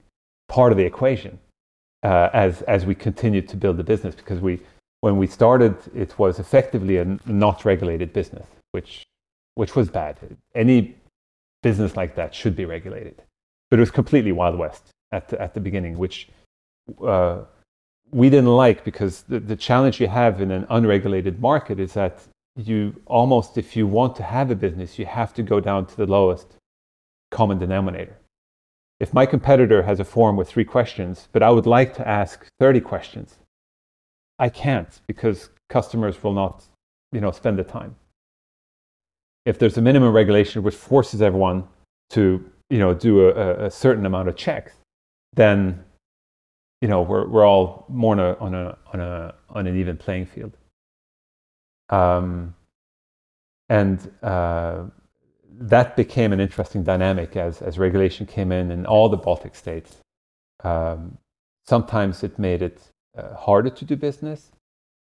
part 0.49 0.73
of 0.73 0.79
the 0.79 0.85
equation 0.85 1.39
uh, 2.03 2.31
as 2.33 2.63
as 2.63 2.85
we 2.85 2.95
continued 2.95 3.49
to 3.49 3.57
build 3.57 3.77
the 3.77 3.85
business 3.85 4.15
because 4.15 4.41
we 4.41 4.61
when 5.01 5.17
we 5.17 5.27
started 5.27 5.75
it 5.95 6.19
was 6.19 6.39
effectively 6.39 6.97
a 6.99 7.05
not 7.27 7.65
regulated 7.65 8.13
business 8.13 8.47
which 8.73 9.05
which 9.55 9.75
was 9.77 9.89
bad. 9.89 10.19
Any 10.55 10.97
business 11.63 11.97
like 11.97 12.15
that 12.17 12.35
should 12.35 12.57
be 12.57 12.65
regulated. 12.65 13.23
But 13.71 13.79
it 13.79 13.81
was 13.81 13.91
completely 13.91 14.33
wild 14.33 14.59
west 14.59 14.91
at 15.13 15.29
the, 15.29 15.41
at 15.41 15.55
the 15.55 15.61
beginning 15.61 15.97
which 15.97 16.29
uh, 17.03 17.43
we 18.11 18.29
didn't 18.31 18.55
like 18.55 18.85
because 18.85 19.23
the, 19.23 19.41
the 19.41 19.57
challenge 19.57 20.01
you 20.01 20.09
have 20.09 20.41
in 20.41 20.51
an 20.51 20.67
unregulated 20.71 21.41
market 21.41 21.81
is 21.81 21.95
that 21.95 22.23
you 22.57 22.95
almost 23.07 23.57
if 23.57 23.75
you 23.75 23.87
want 23.87 24.15
to 24.17 24.23
have 24.23 24.51
a 24.51 24.55
business 24.55 24.99
you 24.99 25.07
have 25.07 25.33
to 25.35 25.43
go 25.43 25.59
down 25.61 25.87
to 25.87 25.97
the 25.97 26.07
lowest 26.07 26.57
common 27.31 27.59
denominator. 27.59 28.17
If 29.01 29.13
my 29.13 29.27
competitor 29.27 29.83
has 29.83 29.99
a 29.99 30.05
form 30.05 30.37
with 30.37 30.49
three 30.49 30.65
questions, 30.65 31.29
but 31.33 31.43
I 31.43 31.51
would 31.51 31.67
like 31.67 31.95
to 31.97 32.07
ask 32.07 32.47
30 32.61 32.81
questions, 32.81 33.37
I 34.39 34.49
can't 34.49 35.01
because 35.09 35.51
customers 35.69 36.23
will 36.23 36.33
not 36.33 36.65
you 37.15 37.21
know, 37.21 37.31
spend 37.31 37.59
the 37.59 37.65
time. 37.65 37.95
If 39.47 39.59
there's 39.59 39.77
a 39.77 39.83
minimum 39.83 40.13
regulation 40.13 40.63
which 40.63 40.75
forces 40.75 41.21
everyone 41.21 41.65
to 42.11 42.45
you 42.71 42.79
know, 42.79 42.95
do 42.95 43.29
a, 43.29 43.67
a 43.67 43.71
certain 43.71 44.07
amount 44.07 44.29
of 44.29 44.37
checks, 44.37 44.73
then 45.35 45.85
you 46.81 46.89
know, 46.89 47.03
we're, 47.03 47.27
we're 47.27 47.47
all 47.47 47.87
more 47.89 48.13
on, 48.13 48.21
a, 48.21 48.37
on, 48.41 48.55
a, 48.55 48.77
on, 48.93 49.01
a, 49.01 49.35
on 49.49 49.67
an 49.67 49.79
even 49.79 49.97
playing 49.97 50.27
field. 50.27 50.57
Um, 51.89 52.55
and 53.69 54.11
uh, 54.23 54.83
that 55.59 55.97
became 55.97 56.33
an 56.33 56.41
interesting 56.41 56.83
dynamic 56.83 57.37
as, 57.37 57.63
as 57.63 57.79
regulation 57.79 58.27
came 58.27 58.53
in 58.53 58.71
in 58.71 58.85
all 58.85 59.09
the 59.09 59.17
Baltic 59.17 59.55
states. 59.55 59.97
Um, 60.63 61.17
sometimes 61.67 62.23
it 62.23 62.39
made 62.39 62.61
it 62.61 62.81
uh, 63.17 63.35
harder 63.35 63.71
to 63.71 63.85
do 63.85 63.97
business, 63.97 64.51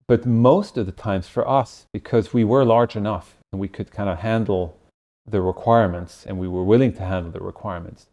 but 0.06 0.24
most 0.24 0.76
of 0.76 0.86
the 0.86 0.92
times 0.92 1.26
for 1.26 1.48
us, 1.48 1.86
because 1.92 2.32
we 2.32 2.44
were 2.44 2.64
large 2.64 2.94
enough 2.94 3.38
and 3.56 3.60
we 3.62 3.68
could 3.68 3.90
kind 3.90 4.10
of 4.10 4.18
handle 4.18 4.76
the 5.26 5.40
requirements 5.40 6.26
and 6.26 6.38
we 6.38 6.46
were 6.46 6.62
willing 6.62 6.92
to 6.92 7.02
handle 7.02 7.32
the 7.32 7.40
requirements, 7.40 8.06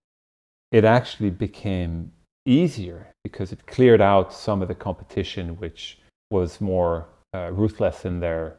it 0.72 0.86
actually 0.86 1.30
became 1.30 2.14
easier 2.46 3.08
because 3.26 3.52
it 3.52 3.68
cleared 3.68 4.00
out 4.00 4.34
some 4.34 4.62
of 4.62 4.70
the 4.70 4.76
competition 4.76 5.58
which 5.58 6.00
was 6.32 6.62
more 6.62 7.08
uh, 7.36 7.52
ruthless 7.52 8.06
in 8.06 8.22
their, 8.22 8.56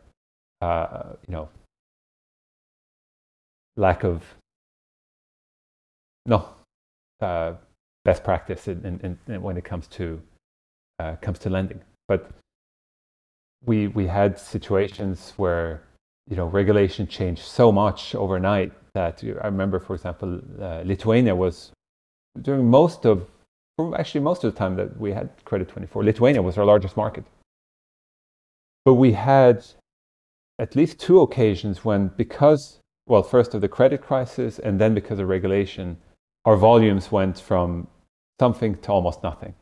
uh, 0.60 1.14
you 1.26 1.32
know, 1.32 1.48
lack 3.76 4.04
of 4.04 4.22
no 6.26 6.48
uh, 7.22 7.54
best 8.04 8.22
practice 8.22 8.68
in, 8.68 8.84
in, 8.84 9.18
in, 9.26 9.42
when 9.42 9.56
it 9.56 9.64
comes 9.64 9.86
to 9.86 10.20
uh, 10.98 11.16
comes 11.22 11.38
to 11.38 11.48
lending. 11.48 11.80
But 12.08 12.30
we 13.64 13.88
we 13.88 14.06
had 14.06 14.38
situations 14.38 15.32
where 15.36 15.82
you 16.28 16.36
know 16.36 16.46
regulation 16.46 17.06
changed 17.06 17.42
so 17.42 17.70
much 17.70 18.14
overnight 18.14 18.72
that 18.94 19.22
I 19.24 19.46
remember, 19.46 19.80
for 19.80 19.94
example, 19.94 20.40
uh, 20.60 20.82
Lithuania 20.84 21.34
was 21.34 21.72
during 22.40 22.70
most 22.70 23.04
of 23.04 23.28
actually 23.96 24.20
most 24.20 24.44
of 24.44 24.52
the 24.52 24.58
time 24.58 24.76
that 24.76 24.98
we 24.98 25.12
had 25.12 25.30
Credit 25.44 25.68
24. 25.68 26.04
Lithuania 26.04 26.42
was 26.42 26.56
our 26.56 26.64
largest 26.64 26.96
market, 26.96 27.24
but 28.84 28.94
we 28.94 29.12
had 29.12 29.64
at 30.60 30.76
least 30.76 31.00
two 31.00 31.20
occasions 31.20 31.84
when 31.84 32.08
because 32.16 32.78
well, 33.06 33.22
first 33.22 33.54
of 33.54 33.60
the 33.60 33.68
credit 33.68 34.00
crisis, 34.00 34.58
and 34.58 34.80
then 34.80 34.94
because 34.94 35.18
of 35.18 35.28
regulation, 35.28 35.98
our 36.44 36.56
volumes 36.56 37.12
went 37.12 37.38
from 37.38 37.86
something 38.40 38.76
to 38.76 38.92
almost 38.92 39.22
nothing. 39.22 39.54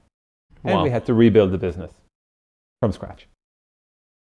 And 0.64 0.82
we 0.82 0.90
had 0.90 1.04
to 1.06 1.14
rebuild 1.14 1.50
the 1.50 1.58
business 1.58 1.90
from 2.80 2.92
scratch. 2.92 3.26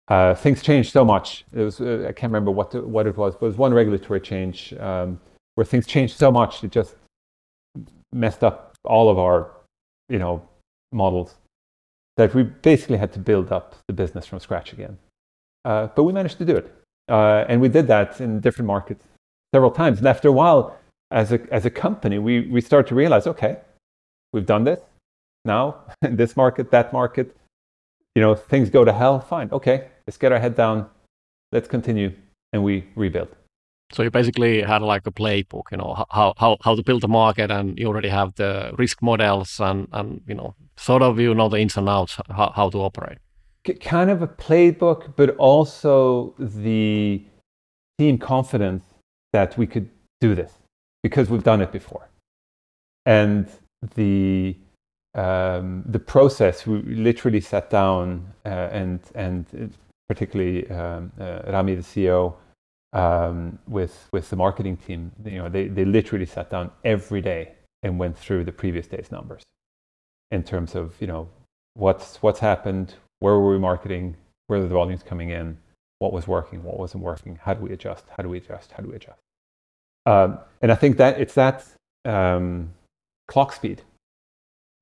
Uh, 0.08 0.34
things 0.34 0.62
changed 0.62 0.92
so 0.92 1.04
much. 1.04 1.44
It 1.52 1.62
was, 1.62 1.80
uh, 1.80 2.06
I 2.08 2.12
can't 2.12 2.32
remember 2.32 2.50
what, 2.50 2.70
the, 2.70 2.80
what 2.82 3.06
it 3.06 3.16
was, 3.16 3.34
but 3.34 3.46
it 3.46 3.48
was 3.50 3.58
one 3.58 3.74
regulatory 3.74 4.20
change 4.20 4.72
um, 4.80 5.20
where 5.54 5.64
things 5.64 5.86
changed 5.86 6.16
so 6.16 6.30
much 6.30 6.64
it 6.64 6.70
just 6.70 6.94
messed 8.12 8.42
up 8.42 8.74
all 8.84 9.10
of 9.10 9.18
our, 9.18 9.50
you 10.08 10.18
know, 10.18 10.42
models 10.92 11.34
that 12.16 12.34
we 12.34 12.42
basically 12.42 12.96
had 12.96 13.12
to 13.12 13.18
build 13.18 13.52
up 13.52 13.76
the 13.86 13.92
business 13.92 14.26
from 14.26 14.40
scratch 14.40 14.72
again. 14.72 14.96
Uh, 15.64 15.88
but 15.88 16.04
we 16.04 16.12
managed 16.12 16.38
to 16.38 16.44
do 16.44 16.56
it. 16.56 16.74
Uh, 17.08 17.44
and 17.48 17.60
we 17.60 17.68
did 17.68 17.86
that 17.86 18.20
in 18.20 18.40
different 18.40 18.66
markets 18.66 19.04
several 19.54 19.70
times. 19.70 19.98
And 19.98 20.06
after 20.06 20.28
a 20.28 20.32
while, 20.32 20.76
as 21.10 21.32
a, 21.32 21.40
as 21.52 21.64
a 21.64 21.70
company, 21.70 22.18
we, 22.18 22.40
we 22.48 22.60
start 22.60 22.86
to 22.88 22.94
realize, 22.94 23.26
okay, 23.26 23.58
we've 24.32 24.46
done 24.46 24.64
this 24.64 24.80
now, 25.44 25.76
in 26.02 26.16
this 26.22 26.36
market, 26.36 26.70
that 26.70 26.92
market, 26.92 27.36
you 28.14 28.22
know, 28.22 28.34
things 28.34 28.68
go 28.70 28.84
to 28.84 28.92
hell, 28.92 29.20
fine, 29.20 29.48
okay, 29.52 29.88
let's 30.08 30.16
get 30.16 30.32
our 30.32 30.40
head 30.40 30.56
down, 30.56 30.86
let's 31.52 31.68
continue, 31.68 32.10
and 32.52 32.64
we 32.64 32.84
rebuild. 32.96 33.28
So 33.92 34.02
you 34.02 34.10
basically 34.10 34.62
had 34.62 34.82
like 34.82 35.06
a 35.06 35.12
playbook, 35.12 35.70
you 35.70 35.76
know, 35.76 36.04
how, 36.10 36.34
how, 36.36 36.56
how 36.62 36.74
to 36.74 36.82
build 36.82 37.04
a 37.04 37.08
market 37.08 37.50
and 37.50 37.78
you 37.78 37.86
already 37.86 38.08
have 38.08 38.34
the 38.34 38.72
risk 38.76 39.02
models 39.02 39.60
and, 39.60 39.86
and 39.92 40.20
you 40.26 40.34
know, 40.34 40.54
sort 40.76 41.02
of 41.02 41.20
you 41.20 41.34
know 41.34 41.48
the 41.48 41.58
ins 41.58 41.76
and 41.76 41.88
outs, 41.88 42.18
how, 42.28 42.52
how 42.56 42.68
to 42.70 42.78
operate 42.78 43.18
kind 43.76 44.10
of 44.10 44.22
a 44.22 44.26
playbook, 44.26 45.14
but 45.16 45.36
also 45.36 46.34
the 46.38 47.22
team 47.98 48.18
confidence 48.18 48.84
that 49.32 49.56
we 49.58 49.66
could 49.66 49.88
do 50.20 50.34
this 50.34 50.52
because 51.02 51.28
we've 51.30 51.44
done 51.44 51.60
it 51.60 51.72
before. 51.72 52.08
And 53.06 53.48
the 53.94 54.56
um, 55.14 55.82
the 55.86 55.98
process, 55.98 56.66
we 56.66 56.82
literally 56.82 57.40
sat 57.40 57.70
down 57.70 58.32
uh, 58.44 58.68
and 58.70 59.00
and 59.14 59.74
particularly 60.08 60.68
um, 60.70 61.12
uh, 61.20 61.42
Rami, 61.46 61.74
the 61.74 61.82
CEO, 61.82 62.34
um, 62.92 63.58
with 63.68 64.08
with 64.12 64.30
the 64.30 64.36
marketing 64.36 64.76
team, 64.76 65.12
you 65.24 65.38
know, 65.38 65.48
they 65.48 65.68
they 65.68 65.84
literally 65.84 66.26
sat 66.26 66.50
down 66.50 66.70
every 66.84 67.20
day 67.20 67.52
and 67.82 67.98
went 67.98 68.16
through 68.16 68.44
the 68.44 68.52
previous 68.52 68.86
day's 68.86 69.10
numbers 69.10 69.42
in 70.30 70.42
terms 70.42 70.74
of 70.74 70.94
you 71.00 71.06
know 71.06 71.28
what's 71.74 72.16
what's 72.22 72.40
happened, 72.40 72.94
where 73.20 73.34
were 73.34 73.52
we 73.52 73.58
marketing? 73.58 74.16
Where 74.46 74.58
are 74.58 74.62
the 74.62 74.68
volumes 74.68 75.02
coming 75.02 75.30
in? 75.30 75.58
What 75.98 76.12
was 76.12 76.26
working? 76.26 76.62
What 76.62 76.78
wasn't 76.78 77.02
working? 77.02 77.38
How 77.42 77.54
do 77.54 77.62
we 77.62 77.72
adjust? 77.72 78.04
How 78.16 78.22
do 78.22 78.28
we 78.28 78.38
adjust? 78.38 78.72
How 78.72 78.82
do 78.82 78.88
we 78.88 78.96
adjust? 78.96 79.20
Um, 80.06 80.38
and 80.62 80.72
I 80.72 80.74
think 80.74 80.96
that 80.96 81.20
it's 81.20 81.34
that 81.34 81.66
um, 82.04 82.72
clock 83.26 83.52
speed 83.52 83.82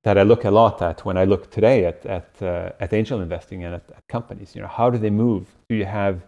that 0.07 0.17
I 0.17 0.23
look 0.23 0.45
a 0.45 0.51
lot 0.51 0.81
at 0.81 1.03
when 1.03 1.17
I 1.17 1.25
look 1.25 1.51
today 1.51 1.83
at 1.83 2.05
at, 2.05 2.29
uh, 2.41 2.71
at 2.79 2.93
angel 2.93 3.19
investing 3.19 3.65
and 3.65 3.75
at, 3.75 3.83
at, 3.97 4.07
companies. 4.07 4.55
You 4.55 4.61
know, 4.61 4.69
how 4.79 4.89
do 4.89 4.97
they 4.97 5.09
move? 5.09 5.43
Do 5.67 5.75
you 5.75 5.83
have 5.83 6.21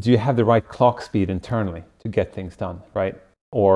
do 0.00 0.10
you 0.10 0.18
have 0.18 0.34
the 0.34 0.44
right 0.44 0.66
clock 0.76 1.00
speed 1.00 1.30
internally 1.30 1.84
to 2.02 2.08
get 2.08 2.34
things 2.34 2.56
done, 2.56 2.82
right? 2.94 3.16
Or 3.52 3.72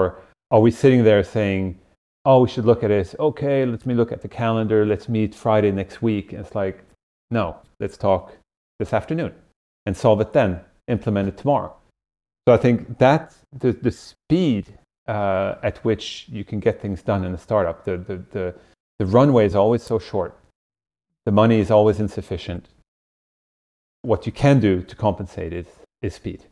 are 0.50 0.58
we 0.66 0.72
sitting 0.72 1.04
there 1.04 1.22
saying, 1.22 1.78
"Oh, 2.24 2.42
we 2.42 2.48
should 2.48 2.64
look 2.64 2.82
at 2.82 2.88
this. 2.88 3.14
Okay, 3.28 3.64
let 3.64 3.86
me 3.86 3.94
look 3.94 4.10
at 4.10 4.22
the 4.22 4.32
calendar. 4.42 4.84
Let's 4.84 5.08
meet 5.08 5.36
Friday 5.36 5.70
next 5.70 6.02
week." 6.02 6.32
And 6.32 6.40
it's 6.44 6.56
like, 6.56 6.76
no, 7.30 7.44
let's 7.78 7.96
talk 7.96 8.24
this 8.80 8.92
afternoon 8.92 9.32
and 9.86 9.96
solve 9.96 10.20
it 10.20 10.32
then, 10.32 10.60
implement 10.88 11.28
it 11.28 11.36
tomorrow. 11.36 11.72
So 12.48 12.54
I 12.54 12.58
think 12.64 12.98
that 12.98 13.36
the, 13.62 13.70
the 13.86 13.92
speed 13.92 14.64
uh, 15.06 15.54
at 15.62 15.78
which 15.84 16.26
you 16.28 16.44
can 16.44 16.58
get 16.58 16.80
things 16.80 17.02
done 17.02 17.24
in 17.24 17.32
a 17.34 17.38
startup, 17.38 17.84
the, 17.84 17.96
the, 17.98 18.16
the, 18.34 18.54
the 19.02 19.06
runway 19.06 19.44
is 19.46 19.56
always 19.56 19.82
so 19.82 19.98
short. 19.98 20.38
The 21.26 21.32
money 21.32 21.58
is 21.58 21.70
always 21.72 21.98
insufficient. 21.98 22.68
What 24.02 24.26
you 24.26 24.32
can 24.32 24.60
do 24.60 24.82
to 24.82 24.94
compensate 24.94 25.52
is, 25.52 25.66
is 26.02 26.14
speed. 26.14 26.44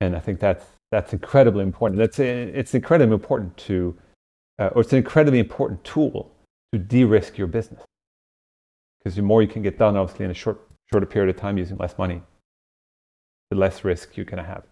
And 0.00 0.14
I 0.14 0.20
think 0.20 0.38
that's, 0.38 0.66
that's 0.92 1.12
incredibly 1.12 1.64
important. 1.64 1.98
That's, 1.98 2.20
it's 2.20 2.74
incredibly 2.74 3.14
important 3.14 3.56
to 3.68 3.96
uh, 4.60 4.68
or 4.74 4.82
it's 4.82 4.92
an 4.92 4.98
incredibly 4.98 5.40
important 5.40 5.82
tool 5.82 6.30
to 6.72 6.78
de-risk 6.78 7.38
your 7.38 7.48
business. 7.48 7.82
Because 8.98 9.16
the 9.16 9.22
more 9.22 9.42
you 9.42 9.48
can 9.48 9.62
get 9.62 9.78
done, 9.78 9.96
obviously, 9.96 10.26
in 10.26 10.30
a 10.30 10.34
short, 10.34 10.60
shorter 10.92 11.06
period 11.06 11.34
of 11.34 11.40
time 11.40 11.56
using 11.58 11.78
less 11.78 11.96
money, 11.96 12.22
the 13.50 13.56
less 13.56 13.82
risk 13.82 14.16
you're 14.16 14.26
going 14.26 14.44
to 14.44 14.48
have. 14.48 14.64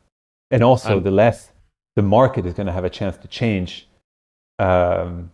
And 0.51 0.63
also, 0.63 1.01
the 1.01 1.11
less 1.11 1.51
the 1.97 2.03
market 2.03 2.47
is 2.47 2.55
going 2.55 2.67
to 2.67 2.73
have 2.73 2.85
a 2.85 2.91
chance 2.91 3.17
to 3.17 3.29
change 3.29 3.89
um, 4.59 5.31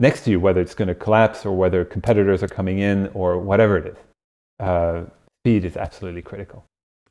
next 0.00 0.22
to 0.24 0.30
you, 0.30 0.40
whether 0.40 0.60
it's 0.60 0.74
going 0.74 0.88
to 0.88 0.94
collapse 0.94 1.46
or 1.46 1.56
whether 1.56 1.84
competitors 1.84 2.42
are 2.42 2.48
coming 2.48 2.78
in 2.78 3.08
or 3.14 3.38
whatever 3.38 3.76
it 3.78 3.86
is. 3.86 3.96
Uh, 4.60 5.04
speed 5.42 5.64
is 5.64 5.76
absolutely 5.76 6.22
critical. 6.22 6.64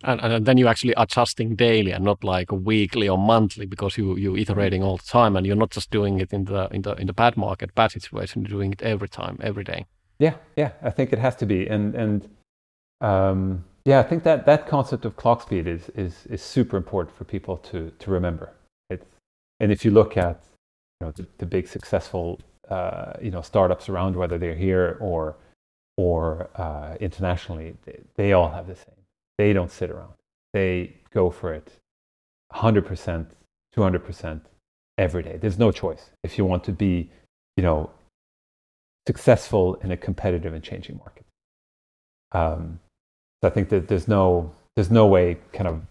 And, 0.05 0.19
and, 0.19 0.45
then 0.45 0.57
you're 0.57 0.67
actually 0.67 0.93
adjusting 0.97 1.55
daily 1.55 1.91
and 1.91 2.03
not 2.03 2.23
like 2.23 2.51
weekly 2.51 3.07
or 3.07 3.17
monthly 3.17 3.65
because 3.65 3.97
you 3.97 4.17
you're 4.17 4.37
iterating 4.37 4.83
all 4.83 4.97
the 4.97 5.03
time 5.03 5.37
and 5.37 5.47
you're 5.47 5.55
not 5.55 5.69
just 5.69 5.91
doing 5.91 6.19
it 6.19 6.33
in 6.33 6.43
the 6.43 6.67
in 6.71 6.81
the 6.81 6.93
in 6.95 7.07
the 7.07 7.13
bad 7.13 7.37
market 7.37 7.73
bad 7.73 7.91
situation 7.91 8.41
you're 8.41 8.49
doing 8.49 8.73
it 8.73 8.81
every 8.81 9.07
time 9.07 9.39
every 9.41 9.63
day 9.63 9.85
yeah 10.19 10.35
yeah 10.57 10.71
i 10.81 10.89
think 10.89 11.13
it 11.13 11.19
has 11.19 11.37
to 11.37 11.45
be 11.45 11.67
and 11.67 11.95
and 11.95 12.27
um, 12.99 13.63
yeah 13.85 13.99
i 13.99 14.03
think 14.03 14.23
that 14.23 14.45
that 14.45 14.67
concept 14.67 15.05
of 15.05 15.15
clock 15.15 15.41
speed 15.41 15.67
is 15.67 15.89
is 15.95 16.25
is 16.29 16.41
super 16.41 16.75
important 16.75 17.15
for 17.15 17.23
people 17.23 17.55
to 17.55 17.89
to 17.99 18.11
remember 18.11 18.51
it's 18.89 19.05
and 19.61 19.71
if 19.71 19.85
you 19.85 19.91
look 19.91 20.17
at 20.17 20.43
you 20.99 21.07
know 21.07 21.11
the, 21.11 21.25
the 21.37 21.45
big 21.45 21.65
successful 21.65 22.41
uh, 22.73 23.13
you 23.25 23.31
know 23.35 23.43
startups 23.51 23.85
around 23.89 24.15
whether 24.15 24.37
they're 24.37 24.61
here 24.69 24.87
or 25.09 25.21
or 26.07 26.49
uh, 26.65 26.91
internationally 27.07 27.69
they, 27.85 27.97
they 28.19 28.29
all 28.33 28.49
have 28.57 28.67
the 28.67 28.75
same 28.75 29.03
they 29.37 29.53
don't 29.53 29.71
sit 29.71 29.89
around. 29.89 30.13
They 30.53 30.95
go 31.11 31.29
for 31.29 31.53
it 31.53 31.71
100%, 32.53 33.25
200% 33.75 34.41
every 34.97 35.23
day. 35.23 35.37
There's 35.37 35.57
no 35.57 35.71
choice 35.71 36.11
if 36.23 36.37
you 36.37 36.45
want 36.45 36.63
to 36.65 36.71
be, 36.71 37.09
you 37.57 37.63
know, 37.63 37.89
successful 39.07 39.75
in 39.83 39.91
a 39.91 39.97
competitive 39.97 40.53
and 40.53 40.63
changing 40.63 40.97
market. 40.97 41.25
Um, 42.31 42.79
so 43.41 43.49
I 43.49 43.51
think 43.51 43.69
that 43.69 43.87
there's 43.87 44.07
no 44.07 44.51
there's 44.75 44.89
no 44.89 45.05
way 45.05 45.37
kind 45.51 45.67
of 45.67 45.81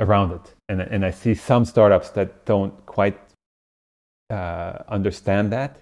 around 0.00 0.32
it. 0.32 0.54
And 0.68 0.80
and 0.80 1.04
I 1.04 1.10
see 1.10 1.34
some 1.34 1.64
startups 1.64 2.10
that 2.10 2.44
don't 2.46 2.74
quite 2.86 3.20
uh, 4.30 4.78
understand 4.88 5.52
that. 5.52 5.80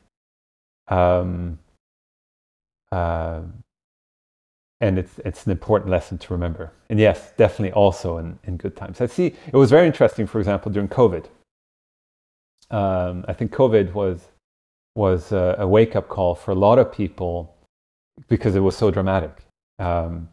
Um, 0.91 1.59
uh, 2.93 3.43
and 4.80 4.99
it's 4.99 5.18
it's 5.24 5.45
an 5.45 5.53
important 5.53 5.91
lesson 5.91 6.18
to 6.18 6.32
remember. 6.32 6.72
And 6.88 6.99
yes, 6.99 7.32
definitely 7.36 7.72
also 7.72 8.18
in, 8.18 8.38
in 8.45 8.57
good 8.57 8.76
times. 8.76 9.01
I 9.01 9.07
see 9.07 9.26
it 9.26 9.57
was 9.57 9.70
very 9.70 9.86
interesting, 9.86 10.26
for 10.26 10.38
example, 10.38 10.72
during 10.72 10.88
COVID. 10.88 11.26
Um, 12.70 13.24
I 13.28 13.32
think 13.32 13.53
COVID 13.53 13.93
was 13.93 14.28
was 14.97 15.32
a, 15.32 15.57
a 15.59 15.68
wake 15.68 15.95
up 15.97 16.09
call 16.09 16.34
for 16.34 16.51
a 16.51 16.55
lot 16.55 16.78
of 16.78 16.93
people 16.93 17.55
because 18.28 18.57
it 18.57 18.61
was 18.61 18.76
so 18.76 18.91
dramatic. 18.91 19.45
Um, 19.78 20.28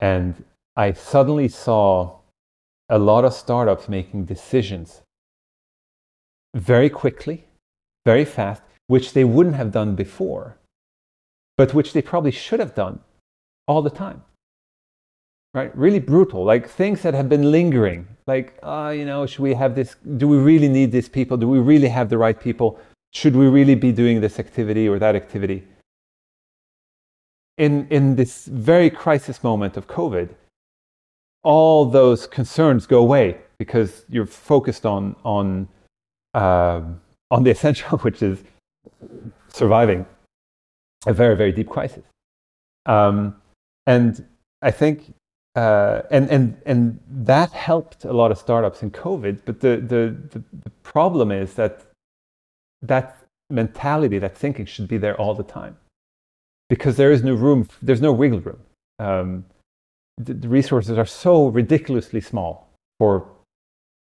and 0.00 0.44
I 0.76 0.92
suddenly 0.92 1.48
saw 1.48 2.18
a 2.88 2.98
lot 2.98 3.24
of 3.24 3.32
startups 3.32 3.88
making 3.88 4.24
decisions 4.26 5.02
very 6.54 6.90
quickly, 6.90 7.44
very 8.04 8.24
fast, 8.24 8.62
which 8.86 9.12
they 9.12 9.24
wouldn't 9.24 9.56
have 9.56 9.72
done 9.72 9.94
before, 9.94 10.56
but 11.56 11.74
which 11.74 11.92
they 11.92 12.02
probably 12.02 12.30
should 12.30 12.60
have 12.60 12.74
done 12.74 13.00
all 13.66 13.82
the 13.82 13.90
time. 13.90 14.22
Right? 15.54 15.76
Really 15.76 16.00
brutal. 16.00 16.44
Like 16.44 16.68
things 16.68 17.02
that 17.02 17.14
have 17.14 17.28
been 17.28 17.50
lingering. 17.50 18.06
Like, 18.26 18.58
oh, 18.62 18.90
you 18.90 19.04
know, 19.04 19.26
should 19.26 19.40
we 19.40 19.54
have 19.54 19.74
this? 19.74 19.96
Do 20.16 20.28
we 20.28 20.36
really 20.36 20.68
need 20.68 20.92
these 20.92 21.08
people? 21.08 21.36
Do 21.36 21.48
we 21.48 21.58
really 21.58 21.88
have 21.88 22.10
the 22.10 22.18
right 22.18 22.38
people? 22.38 22.78
Should 23.14 23.34
we 23.34 23.46
really 23.46 23.74
be 23.74 23.92
doing 23.92 24.20
this 24.20 24.38
activity 24.38 24.88
or 24.88 24.98
that 24.98 25.16
activity? 25.16 25.64
In, 27.56 27.86
in 27.88 28.16
this 28.16 28.44
very 28.44 28.90
crisis 28.90 29.42
moment 29.42 29.78
of 29.78 29.86
COVID, 29.86 30.28
all 31.42 31.86
those 31.86 32.26
concerns 32.26 32.86
go 32.86 32.98
away 32.98 33.38
because 33.58 34.04
you're 34.10 34.26
focused 34.26 34.84
on, 34.84 35.16
on, 35.24 35.68
uh, 36.34 36.82
on 37.30 37.44
the 37.44 37.50
essential, 37.50 37.96
which 38.06 38.22
is 38.22 38.44
surviving 39.48 40.06
a 41.06 41.12
very, 41.12 41.36
very 41.36 41.52
deep 41.52 41.68
crisis. 41.68 42.04
Um, 42.86 43.36
and 43.86 44.24
I 44.62 44.70
think 44.70 45.14
uh, 45.56 46.02
and 46.10 46.30
and 46.30 46.60
and 46.66 47.00
that 47.08 47.50
helped 47.52 48.04
a 48.04 48.12
lot 48.12 48.30
of 48.30 48.38
startups 48.38 48.82
in 48.82 48.90
COVID. 48.90 49.40
But 49.46 49.60
the, 49.60 49.76
the 49.78 50.14
the, 50.32 50.42
the 50.64 50.70
problem 50.82 51.32
is 51.32 51.54
that 51.54 51.86
that 52.82 53.16
mentality, 53.48 54.18
that 54.18 54.36
thinking, 54.36 54.66
should 54.66 54.86
be 54.86 54.98
there 54.98 55.16
all 55.16 55.34
the 55.34 55.42
time, 55.42 55.76
because 56.68 56.96
there 56.96 57.10
is 57.10 57.22
no 57.22 57.34
room. 57.34 57.68
There's 57.80 58.02
no 58.02 58.12
wiggle 58.12 58.40
room. 58.40 58.60
Um, 58.98 59.44
the, 60.18 60.34
the 60.34 60.48
resources 60.48 60.98
are 60.98 61.06
so 61.06 61.46
ridiculously 61.48 62.20
small 62.20 62.68
for 62.98 63.26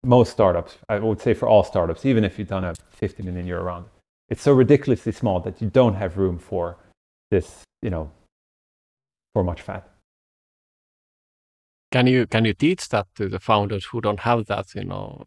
most 0.04 0.32
startups. 0.32 0.78
I 0.88 1.00
would 1.00 1.20
say 1.20 1.34
for 1.34 1.48
all 1.48 1.64
startups, 1.64 2.06
even 2.06 2.24
if 2.24 2.38
you've 2.38 2.48
done 2.48 2.64
a 2.64 2.76
50 2.92 3.24
million 3.24 3.48
euro 3.48 3.64
round, 3.64 3.86
it's 4.30 4.42
so 4.42 4.54
ridiculously 4.54 5.12
small 5.12 5.40
that 5.42 5.62
you 5.62 5.70
don't 5.70 5.96
have 5.96 6.18
room 6.18 6.38
for 6.38 6.78
this, 7.32 7.64
you 7.82 7.90
know, 7.90 8.12
for 9.34 9.44
much 9.44 9.62
fat. 9.62 9.90
Can 11.92 12.06
you 12.08 12.28
can 12.28 12.46
you 12.46 12.54
teach 12.54 12.90
that 12.90 13.08
to 13.16 13.28
the 13.28 13.40
founders 13.40 13.86
who 13.86 14.00
don't 14.02 14.20
have 14.20 14.46
that, 14.46 14.76
you 14.76 14.84
know, 14.84 15.26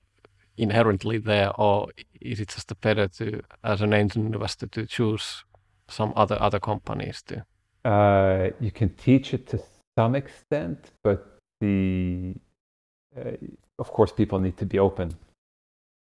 inherently 0.57 1.19
there, 1.19 1.51
or 1.61 1.89
is 2.21 2.41
it 2.41 2.49
just 2.49 2.81
better 2.81 3.09
to, 3.09 3.43
as 3.65 3.81
an 3.81 3.93
angel 3.93 4.23
investor, 4.23 4.69
to 4.69 4.87
choose 4.87 5.45
some 5.89 6.13
other 6.15 6.41
other 6.41 6.61
companies 6.61 7.23
to? 7.23 7.45
Uh, 7.85 8.51
you 8.61 8.71
can 8.71 8.91
teach 8.91 9.35
it 9.35 9.49
to 9.49 9.61
some 9.99 10.15
extent, 10.15 10.93
but 11.03 11.37
the 11.61 12.35
uh, 13.17 13.33
of 13.81 13.93
course 13.93 14.13
people 14.13 14.39
need 14.39 14.57
to 14.57 14.67
be 14.67 14.79
open 14.79 15.17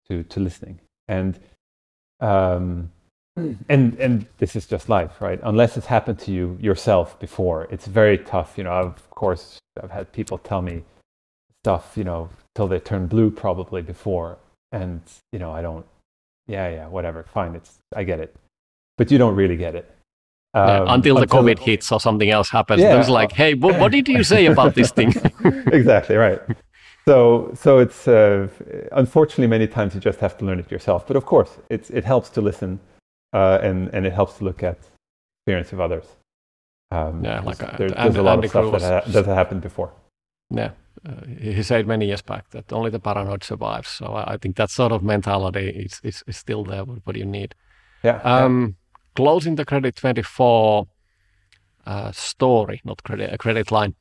to 0.09 0.23
to 0.23 0.39
listening 0.41 0.79
and 1.07 1.39
um, 2.19 2.91
and 3.69 3.97
and 3.99 4.25
this 4.37 4.55
is 4.55 4.65
just 4.65 4.89
life, 4.89 5.21
right? 5.21 5.39
Unless 5.43 5.77
it's 5.77 5.85
happened 5.85 6.19
to 6.19 6.31
you 6.31 6.57
yourself 6.61 7.19
before, 7.19 7.67
it's 7.71 7.87
very 7.87 8.17
tough. 8.17 8.57
You 8.57 8.63
know, 8.65 8.73
I've, 8.73 8.85
of 8.85 9.09
course, 9.11 9.59
I've 9.81 9.91
had 9.91 10.11
people 10.11 10.37
tell 10.37 10.61
me 10.61 10.83
stuff, 11.63 11.93
you 11.95 12.03
know, 12.03 12.29
till 12.55 12.67
they 12.67 12.79
turn 12.79 13.07
blue 13.07 13.31
probably 13.31 13.81
before, 13.81 14.37
and 14.71 15.01
you 15.31 15.39
know, 15.39 15.51
I 15.51 15.61
don't. 15.61 15.85
Yeah, 16.47 16.67
yeah, 16.69 16.87
whatever, 16.87 17.23
fine. 17.23 17.55
It's 17.55 17.77
I 17.95 18.03
get 18.03 18.19
it, 18.19 18.35
but 18.97 19.11
you 19.11 19.17
don't 19.17 19.35
really 19.35 19.57
get 19.57 19.75
it. 19.75 19.89
Um, 20.55 20.67
yeah, 20.67 20.93
until 20.95 21.15
the 21.15 21.21
until, 21.21 21.43
COVID 21.43 21.59
hits 21.59 21.91
or 21.91 21.99
something 21.99 22.31
else 22.31 22.49
happens, 22.49 22.81
yeah, 22.81 22.99
it's 22.99 23.07
like, 23.07 23.31
hey, 23.31 23.53
what, 23.53 23.79
what 23.79 23.91
did 23.91 24.07
you 24.07 24.23
say 24.23 24.47
about 24.47 24.73
this 24.73 24.91
thing? 24.91 25.13
exactly 25.71 26.15
right. 26.15 26.41
So, 27.09 27.51
so 27.55 27.79
it's 27.79 28.07
uh, 28.07 28.47
unfortunately 28.91 29.47
many 29.47 29.65
times 29.65 29.95
you 29.95 29.99
just 29.99 30.19
have 30.19 30.37
to 30.37 30.45
learn 30.45 30.59
it 30.59 30.69
yourself. 30.69 31.07
But 31.07 31.15
of 31.15 31.25
course, 31.25 31.57
it's, 31.67 31.89
it 31.89 32.05
helps 32.05 32.29
to 32.35 32.41
listen 32.41 32.79
uh, 33.33 33.57
and 33.63 33.89
and 33.95 34.05
it 34.05 34.13
helps 34.13 34.37
to 34.37 34.43
look 34.43 34.61
at 34.61 34.77
experience 35.39 35.73
of 35.73 35.79
others. 35.79 36.05
Um, 36.91 37.25
yeah, 37.25 37.39
like 37.41 37.63
uh, 37.63 37.77
there's, 37.77 38.15
a 38.15 38.21
lot 38.21 38.33
Andy 38.33 38.45
of 38.45 38.51
stuff 38.51 38.71
that, 38.79 39.05
ha- 39.05 39.11
that 39.11 39.25
happened 39.25 39.61
before. 39.61 39.91
Yeah, 40.51 40.71
uh, 41.03 41.25
he 41.25 41.63
said 41.63 41.87
many 41.87 42.05
years 42.05 42.21
back 42.21 42.51
that 42.51 42.71
only 42.71 42.91
the 42.91 42.99
paranoid 42.99 43.43
survives. 43.43 43.89
So 43.89 44.05
I, 44.05 44.33
I 44.33 44.37
think 44.37 44.55
that 44.57 44.69
sort 44.69 44.91
of 44.91 45.01
mentality 45.01 45.67
is, 45.69 45.99
is, 46.03 46.23
is 46.27 46.37
still 46.37 46.63
there. 46.63 46.83
What, 46.83 47.15
you 47.15 47.25
need. 47.25 47.55
Yeah, 48.03 48.21
um, 48.23 48.61
yeah. 48.61 48.93
Closing 49.15 49.55
the 49.55 49.65
Credit 49.65 49.95
24 49.95 50.85
uh, 51.87 52.11
story, 52.11 52.81
not 52.83 53.01
credit, 53.01 53.33
a 53.33 53.37
credit 53.39 53.71
line. 53.71 53.95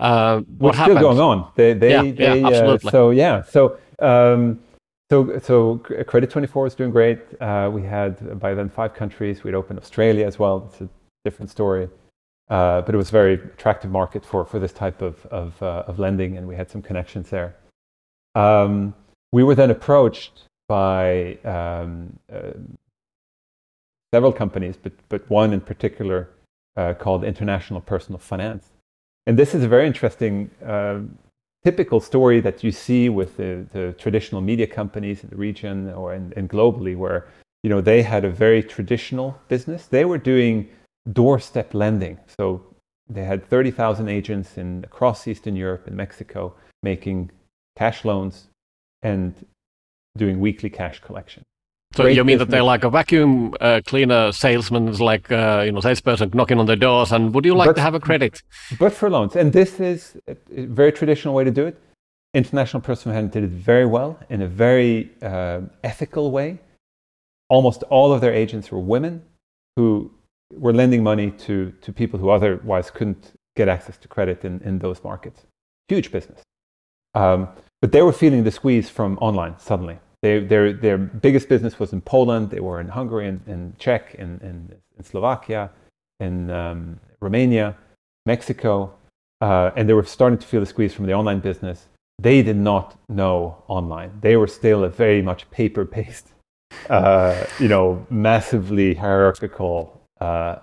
Uh, 0.00 0.40
what 0.58 0.74
happened? 0.74 0.98
still 0.98 1.14
going 1.14 1.20
on. 1.20 1.52
They, 1.54 1.74
they, 1.74 1.90
yeah, 1.90 2.02
they, 2.02 2.40
yeah, 2.40 2.46
uh, 2.46 2.50
absolutely. 2.50 2.90
so 2.90 3.10
yeah, 3.10 3.42
so 3.42 3.78
um, 4.00 4.60
so, 5.10 5.40
so 5.40 5.78
Credit 6.06 6.30
24 6.30 6.68
is 6.68 6.74
doing 6.76 6.92
great. 6.92 7.18
Uh, 7.40 7.68
we 7.72 7.82
had 7.82 8.38
by 8.38 8.54
then 8.54 8.68
five 8.68 8.94
countries. 8.94 9.42
We'd 9.42 9.54
opened 9.54 9.80
Australia 9.80 10.24
as 10.24 10.38
well. 10.38 10.68
It's 10.70 10.80
a 10.82 10.88
different 11.24 11.50
story, 11.50 11.88
uh, 12.48 12.82
but 12.82 12.94
it 12.94 12.98
was 12.98 13.08
a 13.08 13.12
very 13.12 13.34
attractive 13.34 13.90
market 13.90 14.24
for, 14.24 14.44
for 14.44 14.60
this 14.60 14.72
type 14.72 15.02
of, 15.02 15.26
of, 15.26 15.60
uh, 15.62 15.82
of 15.88 15.98
lending, 15.98 16.36
and 16.36 16.46
we 16.46 16.54
had 16.54 16.70
some 16.70 16.80
connections 16.80 17.28
there. 17.28 17.56
Um, 18.36 18.94
we 19.32 19.42
were 19.42 19.56
then 19.56 19.70
approached 19.70 20.44
by 20.68 21.34
um, 21.44 22.16
uh, 22.32 22.52
several 24.14 24.32
companies, 24.32 24.76
but, 24.80 24.92
but 25.08 25.28
one 25.28 25.52
in 25.52 25.60
particular 25.60 26.28
uh, 26.76 26.94
called 26.94 27.24
International 27.24 27.80
Personal 27.80 28.20
Finance. 28.20 28.68
And 29.30 29.38
this 29.38 29.54
is 29.54 29.62
a 29.62 29.68
very 29.68 29.86
interesting 29.86 30.50
uh, 30.66 31.02
typical 31.62 32.00
story 32.00 32.40
that 32.40 32.64
you 32.64 32.72
see 32.72 33.08
with 33.08 33.36
the, 33.36 33.64
the 33.72 33.92
traditional 33.92 34.40
media 34.40 34.66
companies 34.66 35.22
in 35.22 35.30
the 35.30 35.36
region 35.36 35.88
or 35.92 36.14
in, 36.14 36.32
and 36.34 36.50
globally, 36.50 36.96
where 36.96 37.28
you 37.62 37.70
know 37.70 37.80
they 37.80 38.02
had 38.02 38.24
a 38.24 38.28
very 38.28 38.60
traditional 38.60 39.40
business. 39.46 39.86
They 39.86 40.04
were 40.04 40.18
doing 40.18 40.68
doorstep 41.12 41.74
lending, 41.74 42.18
so 42.40 42.60
they 43.08 43.22
had 43.22 43.48
30,000 43.48 44.08
agents 44.08 44.58
in 44.58 44.82
across 44.82 45.28
Eastern 45.28 45.54
Europe 45.54 45.86
and 45.86 45.96
Mexico 45.96 46.52
making 46.82 47.30
cash 47.76 48.04
loans 48.04 48.48
and 49.00 49.46
doing 50.16 50.40
weekly 50.40 50.70
cash 50.70 50.98
collection. 50.98 51.44
So 51.92 52.04
Great 52.04 52.16
you 52.16 52.22
mean 52.24 52.38
that 52.38 52.50
they're 52.50 52.62
like 52.62 52.84
a 52.84 52.90
vacuum 52.90 53.52
uh, 53.60 53.80
cleaner 53.84 54.30
salesman, 54.30 54.86
is 54.88 55.00
like 55.00 55.30
uh, 55.32 55.62
you 55.66 55.72
know 55.72 55.80
salesperson 55.80 56.30
knocking 56.34 56.58
on 56.60 56.66
their 56.66 56.76
doors, 56.76 57.10
and 57.10 57.34
would 57.34 57.44
you 57.44 57.54
like 57.56 57.66
But- 57.66 57.76
to 57.76 57.82
have 57.82 57.94
a 57.96 58.00
credit? 58.00 58.42
but 58.78 58.92
for 58.92 59.10
loans. 59.10 59.34
And 59.34 59.52
this 59.52 59.80
is 59.80 60.16
a 60.28 60.36
a 60.56 60.66
very 60.66 60.92
traditional 60.92 61.34
way 61.34 61.44
to 61.44 61.50
do 61.50 61.66
it. 61.66 61.76
International 62.32 62.80
Personal 62.80 63.16
Finance 63.16 63.32
did 63.32 63.42
it 63.42 63.50
very 63.50 63.86
well 63.86 64.16
in 64.28 64.40
a 64.40 64.46
very 64.46 65.10
uh, 65.20 65.62
ethical 65.82 66.30
way. 66.30 66.58
Almost 67.48 67.82
all 67.90 68.12
of 68.12 68.20
their 68.20 68.32
agents 68.32 68.70
were 68.70 68.78
women 68.78 69.22
who 69.76 70.12
were 70.54 70.72
lending 70.72 71.02
money 71.02 71.32
to, 71.46 71.72
to 71.80 71.92
people 71.92 72.20
who 72.20 72.30
otherwise 72.30 72.88
couldn't 72.92 73.32
get 73.56 73.68
access 73.68 73.96
to 73.98 74.06
credit 74.06 74.44
in, 74.44 74.60
in 74.64 74.78
those 74.78 75.02
markets. 75.02 75.44
Huge 75.88 76.12
business. 76.12 76.40
Um, 77.14 77.48
but 77.82 77.90
they 77.90 78.02
were 78.02 78.12
feeling 78.12 78.44
the 78.44 78.52
squeeze 78.52 78.88
from 78.88 79.18
online 79.18 79.58
suddenly. 79.58 79.98
They, 80.22 80.40
their, 80.40 80.72
their 80.72 80.98
biggest 80.98 81.48
business 81.48 81.78
was 81.78 81.92
in 81.92 82.02
Poland, 82.02 82.50
they 82.50 82.60
were 82.60 82.80
in 82.80 82.88
Hungary, 82.88 83.26
in, 83.26 83.40
in 83.46 83.74
Czech, 83.78 84.14
in, 84.14 84.38
in, 84.42 84.74
in 84.98 85.04
Slovakia, 85.04 85.70
in 86.20 86.50
um, 86.50 87.00
Romania, 87.20 87.76
Mexico, 88.26 88.92
uh, 89.40 89.70
and 89.76 89.88
they 89.88 89.94
were 89.94 90.04
starting 90.04 90.38
to 90.38 90.46
feel 90.46 90.60
the 90.60 90.66
squeeze 90.66 90.92
from 90.92 91.06
the 91.06 91.14
online 91.14 91.40
business. 91.40 91.86
They 92.18 92.42
did 92.42 92.56
not 92.56 92.98
know 93.08 93.62
online. 93.66 94.10
They 94.20 94.36
were 94.36 94.46
still 94.46 94.84
a 94.84 94.90
very 94.90 95.22
much 95.22 95.50
paper-based, 95.50 96.28
uh, 96.90 97.46
you 97.58 97.68
know, 97.68 98.06
massively 98.10 98.94
hierarchical 98.94 100.02
uh, 100.20 100.56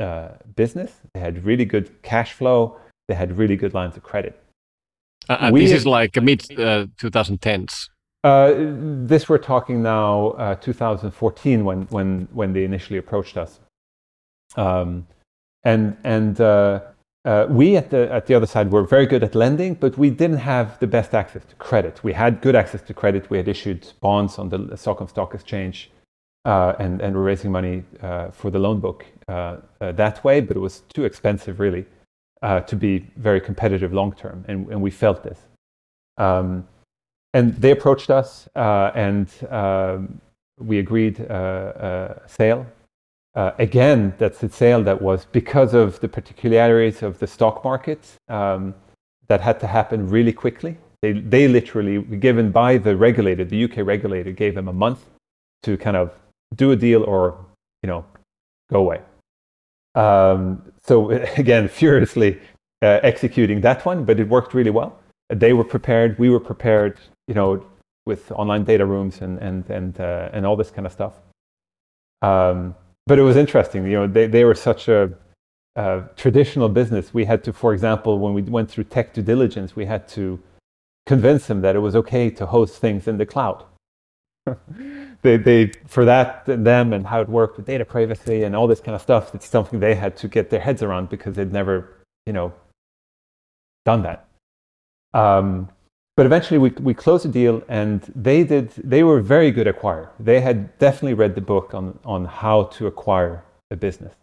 uh, 0.00 0.28
business. 0.56 0.92
They 1.12 1.20
had 1.20 1.44
really 1.44 1.64
good 1.64 2.02
cash 2.02 2.32
flow. 2.32 2.76
They 3.06 3.14
had 3.14 3.38
really 3.38 3.54
good 3.56 3.74
lines 3.74 3.96
of 3.96 4.02
credit. 4.02 4.40
Uh, 5.28 5.50
We- 5.52 5.60
this 5.60 5.72
is 5.72 5.86
like 5.86 6.20
mid 6.20 6.42
uh, 6.58 6.86
2010s. 6.98 7.88
Uh, 8.24 8.54
this 9.04 9.28
we're 9.28 9.36
talking 9.36 9.82
now, 9.82 10.28
uh, 10.38 10.54
2014, 10.54 11.62
when 11.62 11.82
when 11.90 12.26
when 12.32 12.54
they 12.54 12.64
initially 12.64 12.98
approached 12.98 13.36
us, 13.36 13.60
um, 14.56 15.06
and 15.62 15.94
and 16.04 16.40
uh, 16.40 16.80
uh, 17.26 17.46
we 17.50 17.76
at 17.76 17.90
the 17.90 18.10
at 18.10 18.26
the 18.26 18.34
other 18.34 18.46
side 18.46 18.70
were 18.70 18.82
very 18.82 19.04
good 19.04 19.22
at 19.22 19.34
lending, 19.34 19.74
but 19.74 19.98
we 19.98 20.08
didn't 20.08 20.38
have 20.38 20.78
the 20.78 20.86
best 20.86 21.14
access 21.14 21.44
to 21.44 21.54
credit. 21.56 22.02
We 22.02 22.14
had 22.14 22.40
good 22.40 22.56
access 22.56 22.80
to 22.80 22.94
credit. 22.94 23.28
We 23.28 23.36
had 23.36 23.46
issued 23.46 23.92
bonds 24.00 24.38
on 24.38 24.48
the 24.48 24.74
Stockholm 24.74 25.08
Stock 25.08 25.34
Exchange, 25.34 25.90
uh, 26.46 26.72
and 26.78 27.02
and 27.02 27.14
were 27.14 27.24
raising 27.24 27.52
money 27.52 27.84
for 28.32 28.50
the 28.50 28.58
loan 28.58 28.80
book 28.80 29.04
that 29.26 30.24
way, 30.24 30.40
but 30.40 30.56
it 30.56 30.60
was 30.60 30.82
too 30.94 31.04
expensive 31.04 31.60
really 31.60 31.84
to 32.42 32.74
be 32.74 33.06
very 33.16 33.40
competitive 33.42 33.92
long 33.92 34.14
term, 34.14 34.46
and 34.48 34.66
and 34.72 34.80
we 34.80 34.90
felt 34.90 35.22
this. 35.22 35.40
Um, 36.16 36.66
and 37.34 37.54
they 37.56 37.72
approached 37.72 38.10
us 38.10 38.48
uh, 38.56 38.90
and 38.94 39.28
um, 39.50 40.20
we 40.58 40.78
agreed 40.78 41.20
uh, 41.20 42.14
a 42.24 42.28
sale. 42.28 42.66
Uh, 43.34 43.50
again, 43.58 44.14
that's 44.18 44.42
a 44.44 44.48
sale 44.48 44.82
that 44.84 45.02
was 45.02 45.26
because 45.32 45.74
of 45.74 45.98
the 46.00 46.08
particularities 46.08 47.02
of 47.02 47.18
the 47.18 47.26
stock 47.26 47.64
market 47.64 48.12
um, 48.28 48.72
that 49.26 49.40
had 49.40 49.58
to 49.58 49.66
happen 49.66 50.08
really 50.08 50.32
quickly. 50.32 50.76
They, 51.02 51.12
they 51.12 51.48
literally, 51.48 52.00
given 52.00 52.52
by 52.52 52.78
the 52.78 52.96
regulator, 52.96 53.44
the 53.44 53.64
UK 53.64 53.78
regulator, 53.78 54.30
gave 54.30 54.54
them 54.54 54.68
a 54.68 54.72
month 54.72 55.04
to 55.64 55.76
kind 55.76 55.96
of 55.96 56.12
do 56.54 56.70
a 56.70 56.76
deal 56.76 57.02
or, 57.02 57.44
you 57.82 57.88
know, 57.88 58.04
go 58.70 58.80
away. 58.80 59.00
Um, 59.96 60.62
so 60.84 61.10
again, 61.36 61.66
furiously 61.66 62.40
uh, 62.82 63.00
executing 63.02 63.60
that 63.62 63.84
one, 63.84 64.04
but 64.04 64.20
it 64.20 64.28
worked 64.28 64.54
really 64.54 64.70
well. 64.70 64.96
They 65.28 65.52
were 65.52 65.64
prepared, 65.64 66.16
we 66.18 66.30
were 66.30 66.38
prepared, 66.38 67.00
you 67.28 67.34
know, 67.34 67.64
with 68.06 68.30
online 68.32 68.64
data 68.64 68.84
rooms 68.84 69.20
and 69.20 69.38
and 69.38 69.68
and 69.70 70.00
uh, 70.00 70.30
and 70.32 70.46
all 70.46 70.56
this 70.56 70.70
kind 70.70 70.86
of 70.86 70.92
stuff. 70.92 71.14
Um, 72.22 72.74
but 73.06 73.18
it 73.18 73.22
was 73.22 73.36
interesting, 73.36 73.84
you 73.86 73.92
know, 73.92 74.06
they 74.06 74.26
they 74.26 74.44
were 74.44 74.54
such 74.54 74.88
a 74.88 75.12
uh, 75.76 76.02
traditional 76.16 76.68
business. 76.68 77.12
We 77.12 77.24
had 77.24 77.42
to, 77.44 77.52
for 77.52 77.74
example, 77.74 78.18
when 78.18 78.32
we 78.32 78.42
went 78.42 78.70
through 78.70 78.84
tech 78.84 79.12
due 79.12 79.22
diligence, 79.22 79.74
we 79.74 79.86
had 79.86 80.08
to 80.10 80.40
convince 81.06 81.46
them 81.46 81.60
that 81.62 81.76
it 81.76 81.80
was 81.80 81.96
okay 81.96 82.30
to 82.30 82.46
host 82.46 82.76
things 82.76 83.08
in 83.08 83.18
the 83.18 83.26
cloud. 83.26 83.64
they, 85.22 85.36
they, 85.36 85.72
for 85.86 86.04
that, 86.04 86.44
them 86.46 86.92
and 86.92 87.06
how 87.06 87.20
it 87.20 87.28
worked 87.28 87.56
with 87.56 87.66
data 87.66 87.84
privacy 87.84 88.44
and 88.44 88.54
all 88.54 88.66
this 88.66 88.80
kind 88.80 88.94
of 88.94 89.02
stuff, 89.02 89.34
it's 89.34 89.48
something 89.48 89.80
they 89.80 89.94
had 89.94 90.16
to 90.18 90.28
get 90.28 90.50
their 90.50 90.60
heads 90.60 90.82
around 90.82 91.08
because 91.08 91.34
they'd 91.34 91.52
never, 91.52 91.96
you 92.26 92.32
know, 92.32 92.52
done 93.84 94.02
that. 94.02 94.28
Um, 95.12 95.68
but 96.16 96.26
eventually 96.26 96.58
we, 96.58 96.70
we 96.80 96.94
closed 96.94 97.24
the 97.24 97.28
deal 97.28 97.62
and 97.68 98.02
they 98.14 98.44
did, 98.44 98.70
they 98.76 99.02
were 99.02 99.20
very 99.20 99.50
good 99.50 99.66
acquire. 99.66 100.10
They 100.20 100.40
had 100.40 100.78
definitely 100.78 101.14
read 101.14 101.34
the 101.34 101.40
book 101.40 101.74
on, 101.74 101.98
on 102.04 102.24
how 102.24 102.64
to 102.64 102.86
acquire 102.86 103.42
a 103.70 103.76
business. 103.76 104.14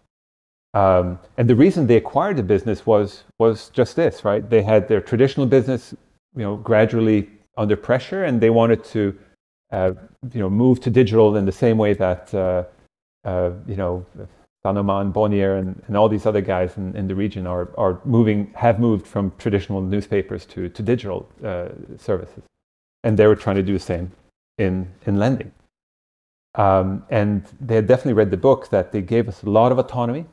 Um, 0.73 1.19
and 1.37 1.49
the 1.49 1.55
reason 1.55 1.87
they 1.87 1.97
acquired 1.97 2.37
the 2.37 2.43
business 2.43 2.85
was, 2.85 3.23
was 3.39 3.69
just 3.69 3.97
this, 3.97 4.23
right? 4.23 4.47
They 4.49 4.61
had 4.61 4.87
their 4.87 5.01
traditional 5.01 5.45
business, 5.45 5.93
you 6.35 6.43
know, 6.43 6.55
gradually 6.55 7.29
under 7.57 7.75
pressure 7.75 8.23
and 8.23 8.39
they 8.39 8.49
wanted 8.49 8.85
to, 8.85 9.17
uh, 9.71 9.91
you 10.33 10.39
know, 10.39 10.49
move 10.49 10.79
to 10.81 10.89
digital 10.89 11.35
in 11.35 11.45
the 11.45 11.51
same 11.51 11.77
way 11.77 11.93
that, 11.93 12.33
uh, 12.33 12.63
uh, 13.25 13.51
you 13.67 13.75
know, 13.75 14.05
Sanoma, 14.65 15.11
Bonnier, 15.11 15.55
and, 15.55 15.81
and 15.87 15.97
all 15.97 16.07
these 16.07 16.25
other 16.25 16.41
guys 16.41 16.77
in, 16.77 16.95
in 16.95 17.07
the 17.07 17.15
region 17.15 17.47
are, 17.47 17.69
are 17.77 17.99
moving, 18.05 18.51
have 18.55 18.79
moved 18.79 19.07
from 19.07 19.33
traditional 19.37 19.81
newspapers 19.81 20.45
to, 20.47 20.69
to 20.69 20.83
digital 20.83 21.27
uh, 21.43 21.69
services. 21.97 22.43
And 23.03 23.17
they 23.17 23.25
were 23.25 23.35
trying 23.35 23.55
to 23.55 23.63
do 23.63 23.73
the 23.73 23.79
same 23.79 24.11
in, 24.57 24.91
in 25.05 25.17
lending. 25.17 25.51
Um, 26.55 27.03
and 27.09 27.45
they 27.59 27.75
had 27.75 27.87
definitely 27.87 28.13
read 28.13 28.29
the 28.29 28.37
book 28.37 28.69
that 28.69 28.91
they 28.91 29.01
gave 29.01 29.27
us 29.27 29.41
a 29.43 29.49
lot 29.49 29.71
of 29.71 29.79
autonomy. 29.79 30.25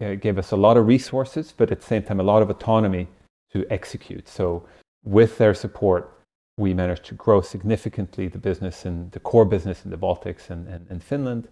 It 0.00 0.20
gave 0.20 0.36
us 0.36 0.52
a 0.52 0.56
lot 0.56 0.76
of 0.76 0.86
resources, 0.86 1.54
but 1.56 1.72
at 1.72 1.80
the 1.80 1.86
same 1.86 2.02
time, 2.02 2.20
a 2.20 2.24
lot 2.24 2.42
of 2.42 2.50
autonomy 2.50 3.08
to 3.52 3.66
execute. 3.70 4.28
So, 4.28 4.66
with 5.04 5.38
their 5.38 5.54
support, 5.54 6.12
we 6.58 6.74
managed 6.74 7.04
to 7.06 7.14
grow 7.14 7.40
significantly 7.40 8.28
the 8.28 8.38
business 8.38 8.84
and 8.84 9.10
the 9.12 9.20
core 9.20 9.44
business 9.44 9.84
in 9.84 9.90
the 9.90 9.96
Baltics 9.96 10.50
and, 10.50 10.68
and, 10.68 10.86
and 10.90 11.02
Finland. 11.02 11.48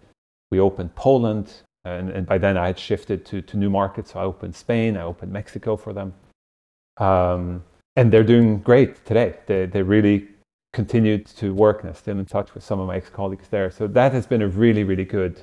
We 0.51 0.59
opened 0.59 0.95
Poland, 0.95 1.51
and, 1.87 2.09
and, 2.09 2.25
by 2.25 2.37
then 2.37 2.57
I 2.57 2.67
had 2.67 2.79
shifted 2.79 3.25
to, 3.25 3.41
to 3.41 3.57
new 3.57 3.69
markets. 3.69 4.13
So 4.13 4.19
I 4.19 4.23
opened 4.23 4.55
Spain, 4.55 4.97
I 4.97 5.03
opened 5.03 5.31
Mexico 5.31 5.75
for 5.75 5.93
them. 5.93 6.13
Um, 6.97 7.63
and 7.95 8.11
they're 8.11 8.23
doing 8.23 8.59
great 8.59 9.05
today. 9.05 9.35
They, 9.45 9.65
they 9.65 9.81
really 9.81 10.27
continued 10.73 11.25
to 11.25 11.53
work 11.53 11.81
and 11.81 11.89
I'm 11.89 11.95
still 11.95 12.19
in 12.19 12.25
touch 12.25 12.53
with 12.53 12.63
some 12.63 12.79
of 12.79 12.87
my 12.87 12.97
ex 12.97 13.09
colleagues 13.09 13.47
there. 13.49 13.71
So 13.71 13.87
that 13.87 14.11
has 14.11 14.25
been 14.25 14.41
a 14.41 14.47
really, 14.47 14.83
really 14.83 15.05
good. 15.05 15.41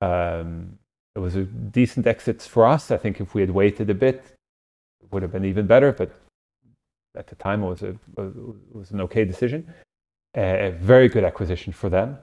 Um, 0.00 0.78
it 1.14 1.20
was 1.20 1.36
a 1.36 1.44
decent 1.44 2.06
exit 2.06 2.42
for 2.42 2.66
us. 2.66 2.90
I 2.90 2.96
think 2.96 3.20
if 3.20 3.34
we 3.34 3.40
had 3.40 3.50
waited 3.50 3.90
a 3.90 3.94
bit, 3.94 4.24
it 5.02 5.12
would 5.12 5.22
have 5.22 5.32
been 5.32 5.44
even 5.44 5.66
better. 5.66 5.92
But 5.92 6.10
at 7.16 7.28
the 7.28 7.36
time, 7.36 7.62
it 7.62 7.68
was, 7.68 7.82
a, 7.82 7.90
it 7.90 8.74
was 8.74 8.90
an 8.90 9.00
okay 9.02 9.24
decision. 9.24 9.72
A 10.36 10.74
very 10.80 11.08
good 11.08 11.22
acquisition 11.22 11.72
for 11.72 11.88
them 11.88 12.18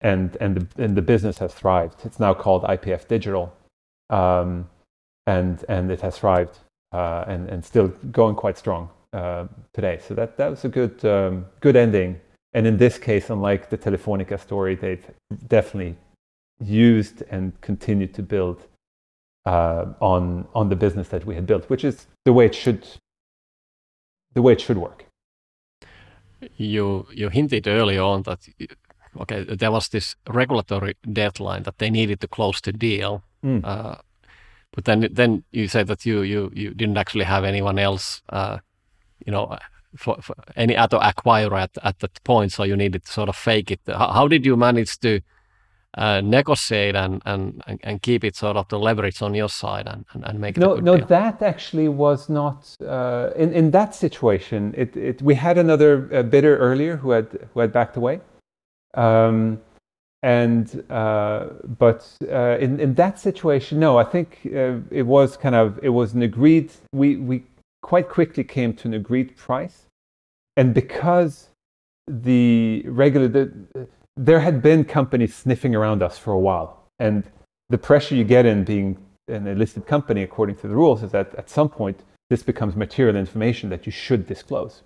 and 0.00 0.36
and 0.40 0.56
the 0.56 0.84
and 0.84 0.96
the 0.96 1.02
business 1.02 1.38
has 1.38 1.54
thrived. 1.54 2.04
It's 2.04 2.20
now 2.20 2.34
called 2.34 2.62
IPF 2.62 3.08
Digital, 3.08 3.52
um, 4.10 4.68
and 5.26 5.64
and 5.68 5.90
it 5.90 6.00
has 6.00 6.18
thrived 6.18 6.58
uh, 6.92 7.24
and 7.26 7.48
and 7.48 7.64
still 7.64 7.88
going 8.10 8.36
quite 8.36 8.58
strong 8.58 8.90
uh, 9.12 9.46
today. 9.72 9.98
So 10.06 10.14
that 10.14 10.36
that 10.36 10.50
was 10.50 10.64
a 10.64 10.68
good 10.68 11.04
um, 11.04 11.46
good 11.60 11.76
ending. 11.76 12.20
And 12.54 12.66
in 12.66 12.78
this 12.78 12.98
case, 12.98 13.28
unlike 13.28 13.68
the 13.68 13.76
Telefonica 13.76 14.40
story, 14.40 14.76
they've 14.76 15.04
definitely 15.46 15.96
used 16.58 17.22
and 17.30 17.52
continued 17.60 18.14
to 18.14 18.22
build 18.22 18.62
uh, 19.44 19.86
on 20.00 20.46
on 20.54 20.68
the 20.68 20.76
business 20.76 21.08
that 21.08 21.24
we 21.24 21.34
had 21.34 21.46
built, 21.46 21.68
which 21.68 21.84
is 21.84 22.06
the 22.24 22.32
way 22.32 22.46
it 22.46 22.54
should 22.54 22.86
the 24.34 24.42
way 24.42 24.52
it 24.52 24.60
should 24.60 24.78
work. 24.78 25.06
You 26.56 27.06
you 27.12 27.28
hinted 27.28 27.66
early 27.66 27.98
on 27.98 28.22
that 28.22 28.40
okay, 29.20 29.44
there 29.44 29.70
was 29.70 29.88
this 29.88 30.16
regulatory 30.28 30.96
deadline 31.12 31.62
that 31.64 31.78
they 31.78 31.90
needed 31.90 32.20
to 32.20 32.28
close 32.28 32.60
the 32.60 32.72
deal. 32.72 33.22
Mm. 33.44 33.64
Uh, 33.64 33.96
but 34.72 34.84
then, 34.84 35.08
then 35.10 35.44
you 35.52 35.68
said 35.68 35.86
that 35.86 36.04
you 36.04 36.22
you 36.22 36.50
you 36.54 36.74
didn't 36.74 36.98
actually 36.98 37.24
have 37.24 37.44
anyone 37.44 37.78
else, 37.78 38.22
uh, 38.28 38.58
you 39.24 39.32
know, 39.32 39.56
for, 39.96 40.20
for, 40.20 40.34
any 40.54 40.76
other 40.76 40.98
acquirer 40.98 41.58
at 41.58 41.70
at 41.82 41.98
that 42.00 42.22
point. 42.24 42.52
So 42.52 42.64
you 42.64 42.76
needed 42.76 43.04
to 43.04 43.12
sort 43.12 43.28
of 43.28 43.36
fake 43.36 43.70
it. 43.70 43.80
How, 43.86 44.12
how 44.12 44.28
did 44.28 44.44
you 44.44 44.56
manage 44.56 44.98
to 45.00 45.20
uh, 45.96 46.20
negotiate 46.22 46.94
and, 46.94 47.22
and 47.24 47.62
and 47.82 48.02
keep 48.02 48.22
it 48.22 48.36
sort 48.36 48.56
of 48.56 48.68
the 48.68 48.78
leverage 48.78 49.22
on 49.22 49.34
your 49.34 49.48
side 49.48 49.86
and 49.86 50.04
and, 50.12 50.24
and 50.24 50.38
make 50.40 50.58
no 50.58 50.74
it 50.74 50.84
no 50.84 50.96
deal? 50.98 51.06
that 51.06 51.40
actually 51.40 51.88
was 51.88 52.28
not 52.28 52.76
uh, 52.86 53.30
in 53.34 53.52
in 53.54 53.70
that 53.70 53.94
situation. 53.94 54.74
It, 54.76 54.94
it 54.96 55.22
we 55.22 55.34
had 55.34 55.56
another 55.56 56.08
uh, 56.12 56.22
bidder 56.22 56.58
earlier 56.58 56.96
who 56.96 57.12
had 57.12 57.48
who 57.54 57.60
had 57.60 57.72
backed 57.72 57.96
away. 57.96 58.20
Um, 58.96 59.60
and 60.22 60.84
uh, 60.90 61.48
but 61.78 62.10
uh, 62.30 62.56
in 62.58 62.80
in 62.80 62.94
that 62.94 63.20
situation, 63.20 63.78
no, 63.78 63.98
I 63.98 64.04
think 64.04 64.40
uh, 64.46 64.78
it 64.90 65.06
was 65.06 65.36
kind 65.36 65.54
of 65.54 65.78
it 65.82 65.90
was 65.90 66.14
an 66.14 66.22
agreed. 66.22 66.70
We 66.92 67.16
we 67.16 67.44
quite 67.82 68.08
quickly 68.08 68.42
came 68.42 68.72
to 68.74 68.88
an 68.88 68.94
agreed 68.94 69.36
price, 69.36 69.86
and 70.56 70.74
because 70.74 71.50
the 72.08 72.82
regular 72.86 73.28
the, 73.28 73.88
there 74.16 74.40
had 74.40 74.62
been 74.62 74.84
companies 74.84 75.34
sniffing 75.34 75.74
around 75.74 76.02
us 76.02 76.18
for 76.18 76.32
a 76.32 76.38
while. 76.38 76.82
And 76.98 77.24
the 77.68 77.78
pressure 77.78 78.14
you 78.14 78.24
get 78.24 78.46
in 78.46 78.64
being 78.64 78.96
an 79.28 79.58
listed 79.58 79.86
company, 79.86 80.22
according 80.22 80.56
to 80.56 80.68
the 80.68 80.74
rules, 80.74 81.02
is 81.02 81.12
that 81.12 81.34
at 81.34 81.50
some 81.50 81.68
point 81.68 82.00
this 82.30 82.42
becomes 82.42 82.74
material 82.74 83.16
information 83.16 83.70
that 83.70 83.86
you 83.86 83.92
should 83.92 84.26
disclose. 84.26 84.82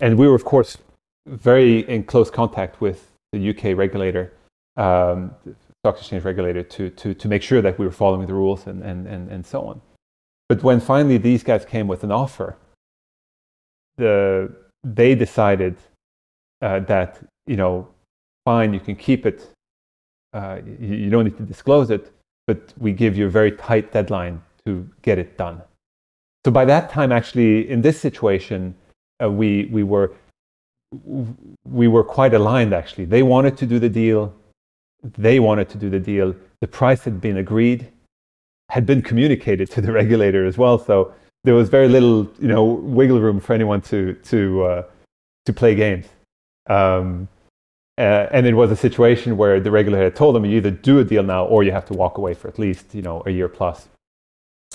And 0.00 0.18
we 0.18 0.26
were, 0.26 0.34
of 0.34 0.44
course, 0.44 0.78
very 1.26 1.80
in 1.88 2.04
close 2.04 2.30
contact 2.30 2.80
with 2.80 3.12
the 3.32 3.50
UK 3.50 3.76
regulator, 3.76 4.32
um, 4.76 5.34
stock 5.82 5.98
exchange 5.98 6.24
regulator, 6.24 6.62
to, 6.62 6.90
to, 6.90 7.14
to 7.14 7.28
make 7.28 7.42
sure 7.42 7.62
that 7.62 7.78
we 7.78 7.84
were 7.84 7.92
following 7.92 8.26
the 8.26 8.34
rules 8.34 8.66
and, 8.66 8.82
and, 8.82 9.06
and, 9.06 9.30
and 9.30 9.46
so 9.46 9.62
on. 9.62 9.80
But 10.48 10.62
when 10.62 10.80
finally 10.80 11.18
these 11.18 11.42
guys 11.42 11.64
came 11.64 11.88
with 11.88 12.04
an 12.04 12.12
offer, 12.12 12.56
the, 13.96 14.54
they 14.84 15.14
decided 15.14 15.76
uh, 16.62 16.80
that, 16.80 17.20
you 17.46 17.56
know, 17.56 17.88
fine, 18.44 18.72
you 18.72 18.80
can 18.80 18.96
keep 18.96 19.26
it, 19.26 19.50
uh, 20.32 20.58
you, 20.80 20.94
you 20.94 21.10
don't 21.10 21.24
need 21.24 21.36
to 21.36 21.42
disclose 21.42 21.90
it, 21.90 22.12
but 22.46 22.72
we 22.78 22.92
give 22.92 23.16
you 23.16 23.26
a 23.26 23.30
very 23.30 23.52
tight 23.52 23.92
deadline 23.92 24.40
to 24.64 24.88
get 25.02 25.18
it 25.18 25.36
done. 25.36 25.60
So 26.44 26.52
by 26.52 26.64
that 26.66 26.90
time, 26.90 27.10
actually, 27.10 27.68
in 27.68 27.82
this 27.82 28.00
situation, 28.00 28.74
uh, 29.22 29.30
we, 29.30 29.64
we, 29.66 29.82
were, 29.82 30.14
we 31.64 31.88
were 31.88 32.04
quite 32.04 32.34
aligned, 32.34 32.72
actually. 32.72 33.04
They 33.04 33.22
wanted 33.22 33.56
to 33.58 33.66
do 33.66 33.78
the 33.78 33.88
deal. 33.88 34.34
They 35.02 35.40
wanted 35.40 35.68
to 35.70 35.78
do 35.78 35.90
the 35.90 36.00
deal. 36.00 36.34
The 36.60 36.68
price 36.68 37.04
had 37.04 37.20
been 37.20 37.36
agreed, 37.36 37.88
had 38.70 38.86
been 38.86 39.02
communicated 39.02 39.70
to 39.72 39.80
the 39.80 39.92
regulator 39.92 40.46
as 40.46 40.56
well. 40.56 40.78
So 40.78 41.14
there 41.44 41.54
was 41.54 41.68
very 41.68 41.88
little, 41.88 42.30
you 42.40 42.48
know, 42.48 42.64
wiggle 42.64 43.20
room 43.20 43.40
for 43.40 43.52
anyone 43.52 43.80
to, 43.82 44.14
to, 44.14 44.64
uh, 44.64 44.82
to 45.44 45.52
play 45.52 45.74
games. 45.74 46.06
Um, 46.68 47.28
uh, 47.98 48.28
and 48.30 48.46
it 48.46 48.54
was 48.54 48.70
a 48.70 48.76
situation 48.76 49.36
where 49.36 49.58
the 49.58 49.70
regulator 49.70 50.04
had 50.04 50.16
told 50.16 50.34
them 50.34 50.44
you 50.44 50.58
either 50.58 50.70
do 50.70 50.98
a 50.98 51.04
deal 51.04 51.22
now 51.22 51.46
or 51.46 51.62
you 51.62 51.72
have 51.72 51.86
to 51.86 51.94
walk 51.94 52.18
away 52.18 52.34
for 52.34 52.48
at 52.48 52.58
least 52.58 52.94
you 52.94 53.00
know 53.00 53.22
a 53.24 53.30
year 53.30 53.48
plus, 53.48 53.88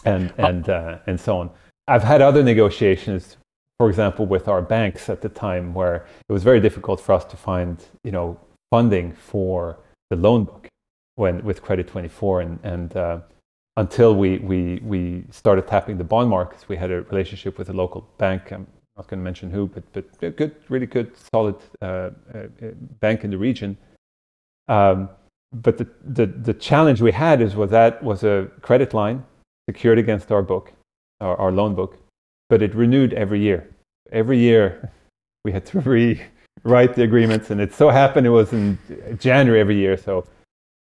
and 0.06 0.34
and 0.38 0.70
uh, 0.70 0.98
and 1.06 1.20
so 1.20 1.38
on. 1.38 1.50
I've 1.88 2.04
had 2.04 2.22
other 2.22 2.42
negotiations, 2.42 3.38
for 3.82 3.90
example, 3.90 4.28
with 4.28 4.48
our 4.48 4.62
banks 4.62 5.10
at 5.10 5.22
the 5.22 5.30
time 5.30 5.74
where 5.74 6.06
it 6.30 6.32
was 6.32 6.44
very 6.44 6.60
difficult 6.60 7.02
for 7.02 7.14
us 7.14 7.26
to 7.26 7.36
find 7.36 7.84
you 8.04 8.12
know 8.12 8.40
funding 8.70 9.12
for 9.12 9.80
the 10.12 10.16
loan 10.16 10.44
book 10.44 10.68
when 11.16 11.44
with 11.44 11.64
Credit 11.64 11.88
24 11.88 12.42
and 12.42 12.60
and 12.62 12.96
uh, 12.96 13.18
until 13.78 14.14
we, 14.14 14.38
we 14.38 14.80
we 14.84 15.24
started 15.32 15.66
tapping 15.68 15.98
the 15.98 16.04
bond 16.04 16.30
markets, 16.30 16.70
we 16.70 16.78
had 16.78 16.92
a 16.92 17.02
relationship 17.12 17.58
with 17.58 17.70
a 17.70 17.74
local 17.74 18.02
bank. 18.20 18.52
I'm 18.52 18.68
not 18.98 19.08
going 19.08 19.20
to 19.20 19.24
mention 19.24 19.50
who, 19.50 19.66
but 19.66 19.84
but 19.94 20.06
a 20.22 20.30
good, 20.30 20.56
really 20.70 20.86
good, 20.86 21.18
solid 21.34 21.56
uh, 21.82 21.86
uh, 21.86 22.12
bank 23.00 23.24
in 23.24 23.32
the 23.32 23.40
region. 23.40 23.76
Um, 24.68 25.10
but 25.52 25.80
the, 25.80 25.88
the 26.20 26.28
the 26.28 26.54
challenge 26.54 27.02
we 27.02 27.14
had 27.14 27.42
is 27.42 27.56
was 27.56 27.72
that 27.72 28.04
was 28.04 28.24
a 28.24 28.48
credit 28.62 28.94
line 28.94 29.26
secured 29.68 29.98
against 29.98 30.32
our 30.32 30.44
book, 30.44 30.72
our, 31.20 31.36
our 31.38 31.52
loan 31.52 31.74
book, 31.74 32.01
but 32.52 32.62
it 32.62 32.76
renewed 32.76 33.14
every 33.14 33.40
year. 33.40 33.66
Every 34.12 34.38
year, 34.38 34.92
we 35.46 35.54
had 35.54 35.66
to 35.68 35.80
rewrite 36.66 36.96
the 36.96 37.04
agreements, 37.04 37.50
and 37.50 37.62
it 37.62 37.74
so 37.74 37.88
happened 37.90 38.28
it 38.28 38.36
was 38.42 38.52
in 38.52 38.78
January 39.18 39.62
every 39.62 39.78
year. 39.78 39.96
So, 39.96 40.28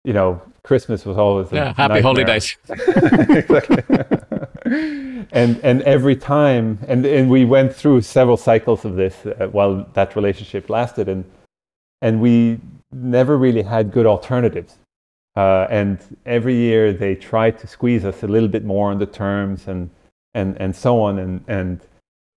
you 0.04 0.14
know, 0.14 0.40
Christmas 0.64 1.04
was 1.04 1.18
always 1.18 1.52
yeah, 1.52 1.74
happy 1.74 1.96
nightmare. 1.96 2.02
holidays. 2.04 2.58
exactly. 2.70 3.84
and 5.32 5.60
and 5.64 5.82
every 5.82 6.16
time, 6.16 6.78
and 6.88 7.04
and 7.08 7.28
we 7.28 7.44
went 7.44 7.74
through 7.74 8.02
several 8.02 8.38
cycles 8.38 8.86
of 8.86 8.96
this 8.96 9.26
uh, 9.26 9.48
while 9.52 9.84
that 9.94 10.16
relationship 10.16 10.70
lasted, 10.70 11.10
and 11.10 11.26
and 12.04 12.22
we 12.22 12.60
never 12.92 13.36
really 13.36 13.64
had 13.64 13.92
good 13.92 14.06
alternatives. 14.06 14.78
Uh, 15.36 15.66
and 15.72 15.98
every 16.28 16.56
year 16.56 16.94
they 16.94 17.16
tried 17.16 17.58
to 17.60 17.66
squeeze 17.66 18.06
us 18.06 18.22
a 18.22 18.28
little 18.28 18.50
bit 18.50 18.64
more 18.64 18.92
on 18.92 19.00
the 19.00 19.06
terms 19.08 19.68
and 19.68 19.90
and 20.34 20.60
and 20.62 20.76
so 20.76 21.02
on, 21.02 21.20
and 21.20 21.44
and 21.48 21.82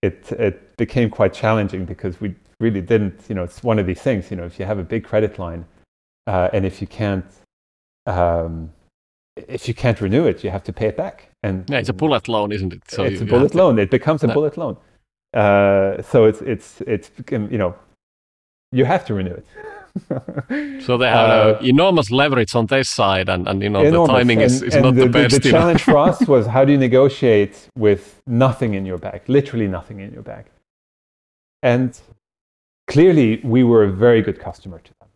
it 0.03 0.31
it 0.33 0.77
became 0.77 1.11
quite 1.11 1.33
challenging 1.33 1.85
because 1.85 2.21
we 2.21 2.35
really 2.59 2.81
didn't. 2.81 3.21
You 3.29 3.35
know, 3.35 3.45
it's 3.45 3.63
one 3.63 3.79
of 3.79 3.87
these 3.87 4.01
things. 4.01 4.31
You 4.31 4.37
know, 4.37 4.45
if 4.45 4.59
you 4.59 4.65
have 4.65 4.79
a 4.79 4.85
big 4.85 5.05
credit 5.05 5.39
line, 5.39 5.65
uh, 6.27 6.49
and 6.53 6.65
if 6.65 6.81
you 6.81 6.87
can't 6.87 7.27
um, 8.07 8.73
if 9.37 9.69
you 9.69 9.75
can't 9.75 10.01
renew 10.01 10.27
it, 10.27 10.43
you 10.45 10.51
have 10.51 10.65
to 10.65 10.73
pay 10.73 10.87
it 10.87 10.97
back. 10.97 11.31
And 11.43 11.69
yeah, 11.69 11.79
it's 11.79 11.89
a 11.89 11.95
bullet 11.95 12.29
loan, 12.29 12.53
isn't 12.53 12.73
it? 12.73 12.83
So 12.89 13.05
it's 13.05 13.21
a 13.21 13.25
bullet 13.25 13.55
loan. 13.55 13.79
It 13.79 13.91
becomes 13.91 14.23
a 14.23 14.27
no. 14.27 14.35
bullet 14.35 14.57
loan. 14.57 14.77
Uh, 15.33 16.03
so 16.03 16.25
it's 16.25 16.41
it's 16.43 16.81
it's 16.83 17.11
you 17.31 17.59
know 17.59 17.75
you 18.73 18.85
have 18.85 19.05
to 19.07 19.15
renew 19.15 19.33
it. 19.33 19.47
So 20.87 20.97
they 20.97 21.09
have 21.09 21.31
uh, 21.31 21.59
enormous 21.63 22.11
leverage 22.11 22.55
on 22.55 22.67
their 22.67 22.85
side, 22.85 23.29
and, 23.29 23.49
and 23.49 23.63
you 23.63 23.69
know 23.69 23.83
enormous. 23.83 24.09
the 24.09 24.19
timing 24.19 24.41
is, 24.41 24.63
is 24.63 24.75
and 24.75 24.85
not 24.85 24.95
the, 24.95 25.03
the 25.03 25.09
best. 25.09 25.35
The, 25.35 25.41
the 25.41 25.51
challenge 25.51 25.83
for 25.83 25.99
us 25.99 26.27
was 26.27 26.47
how 26.47 26.65
do 26.65 26.73
you 26.73 26.79
negotiate 26.79 27.69
with 27.77 28.21
nothing 28.27 28.75
in 28.75 28.87
your 28.87 28.99
bag, 28.99 29.23
literally 29.29 29.67
nothing 29.67 30.01
in 30.01 30.13
your 30.13 30.23
bag, 30.23 30.47
and 31.63 31.99
clearly 32.91 33.41
we 33.45 33.63
were 33.63 33.85
a 33.85 33.91
very 33.91 34.21
good 34.21 34.39
customer 34.41 34.81
to 34.81 34.93
them. 35.01 35.09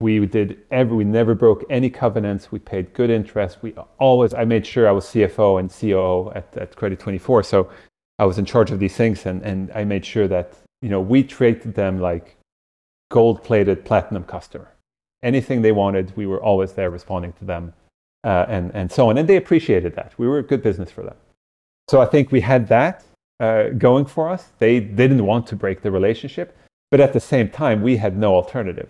we 0.00 0.26
did 0.26 0.58
every, 0.70 0.96
we 0.96 1.04
never 1.04 1.34
broke 1.34 1.64
any 1.70 1.88
covenants. 1.88 2.52
We 2.52 2.58
paid 2.58 2.92
good 2.92 3.08
interest. 3.08 3.62
We 3.62 3.72
always, 3.98 4.34
I 4.34 4.44
made 4.44 4.66
sure 4.66 4.86
I 4.86 4.92
was 4.92 5.06
CFO 5.06 5.58
and 5.58 5.70
COO 5.70 6.30
at, 6.34 6.54
at 6.56 6.76
Credit 6.76 6.98
24. 6.98 7.42
So 7.44 7.70
I 8.18 8.24
was 8.26 8.38
in 8.38 8.44
charge 8.44 8.70
of 8.70 8.78
these 8.78 8.96
things 8.96 9.24
and, 9.26 9.42
and 9.42 9.70
I 9.74 9.84
made 9.84 10.04
sure 10.04 10.28
that, 10.28 10.58
you 10.82 10.90
know, 10.90 11.00
we 11.00 11.24
treated 11.24 11.74
them 11.74 12.00
like 12.00 12.36
gold 13.18 13.44
plated 13.44 13.84
platinum 13.84 14.24
customer. 14.24 14.68
Anything 15.22 15.62
they 15.62 15.72
wanted, 15.72 16.06
we 16.16 16.26
were 16.26 16.42
always 16.42 16.72
there 16.72 16.90
responding 16.90 17.32
to 17.34 17.44
them 17.44 17.72
uh, 18.24 18.46
and, 18.48 18.72
and 18.74 18.90
so 18.90 19.08
on. 19.08 19.18
And 19.18 19.28
they 19.28 19.36
appreciated 19.36 19.94
that. 19.94 20.12
We 20.18 20.26
were 20.26 20.38
a 20.38 20.42
good 20.42 20.62
business 20.62 20.90
for 20.90 21.02
them. 21.04 21.16
So 21.88 22.00
I 22.00 22.06
think 22.06 22.32
we 22.32 22.40
had 22.40 22.66
that 22.68 23.04
uh, 23.38 23.68
going 23.86 24.06
for 24.06 24.28
us. 24.28 24.48
They 24.58 24.80
didn't 24.80 25.24
want 25.24 25.46
to 25.48 25.56
break 25.56 25.82
the 25.82 25.90
relationship, 25.90 26.56
but 26.90 27.00
at 27.00 27.12
the 27.12 27.20
same 27.20 27.48
time, 27.48 27.82
we 27.82 27.96
had 27.96 28.16
no 28.16 28.34
alternative 28.34 28.88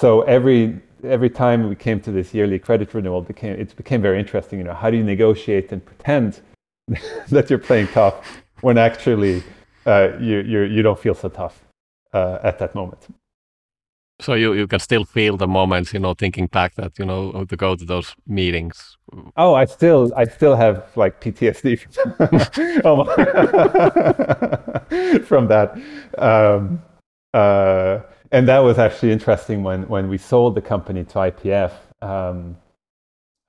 so 0.00 0.22
every 0.22 0.80
every 1.04 1.30
time 1.30 1.68
we 1.68 1.74
came 1.74 2.00
to 2.00 2.10
this 2.10 2.34
yearly 2.34 2.58
credit 2.58 2.92
renewal, 2.92 3.22
became, 3.22 3.54
it 3.54 3.74
became 3.76 4.02
very 4.02 4.18
interesting. 4.18 4.58
You 4.58 4.64
know, 4.64 4.74
how 4.74 4.90
do 4.90 4.96
you 4.96 5.04
negotiate 5.04 5.72
and 5.72 5.84
pretend 5.84 6.40
that 7.28 7.48
you're 7.48 7.58
playing 7.58 7.88
tough 7.88 8.42
when 8.60 8.78
actually 8.78 9.42
uh, 9.86 10.10
you 10.20 10.40
you 10.40 10.60
you 10.62 10.82
don't 10.82 10.98
feel 10.98 11.14
so 11.14 11.28
tough 11.28 11.62
uh, 12.12 12.38
at 12.42 12.58
that 12.58 12.74
moment? 12.74 13.06
So 14.18 14.32
you, 14.32 14.54
you 14.54 14.66
can 14.66 14.80
still 14.80 15.04
feel 15.04 15.36
the 15.36 15.46
moments, 15.46 15.92
you 15.92 16.00
know, 16.00 16.14
thinking 16.14 16.46
back 16.46 16.74
that 16.76 16.98
you 16.98 17.04
know 17.04 17.44
to 17.44 17.56
go 17.56 17.76
to 17.76 17.84
those 17.84 18.14
meetings. 18.26 18.96
Oh, 19.36 19.54
I 19.54 19.66
still 19.66 20.10
I 20.16 20.24
still 20.24 20.56
have 20.56 20.90
like 20.96 21.20
PTSD 21.20 21.78
from 25.26 25.48
that. 25.48 25.78
Um, 26.16 26.82
uh, 27.34 28.00
and 28.32 28.48
that 28.48 28.60
was 28.60 28.78
actually 28.78 29.12
interesting 29.12 29.62
when, 29.62 29.86
when 29.88 30.08
we 30.08 30.18
sold 30.18 30.54
the 30.54 30.62
company 30.62 31.04
to 31.04 31.14
IPF. 31.14 31.72
Um, 32.02 32.56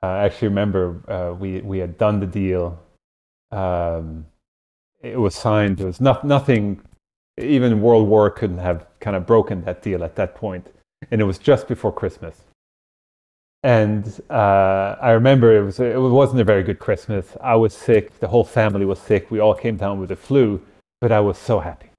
I 0.01 0.25
actually 0.25 0.49
remember 0.49 1.01
uh, 1.07 1.33
we, 1.33 1.61
we 1.61 1.79
had 1.79 1.97
done 1.97 2.19
the 2.19 2.27
deal. 2.27 2.79
Um, 3.51 4.25
it 5.01 5.19
was 5.19 5.35
signed. 5.35 5.77
There 5.77 5.87
was 5.87 6.01
no, 6.01 6.19
nothing, 6.23 6.81
even 7.37 7.81
World 7.81 8.07
War 8.07 8.29
couldn't 8.29 8.57
have 8.57 8.86
kind 8.99 9.15
of 9.15 9.25
broken 9.25 9.63
that 9.65 9.81
deal 9.81 10.03
at 10.03 10.15
that. 10.15 10.37
And 11.11 11.21
it 11.21 11.25
was 11.25 11.37
just 11.37 11.67
before 11.67 11.91
Christmas. 11.91 12.41
And 13.63 14.21
uh, 14.29 14.95
I 15.01 15.11
remember 15.11 15.57
it, 15.57 15.63
was, 15.63 15.79
it 15.79 15.99
wasn't 15.99 16.41
a 16.41 16.43
very 16.43 16.63
good 16.63 16.79
Christmas. 16.79 17.35
I 17.41 17.55
was 17.55 17.73
sick. 17.73 18.19
The 18.19 18.27
whole 18.27 18.43
family 18.43 18.85
was 18.85 18.99
sick. 18.99 19.31
We 19.31 19.39
all 19.39 19.55
came 19.55 19.77
down 19.77 19.99
with 19.99 20.09
the 20.09 20.15
flu, 20.15 20.61
but 21.01 21.11
I 21.11 21.19
was 21.19 21.37
so 21.37 21.59
happy 21.59 21.89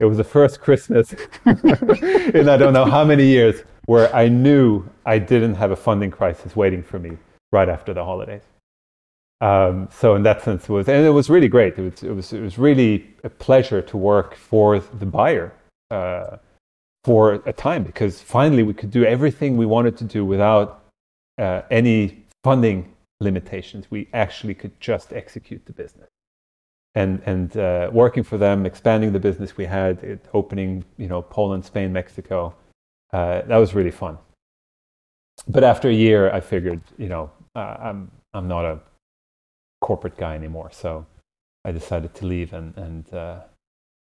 it 0.00 0.04
was 0.04 0.16
the 0.16 0.24
first 0.24 0.60
Christmas 0.60 1.12
in 1.46 2.48
I 2.48 2.56
don't 2.56 2.72
know 2.72 2.84
how 2.84 3.04
many 3.04 3.26
years 3.26 3.62
where 3.86 4.14
I 4.14 4.28
knew 4.28 4.88
I 5.04 5.18
didn't 5.18 5.54
have 5.54 5.70
a 5.70 5.76
funding 5.76 6.10
crisis 6.10 6.54
waiting 6.54 6.82
for 6.82 6.98
me 6.98 7.16
right 7.50 7.68
after 7.68 7.92
the 7.92 8.04
holidays. 8.04 8.42
Um, 9.40 9.88
so 9.92 10.14
in 10.14 10.22
that 10.24 10.42
sense, 10.42 10.64
it 10.64 10.72
was 10.72 10.88
and 10.88 11.04
it 11.04 11.10
was 11.10 11.30
really 11.30 11.48
great. 11.48 11.78
It 11.78 11.82
was 11.82 12.02
it 12.02 12.12
was 12.12 12.32
it 12.32 12.40
was 12.40 12.58
really 12.58 13.14
a 13.24 13.30
pleasure 13.30 13.82
to 13.82 13.96
work 13.96 14.34
for 14.34 14.78
the 14.78 15.06
buyer 15.06 15.52
uh, 15.90 16.36
for 17.04 17.34
a 17.46 17.52
time 17.52 17.82
because 17.82 18.20
finally 18.20 18.62
we 18.62 18.74
could 18.74 18.90
do 18.90 19.04
everything 19.04 19.56
we 19.56 19.66
wanted 19.66 19.96
to 19.96 20.04
do 20.04 20.24
without 20.24 20.84
uh, 21.38 21.62
any 21.70 22.24
funding 22.44 22.94
limitations. 23.20 23.90
We 23.90 24.08
actually 24.12 24.54
could 24.54 24.78
just 24.80 25.12
execute 25.12 25.64
the 25.66 25.72
business 25.72 26.08
and 26.94 27.22
and 27.26 27.56
uh, 27.56 27.90
working 27.92 28.24
for 28.24 28.38
them, 28.38 28.66
expanding 28.66 29.12
the 29.12 29.20
business 29.20 29.56
we 29.56 29.66
had, 29.66 30.02
it, 30.02 30.24
opening 30.34 30.84
you 30.96 31.08
know 31.08 31.22
Poland, 31.22 31.64
Spain, 31.64 31.92
Mexico. 31.92 32.54
Uh, 33.12 33.42
that 33.42 33.56
was 33.56 33.74
really 33.74 33.90
fun. 33.90 34.18
But 35.46 35.64
after 35.64 35.88
a 35.88 35.92
year, 35.92 36.30
I 36.30 36.40
figured 36.40 36.80
you 36.98 37.08
know 37.08 37.30
uh, 37.54 37.76
I'm 37.80 38.10
I'm 38.34 38.48
not 38.48 38.64
a 38.64 38.80
corporate 39.80 40.16
guy 40.16 40.34
anymore, 40.34 40.70
so 40.72 41.06
I 41.64 41.72
decided 41.72 42.14
to 42.14 42.26
leave 42.26 42.52
and 42.52 42.76
and 42.76 43.14
uh, 43.14 43.40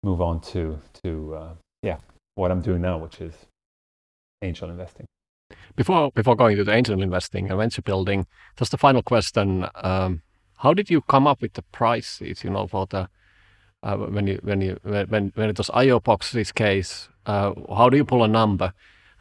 move 0.02 0.20
on 0.20 0.40
to 0.40 0.78
to 1.02 1.34
uh, 1.34 1.54
yeah 1.82 1.98
what 2.34 2.50
I'm 2.50 2.62
doing 2.62 2.82
now, 2.82 2.98
which 2.98 3.20
is 3.20 3.34
angel 4.42 4.70
investing. 4.70 5.06
Before 5.76 6.10
before 6.12 6.36
going 6.36 6.56
to 6.56 6.64
the 6.64 6.72
angel 6.72 7.02
investing 7.02 7.50
and 7.50 7.58
venture 7.58 7.82
building, 7.82 8.26
just 8.56 8.74
a 8.74 8.78
final 8.78 9.02
question: 9.02 9.66
um, 9.76 10.22
How 10.58 10.74
did 10.74 10.90
you 10.90 11.00
come 11.02 11.26
up 11.26 11.42
with 11.42 11.54
the 11.54 11.62
prices? 11.62 12.44
You 12.44 12.50
know, 12.50 12.66
for 12.66 12.86
the 12.86 13.08
uh, 13.82 13.96
when 13.96 14.26
you 14.26 14.40
when 14.42 14.60
you 14.60 14.78
when 14.84 15.32
when 15.34 15.50
it 15.50 15.58
was 15.58 15.68
IOBox's 15.68 16.52
case, 16.52 17.08
uh, 17.26 17.52
how 17.74 17.88
do 17.88 17.96
you 17.96 18.04
pull 18.04 18.24
a 18.24 18.28
number? 18.28 18.72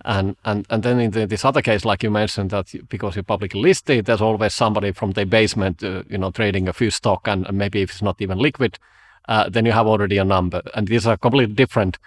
And 0.05 0.37
and 0.45 0.65
and 0.69 0.83
then 0.83 0.99
in 0.99 1.11
the, 1.11 1.27
this 1.27 1.43
other 1.43 1.61
case, 1.61 1.83
like 1.83 2.03
you 2.03 2.09
mentioned, 2.09 2.51
that 2.51 2.73
because 2.89 3.15
you're 3.15 3.23
publicly 3.23 3.61
listed, 3.61 4.05
there's 4.05 4.21
always 4.21 4.53
somebody 4.53 4.93
from 4.93 5.11
the 5.11 5.25
basement, 5.25 5.83
uh, 5.83 6.03
you 6.09 6.17
know, 6.17 6.31
trading 6.31 6.69
a 6.69 6.73
few 6.73 6.89
stock, 6.89 7.27
and, 7.27 7.45
and 7.47 7.57
maybe 7.57 7.81
if 7.81 7.89
it's 7.91 8.01
not 8.01 8.21
even 8.21 8.37
liquid, 8.37 8.79
uh, 9.27 9.49
then 9.49 9.65
you 9.65 9.71
have 9.71 9.87
already 9.87 10.17
a 10.17 10.23
number. 10.23 10.61
And 10.75 10.87
these 10.87 11.05
are 11.05 11.17
completely 11.17 11.53
different. 11.53 11.97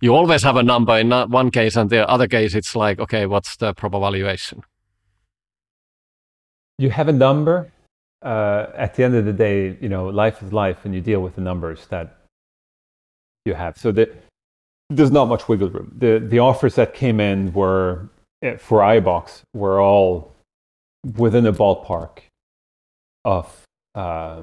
You 0.00 0.14
always 0.14 0.42
have 0.42 0.56
a 0.56 0.62
number 0.62 0.96
in 0.98 1.10
one 1.10 1.50
case, 1.50 1.76
and 1.76 1.90
the 1.90 2.08
other 2.08 2.26
case, 2.26 2.54
it's 2.54 2.74
like, 2.74 2.98
okay, 3.00 3.26
what's 3.26 3.56
the 3.56 3.74
proper 3.74 3.98
valuation? 3.98 4.62
You 6.78 6.90
have 6.90 7.08
a 7.08 7.12
number. 7.12 7.70
Uh, 8.22 8.66
at 8.74 8.94
the 8.94 9.04
end 9.04 9.14
of 9.14 9.24
the 9.24 9.32
day, 9.32 9.76
you 9.80 9.88
know, 9.88 10.08
life 10.08 10.42
is 10.42 10.52
life, 10.52 10.84
and 10.84 10.94
you 10.94 11.00
deal 11.00 11.20
with 11.20 11.34
the 11.34 11.40
numbers 11.40 11.86
that 11.88 12.16
you 13.44 13.54
have. 13.54 13.76
So 13.76 13.92
the, 13.92 14.10
there's 14.88 15.10
not 15.10 15.26
much 15.26 15.48
wiggle 15.48 15.70
room. 15.70 15.92
The 15.96 16.18
the 16.18 16.38
offers 16.38 16.74
that 16.74 16.94
came 16.94 17.20
in 17.20 17.52
were 17.52 18.08
eh, 18.42 18.56
for 18.56 18.80
IOBox 18.80 19.42
were 19.54 19.80
all 19.80 20.32
within 21.16 21.46
a 21.46 21.52
ballpark 21.52 22.20
of 23.24 23.62
uh, 23.94 24.42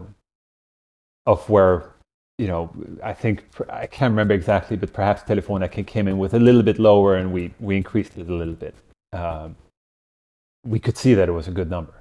of 1.26 1.50
where 1.50 1.94
you 2.38 2.48
know, 2.48 2.72
I 3.04 3.14
think 3.14 3.46
I 3.70 3.88
can't 3.88 4.12
remember 4.12 4.34
exactly, 4.34 4.78
but 4.78 4.94
perhaps 4.94 5.24
Telefonica 5.24 5.86
came 5.86 6.08
in 6.08 6.18
with 6.20 6.34
a 6.34 6.40
little 6.40 6.64
bit 6.64 6.78
lower, 6.78 7.16
and 7.16 7.34
we 7.34 7.54
we 7.60 7.76
increased 7.76 8.18
it 8.18 8.30
a 8.30 8.34
little 8.34 8.54
bit. 8.54 8.76
Um, 9.12 9.56
we 10.64 10.80
could 10.80 10.98
see 10.98 11.14
that 11.16 11.30
it 11.30 11.32
was 11.32 11.48
a 11.48 11.52
good 11.52 11.70
number. 11.70 11.94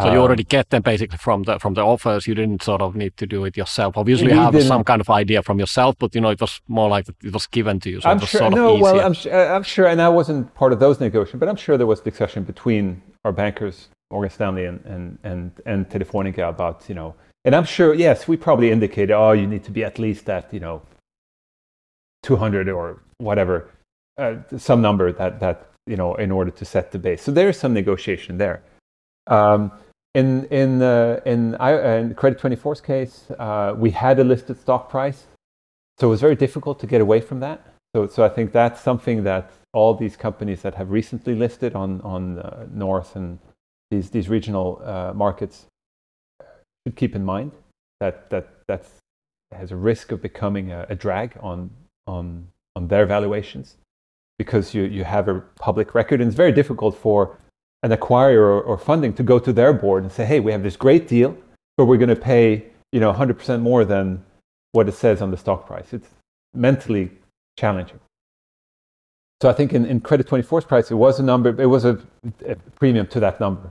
So 0.00 0.10
you 0.10 0.20
already 0.20 0.42
um, 0.44 0.48
get 0.48 0.70
them 0.70 0.80
basically 0.80 1.18
from 1.18 1.42
the 1.42 1.58
from 1.58 1.74
the 1.74 1.82
offers. 1.82 2.26
You 2.26 2.34
didn't 2.34 2.62
sort 2.62 2.80
of 2.80 2.96
need 2.96 3.14
to 3.18 3.26
do 3.26 3.44
it 3.44 3.58
yourself. 3.58 3.98
Obviously, 3.98 4.28
you 4.28 4.38
have 4.38 4.62
some 4.62 4.84
kind 4.84 5.02
of 5.02 5.10
idea 5.10 5.42
from 5.42 5.58
yourself, 5.58 5.96
but 5.98 6.14
you 6.14 6.20
know 6.20 6.30
it 6.30 6.40
was 6.40 6.62
more 6.66 6.88
like 6.88 7.06
it 7.08 7.32
was 7.32 7.46
given 7.46 7.78
to 7.80 7.90
you. 7.90 8.00
So 8.00 8.08
I'm 8.08 8.18
sure. 8.20 8.40
Sort 8.40 8.54
no, 8.54 8.74
well, 8.74 9.00
I'm, 9.00 9.14
uh, 9.26 9.54
I'm 9.54 9.62
sure, 9.62 9.86
and 9.86 10.00
I 10.00 10.08
wasn't 10.08 10.54
part 10.54 10.72
of 10.72 10.80
those 10.80 10.98
negotiations, 10.98 11.40
but 11.40 11.48
I'm 11.48 11.56
sure 11.56 11.76
there 11.76 11.86
was 11.86 12.00
discussion 12.00 12.42
between 12.42 13.02
our 13.24 13.32
bankers, 13.32 13.88
Morgan 14.10 14.30
Stanley 14.30 14.64
and 14.64 14.82
and 14.86 15.18
and, 15.24 15.50
and 15.66 15.88
Telefonica 15.90 16.48
about 16.48 16.88
you 16.88 16.94
know 16.94 17.14
and 17.44 17.54
I'm 17.56 17.64
sure, 17.64 17.94
yes, 17.94 18.28
we 18.28 18.36
probably 18.36 18.70
indicated, 18.70 19.12
oh, 19.12 19.32
you 19.32 19.46
need 19.46 19.64
to 19.64 19.70
be 19.70 19.84
at 19.84 19.98
least 19.98 20.28
at, 20.30 20.52
you 20.54 20.60
know, 20.60 20.82
200 22.22 22.68
or 22.68 23.02
whatever, 23.18 23.70
uh, 24.16 24.36
some 24.56 24.80
number 24.80 25.12
that, 25.12 25.40
that, 25.40 25.70
you 25.86 25.96
know, 25.96 26.14
in 26.14 26.30
order 26.30 26.52
to 26.52 26.64
set 26.64 26.92
the 26.92 26.98
base. 26.98 27.22
So 27.22 27.32
there 27.32 27.48
is 27.48 27.58
some 27.58 27.74
negotiation 27.74 28.38
there. 28.38 28.62
Um, 29.26 29.72
in, 30.14 30.44
in, 30.46 30.82
uh, 30.82 31.20
in, 31.26 31.54
in 31.54 32.14
Credit 32.14 32.38
24's 32.38 32.80
case, 32.80 33.26
uh, 33.38 33.74
we 33.76 33.90
had 33.90 34.20
a 34.20 34.24
listed 34.24 34.60
stock 34.60 34.88
price. 34.88 35.26
So 35.98 36.08
it 36.08 36.10
was 36.10 36.20
very 36.20 36.36
difficult 36.36 36.78
to 36.80 36.86
get 36.86 37.00
away 37.00 37.20
from 37.20 37.40
that. 37.40 37.66
So, 37.94 38.06
so 38.06 38.24
I 38.24 38.28
think 38.28 38.52
that's 38.52 38.80
something 38.80 39.24
that 39.24 39.50
all 39.72 39.94
these 39.94 40.16
companies 40.16 40.62
that 40.62 40.74
have 40.76 40.90
recently 40.90 41.34
listed 41.34 41.74
on, 41.74 42.00
on 42.02 42.38
uh, 42.38 42.66
North 42.72 43.16
and 43.16 43.38
these, 43.90 44.10
these 44.10 44.28
regional 44.28 44.80
uh, 44.84 45.12
markets 45.14 45.66
should 46.86 46.96
keep 46.96 47.14
in 47.14 47.24
mind 47.24 47.52
that 48.00 48.30
that 48.30 48.48
that 48.68 48.86
has 49.52 49.70
a 49.70 49.76
risk 49.76 50.12
of 50.12 50.22
becoming 50.22 50.72
a, 50.72 50.86
a 50.88 50.94
drag 50.94 51.36
on 51.40 51.70
on 52.06 52.48
on 52.76 52.88
their 52.88 53.06
valuations 53.06 53.76
because 54.38 54.74
you, 54.74 54.84
you 54.84 55.04
have 55.04 55.28
a 55.28 55.40
public 55.56 55.94
record 55.94 56.20
and 56.20 56.28
it's 56.28 56.36
very 56.36 56.52
difficult 56.52 56.96
for 56.96 57.38
an 57.82 57.90
acquirer 57.90 58.38
or, 58.38 58.62
or, 58.62 58.78
funding 58.78 59.12
to 59.12 59.22
go 59.22 59.38
to 59.38 59.52
their 59.52 59.72
board 59.72 60.02
and 60.02 60.10
say 60.10 60.24
hey 60.24 60.40
we 60.40 60.50
have 60.50 60.62
this 60.62 60.76
great 60.76 61.06
deal 61.06 61.36
but 61.76 61.84
we're 61.84 61.96
going 61.96 62.08
to 62.08 62.16
pay 62.16 62.64
you 62.92 63.00
know 63.00 63.12
100% 63.12 63.60
more 63.60 63.84
than 63.84 64.24
what 64.72 64.88
it 64.88 64.92
says 64.92 65.20
on 65.20 65.30
the 65.30 65.36
stock 65.36 65.66
price. 65.66 65.92
It's 65.92 66.08
mentally 66.54 67.10
challenging. 67.58 68.00
So 69.42 69.48
i 69.50 69.52
think 69.52 69.72
in, 69.72 69.84
in 69.86 70.00
credit 70.00 70.26
24's 70.28 70.64
price 70.64 70.90
it 70.90 70.94
was 70.94 71.18
a 71.18 71.22
number 71.22 71.48
it 71.60 71.66
was 71.66 71.84
a, 71.84 71.98
a 72.46 72.54
premium 72.78 73.06
to 73.08 73.18
that 73.20 73.40
number 73.40 73.70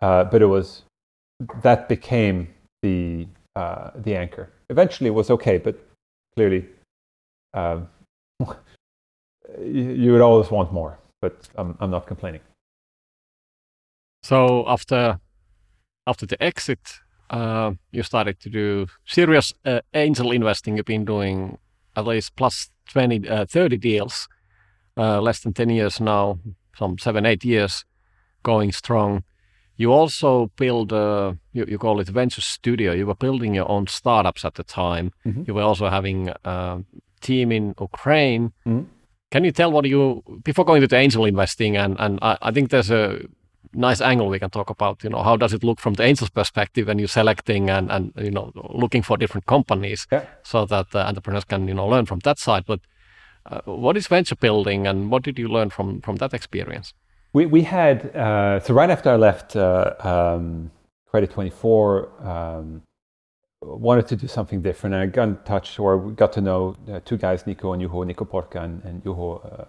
uh, 0.00 0.22
but 0.24 0.40
it 0.40 0.46
was 0.46 0.82
that 1.62 1.88
became 1.88 2.48
the 2.82 3.26
uh, 3.56 3.90
the 3.94 4.16
anchor. 4.16 4.50
Eventually, 4.68 5.08
it 5.08 5.14
was 5.14 5.30
okay, 5.30 5.58
but 5.58 5.78
clearly, 6.36 6.66
um, 7.54 7.88
you, 9.60 10.12
would 10.12 10.20
always 10.20 10.50
want 10.50 10.72
more. 10.72 10.98
But 11.20 11.48
I'm, 11.56 11.76
I'm 11.80 11.90
not 11.90 12.06
complaining. 12.06 12.40
So 14.22 14.64
after 14.68 15.18
after 16.06 16.26
the 16.26 16.42
exit, 16.42 17.00
uh, 17.30 17.72
you 17.92 18.02
started 18.02 18.40
to 18.40 18.50
do 18.50 18.86
serious 19.04 19.54
uh, 19.64 19.80
angel 19.94 20.30
investing. 20.30 20.76
You've 20.76 20.86
been 20.86 21.04
doing 21.04 21.58
at 21.96 22.06
least 22.06 22.36
plus 22.36 22.70
20, 22.92 23.28
uh, 23.28 23.46
30 23.46 23.76
deals, 23.76 24.28
uh, 24.96 25.20
less 25.20 25.40
than 25.40 25.52
10 25.52 25.70
years 25.70 26.00
now, 26.00 26.38
some 26.76 26.98
seven, 26.98 27.26
eight 27.26 27.44
years, 27.44 27.84
going 28.42 28.72
strong. 28.72 29.24
You 29.80 29.94
also 29.94 30.50
build, 30.56 30.92
a, 30.92 31.38
you, 31.54 31.64
you 31.66 31.78
call 31.78 32.00
it 32.00 32.08
venture 32.08 32.42
studio. 32.42 32.92
You 32.92 33.06
were 33.06 33.14
building 33.14 33.54
your 33.54 33.66
own 33.74 33.86
startups 33.86 34.44
at 34.44 34.54
the 34.56 34.62
time. 34.62 35.10
Mm-hmm. 35.24 35.44
You 35.46 35.54
were 35.54 35.62
also 35.62 35.88
having 35.88 36.28
a 36.44 36.84
team 37.22 37.50
in 37.50 37.74
Ukraine. 37.80 38.52
Mm-hmm. 38.66 38.84
Can 39.30 39.44
you 39.46 39.52
tell 39.52 39.72
what 39.72 39.86
you, 39.86 40.22
before 40.44 40.66
going 40.66 40.82
to 40.82 40.86
the 40.86 40.96
angel 40.96 41.24
investing, 41.24 41.78
and, 41.78 41.96
and 41.98 42.18
I, 42.20 42.36
I 42.42 42.50
think 42.50 42.68
there's 42.68 42.90
a 42.90 43.20
nice 43.72 44.02
angle 44.02 44.28
we 44.28 44.38
can 44.38 44.50
talk 44.50 44.68
about, 44.68 45.02
you 45.02 45.08
know, 45.08 45.22
how 45.22 45.36
does 45.38 45.54
it 45.54 45.64
look 45.64 45.80
from 45.80 45.94
the 45.94 46.04
angel's 46.04 46.28
perspective 46.28 46.88
when 46.88 46.98
you're 46.98 47.08
selecting 47.08 47.70
and, 47.70 47.90
and 47.90 48.12
you 48.16 48.30
know, 48.30 48.52
looking 48.82 49.00
for 49.00 49.16
different 49.16 49.46
companies 49.46 50.06
yeah. 50.12 50.26
so 50.42 50.66
that 50.66 50.90
the 50.90 51.08
entrepreneurs 51.08 51.44
can, 51.44 51.66
you 51.66 51.72
know, 51.72 51.88
learn 51.88 52.04
from 52.04 52.18
that 52.18 52.38
side. 52.38 52.64
But 52.66 52.80
uh, 53.46 53.62
what 53.64 53.96
is 53.96 54.08
venture 54.08 54.36
building 54.36 54.86
and 54.86 55.10
what 55.10 55.22
did 55.22 55.38
you 55.38 55.48
learn 55.48 55.70
from, 55.70 56.02
from 56.02 56.16
that 56.16 56.34
experience? 56.34 56.92
We, 57.32 57.46
we 57.46 57.62
had, 57.62 58.14
uh, 58.16 58.60
so 58.60 58.74
right 58.74 58.90
after 58.90 59.10
I 59.10 59.16
left 59.16 59.54
uh, 59.54 59.94
um, 60.00 60.70
Credit 61.06 61.30
24, 61.30 62.28
um, 62.28 62.82
wanted 63.62 64.08
to 64.08 64.16
do 64.16 64.26
something 64.26 64.62
different. 64.62 64.96
I 64.96 65.06
got 65.06 65.28
in 65.28 65.36
touch 65.44 65.78
or 65.78 65.98
got 65.98 66.32
to 66.32 66.40
know 66.40 66.76
uh, 66.90 67.00
two 67.04 67.16
guys, 67.16 67.46
Nico 67.46 67.72
and 67.72 67.82
Juho, 67.82 68.06
Nico 68.06 68.24
Porka 68.24 68.62
and, 68.62 68.82
and 68.84 69.04
Juho, 69.04 69.68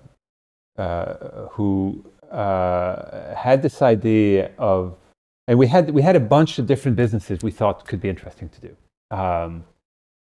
uh, 0.78 0.82
uh, 0.82 1.48
who 1.50 2.04
uh, 2.32 3.36
had 3.36 3.62
this 3.62 3.82
idea 3.82 4.52
of, 4.58 4.96
and 5.48 5.60
we 5.60 5.68
had, 5.68 5.92
we 5.92 6.02
had 6.02 6.16
a 6.16 6.20
bunch 6.20 6.58
of 6.58 6.66
different 6.66 6.98
businesses 6.98 7.44
we 7.44 7.52
thought 7.52 7.86
could 7.86 8.02
be 8.02 8.10
interesting 8.10 8.50
to 8.50 8.62
do. 8.62 8.76
Um, 9.16 9.66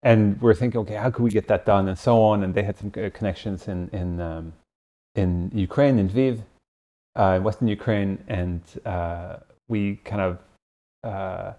and 0.03 0.41
we're 0.41 0.55
thinking, 0.55 0.81
okay, 0.81 0.95
how 0.95 1.11
could 1.11 1.23
we 1.23 1.31
get 1.31 1.47
that 1.49 1.67
done, 1.67 1.89
and 1.89 1.99
so 1.99 2.23
on. 2.23 2.43
And 2.43 2.55
they 2.55 2.63
had 2.63 2.79
some 2.79 2.91
connections 2.91 3.69
in 3.69 3.89
in 3.93 4.19
um, 4.21 4.55
in 5.15 5.51
Ukraine, 5.55 5.99
in 5.99 6.09
Lviv, 6.09 6.41
uh, 7.17 7.35
in 7.37 7.43
Western 7.43 7.69
Ukraine, 7.69 8.23
and 8.29 8.63
uh, 8.85 9.37
we 9.69 9.97
kind 10.05 10.23
of 10.23 10.39
uh, 11.05 11.53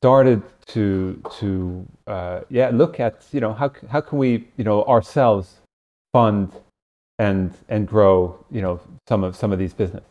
started 0.00 0.42
to 0.66 1.20
to 1.38 1.86
uh, 2.06 2.40
yeah 2.50 2.70
look 2.72 2.98
at 3.00 3.24
you 3.32 3.40
know 3.40 3.52
how 3.52 3.70
how 3.88 4.00
can 4.00 4.18
we 4.18 4.48
you 4.56 4.64
know 4.64 4.84
ourselves 4.84 5.60
fund 6.12 6.52
and 7.18 7.52
and 7.68 7.86
grow 7.86 8.44
you 8.50 8.62
know 8.62 8.80
some 9.08 9.22
of 9.24 9.36
some 9.36 9.52
of 9.52 9.58
these 9.58 9.74
business. 9.74 10.04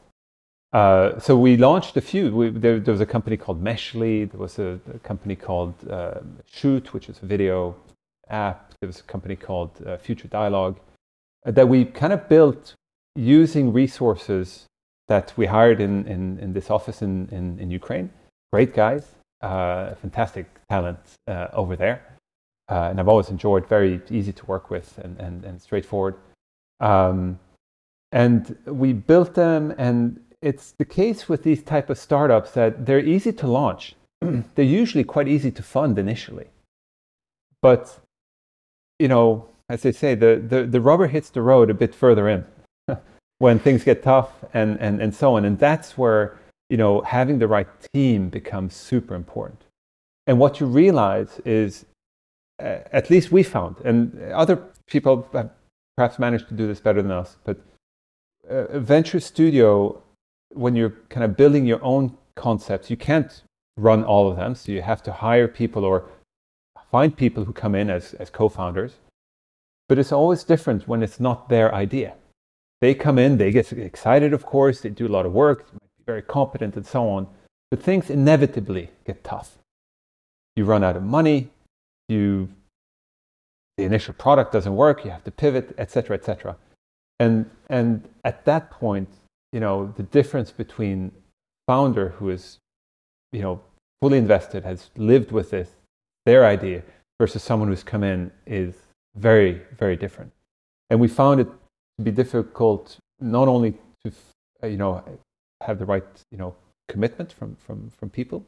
Uh, 0.73 1.19
so 1.19 1.37
we 1.37 1.57
launched 1.57 1.97
a 1.97 2.01
few. 2.01 2.33
We, 2.33 2.49
there, 2.49 2.79
there, 2.79 2.93
was 2.93 3.01
a 3.01 3.05
company 3.05 3.35
called 3.35 3.61
Meshly. 3.61 4.23
There 4.23 4.39
was 4.39 4.57
a, 4.57 4.79
a 4.95 4.99
company 4.99 5.35
called 5.35 5.73
uh, 5.89 6.21
Shoot, 6.49 6.93
which 6.93 7.09
is 7.09 7.21
a 7.21 7.25
video 7.25 7.75
app. 8.29 8.73
There 8.79 8.87
was 8.87 9.01
a 9.01 9.03
company 9.03 9.35
called 9.35 9.71
Future 10.01 10.29
Dialogue 10.29 10.79
that 11.43 11.67
we 11.67 11.83
kind 11.83 12.13
of 12.13 12.29
built 12.29 12.73
using 13.15 13.73
resources 13.73 14.65
that 15.07 15.33
we 15.35 15.45
hired 15.45 15.81
in, 15.81 16.05
in, 16.07 16.39
in 16.39 16.53
this 16.53 16.69
office 16.69 17.01
in, 17.01 17.27
in, 17.31 17.59
in, 17.59 17.69
Ukraine. 17.69 18.09
Great 18.53 18.73
guys, 18.73 19.03
uh, 19.41 19.93
fantastic 19.95 20.45
talent 20.69 20.99
uh, 21.27 21.47
over 21.53 21.75
there. 21.75 22.01
Uh, 22.69 22.87
and 22.89 22.99
I've 22.99 23.09
always 23.09 23.29
enjoyed, 23.29 23.67
very 23.67 24.01
easy 24.09 24.31
to 24.31 24.45
work 24.45 24.69
with 24.69 24.97
and, 24.99 25.19
and, 25.19 25.43
and 25.43 25.61
straightforward. 25.61 26.15
Um, 26.79 27.39
and 28.13 28.57
we 28.65 28.93
built 28.93 29.33
them, 29.33 29.73
and 29.77 30.19
it's 30.41 30.71
the 30.77 30.85
case 30.85 31.27
with 31.27 31.43
these 31.43 31.61
type 31.63 31.89
of 31.89 31.97
startups 31.97 32.51
that 32.51 32.85
they're 32.85 32.99
easy 32.99 33.33
to 33.33 33.47
launch. 33.47 33.95
they're 34.55 34.65
usually 34.81 35.03
quite 35.03 35.27
easy 35.27 35.51
to 35.51 35.63
fund 35.63 35.99
initially. 35.99 36.47
But, 37.61 37.99
you 38.99 39.09
know, 39.09 39.47
as 39.69 39.81
they 39.81 39.91
say, 39.91 40.15
the, 40.15 40.41
the, 40.45 40.63
the 40.63 40.81
rubber 40.81 41.07
hits 41.07 41.29
the 41.29 41.41
road 41.41 41.69
a 41.69 41.73
bit 41.73 41.93
further 41.93 42.29
in 42.29 42.45
when 43.41 43.57
things 43.57 43.83
get 43.83 44.03
tough 44.03 44.29
and, 44.53 44.79
and, 44.79 45.01
and 45.01 45.15
so 45.15 45.35
on. 45.35 45.45
And 45.45 45.57
that's 45.57 45.97
where, 45.97 46.37
you 46.69 46.77
know, 46.77 47.01
having 47.01 47.39
the 47.39 47.47
right 47.47 47.67
team 47.91 48.29
becomes 48.29 48.75
super 48.75 49.15
important. 49.15 49.63
And 50.27 50.37
what 50.37 50.59
you 50.59 50.67
realize 50.67 51.41
is, 51.43 51.85
uh, 52.61 52.77
at 52.93 53.09
least 53.09 53.31
we 53.31 53.41
found, 53.41 53.77
and 53.83 54.31
other 54.31 54.57
people 54.85 55.27
have 55.33 55.49
perhaps 55.97 56.19
managed 56.19 56.49
to 56.49 56.53
do 56.53 56.67
this 56.67 56.79
better 56.79 57.01
than 57.01 57.09
us, 57.09 57.37
but 57.43 57.57
a 58.47 58.79
venture 58.79 59.19
studio, 59.19 59.99
when 60.49 60.75
you're 60.75 60.95
kind 61.09 61.23
of 61.23 61.35
building 61.35 61.65
your 61.65 61.83
own 61.83 62.15
concepts, 62.35 62.91
you 62.91 62.97
can't 62.97 63.41
run 63.75 64.03
all 64.03 64.29
of 64.29 64.35
them. 64.35 64.53
So 64.53 64.71
you 64.71 64.83
have 64.83 65.01
to 65.03 65.11
hire 65.11 65.47
people 65.47 65.83
or 65.83 66.05
find 66.91 67.17
people 67.17 67.45
who 67.45 67.53
come 67.53 67.73
in 67.73 67.89
as, 67.89 68.13
as 68.15 68.29
co 68.29 68.49
founders. 68.49 68.93
But 69.89 69.97
it's 69.97 70.11
always 70.11 70.43
different 70.43 70.87
when 70.87 71.01
it's 71.01 71.19
not 71.19 71.49
their 71.49 71.73
idea. 71.73 72.13
They 72.81 72.95
come 72.95 73.19
in, 73.19 73.37
they 73.37 73.51
get 73.51 73.71
excited, 73.71 74.33
of 74.33 74.45
course, 74.45 74.81
they 74.81 74.89
do 74.89 75.07
a 75.07 75.13
lot 75.15 75.25
of 75.25 75.33
work, 75.33 75.67
very 76.05 76.23
competent, 76.23 76.75
and 76.75 76.85
so 76.85 77.07
on. 77.07 77.27
But 77.69 77.81
things 77.81 78.09
inevitably 78.09 78.89
get 79.05 79.23
tough. 79.23 79.59
You 80.55 80.65
run 80.65 80.83
out 80.83 80.97
of 80.97 81.03
money, 81.03 81.49
you 82.09 82.49
the 83.77 83.83
initial 83.85 84.13
product 84.13 84.51
doesn't 84.51 84.75
work, 84.75 85.05
you 85.05 85.11
have 85.11 85.23
to 85.23 85.31
pivot, 85.31 85.73
etc., 85.77 86.17
etc. 86.17 86.57
And 87.19 87.49
and 87.69 88.07
at 88.25 88.45
that 88.45 88.71
point, 88.71 89.09
you 89.53 89.59
know, 89.59 89.93
the 89.95 90.03
difference 90.03 90.51
between 90.51 91.11
founder 91.67 92.09
who 92.09 92.29
is, 92.29 92.57
you 93.31 93.41
know, 93.41 93.61
fully 94.01 94.17
invested, 94.17 94.63
has 94.63 94.89
lived 94.97 95.31
with 95.31 95.51
this, 95.51 95.69
their 96.25 96.45
idea, 96.45 96.83
versus 97.19 97.43
someone 97.43 97.69
who's 97.69 97.83
come 97.83 98.03
in 98.03 98.31
is 98.45 98.75
very, 99.15 99.61
very 99.77 99.95
different. 99.95 100.31
And 100.89 100.99
we 100.99 101.07
found 101.07 101.39
it 101.39 101.47
be 102.01 102.11
difficult 102.11 102.97
not 103.19 103.47
only 103.47 103.73
to, 104.03 104.11
you 104.63 104.77
know, 104.77 105.03
have 105.61 105.79
the 105.79 105.85
right, 105.85 106.03
you 106.31 106.37
know, 106.37 106.55
commitment 106.87 107.31
from, 107.31 107.55
from, 107.55 107.91
from 107.97 108.09
people, 108.09 108.45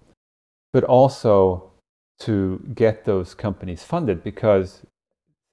but 0.73 0.83
also 0.83 1.71
to 2.19 2.61
get 2.73 3.05
those 3.05 3.33
companies 3.33 3.83
funded 3.83 4.23
because 4.23 4.81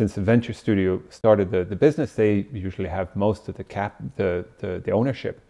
since 0.01 0.15
the 0.15 0.21
venture 0.23 0.53
studio 0.55 1.03
started 1.11 1.51
the, 1.51 1.65
the 1.65 1.77
business, 1.77 2.15
they 2.15 2.47
usually 2.53 2.89
have 2.89 3.15
most 3.15 3.49
of 3.49 3.57
the 3.57 3.65
cap, 3.65 4.01
the, 4.17 4.47
the, 4.59 4.81
the 4.85 4.91
ownership. 4.91 5.41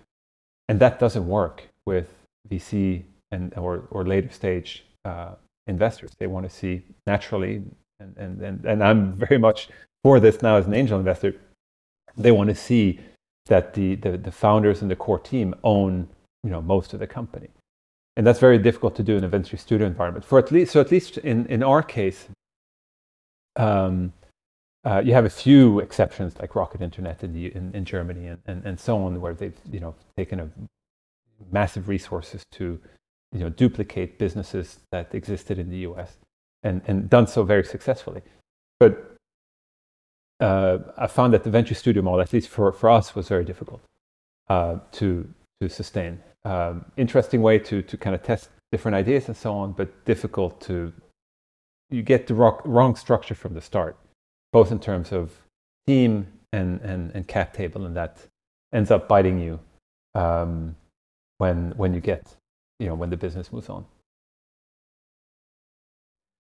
And 0.68 0.80
that 0.80 0.98
doesn't 0.98 1.26
work 1.26 1.68
with 1.86 2.08
VC 2.48 3.04
and, 3.30 3.56
or, 3.56 3.86
or 3.90 4.04
later 4.04 4.30
stage 4.30 4.84
uh, 5.04 5.34
investors. 5.66 6.10
They 6.18 6.26
want 6.26 6.50
to 6.50 6.54
see 6.54 6.82
naturally, 7.06 7.62
and, 8.00 8.16
and, 8.16 8.40
and, 8.42 8.64
and 8.64 8.82
I'm 8.82 9.12
very 9.12 9.38
much 9.38 9.68
for 10.02 10.18
this 10.18 10.42
now 10.42 10.56
as 10.56 10.66
an 10.66 10.74
angel 10.74 10.98
investor, 10.98 11.34
they 12.16 12.32
want 12.32 12.49
to 12.51 12.55
see 12.55 13.01
that 13.47 13.74
the, 13.74 13.95
the, 13.97 14.16
the 14.16 14.32
founders 14.32 14.82
and 14.82 14.91
the 14.91 14.97
core 14.97 15.19
team 15.19 15.55
own 15.65 16.09
you 16.43 16.51
know, 16.51 16.62
most 16.62 16.95
of 16.95 17.01
the 17.01 17.07
company. 17.07 17.49
And 18.16 18.27
that's 18.27 18.39
very 18.39 18.59
difficult 18.59 18.97
to 18.97 19.03
do 19.03 19.16
in 19.16 19.24
a 19.24 19.28
venture 19.28 19.57
studio 19.57 19.87
environment. 19.87 20.24
For 20.24 20.39
at 20.39 20.51
least, 20.51 20.73
so 20.73 20.81
at 20.81 20.91
least 20.91 21.19
in, 21.19 21.47
in 21.47 21.62
our 21.62 21.82
case, 21.82 22.28
um, 23.57 24.12
uh, 24.85 25.03
you 25.05 25.12
have 25.12 25.24
a 25.24 25.31
few 25.31 25.81
exceptions 25.81 26.39
like 26.39 26.55
Rocket 26.55 26.81
Internet 26.81 27.23
in, 27.23 27.32
the, 27.35 27.55
in, 27.55 27.70
in 27.74 27.85
Germany 27.85 28.27
and, 28.27 28.39
and, 28.47 28.65
and 28.65 28.81
so 28.81 29.03
on, 29.05 29.20
where 29.20 29.35
they've 29.35 29.59
you 29.70 29.81
know 29.81 29.95
taken 30.16 30.41
a 30.41 30.51
massive 31.53 31.89
resources 31.89 32.43
to 32.53 32.81
you 33.32 33.41
know 33.41 33.51
duplicate 33.51 34.19
businesses 34.19 34.81
that 34.91 35.15
existed 35.15 35.59
in 35.59 35.69
the 35.69 35.78
U.S. 35.78 36.16
and 36.62 36.81
and 36.87 37.11
done 37.11 37.27
so 37.27 37.43
very 37.43 37.65
successfully. 37.65 38.23
But 38.78 39.10
uh, 40.40 40.78
I 40.96 41.06
found 41.06 41.32
that 41.34 41.44
the 41.44 41.50
venture 41.50 41.74
studio 41.74 42.02
model, 42.02 42.20
at 42.20 42.32
least 42.32 42.48
for, 42.48 42.72
for 42.72 42.90
us, 42.90 43.14
was 43.14 43.28
very 43.28 43.44
difficult 43.44 43.80
uh, 44.48 44.78
to 44.92 45.28
to 45.60 45.68
sustain. 45.68 46.20
Um, 46.44 46.84
interesting 46.96 47.42
way 47.42 47.58
to 47.58 47.82
to 47.82 47.96
kind 47.96 48.14
of 48.14 48.22
test 48.22 48.48
different 48.72 48.94
ideas 48.94 49.28
and 49.28 49.36
so 49.36 49.52
on, 49.52 49.72
but 49.72 50.04
difficult 50.04 50.60
to 50.62 50.92
you 51.90 52.02
get 52.02 52.26
the 52.26 52.34
wrong, 52.34 52.60
wrong 52.64 52.94
structure 52.94 53.34
from 53.34 53.54
the 53.54 53.60
start 53.60 53.96
both 54.52 54.72
in 54.72 54.80
terms 54.80 55.12
of 55.12 55.30
team 55.86 56.26
and, 56.52 56.80
and, 56.80 57.10
and 57.14 57.26
cap 57.28 57.52
table, 57.52 57.86
and 57.86 57.96
that 57.96 58.18
ends 58.72 58.90
up 58.90 59.08
biting 59.08 59.38
you 59.38 59.58
um, 60.14 60.74
when, 61.38 61.72
when 61.76 61.94
you 61.94 62.00
get, 62.00 62.34
you 62.78 62.86
know, 62.86 62.94
when 62.94 63.10
the 63.10 63.16
business 63.16 63.52
moves 63.52 63.68
on. 63.68 63.84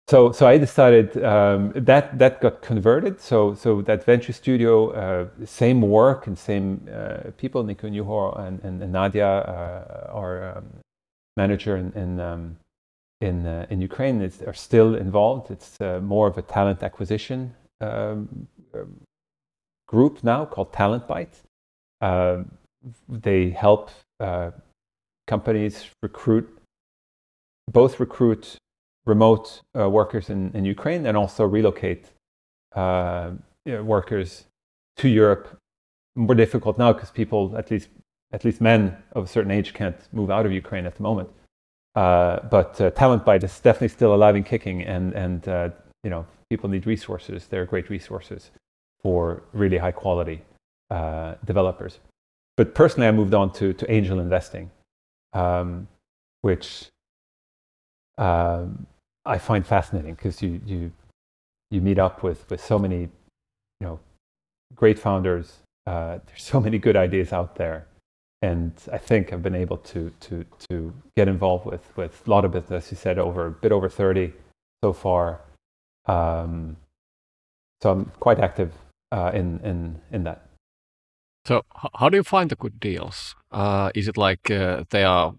So, 0.09 0.31
so 0.31 0.47
I 0.47 0.57
decided 0.57 1.21
um, 1.21 1.73
that 1.75 2.17
that 2.17 2.39
got 2.39 2.61
converted. 2.61 3.19
So, 3.19 3.53
so 3.55 3.81
that 3.81 4.05
venture 4.05 4.31
studio, 4.31 4.91
uh, 4.91 5.27
same 5.45 5.81
work 5.81 6.27
and 6.27 6.37
same 6.37 6.87
uh, 6.89 7.31
people, 7.37 7.61
Nico 7.63 7.89
Juho 7.89 8.39
and, 8.39 8.63
and, 8.63 8.81
and 8.81 8.93
Nadia, 8.93 9.27
uh, 9.27 10.09
our 10.13 10.57
um, 10.57 10.65
manager 11.35 11.75
in 11.75 11.91
in, 11.91 12.19
um, 12.21 12.57
in, 13.19 13.45
uh, 13.45 13.65
in 13.69 13.81
Ukraine, 13.81 14.21
is, 14.21 14.41
are 14.43 14.53
still 14.53 14.95
involved. 14.95 15.51
It's 15.51 15.75
uh, 15.81 15.99
more 16.01 16.27
of 16.27 16.37
a 16.37 16.41
talent 16.41 16.83
acquisition 16.83 17.53
um, 17.81 18.47
um, 18.73 19.01
group 19.89 20.23
now 20.23 20.45
called 20.45 20.71
Talent 20.71 21.05
Byte. 21.05 21.35
Uh, 21.99 22.43
they 23.09 23.49
help 23.49 23.91
uh, 24.21 24.51
companies 25.27 25.85
recruit, 26.01 26.47
both 27.69 27.99
recruit 27.99 28.55
remote 29.07 29.61
uh, 29.77 29.89
workers 29.89 30.29
in, 30.29 30.51
in 30.53 30.65
Ukraine 30.65 31.05
and 31.05 31.15
also 31.17 31.45
relocate 31.45 32.11
uh, 32.75 33.31
workers 33.65 34.45
to 34.97 35.07
Europe. 35.07 35.57
More 36.15 36.35
difficult 36.35 36.77
now 36.77 36.93
because 36.93 37.11
people, 37.11 37.55
at 37.57 37.71
least 37.71 37.89
at 38.33 38.43
least 38.43 38.59
men 38.59 38.97
of 39.13 39.23
a 39.23 39.27
certain 39.27 39.51
age, 39.51 39.73
can't 39.73 39.97
move 40.11 40.29
out 40.29 40.45
of 40.45 40.51
Ukraine 40.51 40.85
at 40.85 40.95
the 40.95 41.03
moment. 41.03 41.29
Uh, 41.95 42.39
but 42.49 42.79
uh, 42.81 42.89
Talent 42.91 43.23
Byte 43.25 43.43
is 43.43 43.59
definitely 43.59 43.87
still 43.87 44.13
alive 44.13 44.35
and 44.35 44.45
kicking, 44.45 44.83
and 44.83 45.13
and 45.13 45.47
uh, 45.47 45.69
you 46.03 46.09
know 46.09 46.25
people 46.49 46.69
need 46.69 46.85
resources. 46.85 47.47
They're 47.47 47.65
great 47.65 47.89
resources 47.89 48.51
for 49.01 49.43
really 49.53 49.77
high 49.77 49.91
quality 49.91 50.41
uh, 50.89 51.35
developers. 51.45 51.99
But 52.57 52.73
personally, 52.73 53.07
I 53.07 53.11
moved 53.11 53.35
on 53.35 53.53
to, 53.53 53.73
to 53.73 53.91
angel 53.91 54.19
investing, 54.19 54.71
um, 55.33 55.87
which 56.41 56.87
um, 58.17 58.87
I 59.27 59.37
find 59.37 59.65
fascinating 59.65 60.15
because 60.15 60.41
you, 60.41 60.61
you, 60.65 60.91
you 61.69 61.81
meet 61.81 61.99
up 61.99 62.23
with, 62.23 62.49
with 62.49 62.63
so 62.63 62.79
many 62.79 63.09
you 63.79 63.87
know, 63.87 63.99
great 64.75 64.97
founders. 64.97 65.57
Uh, 65.85 66.19
there's 66.25 66.43
so 66.43 66.59
many 66.59 66.77
good 66.77 66.95
ideas 66.95 67.33
out 67.33 67.55
there. 67.55 67.87
And 68.41 68.73
I 68.91 68.97
think 68.97 69.33
I've 69.33 69.41
been 69.41 69.55
able 69.55 69.77
to, 69.77 70.11
to, 70.21 70.45
to 70.69 70.93
get 71.15 71.27
involved 71.27 71.65
with, 71.65 71.95
with 71.97 72.23
a 72.25 72.29
lot 72.29 72.45
of 72.45 72.51
business, 72.51 72.85
as 72.85 72.91
you 72.91 72.97
said, 72.97 73.17
over 73.17 73.47
a 73.47 73.51
bit 73.51 73.71
over 73.71 73.89
30 73.89 74.31
so 74.83 74.93
far. 74.93 75.41
Um, 76.05 76.77
so 77.81 77.91
I'm 77.91 78.11
quite 78.19 78.39
active 78.39 78.73
uh, 79.11 79.31
in, 79.33 79.59
in, 79.61 80.01
in 80.11 80.23
that. 80.23 80.47
So 81.45 81.63
how 81.95 82.09
do 82.09 82.17
you 82.17 82.23
find 82.23 82.49
the 82.49 82.55
good 82.55 82.79
deals? 82.79 83.35
Uh, 83.51 83.89
is 83.95 84.07
it 84.07 84.17
like 84.17 84.51
uh, 84.51 84.83
they 84.89 85.03
are 85.03 85.33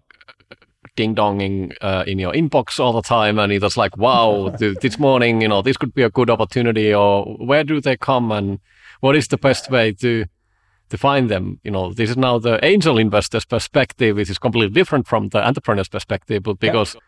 ding 0.95 1.15
donging 1.15 1.73
uh, 1.81 2.03
in 2.07 2.19
your 2.19 2.33
inbox 2.33 2.79
all 2.79 2.93
the 2.93 3.01
time, 3.01 3.39
and 3.39 3.51
it's 3.51 3.77
like, 3.77 3.97
wow, 3.97 4.49
this 4.59 4.99
morning, 4.99 5.41
you 5.41 5.47
know, 5.47 5.61
this 5.61 5.77
could 5.77 5.93
be 5.93 6.03
a 6.03 6.09
good 6.09 6.29
opportunity, 6.29 6.93
or 6.93 7.25
where 7.37 7.63
do 7.63 7.81
they 7.81 7.97
come, 7.97 8.31
and 8.31 8.59
what 8.99 9.15
is 9.15 9.27
the 9.27 9.37
best 9.37 9.69
way 9.71 9.91
to 9.93 10.25
to 10.89 10.97
find 10.97 11.29
them? 11.29 11.59
You 11.63 11.71
know, 11.71 11.93
this 11.93 12.09
is 12.09 12.17
now 12.17 12.39
the 12.39 12.63
angel 12.65 12.97
investor's 12.97 13.45
perspective, 13.45 14.15
which 14.15 14.29
is 14.29 14.39
completely 14.39 14.73
different 14.73 15.07
from 15.07 15.29
the 15.29 15.45
entrepreneur's 15.45 15.89
perspective, 15.89 16.43
but 16.43 16.59
because 16.59 16.95
yeah 16.95 17.01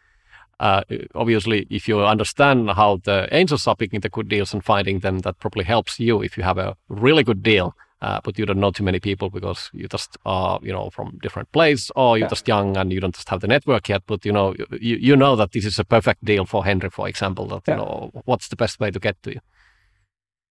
uh, 0.61 0.83
obviously, 1.15 1.65
if 1.71 1.87
you 1.87 1.99
understand 2.05 2.69
how 2.69 2.97
the 3.03 3.27
angels 3.31 3.65
are 3.65 3.75
picking 3.75 3.99
the 3.99 4.09
good 4.09 4.29
deals 4.29 4.53
and 4.53 4.63
finding 4.63 4.99
them, 4.99 5.19
that 5.19 5.39
probably 5.39 5.63
helps 5.63 5.99
you 5.99 6.21
if 6.21 6.37
you 6.37 6.43
have 6.43 6.59
a 6.59 6.77
really 6.87 7.23
good 7.23 7.41
deal, 7.41 7.75
uh, 8.01 8.19
but 8.23 8.37
you 8.39 8.45
don't 8.45 8.59
know 8.59 8.71
too 8.71 8.83
many 8.83 8.99
people 8.99 9.29
because 9.29 9.69
you 9.73 9.87
just 9.87 10.17
are, 10.25 10.59
you 10.63 10.71
know, 10.71 10.89
from 10.89 11.19
different 11.21 11.51
place, 11.51 11.91
or 11.95 12.17
you're 12.17 12.25
yeah. 12.25 12.29
just 12.29 12.47
young 12.47 12.75
and 12.77 12.91
you 12.91 12.99
don't 12.99 13.15
just 13.15 13.29
have 13.29 13.41
the 13.41 13.47
network 13.47 13.89
yet. 13.89 14.03
But 14.07 14.25
you 14.25 14.31
know, 14.31 14.55
you, 14.71 14.95
you 14.97 15.15
know 15.15 15.35
that 15.35 15.51
this 15.51 15.65
is 15.65 15.77
a 15.79 15.83
perfect 15.83 16.25
deal 16.25 16.45
for 16.45 16.65
Henry, 16.65 16.89
for 16.89 17.07
example. 17.07 17.47
That 17.47 17.61
yeah. 17.67 17.75
you 17.75 17.81
know, 17.81 18.11
what's 18.25 18.47
the 18.47 18.55
best 18.55 18.79
way 18.79 18.91
to 18.91 18.99
get 18.99 19.21
to 19.23 19.33
you? 19.33 19.39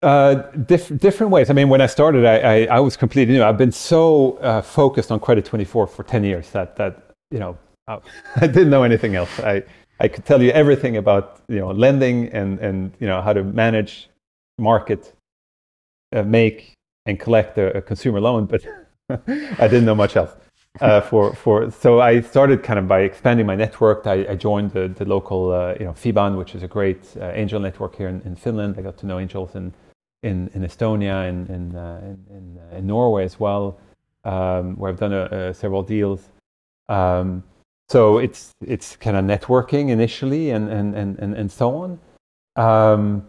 Uh, 0.02 0.34
diff- 0.66 0.96
different 0.98 1.32
ways. 1.32 1.48
I 1.48 1.52
mean, 1.52 1.68
when 1.68 1.80
I 1.80 1.86
started, 1.86 2.26
I, 2.26 2.38
I, 2.38 2.76
I 2.76 2.80
was 2.80 2.96
completely 2.96 3.34
new. 3.34 3.42
I've 3.42 3.56
been 3.56 3.72
so 3.72 4.36
uh, 4.38 4.60
focused 4.60 5.10
on 5.10 5.20
Credit 5.20 5.44
24 5.44 5.86
for 5.86 6.02
10 6.02 6.24
years 6.24 6.50
that, 6.50 6.76
that 6.76 7.10
you 7.30 7.38
know, 7.38 7.56
I 7.88 8.00
didn't 8.40 8.70
know 8.70 8.82
anything 8.82 9.14
else. 9.14 9.40
I, 9.40 9.62
I 10.00 10.08
could 10.08 10.24
tell 10.24 10.42
you 10.42 10.50
everything 10.50 10.96
about 10.96 11.40
you 11.48 11.58
know 11.58 11.70
lending 11.70 12.28
and 12.28 12.58
and 12.58 12.92
you 13.00 13.06
know 13.06 13.22
how 13.22 13.32
to 13.32 13.42
manage, 13.42 14.10
market, 14.58 15.14
uh, 16.14 16.22
make 16.22 16.75
and 17.06 17.18
collect 17.18 17.58
a, 17.58 17.78
a 17.78 17.82
consumer 17.82 18.20
loan, 18.20 18.46
but 18.46 18.64
I 19.10 19.68
didn't 19.68 19.84
know 19.84 19.94
much 19.94 20.16
else. 20.16 20.32
Uh, 20.80 21.00
for 21.00 21.32
for 21.32 21.70
so 21.70 22.00
I 22.00 22.20
started 22.20 22.62
kind 22.62 22.78
of 22.78 22.86
by 22.86 23.00
expanding 23.00 23.46
my 23.46 23.56
network. 23.56 24.06
I, 24.06 24.26
I 24.32 24.34
joined 24.34 24.72
the 24.72 24.88
the 24.88 25.06
local 25.06 25.50
uh, 25.50 25.74
you 25.80 25.86
know 25.86 25.92
Fiban, 25.92 26.36
which 26.36 26.54
is 26.54 26.62
a 26.62 26.68
great 26.68 27.02
uh, 27.18 27.30
angel 27.32 27.60
network 27.60 27.96
here 27.96 28.08
in, 28.08 28.20
in, 28.26 28.36
Finland. 28.36 28.74
I 28.78 28.82
got 28.82 28.98
to 28.98 29.06
know 29.06 29.18
angels 29.18 29.54
in 29.54 29.72
in, 30.22 30.50
in 30.52 30.62
Estonia 30.62 31.28
and 31.28 31.48
in 31.48 31.76
uh, 31.76 32.00
in, 32.02 32.36
in, 32.36 32.58
uh, 32.58 32.76
in, 32.76 32.86
Norway 32.86 33.24
as 33.24 33.40
well, 33.40 33.78
um, 34.24 34.76
where 34.76 34.90
I've 34.90 34.98
done 34.98 35.54
several 35.54 35.82
deals. 35.82 36.28
Um, 36.90 37.42
so 37.88 38.18
it's 38.18 38.52
it's 38.60 38.96
kind 38.96 39.16
of 39.16 39.24
networking 39.24 39.88
initially 39.88 40.50
and 40.50 40.68
and 40.68 40.94
and 40.94 41.18
and, 41.18 41.34
and 41.34 41.50
so 41.50 41.74
on. 41.76 41.98
Um, 42.56 43.26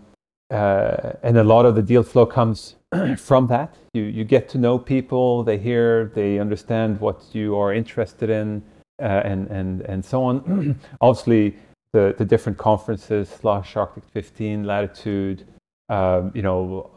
uh, 0.50 1.14
and 1.24 1.38
a 1.38 1.44
lot 1.44 1.66
of 1.66 1.76
the 1.76 1.82
deal 1.82 2.04
flow 2.04 2.26
comes 2.26 2.77
from 3.18 3.48
that. 3.48 3.76
You, 3.94 4.04
you 4.04 4.24
get 4.24 4.50
to 4.50 4.58
know 4.58 4.78
people, 4.78 5.44
they 5.44 5.58
hear, 5.58 6.12
they 6.16 6.40
understand 6.40 7.00
what 7.00 7.24
you 7.34 7.56
are 7.58 7.74
interested 7.74 8.30
in, 8.30 8.64
uh, 9.02 9.22
and, 9.24 9.48
and, 9.48 9.82
and 9.82 10.04
so 10.04 10.24
on. 10.24 10.80
Obviously, 11.02 11.56
the, 11.94 12.16
the 12.18 12.26
different 12.26 12.58
conferences, 12.58 13.30
Slush, 13.30 13.76
Arctic 13.76 14.04
15, 14.14 14.64
Latitude, 14.64 15.46
um, 15.90 16.32
you 16.36 16.42
know, 16.42 16.90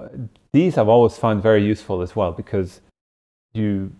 these 0.52 0.76
I've 0.76 0.88
always 0.88 1.16
found 1.16 1.42
very 1.42 1.64
useful 1.64 2.02
as 2.02 2.16
well 2.16 2.32
because 2.32 2.80
you, 3.52 3.92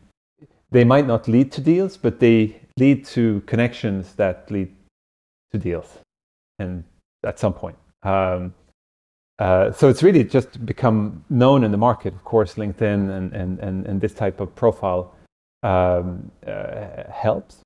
they 0.71 0.85
might 0.85 1.07
not 1.07 1.29
lead 1.29 1.53
to 1.53 1.61
deals, 1.61 1.97
but 1.97 2.19
they 2.19 2.61
lead 2.79 3.05
to 3.07 3.41
connections 3.43 4.15
that 4.15 4.51
lead 4.51 4.75
to 5.53 5.59
deals, 5.59 5.99
and 6.59 6.85
at 7.25 7.39
some 7.39 7.53
point. 7.53 7.77
Um, 8.03 8.55
uh, 9.41 9.73
so 9.73 9.89
it's 9.89 10.03
really 10.03 10.23
just 10.23 10.65
become 10.67 11.25
known 11.31 11.65
in 11.65 11.71
the 11.71 11.79
market. 11.79 12.13
Of 12.15 12.25
course, 12.25 12.55
LinkedIn 12.55 13.11
and, 13.11 13.33
and, 13.33 13.59
and, 13.59 13.87
and 13.87 14.01
this 14.01 14.13
type 14.13 14.39
of 14.39 14.55
profile 14.55 15.15
um, 15.63 16.31
uh, 16.47 17.11
helps. 17.11 17.63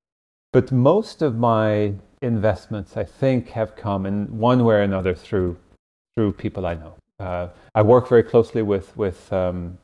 But 0.53 0.71
most 0.71 1.21
of 1.21 1.37
my 1.37 1.95
investments, 2.23 2.97
I 2.97 3.03
think, 3.03 3.49
have 3.51 3.75
come 3.75 4.07
in 4.07 4.39
one 4.39 4.65
way 4.65 4.77
or 4.77 4.83
another 4.83 5.15
through, 5.15 5.57
through 6.15 6.35
people 6.35 6.65
I 6.65 6.75
know. 6.75 6.95
Uh, 7.19 7.49
I 7.75 7.83
work 7.83 8.09
very 8.09 8.23
closely 8.23 8.63
with, 8.63 8.97
with 8.97 9.33
um, 9.33 9.77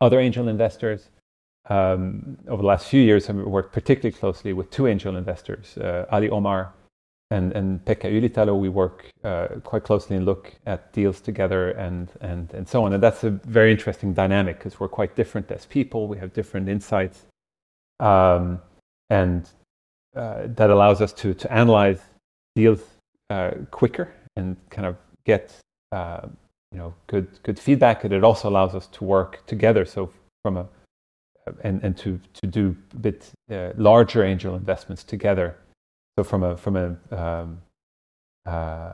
other 0.00 0.18
angel 0.18 0.48
investors. 0.48 1.10
Um, 1.68 2.38
over 2.48 2.62
the 2.62 2.68
last 2.68 2.88
few 2.88 3.00
years, 3.00 3.30
I've 3.30 3.36
worked 3.36 3.72
particularly 3.72 4.16
closely 4.16 4.52
with 4.52 4.70
two 4.70 4.88
angel 4.88 5.16
investors, 5.16 5.78
uh, 5.78 6.06
Ali 6.10 6.30
Omar 6.30 6.72
and, 7.30 7.52
and 7.52 7.84
Pekka 7.84 8.04
Ylitalo, 8.04 8.58
we 8.58 8.68
work 8.68 9.10
uh, 9.24 9.48
quite 9.64 9.82
closely 9.82 10.16
and 10.16 10.24
look 10.24 10.54
at 10.66 10.92
deals 10.92 11.20
together 11.20 11.70
and, 11.70 12.08
and, 12.20 12.52
and 12.54 12.68
so 12.68 12.84
on. 12.84 12.92
And 12.92 13.02
that's 13.02 13.24
a 13.24 13.30
very 13.30 13.72
interesting 13.72 14.14
dynamic 14.14 14.58
because 14.58 14.78
we're 14.78 14.88
quite 14.88 15.16
different 15.16 15.50
as 15.50 15.66
people. 15.66 16.06
We 16.06 16.18
have 16.18 16.32
different 16.32 16.68
insights. 16.68 17.24
Um, 17.98 18.60
and 19.10 19.48
uh, 20.14 20.42
that 20.46 20.70
allows 20.70 21.00
us 21.00 21.12
to, 21.14 21.34
to 21.34 21.52
analyze 21.52 22.00
deals 22.54 22.82
uh, 23.30 23.52
quicker 23.72 24.12
and 24.36 24.56
kind 24.70 24.86
of 24.86 24.96
get 25.24 25.52
uh, 25.90 26.28
you 26.70 26.78
know, 26.78 26.94
good, 27.08 27.26
good 27.42 27.58
feedback. 27.58 28.04
And 28.04 28.12
it 28.12 28.22
also 28.22 28.48
allows 28.48 28.74
us 28.76 28.86
to 28.88 29.04
work 29.04 29.44
together. 29.46 29.84
So 29.84 30.12
from 30.42 30.58
a, 30.58 30.68
and, 31.64 31.82
and 31.82 31.96
to, 31.98 32.20
to 32.34 32.46
do 32.46 32.76
a 32.92 32.96
bit 32.96 33.30
uh, 33.50 33.70
larger 33.76 34.22
angel 34.22 34.54
investments 34.54 35.02
together 35.02 35.56
so 36.18 36.24
from 36.24 36.42
a 36.42 36.56
from 36.56 36.76
a 36.76 36.96
um, 37.16 37.62
uh, 38.46 38.92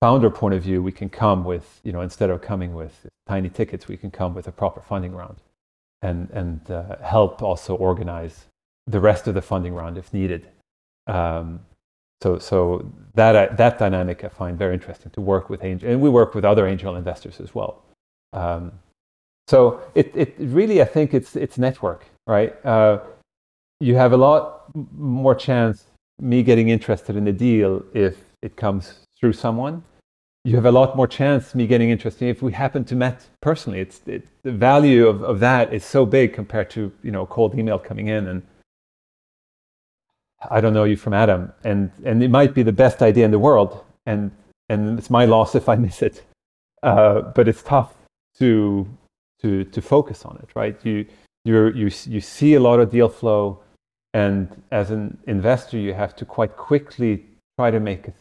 founder 0.00 0.30
point 0.30 0.54
of 0.54 0.62
view, 0.62 0.82
we 0.82 0.92
can 0.92 1.08
come 1.08 1.44
with 1.44 1.80
you 1.84 1.92
know 1.92 2.00
instead 2.00 2.30
of 2.30 2.42
coming 2.42 2.74
with 2.74 3.06
tiny 3.28 3.48
tickets, 3.48 3.88
we 3.88 3.96
can 3.96 4.10
come 4.10 4.34
with 4.34 4.46
a 4.48 4.52
proper 4.52 4.80
funding 4.80 5.14
round, 5.14 5.36
and 6.02 6.28
and 6.30 6.70
uh, 6.70 6.96
help 7.02 7.42
also 7.42 7.74
organize 7.74 8.46
the 8.86 9.00
rest 9.00 9.26
of 9.26 9.34
the 9.34 9.42
funding 9.42 9.74
round 9.74 9.98
if 9.98 10.12
needed. 10.12 10.48
Um, 11.06 11.60
so 12.22 12.38
so 12.38 12.90
that 13.14 13.36
uh, 13.36 13.54
that 13.54 13.78
dynamic 13.78 14.24
I 14.24 14.28
find 14.28 14.58
very 14.58 14.74
interesting 14.74 15.12
to 15.12 15.20
work 15.20 15.48
with 15.48 15.62
angel, 15.62 15.88
and 15.90 16.00
we 16.00 16.08
work 16.08 16.34
with 16.34 16.44
other 16.44 16.66
angel 16.66 16.96
investors 16.96 17.40
as 17.40 17.54
well. 17.54 17.82
Um, 18.32 18.72
so 19.46 19.80
it 19.94 20.10
it 20.16 20.34
really 20.38 20.82
I 20.82 20.86
think 20.86 21.14
it's 21.14 21.36
it's 21.36 21.56
network 21.56 22.06
right. 22.26 22.54
Uh, 22.64 22.98
you 23.78 23.94
have 23.94 24.12
a 24.12 24.16
lot 24.16 24.64
more 24.74 25.34
chance 25.34 25.84
me 26.20 26.42
getting 26.42 26.68
interested 26.68 27.16
in 27.16 27.28
a 27.28 27.32
deal 27.32 27.82
if 27.94 28.16
it 28.42 28.56
comes 28.56 29.00
through 29.18 29.32
someone. 29.32 29.82
You 30.44 30.54
have 30.54 30.66
a 30.66 30.70
lot 30.70 30.96
more 30.96 31.08
chance 31.08 31.54
me 31.54 31.66
getting 31.66 31.90
interested 31.90 32.28
if 32.28 32.40
we 32.40 32.52
happen 32.52 32.84
to 32.84 32.94
met 32.94 33.26
personally. 33.40 33.80
It's 33.80 34.00
it, 34.06 34.26
the 34.42 34.52
value 34.52 35.08
of, 35.08 35.22
of 35.22 35.40
that 35.40 35.74
is 35.74 35.84
so 35.84 36.06
big 36.06 36.32
compared 36.32 36.70
to 36.70 36.92
you 37.02 37.10
know 37.10 37.26
cold 37.26 37.58
email 37.58 37.78
coming 37.78 38.08
in 38.08 38.28
and 38.28 38.42
I 40.50 40.60
don't 40.60 40.74
know 40.74 40.84
you 40.84 40.96
from 40.96 41.14
Adam 41.14 41.52
and 41.64 41.90
and 42.04 42.22
it 42.22 42.30
might 42.30 42.54
be 42.54 42.62
the 42.62 42.72
best 42.72 43.02
idea 43.02 43.24
in 43.24 43.32
the 43.32 43.38
world 43.38 43.84
and 44.06 44.30
and 44.68 44.98
it's 44.98 45.10
my 45.10 45.24
loss 45.24 45.54
if 45.54 45.68
I 45.68 45.76
miss 45.76 46.02
it. 46.02 46.22
Uh, 46.82 47.22
but 47.34 47.48
it's 47.48 47.62
tough 47.62 47.94
to 48.38 48.86
to 49.40 49.64
to 49.64 49.82
focus 49.82 50.24
on 50.24 50.38
it, 50.42 50.48
right? 50.54 50.78
You 50.84 51.06
you 51.44 51.68
you 51.68 51.90
you 52.06 52.20
see 52.20 52.54
a 52.54 52.60
lot 52.60 52.78
of 52.78 52.90
deal 52.90 53.08
flow 53.08 53.60
and 54.16 54.62
as 54.70 54.90
an 54.90 55.18
investor, 55.26 55.76
you 55.76 55.92
have 55.92 56.16
to 56.16 56.24
quite 56.24 56.56
quickly 56.56 57.26
try 57.58 57.70
to 57.70 57.78
make 57.78 58.08
a 58.08 58.14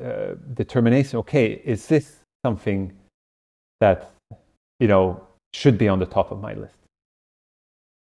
uh, 0.00 0.34
determination. 0.54 1.18
Okay, 1.18 1.60
is 1.64 1.86
this 1.88 2.20
something 2.46 2.92
that 3.80 4.12
you 4.78 4.86
know 4.86 5.20
should 5.52 5.76
be 5.76 5.88
on 5.88 5.98
the 5.98 6.06
top 6.06 6.30
of 6.30 6.40
my 6.40 6.54
list? 6.54 6.76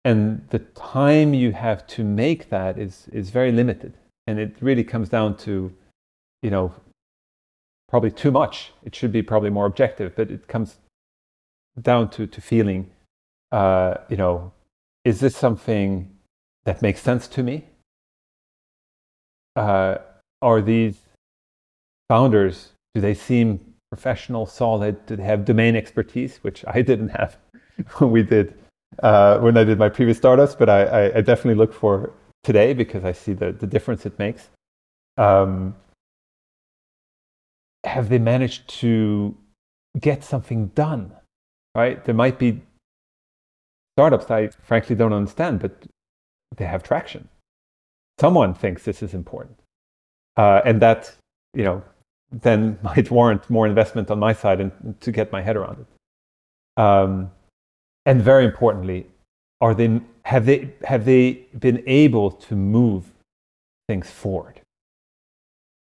And 0.06 0.48
the 0.48 0.60
time 0.60 1.34
you 1.34 1.52
have 1.52 1.86
to 1.88 2.04
make 2.04 2.48
that 2.48 2.78
is 2.78 3.06
is 3.12 3.28
very 3.28 3.52
limited, 3.52 3.92
and 4.26 4.38
it 4.38 4.56
really 4.62 4.84
comes 4.84 5.10
down 5.10 5.36
to, 5.44 5.70
you 6.42 6.50
know, 6.50 6.72
probably 7.90 8.10
too 8.10 8.30
much. 8.30 8.72
It 8.82 8.94
should 8.94 9.12
be 9.12 9.20
probably 9.20 9.50
more 9.50 9.66
objective, 9.66 10.16
but 10.16 10.30
it 10.30 10.48
comes 10.48 10.78
down 11.82 12.08
to 12.12 12.26
to 12.26 12.40
feeling, 12.40 12.90
uh, 13.52 13.96
you 14.08 14.16
know, 14.16 14.52
is 15.04 15.20
this 15.20 15.36
something 15.36 16.17
that 16.68 16.82
makes 16.82 17.00
sense 17.00 17.26
to 17.26 17.42
me? 17.42 17.64
Uh, 19.56 19.96
are 20.42 20.60
these 20.60 21.00
founders, 22.10 22.72
do 22.94 23.00
they 23.00 23.14
seem 23.14 23.74
professional, 23.90 24.44
solid? 24.44 24.94
Do 25.06 25.16
they 25.16 25.22
have 25.22 25.46
domain 25.46 25.74
expertise, 25.76 26.36
which 26.42 26.66
I 26.66 26.82
didn't 26.82 27.08
have 27.20 27.38
when 27.96 28.10
we 28.10 28.22
did 28.22 28.54
uh, 29.02 29.38
when 29.38 29.56
I 29.56 29.64
did 29.64 29.78
my 29.78 29.88
previous 29.88 30.18
startups, 30.18 30.54
but 30.54 30.68
I, 30.68 30.80
I, 30.84 31.16
I, 31.18 31.20
definitely 31.20 31.54
look 31.54 31.74
for 31.74 32.10
today 32.42 32.72
because 32.72 33.04
I 33.04 33.12
see 33.12 33.34
the, 33.34 33.52
the 33.52 33.66
difference 33.66 34.06
it 34.06 34.18
makes. 34.18 34.48
Um, 35.18 35.74
have 37.84 38.08
they 38.08 38.18
managed 38.18 38.66
to 38.80 39.36
get 40.00 40.24
something 40.24 40.68
done? 40.68 41.12
Right? 41.74 42.02
There 42.04 42.14
might 42.14 42.38
be 42.38 42.62
startups 43.96 44.30
I 44.30 44.48
frankly 44.48 44.96
don't 44.96 45.12
understand, 45.12 45.60
but 45.60 45.72
they 46.56 46.64
have 46.64 46.82
traction. 46.82 47.28
Someone 48.18 48.54
thinks 48.54 48.84
this 48.84 49.02
is 49.02 49.14
important. 49.14 49.58
Uh, 50.36 50.60
and 50.64 50.80
that, 50.82 51.14
you 51.54 51.64
know, 51.64 51.82
then 52.30 52.78
might 52.82 53.10
warrant 53.10 53.48
more 53.50 53.66
investment 53.66 54.10
on 54.10 54.18
my 54.18 54.32
side 54.32 54.60
and 54.60 55.00
to 55.00 55.12
get 55.12 55.32
my 55.32 55.42
head 55.42 55.56
around 55.56 55.78
it. 55.80 56.82
Um, 56.82 57.30
and 58.06 58.22
very 58.22 58.44
importantly, 58.44 59.06
are 59.60 59.74
they, 59.74 60.00
have, 60.24 60.46
they, 60.46 60.70
have 60.84 61.04
they 61.04 61.46
been 61.58 61.82
able 61.86 62.30
to 62.30 62.54
move 62.54 63.12
things 63.88 64.10
forward? 64.10 64.60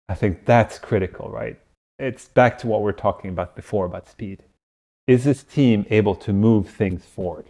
I 0.09 0.15
think 0.15 0.45
that's 0.45 0.77
critical, 0.77 1.29
right? 1.29 1.57
It's 1.97 2.27
back 2.27 2.57
to 2.59 2.67
what 2.67 2.81
we 2.81 2.89
are 2.89 2.93
talking 2.93 3.29
about 3.29 3.55
before 3.55 3.85
about 3.85 4.09
speed. 4.09 4.43
Is 5.07 5.23
this 5.23 5.43
team 5.43 5.85
able 5.89 6.15
to 6.15 6.33
move 6.33 6.69
things 6.69 7.05
forward? 7.05 7.45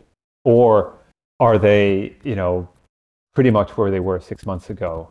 Or 0.45 0.93
are 1.39 1.57
they, 1.57 2.15
you 2.23 2.35
know, 2.35 2.69
pretty 3.33 3.51
much 3.51 3.77
where 3.77 3.91
they 3.91 3.99
were 3.99 4.19
six 4.19 4.45
months 4.45 4.69
ago, 4.69 5.09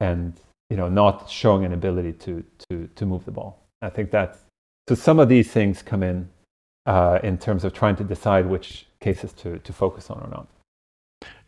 and 0.00 0.34
you 0.68 0.76
know 0.76 0.88
not 0.88 1.28
showing 1.30 1.64
an 1.64 1.72
ability 1.72 2.12
to 2.12 2.44
to 2.68 2.88
to 2.94 3.06
move 3.06 3.24
the 3.24 3.30
ball. 3.32 3.58
I 3.82 3.90
think 3.90 4.10
that 4.10 4.38
so 4.88 4.94
some 4.94 5.18
of 5.18 5.28
these 5.28 5.50
things 5.50 5.82
come 5.82 6.02
in 6.02 6.28
uh, 6.86 7.18
in 7.22 7.38
terms 7.38 7.64
of 7.64 7.72
trying 7.72 7.96
to 7.96 8.04
decide 8.04 8.46
which 8.46 8.86
cases 9.00 9.32
to 9.34 9.58
to 9.58 9.72
focus 9.72 10.10
on 10.10 10.20
or 10.20 10.28
not. 10.28 10.46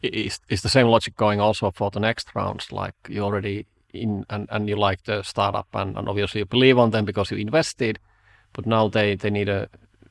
Is 0.03 0.41
is 0.49 0.63
the 0.63 0.69
same 0.69 0.89
logic 0.89 1.17
going 1.17 1.41
also 1.41 1.71
for 1.71 1.91
the 1.91 2.01
next 2.01 2.35
rounds? 2.35 2.73
Like 2.73 2.95
you 3.09 3.23
already 3.23 3.67
in 3.93 4.25
and, 4.31 4.49
and 4.51 4.69
you 4.69 4.77
like 4.77 5.05
the 5.05 5.23
startup 5.23 5.69
and, 5.75 5.97
and 5.97 6.09
obviously 6.09 6.41
you 6.41 6.45
believe 6.45 6.79
on 6.79 6.91
them 6.91 7.05
because 7.05 7.31
you 7.31 7.37
invested, 7.37 7.99
but 8.53 8.67
now 8.67 8.89
they, 8.89 9.15
they 9.15 9.31
need 9.31 9.49
a 9.49 9.69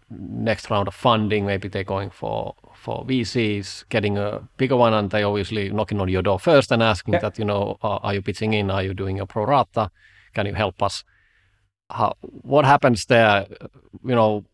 next 0.09 0.69
round 0.69 0.87
of 0.87 0.93
funding. 0.93 1.45
Maybe 1.45 1.67
they're 1.67 1.83
going 1.83 2.09
for 2.09 2.55
for 2.81 3.05
VCs, 3.05 3.85
getting 3.89 4.17
a 4.17 4.41
bigger 4.57 4.75
one, 4.75 4.93
and 4.93 5.11
they 5.11 5.21
obviously 5.21 5.69
knocking 5.69 6.01
on 6.01 6.09
your 6.09 6.23
door 6.23 6.39
first 6.39 6.71
and 6.71 6.81
asking 6.81 7.13
yeah. 7.13 7.19
that 7.19 7.37
you 7.37 7.45
know, 7.45 7.77
uh, 7.83 7.97
are 7.97 8.15
you 8.15 8.23
pitching 8.23 8.53
in? 8.53 8.71
Are 8.71 8.81
you 8.81 8.95
doing 8.95 9.19
a 9.19 9.27
pro 9.27 9.45
rata? 9.45 9.91
Can 10.33 10.47
you 10.47 10.55
help 10.55 10.81
us? 10.81 11.03
How, 11.91 12.15
what 12.21 12.65
happens 12.65 13.05
there? 13.05 13.45
You 14.03 14.15
know, 14.15 14.45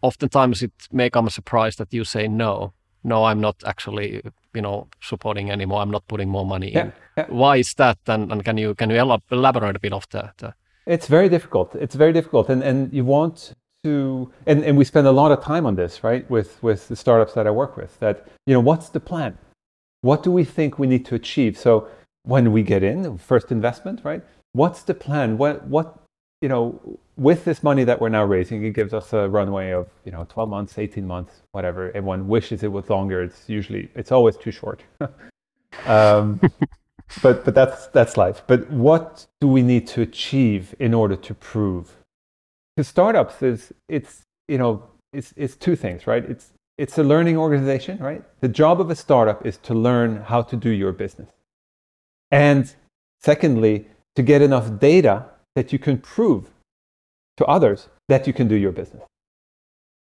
oftentimes 0.00 0.62
it 0.62 0.72
may 0.90 1.10
come 1.10 1.26
a 1.26 1.30
surprise 1.30 1.76
that 1.76 1.92
you 1.92 2.04
say 2.04 2.28
no. 2.28 2.72
No, 3.04 3.24
I'm 3.24 3.40
not 3.40 3.56
actually, 3.66 4.22
you 4.54 4.62
know, 4.62 4.88
supporting 5.02 5.50
anymore. 5.50 5.82
I'm 5.82 5.90
not 5.90 6.08
putting 6.08 6.30
more 6.30 6.46
money 6.46 6.72
yeah, 6.72 6.84
in. 6.84 6.92
Yeah. 7.18 7.26
Why 7.28 7.58
is 7.58 7.74
that? 7.74 7.98
And, 8.06 8.32
and 8.32 8.42
can 8.42 8.56
you 8.56 8.74
can 8.74 8.88
you 8.88 8.96
elaborate 9.30 9.76
a 9.76 9.80
bit 9.80 9.92
of 9.92 10.08
that? 10.10 10.54
It's 10.86 11.08
very 11.08 11.28
difficult. 11.28 11.74
It's 11.74 11.94
very 11.94 12.12
difficult, 12.12 12.48
and 12.48 12.62
and 12.62 12.92
you 12.92 13.04
want 13.04 13.52
to 13.84 14.30
and, 14.46 14.64
and 14.64 14.76
we 14.76 14.84
spend 14.84 15.06
a 15.06 15.12
lot 15.12 15.32
of 15.32 15.42
time 15.42 15.66
on 15.66 15.74
this 15.74 16.04
right 16.04 16.28
with 16.30 16.62
with 16.62 16.88
the 16.88 16.96
startups 16.96 17.32
that 17.34 17.46
i 17.46 17.50
work 17.50 17.76
with 17.76 17.98
that 18.00 18.26
you 18.46 18.54
know 18.54 18.60
what's 18.60 18.88
the 18.90 19.00
plan 19.00 19.36
what 20.02 20.22
do 20.22 20.30
we 20.30 20.44
think 20.44 20.78
we 20.78 20.86
need 20.86 21.04
to 21.04 21.14
achieve 21.14 21.56
so 21.56 21.88
when 22.24 22.52
we 22.52 22.62
get 22.62 22.82
in 22.82 23.16
first 23.18 23.50
investment 23.50 24.00
right 24.04 24.22
what's 24.52 24.82
the 24.82 24.94
plan 24.94 25.38
what 25.38 25.64
what 25.66 26.00
you 26.40 26.48
know, 26.48 26.98
with 27.16 27.44
this 27.44 27.62
money 27.62 27.84
that 27.84 28.00
we're 28.00 28.08
now 28.08 28.24
raising, 28.24 28.64
it 28.64 28.70
gives 28.70 28.94
us 28.94 29.12
a 29.12 29.28
runway 29.28 29.72
of 29.72 29.88
you 30.04 30.12
know 30.12 30.26
12 30.28 30.48
months, 30.48 30.78
18 30.78 31.06
months, 31.06 31.42
whatever. 31.52 31.88
Everyone 31.88 32.28
wishes 32.28 32.62
it 32.62 32.72
was 32.72 32.88
longer. 32.88 33.22
It's 33.22 33.48
usually 33.48 33.90
it's 33.94 34.10
always 34.10 34.36
too 34.36 34.50
short. 34.50 34.82
um, 35.86 36.40
but 37.22 37.44
but 37.44 37.54
that's 37.54 37.88
that's 37.88 38.16
life. 38.16 38.42
But 38.46 38.70
what 38.70 39.26
do 39.40 39.48
we 39.48 39.62
need 39.62 39.86
to 39.88 40.00
achieve 40.00 40.74
in 40.78 40.94
order 40.94 41.16
to 41.16 41.34
prove? 41.34 41.96
Because 42.80 42.88
startups 42.88 43.42
is 43.42 43.74
it's 43.90 44.22
you 44.48 44.56
know 44.56 44.82
it's 45.12 45.34
it's 45.36 45.54
two 45.54 45.76
things, 45.76 46.06
right? 46.06 46.24
It's 46.24 46.54
it's 46.78 46.96
a 46.96 47.02
learning 47.02 47.36
organization, 47.36 47.98
right? 47.98 48.22
The 48.40 48.48
job 48.48 48.80
of 48.80 48.90
a 48.90 48.96
startup 48.96 49.44
is 49.44 49.58
to 49.68 49.74
learn 49.74 50.22
how 50.22 50.40
to 50.40 50.56
do 50.56 50.70
your 50.70 50.92
business. 50.92 51.28
And 52.30 52.74
secondly, 53.20 53.84
to 54.16 54.22
get 54.22 54.40
enough 54.40 54.78
data 54.78 55.26
that 55.56 55.74
you 55.74 55.78
can 55.78 55.98
prove 55.98 56.48
to 57.36 57.44
others 57.44 57.88
that 58.08 58.26
you 58.26 58.32
can 58.32 58.48
do 58.48 58.54
your 58.54 58.72
business. 58.72 59.02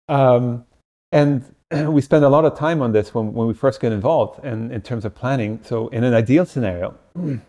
Um, 0.09 0.65
and 1.11 1.45
we 1.89 2.01
spend 2.01 2.25
a 2.25 2.29
lot 2.29 2.45
of 2.45 2.57
time 2.57 2.81
on 2.81 2.93
this 2.93 3.13
when, 3.13 3.33
when 3.33 3.49
we 3.49 3.55
first 3.55 3.81
get 3.81 3.91
involved 3.91 4.45
and 4.45 4.71
in 4.71 4.83
terms 4.83 5.05
of 5.05 5.17
planning. 5.17 5.59
So 5.65 5.89
in 5.89 6.05
an 6.05 6.15
ideal 6.15 6.47
scenario, 6.47 6.95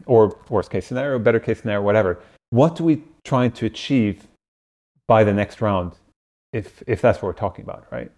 or 0.07 0.35
worst 0.49 0.71
case 0.71 0.87
scenario, 0.87 1.19
better 1.19 1.39
case 1.39 1.59
scenario, 1.61 1.83
whatever, 1.83 2.19
what 2.49 2.75
do 2.75 2.83
we 2.83 3.03
try 3.23 3.49
to 3.49 3.67
achieve 3.67 4.27
by 5.07 5.23
the 5.23 5.33
next 5.33 5.61
round, 5.61 5.93
if, 6.51 6.83
if 6.87 7.01
that's 7.01 7.21
what 7.21 7.27
we're 7.27 7.33
talking 7.33 7.63
about, 7.63 7.85
right? 7.91 8.11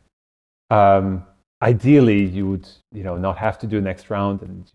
Um, 0.69 1.25
ideally, 1.61 2.25
you 2.25 2.47
would 2.49 2.67
you 2.91 3.03
know, 3.03 3.17
not 3.17 3.37
have 3.37 3.57
to 3.59 3.67
do 3.67 3.81
next 3.81 4.09
round 4.09 4.41
and 4.41 4.69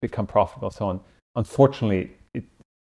become 0.00 0.26
profitable 0.26 0.70
so 0.70 0.88
on. 0.88 1.00
Unfortunately, 1.36 2.10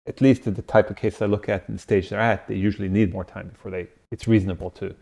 at 0.07 0.21
least 0.21 0.47
in 0.47 0.53
the 0.53 0.61
type 0.61 0.89
of 0.89 0.95
case 0.95 1.21
I 1.21 1.25
look 1.25 1.49
at 1.49 1.67
and 1.67 1.77
the 1.77 1.81
stage 1.81 2.09
they're 2.09 2.19
at, 2.19 2.47
they 2.47 2.55
usually 2.55 2.89
need 2.89 3.11
more 3.13 3.25
time 3.25 3.49
before 3.49 3.71
they 3.71 3.87
it's 4.11 4.27
reasonable 4.27 4.69
to 4.71 4.95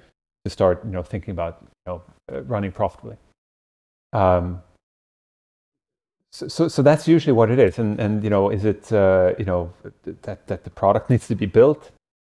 to 0.44 0.50
start 0.50 0.84
you 0.84 0.92
know 0.92 1.04
thinking 1.04 1.32
about 1.32 1.60
you 1.62 1.68
know 1.88 2.02
uh, 2.32 2.42
running 2.44 2.72
profitably. 2.72 3.18
Um, 4.14 4.62
so, 6.32 6.48
so, 6.48 6.68
so 6.68 6.82
that's 6.82 7.08
usually 7.08 7.34
what 7.34 7.52
it 7.52 7.60
is, 7.60 7.80
and 7.80 8.00
and 8.00 8.24
you 8.24 8.30
know 8.30 8.50
is 8.50 8.66
it 8.66 8.92
uh, 8.92 9.34
you 9.38 9.46
know 9.46 9.72
that 10.24 10.48
that 10.48 10.64
the 10.64 10.70
product 10.70 11.10
needs 11.10 11.28
to 11.28 11.36
be 11.36 11.46
built, 11.46 11.92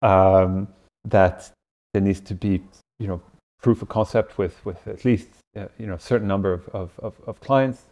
um, 0.02 0.68
that 1.06 1.50
there 1.92 2.02
needs 2.02 2.20
to 2.20 2.34
be 2.34 2.62
you 2.98 3.06
know 3.06 3.20
proof 3.62 3.82
of 3.82 3.88
concept 3.88 4.38
with 4.38 4.64
with 4.64 4.86
at 4.86 5.04
least 5.04 5.28
uh, 5.56 5.66
you 5.78 5.86
know 5.86 5.94
a 5.94 6.00
certain 6.00 6.28
number 6.28 6.52
of, 6.52 6.68
of, 6.70 6.90
of, 6.98 7.14
of 7.26 7.40
clients 7.40 7.82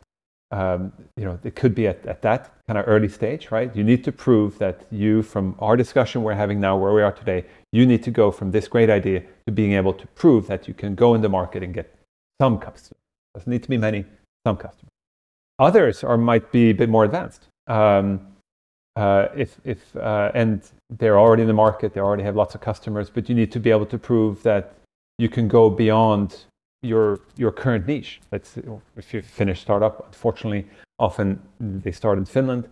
um, 0.55 0.93
you 1.16 1.24
know, 1.24 1.39
it 1.43 1.57
could 1.57 1.74
be 1.74 1.89
at, 1.89 2.07
at 2.07 2.23
that 2.23 2.53
kind 2.69 2.78
of 2.78 2.85
early 2.86 3.09
stage, 3.09 3.51
right? 3.51 3.74
You 3.74 3.82
need 3.82 4.05
to 4.05 4.12
prove 4.12 4.59
that 4.59 4.86
you, 4.93 5.23
from 5.23 5.57
our 5.59 5.77
discussion 5.77 6.23
we're 6.23 6.35
having 6.35 6.61
now, 6.61 6.77
where 6.77 6.93
we 6.93 7.03
are 7.03 7.11
today, 7.11 7.45
you 7.73 7.85
need 7.86 8.05
to 8.05 8.12
go 8.12 8.31
from 8.31 8.53
this 8.53 8.69
great 8.69 8.89
idea 8.89 9.24
to 9.47 9.53
being 9.53 9.73
able 9.73 9.93
to 9.95 10.07
prove 10.09 10.47
that 10.47 10.69
you 10.69 10.74
can 10.74 10.95
go 10.95 11.15
in 11.15 11.23
the 11.23 11.28
market 11.28 11.65
and 11.65 11.74
get 11.74 11.93
some 12.41 12.59
customers. 12.59 13.01
Doesn't 13.35 13.51
need 13.51 13.65
to 13.65 13.69
be 13.69 13.78
many, 13.78 14.05
some 14.47 14.57
customers. 14.57 14.93
Others 15.59 16.05
are 16.05 16.16
might 16.16 16.53
be 16.53 16.70
a 16.70 16.74
bit 16.74 16.89
more 16.89 17.05
advanced. 17.05 17.49
Um, 17.66 18.34
uh, 18.97 19.29
if, 19.37 19.61
if, 19.65 19.97
uh, 19.97 20.31
and 20.35 20.62
they're 20.91 21.19
already 21.19 21.43
in 21.43 21.49
the 21.49 21.55
market, 21.55 21.95
they 21.95 22.01
already 22.01 22.23
have 22.23 22.37
lots 22.37 22.55
of 22.55 22.61
customers, 22.61 23.11
but 23.11 23.29
you 23.29 23.35
need 23.35 23.51
to 23.53 23.61
be 23.61 23.71
able 23.71 23.87
to 23.87 23.99
prove 23.99 24.43
that 24.43 24.75
you 25.19 25.29
can 25.29 25.49
go 25.49 25.71
beyond 25.71 26.45
your 26.83 27.21
your 27.37 27.51
current 27.51 27.87
niche. 27.87 28.21
Let's 28.31 28.59
if 28.97 29.15
you 29.15 29.23
Finnish 29.23 29.61
startup, 29.61 30.07
unfortunately, 30.07 30.69
often 30.99 31.41
they 31.59 31.93
start 31.93 32.19
in 32.19 32.25
Finland. 32.25 32.69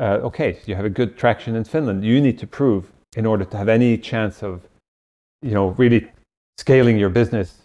Uh, 0.00 0.18
okay, 0.22 0.58
you 0.66 0.74
have 0.74 0.84
a 0.84 0.90
good 0.90 1.16
traction 1.16 1.56
in 1.56 1.64
Finland. 1.64 2.04
You 2.04 2.20
need 2.20 2.38
to 2.38 2.46
prove 2.46 2.92
in 3.16 3.26
order 3.26 3.44
to 3.44 3.56
have 3.56 3.68
any 3.68 3.96
chance 3.96 4.42
of, 4.42 4.68
you 5.40 5.52
know, 5.52 5.68
really 5.78 6.10
scaling 6.58 6.98
your 6.98 7.10
business 7.10 7.62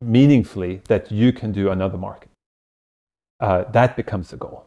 meaningfully 0.00 0.80
that 0.88 1.12
you 1.12 1.32
can 1.32 1.52
do 1.52 1.70
another 1.70 1.98
market. 1.98 2.30
Uh, 3.40 3.64
that 3.72 3.96
becomes 3.96 4.30
the 4.30 4.36
goal, 4.36 4.64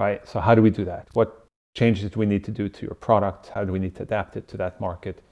right? 0.00 0.26
So 0.26 0.40
how 0.40 0.54
do 0.54 0.62
we 0.62 0.70
do 0.70 0.84
that? 0.84 1.08
What 1.12 1.41
changes 1.74 2.10
do 2.10 2.20
we 2.20 2.26
need 2.26 2.44
to 2.44 2.50
do 2.50 2.68
to 2.68 2.86
your 2.86 2.94
product? 2.94 3.48
How 3.48 3.64
do 3.64 3.72
we 3.72 3.78
need 3.78 3.94
to 3.96 4.02
adapt 4.02 4.36
it 4.36 4.48
to 4.48 4.56
that 4.58 4.80
market? 4.80 5.22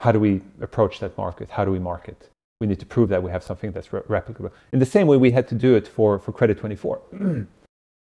How 0.00 0.12
do 0.12 0.20
we 0.20 0.42
approach 0.60 1.00
that 1.00 1.16
market? 1.16 1.50
How 1.50 1.64
do 1.64 1.70
we 1.70 1.78
market? 1.78 2.30
we 2.60 2.66
need 2.66 2.80
to 2.80 2.86
prove 2.86 3.08
that 3.08 3.22
we 3.22 3.30
have 3.30 3.42
something 3.42 3.72
that's 3.72 3.92
re- 3.92 4.00
replicable. 4.02 4.50
In 4.72 4.78
the 4.78 4.86
same 4.86 5.06
way, 5.06 5.16
we 5.16 5.30
had 5.30 5.46
to 5.48 5.54
do 5.54 5.74
it 5.74 5.86
for, 5.86 6.18
for 6.18 6.32
Credit 6.32 6.58
24. 6.58 7.00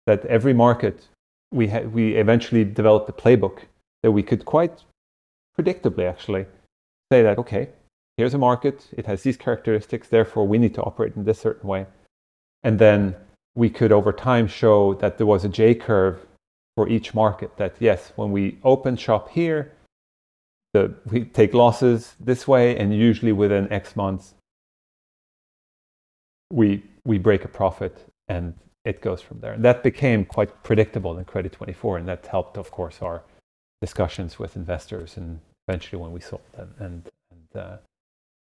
that 0.06 0.26
every 0.26 0.54
market, 0.54 1.08
we, 1.52 1.68
ha- 1.68 1.88
we 1.98 2.16
eventually 2.16 2.64
developed 2.64 3.10
a 3.10 3.14
playbook 3.14 3.62
that 4.04 4.12
we 4.12 4.22
could 4.22 4.46
quite 4.46 4.84
predictably 5.58 6.08
actually 6.08 6.46
say 7.12 7.24
that, 7.24 7.38
okay, 7.38 7.70
here's 8.18 8.34
a 8.34 8.38
market, 8.38 8.90
it 8.92 9.06
has 9.06 9.24
these 9.24 9.38
characteristics, 9.38 10.08
therefore 10.08 10.46
we 10.48 10.58
need 10.58 10.74
to 10.74 10.84
operate 10.84 11.16
in 11.16 11.24
this 11.24 11.40
certain 11.40 11.68
way. 11.68 11.86
And 12.64 12.78
then 12.80 13.16
we 13.56 13.70
could 13.70 13.92
over 13.92 14.12
time 14.12 14.48
show 14.48 14.94
that 14.96 15.18
there 15.18 15.28
was 15.28 15.46
a 15.46 15.50
J 15.50 15.74
curve 15.74 16.20
for 16.76 16.88
each 16.90 17.14
market, 17.14 17.56
that 17.58 17.76
yes, 17.80 18.14
when 18.16 18.32
we 18.32 18.58
open 18.64 18.96
shop 18.96 19.30
here, 19.30 19.72
the, 20.74 20.94
we 21.06 21.26
take 21.26 21.54
losses 21.54 22.16
this 22.20 22.48
way, 22.48 22.78
and 22.78 22.94
usually 22.94 23.32
within 23.32 23.72
X 23.72 23.96
months, 23.96 24.34
we 26.52 26.84
we 27.06 27.18
break 27.18 27.46
a 27.46 27.48
profit, 27.48 27.96
and 28.28 28.54
it 28.86 29.02
goes 29.02 29.22
from 29.22 29.40
there. 29.40 29.54
And 29.54 29.64
that 29.64 29.84
became 29.84 30.26
quite 30.26 30.64
predictable 30.64 31.18
in 31.18 31.26
Credit 31.26 31.52
24, 31.52 31.98
and 32.00 32.08
that 32.08 32.26
helped, 32.26 32.58
of 32.58 32.72
course, 32.72 33.02
our 33.02 33.22
discussions 33.82 34.40
with 34.40 34.56
investors, 34.56 35.18
and 35.18 35.40
eventually 35.68 36.02
when 36.02 36.12
we 36.12 36.22
sold, 36.22 36.42
them, 36.54 36.74
and 36.80 37.10
and, 37.32 37.62
uh, 37.62 37.78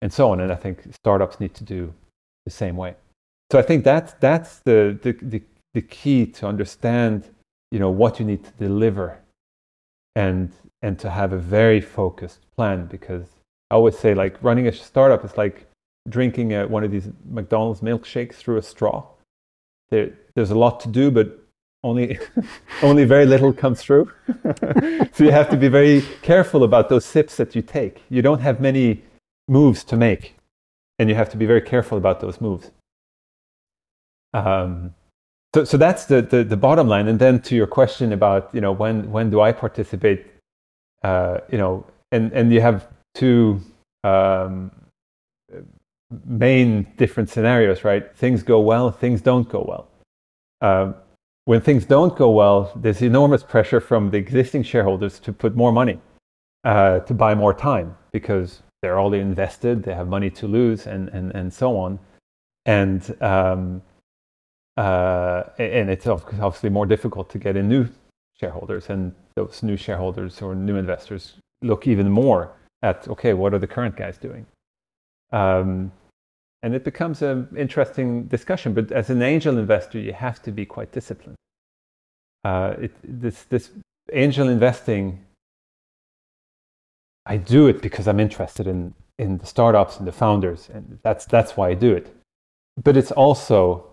and 0.01 0.13
so 0.13 0.31
on. 0.31 0.41
And 0.41 0.51
I 0.51 0.55
think 0.55 0.93
startups 0.93 1.39
need 1.39 1.53
to 1.55 1.63
do 1.63 1.93
the 2.45 2.51
same 2.51 2.75
way. 2.75 2.95
So 3.51 3.57
I 3.57 3.63
think 3.63 3.83
that's 3.83 4.13
that's 4.19 4.59
the 4.59 4.97
the, 5.01 5.13
the, 5.21 5.41
the 5.73 5.81
key 5.81 6.27
to 6.27 6.47
understand, 6.47 7.29
you 7.71 7.79
know, 7.79 7.89
what 7.89 8.19
you 8.19 8.25
need 8.25 8.43
to 8.43 8.51
deliver, 8.51 9.19
and 10.15 10.51
and 10.81 10.99
to 10.99 11.09
have 11.09 11.33
a 11.33 11.37
very 11.37 11.81
focused 11.81 12.39
plan 12.55 12.85
because 12.87 13.25
I 13.69 13.75
always 13.75 13.97
say 13.97 14.13
like 14.13 14.41
running 14.43 14.67
a 14.67 14.73
startup 14.73 15.23
is 15.23 15.37
like 15.37 15.67
drinking 16.09 16.53
a, 16.53 16.67
one 16.67 16.83
of 16.83 16.91
these 16.91 17.09
McDonald's 17.29 17.81
milkshakes 17.81 18.33
through 18.33 18.57
a 18.57 18.61
straw. 18.61 19.05
There, 19.89 20.11
there's 20.35 20.51
a 20.51 20.57
lot 20.57 20.79
to 20.81 20.89
do, 20.89 21.11
but 21.11 21.39
only 21.83 22.19
only 22.83 23.05
very 23.05 23.25
little 23.25 23.53
comes 23.53 23.81
through. 23.81 24.11
so 25.13 25.23
you 25.23 25.31
have 25.31 25.49
to 25.49 25.57
be 25.57 25.67
very 25.67 26.01
careful 26.21 26.63
about 26.63 26.89
those 26.89 27.05
sips 27.05 27.37
that 27.37 27.55
you 27.55 27.61
take. 27.61 28.03
You 28.09 28.21
don't 28.21 28.41
have 28.41 28.59
many 28.59 29.03
moves 29.47 29.83
to 29.85 29.97
make, 29.97 30.35
and 30.99 31.09
you 31.09 31.15
have 31.15 31.29
to 31.29 31.37
be 31.37 31.45
very 31.45 31.61
careful 31.61 31.97
about 31.97 32.19
those 32.19 32.41
moves. 32.41 32.71
Um, 34.33 34.95
so, 35.53 35.63
so 35.63 35.77
that's 35.77 36.05
the, 36.05 36.21
the, 36.21 36.43
the 36.43 36.57
bottom 36.57 36.87
line. 36.87 37.07
And 37.07 37.19
then 37.19 37.41
to 37.41 37.55
your 37.55 37.67
question 37.67 38.13
about 38.13 38.49
you 38.53 38.61
know 38.61 38.71
when 38.71 39.11
when 39.11 39.29
do 39.29 39.41
I 39.41 39.51
participate? 39.51 40.25
uh, 41.03 41.39
you 41.51 41.57
know, 41.57 41.85
and, 42.11 42.31
and 42.33 42.53
you 42.53 42.61
have 42.61 42.87
two 43.15 43.61
um, 44.03 44.71
main 46.25 46.87
different 46.97 47.29
scenarios, 47.29 47.83
right? 47.83 48.15
Things 48.15 48.43
go 48.43 48.59
well, 48.59 48.91
things 48.91 49.21
don't 49.21 49.47
go 49.49 49.65
well. 49.67 49.87
Um, 50.61 50.95
when 51.45 51.61
things 51.61 51.85
don't 51.85 52.15
go 52.15 52.29
well, 52.29 52.71
there's 52.75 53.01
enormous 53.01 53.43
pressure 53.43 53.79
from 53.79 54.11
the 54.11 54.17
existing 54.17 54.63
shareholders 54.63 55.19
to 55.19 55.33
put 55.33 55.55
more 55.55 55.71
money, 55.71 55.99
uh, 56.63 56.99
to 56.99 57.13
buy 57.13 57.33
more 57.33 57.53
time, 57.53 57.97
because 58.11 58.61
they're 58.81 58.99
already 58.99 59.21
invested, 59.21 59.83
they 59.83 59.93
have 59.93 60.07
money 60.07 60.29
to 60.29 60.47
lose, 60.47 60.85
and, 60.85 61.09
and, 61.09 61.31
and 61.31 61.51
so 61.51 61.77
on. 61.77 61.99
And, 62.65 63.15
um, 63.21 63.81
uh, 64.77 65.43
and 65.57 65.89
it's 65.89 66.07
obviously 66.07 66.69
more 66.69 66.85
difficult 66.85 67.29
to 67.29 67.37
get 67.37 67.55
in 67.55 67.67
new 67.67 67.87
shareholders. 68.39 68.89
And 68.89 69.13
those 69.35 69.63
new 69.63 69.77
shareholders 69.77 70.41
or 70.41 70.55
new 70.55 70.75
investors 70.75 71.35
look 71.61 71.87
even 71.87 72.09
more 72.09 72.51
at 72.81 73.07
okay, 73.07 73.33
what 73.33 73.53
are 73.53 73.59
the 73.59 73.67
current 73.67 73.95
guys 73.95 74.17
doing? 74.17 74.45
Um, 75.31 75.91
and 76.63 76.75
it 76.75 76.83
becomes 76.83 77.21
an 77.21 77.47
interesting 77.57 78.25
discussion. 78.25 78.73
But 78.73 78.91
as 78.91 79.09
an 79.09 79.21
angel 79.21 79.57
investor, 79.57 79.99
you 79.99 80.13
have 80.13 80.41
to 80.43 80.51
be 80.51 80.65
quite 80.65 80.91
disciplined. 80.91 81.37
Uh, 82.43 82.75
it, 82.81 82.91
this, 83.03 83.43
this 83.43 83.69
angel 84.13 84.47
investing, 84.47 85.23
I 87.25 87.37
do 87.37 87.67
it 87.67 87.81
because 87.81 88.07
I'm 88.07 88.19
interested 88.19 88.67
in, 88.67 88.93
in 89.17 89.37
the 89.37 89.45
startups 89.45 89.97
and 89.97 90.07
the 90.07 90.11
founders, 90.11 90.69
and 90.73 90.99
that's, 91.03 91.25
that's 91.25 91.55
why 91.55 91.69
I 91.69 91.73
do 91.73 91.93
it. 91.93 92.15
But 92.83 92.97
it's 92.97 93.11
also 93.11 93.90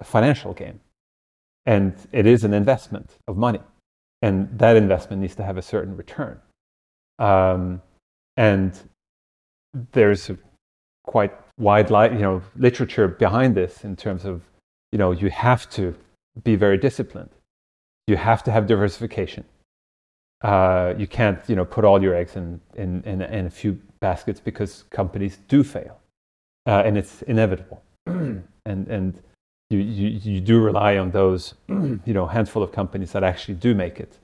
a 0.00 0.04
financial 0.04 0.52
game, 0.52 0.80
and 1.64 1.94
it 2.12 2.26
is 2.26 2.44
an 2.44 2.54
investment 2.54 3.10
of 3.26 3.36
money 3.36 3.60
and 4.22 4.58
that 4.58 4.76
investment 4.76 5.22
needs 5.22 5.34
to 5.36 5.44
have 5.44 5.56
a 5.56 5.62
certain 5.62 5.96
return. 5.96 6.40
Um, 7.18 7.82
and 8.36 8.78
there's 9.92 10.30
a 10.30 10.38
quite 11.04 11.32
wide 11.58 11.90
li- 11.90 12.12
you 12.12 12.20
know, 12.20 12.42
literature 12.56 13.08
behind 13.08 13.54
this 13.54 13.84
in 13.84 13.96
terms 13.96 14.24
of 14.24 14.42
you 14.92 14.98
know, 14.98 15.10
you 15.10 15.30
have 15.30 15.68
to 15.70 15.94
be 16.42 16.54
very 16.56 16.78
disciplined. 16.78 17.30
You 18.06 18.16
have 18.16 18.42
to 18.44 18.52
have 18.52 18.66
diversification. 18.66 19.44
Uh, 20.42 20.94
you 20.96 21.06
can't, 21.06 21.40
you 21.48 21.56
know, 21.56 21.64
put 21.64 21.84
all 21.84 22.00
your 22.00 22.14
eggs 22.14 22.36
in, 22.36 22.60
in, 22.76 23.02
in, 23.02 23.20
in 23.20 23.46
a 23.46 23.50
few 23.50 23.80
baskets 24.00 24.38
because 24.38 24.84
companies 24.90 25.38
do 25.48 25.64
fail, 25.64 25.98
uh, 26.66 26.82
and 26.84 26.96
it's 26.96 27.22
inevitable. 27.22 27.82
and 28.06 28.44
and 28.64 29.22
you, 29.70 29.78
you, 29.78 30.08
you 30.08 30.40
do 30.40 30.60
rely 30.60 30.96
on 30.96 31.10
those, 31.10 31.54
you 31.68 32.00
know, 32.06 32.26
handful 32.26 32.62
of 32.62 32.72
companies 32.72 33.12
that 33.12 33.24
actually 33.24 33.54
do 33.54 33.74
make 33.74 33.98
it 34.00 34.18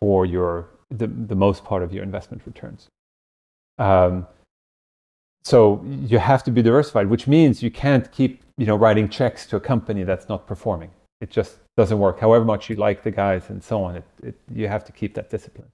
for 0.00 0.26
your 0.26 0.68
the, 0.90 1.06
the 1.06 1.34
most 1.34 1.64
part 1.64 1.82
of 1.82 1.92
your 1.92 2.02
investment 2.02 2.42
returns. 2.44 2.88
Um, 3.78 4.26
so 5.44 5.84
you 5.84 6.18
have 6.18 6.44
to 6.44 6.50
be 6.50 6.62
diversified, 6.62 7.08
which 7.08 7.26
means 7.26 7.62
you 7.62 7.70
can't 7.70 8.10
keep, 8.12 8.42
you 8.58 8.66
know, 8.66 8.76
writing 8.76 9.08
checks 9.08 9.46
to 9.46 9.56
a 9.56 9.60
company 9.60 10.04
that's 10.04 10.28
not 10.28 10.46
performing. 10.46 10.90
It 11.20 11.30
just 11.30 11.58
doesn't 11.76 11.98
work. 11.98 12.20
However 12.20 12.44
much 12.44 12.68
you 12.68 12.76
like 12.76 13.02
the 13.02 13.10
guys 13.10 13.48
and 13.48 13.62
so 13.62 13.82
on, 13.82 13.96
it, 13.96 14.04
it, 14.22 14.34
you 14.52 14.68
have 14.68 14.84
to 14.84 14.92
keep 14.92 15.14
that 15.14 15.30
discipline. 15.30 15.70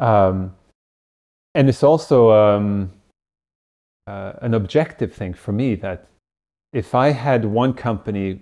Um, 0.00 0.54
and 1.54 1.68
it's 1.68 1.82
also 1.82 2.32
um, 2.32 2.92
uh, 4.06 4.32
an 4.40 4.54
objective 4.54 5.12
thing 5.14 5.34
for 5.34 5.52
me 5.52 5.74
that 5.76 6.06
if 6.72 6.94
I 6.94 7.10
had 7.10 7.44
one 7.44 7.74
company 7.74 8.40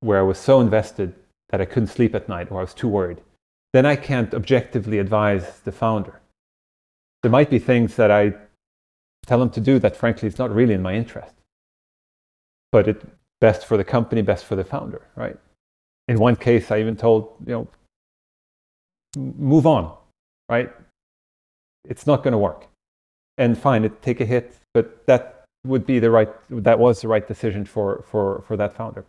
where 0.00 0.18
I 0.18 0.22
was 0.22 0.38
so 0.38 0.60
invested 0.60 1.14
that 1.50 1.60
I 1.60 1.64
couldn't 1.64 1.88
sleep 1.88 2.14
at 2.14 2.28
night 2.28 2.50
or 2.50 2.58
I 2.58 2.62
was 2.62 2.74
too 2.74 2.88
worried, 2.88 3.20
then 3.72 3.86
I 3.86 3.96
can't 3.96 4.34
objectively 4.34 4.98
advise 4.98 5.60
the 5.60 5.72
founder. 5.72 6.20
There 7.22 7.30
might 7.30 7.50
be 7.50 7.58
things 7.58 7.96
that 7.96 8.10
I 8.10 8.34
tell 9.26 9.38
them 9.38 9.50
to 9.50 9.60
do 9.60 9.78
that, 9.78 9.96
frankly, 9.96 10.28
is 10.28 10.38
not 10.38 10.54
really 10.54 10.74
in 10.74 10.82
my 10.82 10.94
interest. 10.94 11.34
But 12.72 12.88
it's 12.88 13.04
best 13.40 13.66
for 13.66 13.76
the 13.76 13.84
company, 13.84 14.22
best 14.22 14.44
for 14.44 14.56
the 14.56 14.64
founder, 14.64 15.02
right? 15.16 15.36
In 16.08 16.18
one 16.18 16.36
case, 16.36 16.70
I 16.70 16.80
even 16.80 16.96
told, 16.96 17.34
you 17.46 17.52
know, 17.52 17.68
move 19.16 19.66
on, 19.66 19.96
right? 20.48 20.70
It's 21.84 22.06
not 22.06 22.22
going 22.22 22.32
to 22.32 22.38
work. 22.38 22.66
And 23.38 23.56
fine, 23.56 23.84
it, 23.84 24.02
take 24.02 24.20
a 24.20 24.24
hit, 24.24 24.56
but 24.74 25.06
that 25.06 25.39
would 25.66 25.86
be 25.86 25.98
the 25.98 26.10
right, 26.10 26.28
that 26.50 26.78
was 26.78 27.00
the 27.00 27.08
right 27.08 27.26
decision 27.26 27.64
for, 27.64 28.04
for, 28.10 28.42
for 28.46 28.56
that 28.56 28.74
founder. 28.74 29.04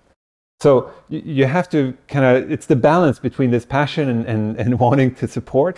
So 0.60 0.91
you 1.10 1.45
have 1.45 1.69
to 1.69 1.98
kind 2.07 2.23
of, 2.23 2.52
it's 2.52 2.68
the 2.68 2.76
balance 2.76 3.18
between 3.18 3.49
this 3.49 3.65
passion 3.65 4.10
and, 4.10 4.26
and, 4.26 4.57
and 4.57 4.80
wanting 4.86 5.15
to 5.15 5.28
support 5.28 5.78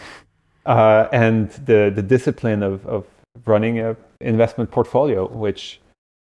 uh, 0.66 1.08
and 1.12 1.50
the, 1.52 1.92
the 1.94 2.02
discipline 2.02 2.64
of, 2.64 2.86
of 2.86 3.06
running 3.46 3.80
a 3.80 3.96
investment 4.20 4.72
portfolio, 4.72 5.28
which, 5.28 5.80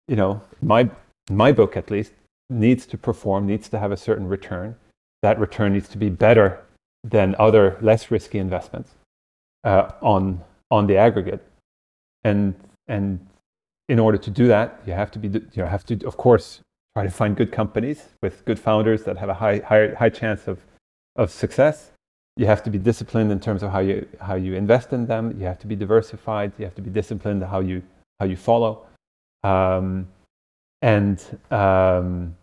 you 0.09 0.17
know, 0.17 0.41
my, 0.63 0.91
my 1.31 1.53
book 1.53 1.77
at 1.77 1.91
least, 1.91 2.13
needs 2.51 2.87
to 2.87 2.99
perform, 2.99 3.47
needs 3.47 3.69
to 3.69 3.79
have 3.79 3.93
a 3.93 3.97
certain 3.97 4.27
return. 4.27 4.75
That 5.23 5.39
return 5.39 5.75
needs 5.75 5.89
to 5.91 5.99
be 5.99 6.09
better 6.09 6.65
than 7.05 7.37
other 7.39 7.79
less 7.81 8.11
risky 8.11 8.39
investments 8.39 8.91
uh, 9.65 9.91
on, 10.01 10.43
on 10.71 10.87
the 10.87 10.97
aggregate. 10.97 11.45
And, 12.25 12.55
and 12.89 13.25
in 13.89 13.99
order 13.99 14.19
to 14.19 14.31
do 14.31 14.47
that, 14.49 14.81
you 14.87 14.93
have 14.93 15.11
to 15.13 15.19
be, 15.19 15.29
you 15.55 15.63
have 15.65 15.85
to, 15.87 16.07
of 16.07 16.17
course, 16.17 16.61
try 16.95 17.05
to 17.05 17.11
find 17.11 17.37
good 17.37 17.53
companies 17.53 18.05
with 18.23 18.45
good 18.45 18.59
founders 18.59 19.05
that 19.05 19.17
have 19.17 19.29
a 19.29 19.35
high, 19.35 19.59
high, 19.59 19.95
high 19.95 20.11
chance 20.11 20.47
of, 20.47 20.61
of 21.17 21.31
success. 21.31 21.93
You 22.37 22.47
have 22.47 22.63
to 22.65 22.71
be 22.71 22.79
disciplined 22.79 23.33
in 23.33 23.41
terms 23.41 23.63
of 23.63 23.73
how 23.73 23.81
you, 23.81 24.07
how 24.21 24.37
you 24.37 24.55
invest 24.55 24.93
in 24.93 25.07
them. 25.07 25.35
You 25.39 25.47
have 25.47 25.59
to 25.61 25.67
be 25.67 25.75
diversified. 25.75 26.53
You 26.59 26.65
have 26.67 26.75
to 26.77 26.83
be 26.83 26.91
disciplined 26.91 27.43
how 27.43 27.61
you, 27.61 27.83
how 28.21 28.27
you 28.27 28.37
follow. 28.37 28.87
Um, 29.43 30.09
and 30.83 31.21
um, 31.51 32.37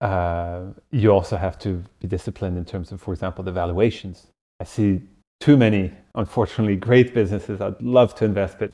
uh, 0.00 0.64
you 0.90 1.10
also 1.10 1.36
have 1.36 1.58
to 1.60 1.82
be 2.00 2.08
disciplined 2.08 2.58
in 2.58 2.64
terms 2.64 2.92
of, 2.92 3.00
for 3.00 3.14
example, 3.14 3.44
the 3.44 3.52
valuations. 3.52 4.26
I 4.60 4.64
see 4.64 5.00
too 5.40 5.56
many, 5.56 5.92
unfortunately, 6.14 6.76
great 6.76 7.14
businesses 7.14 7.60
I'd 7.60 7.80
love 7.80 8.14
to 8.16 8.24
invest, 8.24 8.58
but 8.58 8.72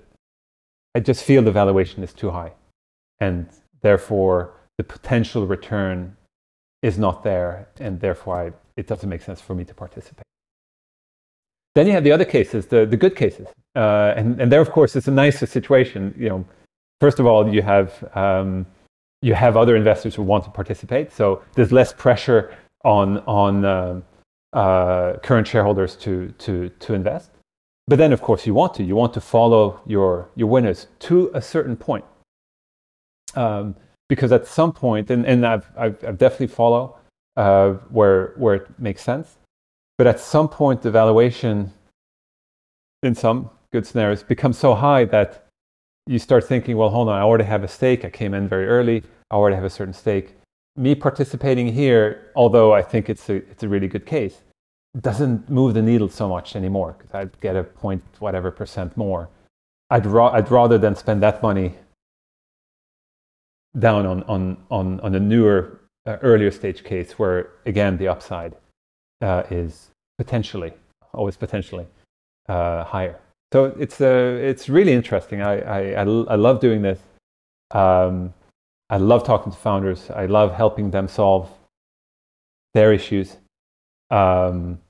I 0.94 1.00
just 1.00 1.24
feel 1.24 1.42
the 1.42 1.52
valuation 1.52 2.02
is 2.02 2.12
too 2.12 2.30
high. 2.30 2.52
And 3.20 3.48
therefore, 3.82 4.54
the 4.78 4.84
potential 4.84 5.46
return 5.46 6.16
is 6.82 6.98
not 6.98 7.22
there, 7.22 7.68
and 7.78 8.00
therefore 8.00 8.40
I, 8.42 8.52
it 8.76 8.86
doesn't 8.86 9.08
make 9.08 9.22
sense 9.22 9.40
for 9.40 9.54
me 9.54 9.64
to 9.64 9.74
participate. 9.74 10.24
Then 11.74 11.86
you 11.86 11.92
have 11.92 12.02
the 12.02 12.12
other 12.12 12.24
cases, 12.24 12.66
the, 12.66 12.86
the 12.86 12.96
good 12.96 13.14
cases. 13.14 13.46
Uh, 13.76 14.14
and, 14.16 14.40
and 14.40 14.50
there, 14.50 14.60
of 14.60 14.72
course, 14.72 14.96
it's 14.96 15.06
a 15.06 15.12
nicer 15.12 15.46
situation. 15.46 16.14
You 16.18 16.28
know, 16.30 16.44
first 17.00 17.20
of 17.20 17.26
all, 17.26 17.48
you 17.48 17.62
have, 17.62 18.02
um, 18.14 18.66
you 19.22 19.34
have 19.34 19.56
other 19.56 19.76
investors 19.76 20.14
who 20.14 20.22
want 20.22 20.44
to 20.44 20.50
participate. 20.50 21.12
So 21.12 21.42
there's 21.54 21.70
less 21.70 21.92
pressure 21.92 22.56
on, 22.84 23.18
on 23.18 23.64
uh, 23.64 24.00
uh, 24.52 25.18
current 25.18 25.46
shareholders 25.46 25.94
to, 25.96 26.32
to, 26.38 26.70
to 26.70 26.94
invest. 26.94 27.30
But 27.90 27.98
then, 27.98 28.12
of 28.12 28.22
course, 28.22 28.46
you 28.46 28.54
want 28.54 28.74
to. 28.74 28.84
You 28.84 28.94
want 28.94 29.12
to 29.14 29.20
follow 29.20 29.80
your, 29.84 30.30
your 30.36 30.46
winners 30.46 30.86
to 31.00 31.28
a 31.34 31.42
certain 31.42 31.76
point. 31.76 32.04
Um, 33.34 33.74
because 34.08 34.30
at 34.30 34.46
some 34.46 34.72
point, 34.72 35.10
and, 35.10 35.26
and 35.26 35.44
I've, 35.44 35.66
I've, 35.76 36.04
I've 36.04 36.16
definitely 36.16 36.54
follow 36.54 36.98
uh, 37.36 37.70
where, 37.90 38.34
where 38.36 38.54
it 38.54 38.68
makes 38.78 39.02
sense, 39.02 39.38
but 39.98 40.06
at 40.06 40.20
some 40.20 40.48
point 40.48 40.82
the 40.82 40.90
valuation 40.92 41.72
in 43.02 43.16
some 43.16 43.50
good 43.72 43.84
scenarios 43.84 44.22
becomes 44.22 44.56
so 44.56 44.72
high 44.72 45.04
that 45.06 45.48
you 46.06 46.20
start 46.20 46.46
thinking, 46.46 46.76
well, 46.76 46.90
hold 46.90 47.08
on, 47.08 47.18
I 47.18 47.22
already 47.22 47.44
have 47.44 47.64
a 47.64 47.68
stake. 47.68 48.04
I 48.04 48.10
came 48.10 48.34
in 48.34 48.46
very 48.46 48.68
early. 48.68 49.02
I 49.32 49.34
already 49.34 49.56
have 49.56 49.64
a 49.64 49.70
certain 49.70 49.94
stake. 49.94 50.36
Me 50.76 50.94
participating 50.94 51.72
here, 51.72 52.30
although 52.36 52.72
I 52.72 52.82
think 52.82 53.10
it's 53.10 53.28
a, 53.28 53.36
it's 53.50 53.64
a 53.64 53.68
really 53.68 53.88
good 53.88 54.06
case, 54.06 54.42
doesn't 54.98 55.48
move 55.48 55.74
the 55.74 55.82
needle 55.82 56.08
so 56.08 56.28
much 56.28 56.56
anymore 56.56 56.96
because 56.98 57.14
I'd 57.14 57.40
get 57.40 57.56
a 57.56 57.62
point 57.62 58.02
whatever 58.18 58.50
percent 58.50 58.96
more. 58.96 59.28
I'd, 59.90 60.06
ra- 60.06 60.32
I'd 60.32 60.50
rather 60.50 60.78
than 60.78 60.94
spend 60.96 61.22
that 61.22 61.42
money 61.42 61.74
down 63.78 64.06
on, 64.06 64.22
on, 64.24 64.56
on, 64.70 65.00
on 65.00 65.14
a 65.14 65.20
newer, 65.20 65.80
uh, 66.06 66.16
earlier 66.22 66.50
stage 66.50 66.82
case 66.82 67.18
where, 67.18 67.50
again, 67.66 67.98
the 67.98 68.08
upside 68.08 68.54
uh, 69.20 69.44
is 69.50 69.90
potentially, 70.18 70.72
always 71.14 71.36
potentially, 71.36 71.86
uh, 72.48 72.84
higher. 72.84 73.18
So 73.52 73.66
it's, 73.78 74.00
uh, 74.00 74.38
it's 74.40 74.68
really 74.68 74.92
interesting. 74.92 75.42
I, 75.42 75.60
I, 75.60 75.80
I, 75.92 76.02
I 76.02 76.34
love 76.36 76.60
doing 76.60 76.82
this. 76.82 76.98
Um, 77.72 78.34
I 78.88 78.96
love 78.96 79.24
talking 79.24 79.52
to 79.52 79.58
founders. 79.58 80.10
I 80.10 80.26
love 80.26 80.52
helping 80.52 80.90
them 80.90 81.06
solve 81.06 81.48
their 82.74 82.92
issues. 82.92 83.36
Um, 84.10 84.80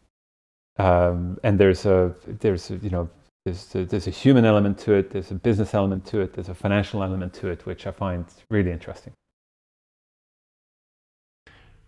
um, 0.78 1.38
and 1.42 1.59
there's 1.59 1.84
a, 1.86 2.14
there's 2.26 2.70
a, 2.70 2.76
you 2.76 2.90
know, 2.90 3.09
there's 3.44 3.74
a, 3.74 3.84
there's 3.84 4.06
a 4.06 4.10
human 4.10 4.44
element 4.44 4.78
to 4.78 4.94
it, 4.94 5.10
there's 5.10 5.30
a 5.30 5.34
business 5.34 5.74
element 5.74 6.06
to 6.06 6.20
it, 6.20 6.32
there's 6.34 6.48
a 6.48 6.55
financial 6.55 7.02
element 7.02 7.34
to 7.34 7.48
it, 7.48 7.66
which 7.66 7.86
I 7.86 7.90
find 7.90 8.24
really 8.51 8.70
interesting. 8.70 9.12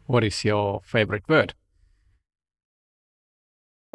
What 0.06 0.24
is 0.24 0.44
your 0.44 0.80
favorite 0.84 1.28
word? 1.28 1.54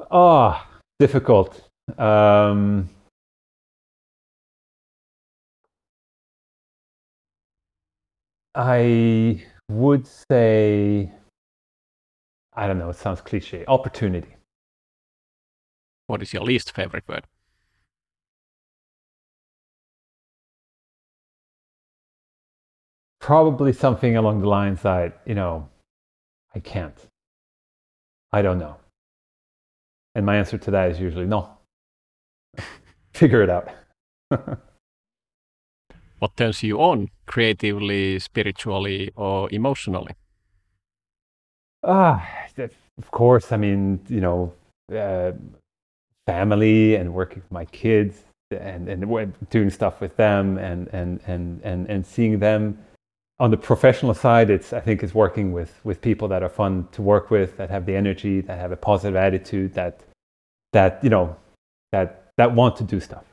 Ah, 0.09 0.67
oh, 0.69 0.79
difficult. 0.99 1.67
Um, 1.97 2.89
I 8.55 9.43
would 9.69 10.07
say, 10.07 11.11
I 12.57 12.67
don't 12.67 12.79
know, 12.79 12.89
it 12.89 12.97
sounds 12.97 13.21
cliche, 13.21 13.63
opportunity. 13.67 14.35
What 16.07 16.21
is 16.21 16.33
your 16.33 16.43
least 16.43 16.73
favorite 16.73 17.07
word? 17.07 17.25
probably 23.27 23.73
something 23.73 24.15
along 24.15 24.39
the 24.39 24.47
lines 24.47 24.81
that, 24.83 25.21
you 25.25 25.35
know, 25.35 25.67
I 26.55 26.59
can't. 26.59 26.97
I 28.31 28.41
don't 28.41 28.57
know. 28.57 28.77
And 30.15 30.25
my 30.25 30.37
answer 30.37 30.57
to 30.57 30.71
that 30.71 30.91
is 30.91 30.99
usually 31.01 31.25
no. 31.25 31.49
Figure 33.13 33.41
it 33.41 33.49
out. 33.49 33.69
what 36.19 36.37
turns 36.37 36.63
you 36.63 36.79
on 36.79 37.09
creatively, 37.25 38.17
spiritually, 38.19 39.11
or 39.17 39.49
emotionally? 39.51 40.15
Ah, 41.83 42.27
of 42.97 43.11
course. 43.11 43.51
I 43.51 43.57
mean, 43.57 43.99
you 44.07 44.21
know, 44.21 44.53
uh, 44.93 45.31
family 46.25 46.95
and 46.95 47.13
working 47.13 47.41
with 47.41 47.51
my 47.51 47.65
kids 47.65 48.23
and, 48.51 48.89
and 48.89 49.33
doing 49.49 49.69
stuff 49.69 50.01
with 50.01 50.15
them 50.17 50.57
and, 50.57 50.87
and, 50.89 51.21
and, 51.27 51.61
and, 51.63 51.89
and 51.89 52.05
seeing 52.05 52.39
them 52.39 52.77
on 53.39 53.51
the 53.51 53.57
professional 53.57 54.13
side, 54.13 54.49
it's 54.49 54.73
I 54.73 54.79
think 54.79 55.03
it's 55.03 55.13
working 55.13 55.51
with 55.51 55.79
with 55.83 56.01
people 56.01 56.27
that 56.29 56.41
are 56.41 56.49
fun 56.49 56.87
to 56.93 57.01
work 57.01 57.29
with, 57.29 57.57
that 57.57 57.69
have 57.69 57.85
the 57.85 57.95
energy, 57.95 58.41
that 58.41 58.57
have 58.57 58.71
a 58.71 58.75
positive 58.75 59.15
attitude, 59.15 59.73
that 59.75 60.01
that 60.73 61.03
you 61.03 61.09
know 61.09 61.35
that 61.91 62.31
that 62.37 62.53
want 62.53 62.75
to 62.77 62.83
do 62.83 62.99
stuff. 62.99 63.25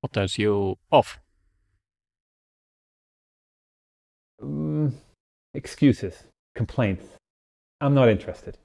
What 0.00 0.12
turns 0.12 0.36
you 0.36 0.76
off? 0.90 1.20
Um, 4.42 4.94
excuses, 5.54 6.24
complaints. 6.54 7.06
I'm 7.80 7.94
not 7.94 8.08
interested. 8.08 8.58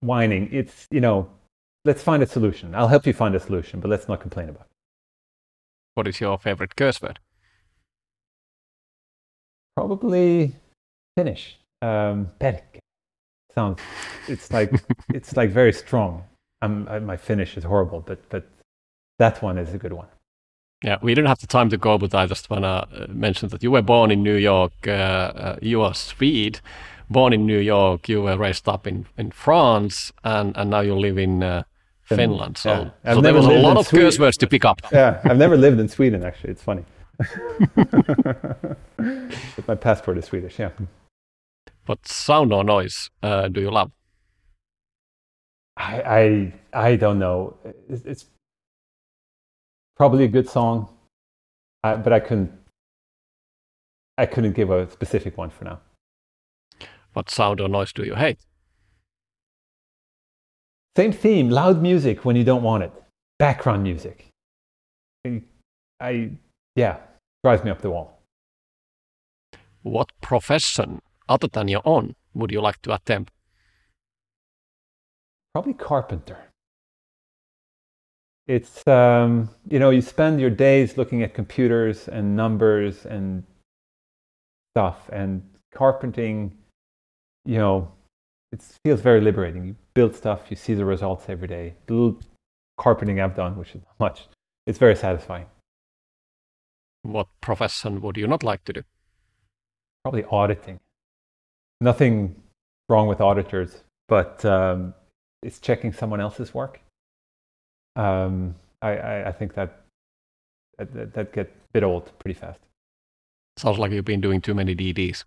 whining. 0.00 0.48
It's 0.52 0.86
you 0.90 1.00
know, 1.00 1.28
let's 1.84 2.02
find 2.02 2.22
a 2.22 2.26
solution. 2.26 2.74
I'll 2.74 2.88
help 2.88 3.06
you 3.06 3.12
find 3.12 3.34
a 3.34 3.40
solution, 3.40 3.80
but 3.80 3.90
let's 3.90 4.08
not 4.08 4.20
complain 4.20 4.48
about. 4.48 4.62
it. 4.62 4.72
What 5.94 6.08
is 6.08 6.20
your 6.20 6.38
favorite 6.38 6.76
curse 6.76 7.00
word? 7.02 7.20
Probably 9.76 10.56
Finnish. 11.16 11.58
Um. 11.82 12.30
Sounds. 13.54 13.80
It's 14.28 14.52
like 14.52 14.72
it's 15.14 15.36
like 15.36 15.50
very 15.50 15.72
strong. 15.72 16.24
I'm, 16.62 16.88
I, 16.88 16.98
my 17.00 17.16
Finnish 17.16 17.56
is 17.56 17.64
horrible, 17.64 18.00
but 18.00 18.28
but 18.30 18.46
that 19.18 19.42
one 19.42 19.58
is 19.58 19.74
a 19.74 19.78
good 19.78 19.92
one. 19.92 20.08
Yeah, 20.84 20.98
we 21.00 21.14
didn't 21.14 21.28
have 21.28 21.40
the 21.40 21.46
time 21.46 21.70
to 21.70 21.76
go, 21.78 21.96
but 21.98 22.14
I 22.14 22.26
just 22.26 22.50
want 22.50 22.64
to 22.64 23.06
mention 23.08 23.48
that 23.48 23.62
you 23.62 23.70
were 23.70 23.82
born 23.82 24.10
in 24.10 24.22
New 24.22 24.36
York. 24.36 24.72
Uh, 24.86 24.90
uh, 24.90 25.56
you 25.62 25.80
are 25.82 25.94
Swede, 25.94 26.60
born 27.08 27.32
in 27.32 27.46
New 27.46 27.58
York. 27.58 28.08
You 28.08 28.22
were 28.22 28.36
raised 28.36 28.68
up 28.68 28.86
in, 28.86 29.06
in 29.16 29.30
France, 29.30 30.12
and, 30.22 30.54
and 30.56 30.70
now 30.70 30.80
you 30.80 30.94
live 30.94 31.16
in 31.16 31.42
uh, 31.42 31.62
Finland. 32.02 32.58
So, 32.58 32.70
Yeah. 32.70 32.90
I've 33.04 33.14
so 33.16 33.20
there 33.22 33.34
was 33.34 33.46
a 33.46 33.50
lot 33.52 33.78
of 33.78 33.86
Sweden. 33.86 34.06
curse 34.06 34.18
words 34.18 34.36
to 34.38 34.46
pick 34.46 34.64
up. 34.64 34.80
Yeah, 34.92 35.20
I've 35.24 35.38
never 35.38 35.56
lived 35.56 35.80
in 35.80 35.88
Sweden 35.88 36.22
actually. 36.22 36.50
It's 36.50 36.62
funny. 36.62 36.84
but 37.76 39.66
my 39.66 39.74
passport 39.74 40.18
is 40.18 40.26
Swedish. 40.26 40.58
Yeah. 40.58 40.70
What 41.86 42.06
sound 42.06 42.52
or 42.52 42.62
noise 42.64 43.10
uh, 43.22 43.48
do 43.48 43.60
you 43.62 43.70
love? 43.70 43.90
I 45.78 46.52
I, 46.74 46.88
I 46.90 46.96
don't 46.96 47.18
know. 47.18 47.56
It's, 47.88 48.04
it's 48.04 48.26
probably 49.96 50.24
a 50.24 50.28
good 50.28 50.48
song, 50.48 50.88
uh, 51.84 51.96
but 51.96 52.12
I 52.12 52.20
couldn't. 52.20 52.52
I 54.18 54.26
couldn't 54.26 54.54
give 54.54 54.70
a 54.70 54.90
specific 54.90 55.36
one 55.36 55.50
for 55.50 55.64
now. 55.64 55.80
What 57.12 57.30
sound 57.30 57.60
or 57.60 57.68
noise 57.68 57.92
do 57.92 58.02
you 58.02 58.14
hate? 58.14 58.38
Same 60.96 61.12
theme: 61.12 61.50
loud 61.50 61.82
music 61.82 62.24
when 62.24 62.36
you 62.36 62.44
don't 62.44 62.62
want 62.62 62.84
it, 62.84 62.92
background 63.38 63.82
music. 63.82 64.28
I, 65.24 65.42
I 66.00 66.30
yeah, 66.74 66.98
drives 67.42 67.64
me 67.64 67.70
up 67.70 67.80
the 67.80 67.90
wall. 67.90 68.20
What 69.82 70.10
profession 70.20 71.00
other 71.28 71.48
than 71.48 71.68
your 71.68 71.82
own 71.84 72.16
would 72.34 72.52
you 72.52 72.60
like 72.60 72.82
to 72.82 72.94
attempt? 72.94 73.32
Probably 75.54 75.74
carpenter. 75.74 76.45
It's 78.46 78.86
um, 78.86 79.50
you 79.68 79.78
know 79.78 79.90
you 79.90 80.00
spend 80.00 80.40
your 80.40 80.50
days 80.50 80.96
looking 80.96 81.22
at 81.22 81.34
computers 81.34 82.08
and 82.08 82.36
numbers 82.36 83.04
and 83.04 83.42
stuff, 84.72 85.08
and 85.12 85.42
carpenting, 85.74 86.56
you 87.44 87.58
know, 87.58 87.90
it 88.52 88.62
feels 88.84 89.00
very 89.00 89.20
liberating. 89.20 89.64
You 89.64 89.76
build 89.94 90.14
stuff, 90.14 90.42
you 90.48 90.56
see 90.56 90.74
the 90.74 90.84
results 90.84 91.24
every 91.28 91.48
day. 91.48 91.74
The 91.86 91.94
little 91.94 92.20
carpenting 92.78 93.20
I've 93.20 93.34
done, 93.34 93.56
which 93.56 93.74
is 93.74 93.82
not 93.82 93.98
much, 93.98 94.28
it's 94.66 94.78
very 94.78 94.94
satisfying. 94.94 95.46
What 97.02 97.28
profession 97.40 98.00
would 98.00 98.16
you 98.16 98.26
not 98.26 98.42
like 98.42 98.64
to 98.64 98.72
do? 98.72 98.82
Probably 100.04 100.24
auditing. 100.30 100.78
Nothing 101.80 102.36
wrong 102.88 103.08
with 103.08 103.20
auditors, 103.20 103.82
but 104.08 104.44
um, 104.44 104.94
it's 105.42 105.58
checking 105.58 105.92
someone 105.92 106.20
else's 106.20 106.54
work. 106.54 106.80
Um, 107.96 108.54
I, 108.82 108.96
I, 108.96 109.28
I 109.28 109.32
think 109.32 109.54
that 109.54 109.80
that, 110.78 110.92
that 110.94 111.14
that 111.14 111.32
get 111.32 111.46
a 111.46 111.72
bit 111.72 111.82
old 111.82 112.12
pretty 112.18 112.38
fast. 112.38 112.60
Sounds 113.56 113.78
like 113.78 113.90
you've 113.90 114.04
been 114.04 114.20
doing 114.20 114.40
too 114.40 114.54
many 114.54 114.74
DDs. 114.74 115.24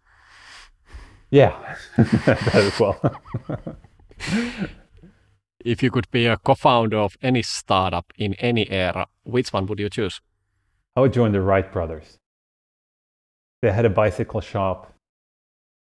Yeah, 1.32 1.76
that 1.98 2.56
as 2.56 2.80
well. 2.80 3.00
If 5.64 5.84
you 5.84 5.91
could 5.91 6.10
be 6.10 6.26
a 6.26 6.38
co-founder 6.38 6.98
of 6.98 7.18
any 7.22 7.41
startup 7.41 8.14
in 8.18 8.34
any 8.36 8.70
era, 8.70 9.08
which 9.24 9.52
one 9.52 9.66
would 9.66 9.80
you 9.80 9.90
choose? 9.90 10.22
I 10.96 11.02
would 11.02 11.12
join 11.12 11.34
the 11.34 11.41
Wright 11.41 11.70
brothers. 11.70 12.18
They 13.62 13.72
had 13.72 13.84
a 13.84 13.90
bicycle 13.90 14.40
shop. 14.40 14.94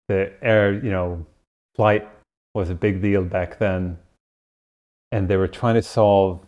The 0.08 0.34
air, 0.44 0.72
you 0.74 0.92
know, 0.92 1.26
flight 1.74 2.08
was 2.54 2.70
a 2.70 2.76
big 2.76 3.02
deal 3.02 3.24
back 3.24 3.58
then. 3.58 3.98
And 5.12 5.28
they 5.28 5.38
were 5.38 5.48
trying 5.48 5.76
to 5.76 5.82
solve, 5.82 6.46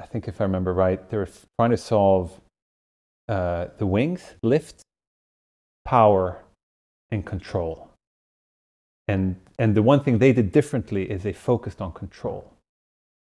I 0.00 0.06
think 0.06 0.28
if 0.28 0.40
I 0.40 0.44
remember 0.44 0.72
right, 0.72 1.08
they 1.10 1.16
were 1.16 1.28
trying 1.58 1.70
to 1.70 1.76
solve 1.76 2.40
uh, 3.28 3.66
the 3.78 3.86
wings, 3.86 4.22
lift, 4.42 4.82
power, 5.84 6.42
and 7.10 7.24
control. 7.24 7.90
And, 9.08 9.36
and 9.58 9.74
the 9.74 9.82
one 9.82 10.02
thing 10.02 10.18
they 10.18 10.32
did 10.32 10.52
differently 10.52 11.10
is 11.10 11.22
they 11.22 11.32
focused 11.32 11.80
on 11.80 11.92
control. 11.92 12.52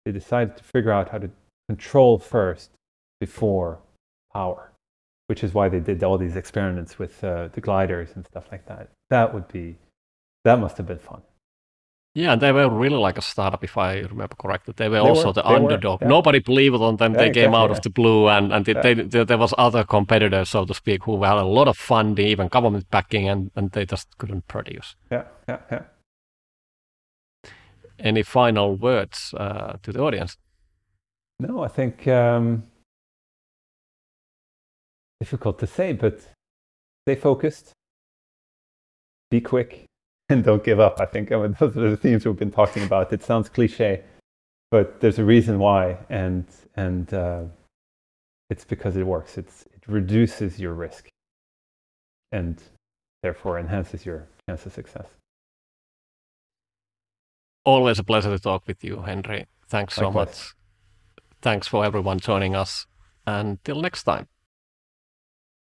They 0.05 0.11
decided 0.11 0.55
to 0.57 0.63
figure 0.63 0.91
out 0.91 1.09
how 1.09 1.17
to 1.17 1.29
control 1.67 2.17
first 2.17 2.71
before 3.19 3.79
power, 4.33 4.71
which 5.27 5.43
is 5.43 5.53
why 5.53 5.67
they 5.67 5.79
did 5.79 6.03
all 6.03 6.17
these 6.17 6.35
experiments 6.35 6.97
with 6.97 7.23
uh, 7.23 7.49
the 7.49 7.61
gliders 7.61 8.09
and 8.15 8.25
stuff 8.25 8.45
like 8.51 8.65
that. 8.67 8.89
That 9.09 9.33
would 9.33 9.47
be, 9.49 9.75
that 10.45 10.59
must 10.59 10.77
have 10.77 10.87
been 10.87 10.99
fun. 10.99 11.21
Yeah, 12.15 12.33
and 12.33 12.41
they 12.41 12.51
were 12.51 12.67
really 12.69 12.97
like 12.97 13.17
a 13.19 13.21
startup, 13.21 13.63
if 13.63 13.77
I 13.77 13.99
remember 13.99 14.35
correctly. 14.35 14.73
They 14.75 14.89
were 14.89 14.95
They 14.95 15.09
also 15.09 15.27
were, 15.27 15.33
the 15.33 15.43
they 15.43 15.49
were, 15.49 15.55
underdog. 15.55 16.01
yeah. 16.01 16.07
Nobody 16.07 16.39
believed 16.39 16.75
on 16.75 16.97
them. 16.97 17.13
Yeah, 17.13 17.19
they 17.19 17.29
came 17.29 17.53
out 17.53 17.69
exactly, 17.69 17.77
of 17.77 17.83
the 17.83 17.89
blue, 18.01 18.27
and, 18.27 18.51
and 18.51 18.65
they, 18.65 18.73
Yeah. 18.73 18.81
they, 18.81 18.93
there 18.95 19.25
there 19.25 19.37
was 19.37 19.53
other 19.57 19.83
competitors, 19.83 20.49
so 20.49 20.65
to 20.65 20.73
speak, 20.73 21.03
who 21.03 21.23
had 21.23 21.37
a 21.37 21.43
lot 21.43 21.67
of 21.67 21.77
funding, 21.77 22.27
even 22.27 22.47
government 22.47 22.89
backing, 22.89 23.29
and, 23.29 23.51
and 23.55 23.71
they 23.71 23.85
just 23.85 24.17
couldn't 24.17 24.47
produce. 24.47 24.95
Yeah, 25.11 25.25
yeah, 25.47 25.59
yeah. 25.71 25.83
Any 27.99 28.23
final 28.23 28.75
words 28.75 29.33
uh, 29.37 29.73
to 29.83 29.91
the 29.91 30.01
audience? 30.01 30.37
No, 31.39 31.63
I 31.63 31.67
think 31.67 32.07
um, 32.07 32.63
difficult 35.19 35.59
to 35.59 35.67
say, 35.67 35.93
but 35.93 36.19
stay 37.05 37.15
focused, 37.15 37.71
be 39.29 39.41
quick, 39.41 39.85
and 40.31 40.43
don't 40.43 40.63
give 40.63 40.79
up. 40.79 40.99
I 40.99 41.05
think 41.05 41.31
I 41.31 41.37
mean, 41.41 41.55
those 41.59 41.75
are 41.75 41.89
the 41.89 41.97
themes 41.97 42.25
we've 42.25 42.35
been 42.37 42.51
talking 42.51 42.83
about. 42.83 43.11
It 43.11 43.23
sounds 43.23 43.49
cliche, 43.49 44.03
but 44.69 45.01
there's 45.01 45.19
a 45.19 45.25
reason 45.25 45.57
why, 45.59 45.97
and 46.09 46.45
and 46.75 47.11
uh, 47.13 47.43
it's 48.49 48.63
because 48.63 48.95
it 48.95 49.03
works. 49.03 49.37
It's 49.37 49.65
it 49.73 49.83
reduces 49.87 50.59
your 50.59 50.73
risk, 50.73 51.09
and 52.31 52.61
therefore 53.23 53.57
enhances 53.57 54.05
your 54.05 54.27
chance 54.47 54.65
of 54.65 54.73
success. 54.73 55.07
Always 57.65 57.99
a 57.99 58.03
pleasure 58.03 58.29
to 58.29 58.39
talk 58.39 58.67
with 58.67 58.83
you, 58.83 59.01
Henry. 59.01 59.47
Thanks 59.67 59.95
so 59.95 60.05
Likewise. 60.05 60.27
much. 60.27 60.53
Thanks 61.41 61.67
for 61.67 61.83
everyone 61.83 62.19
joining 62.19 62.55
us. 62.55 62.85
And 63.25 63.63
till 63.63 63.81
next 63.81 64.03
time. 64.03 64.27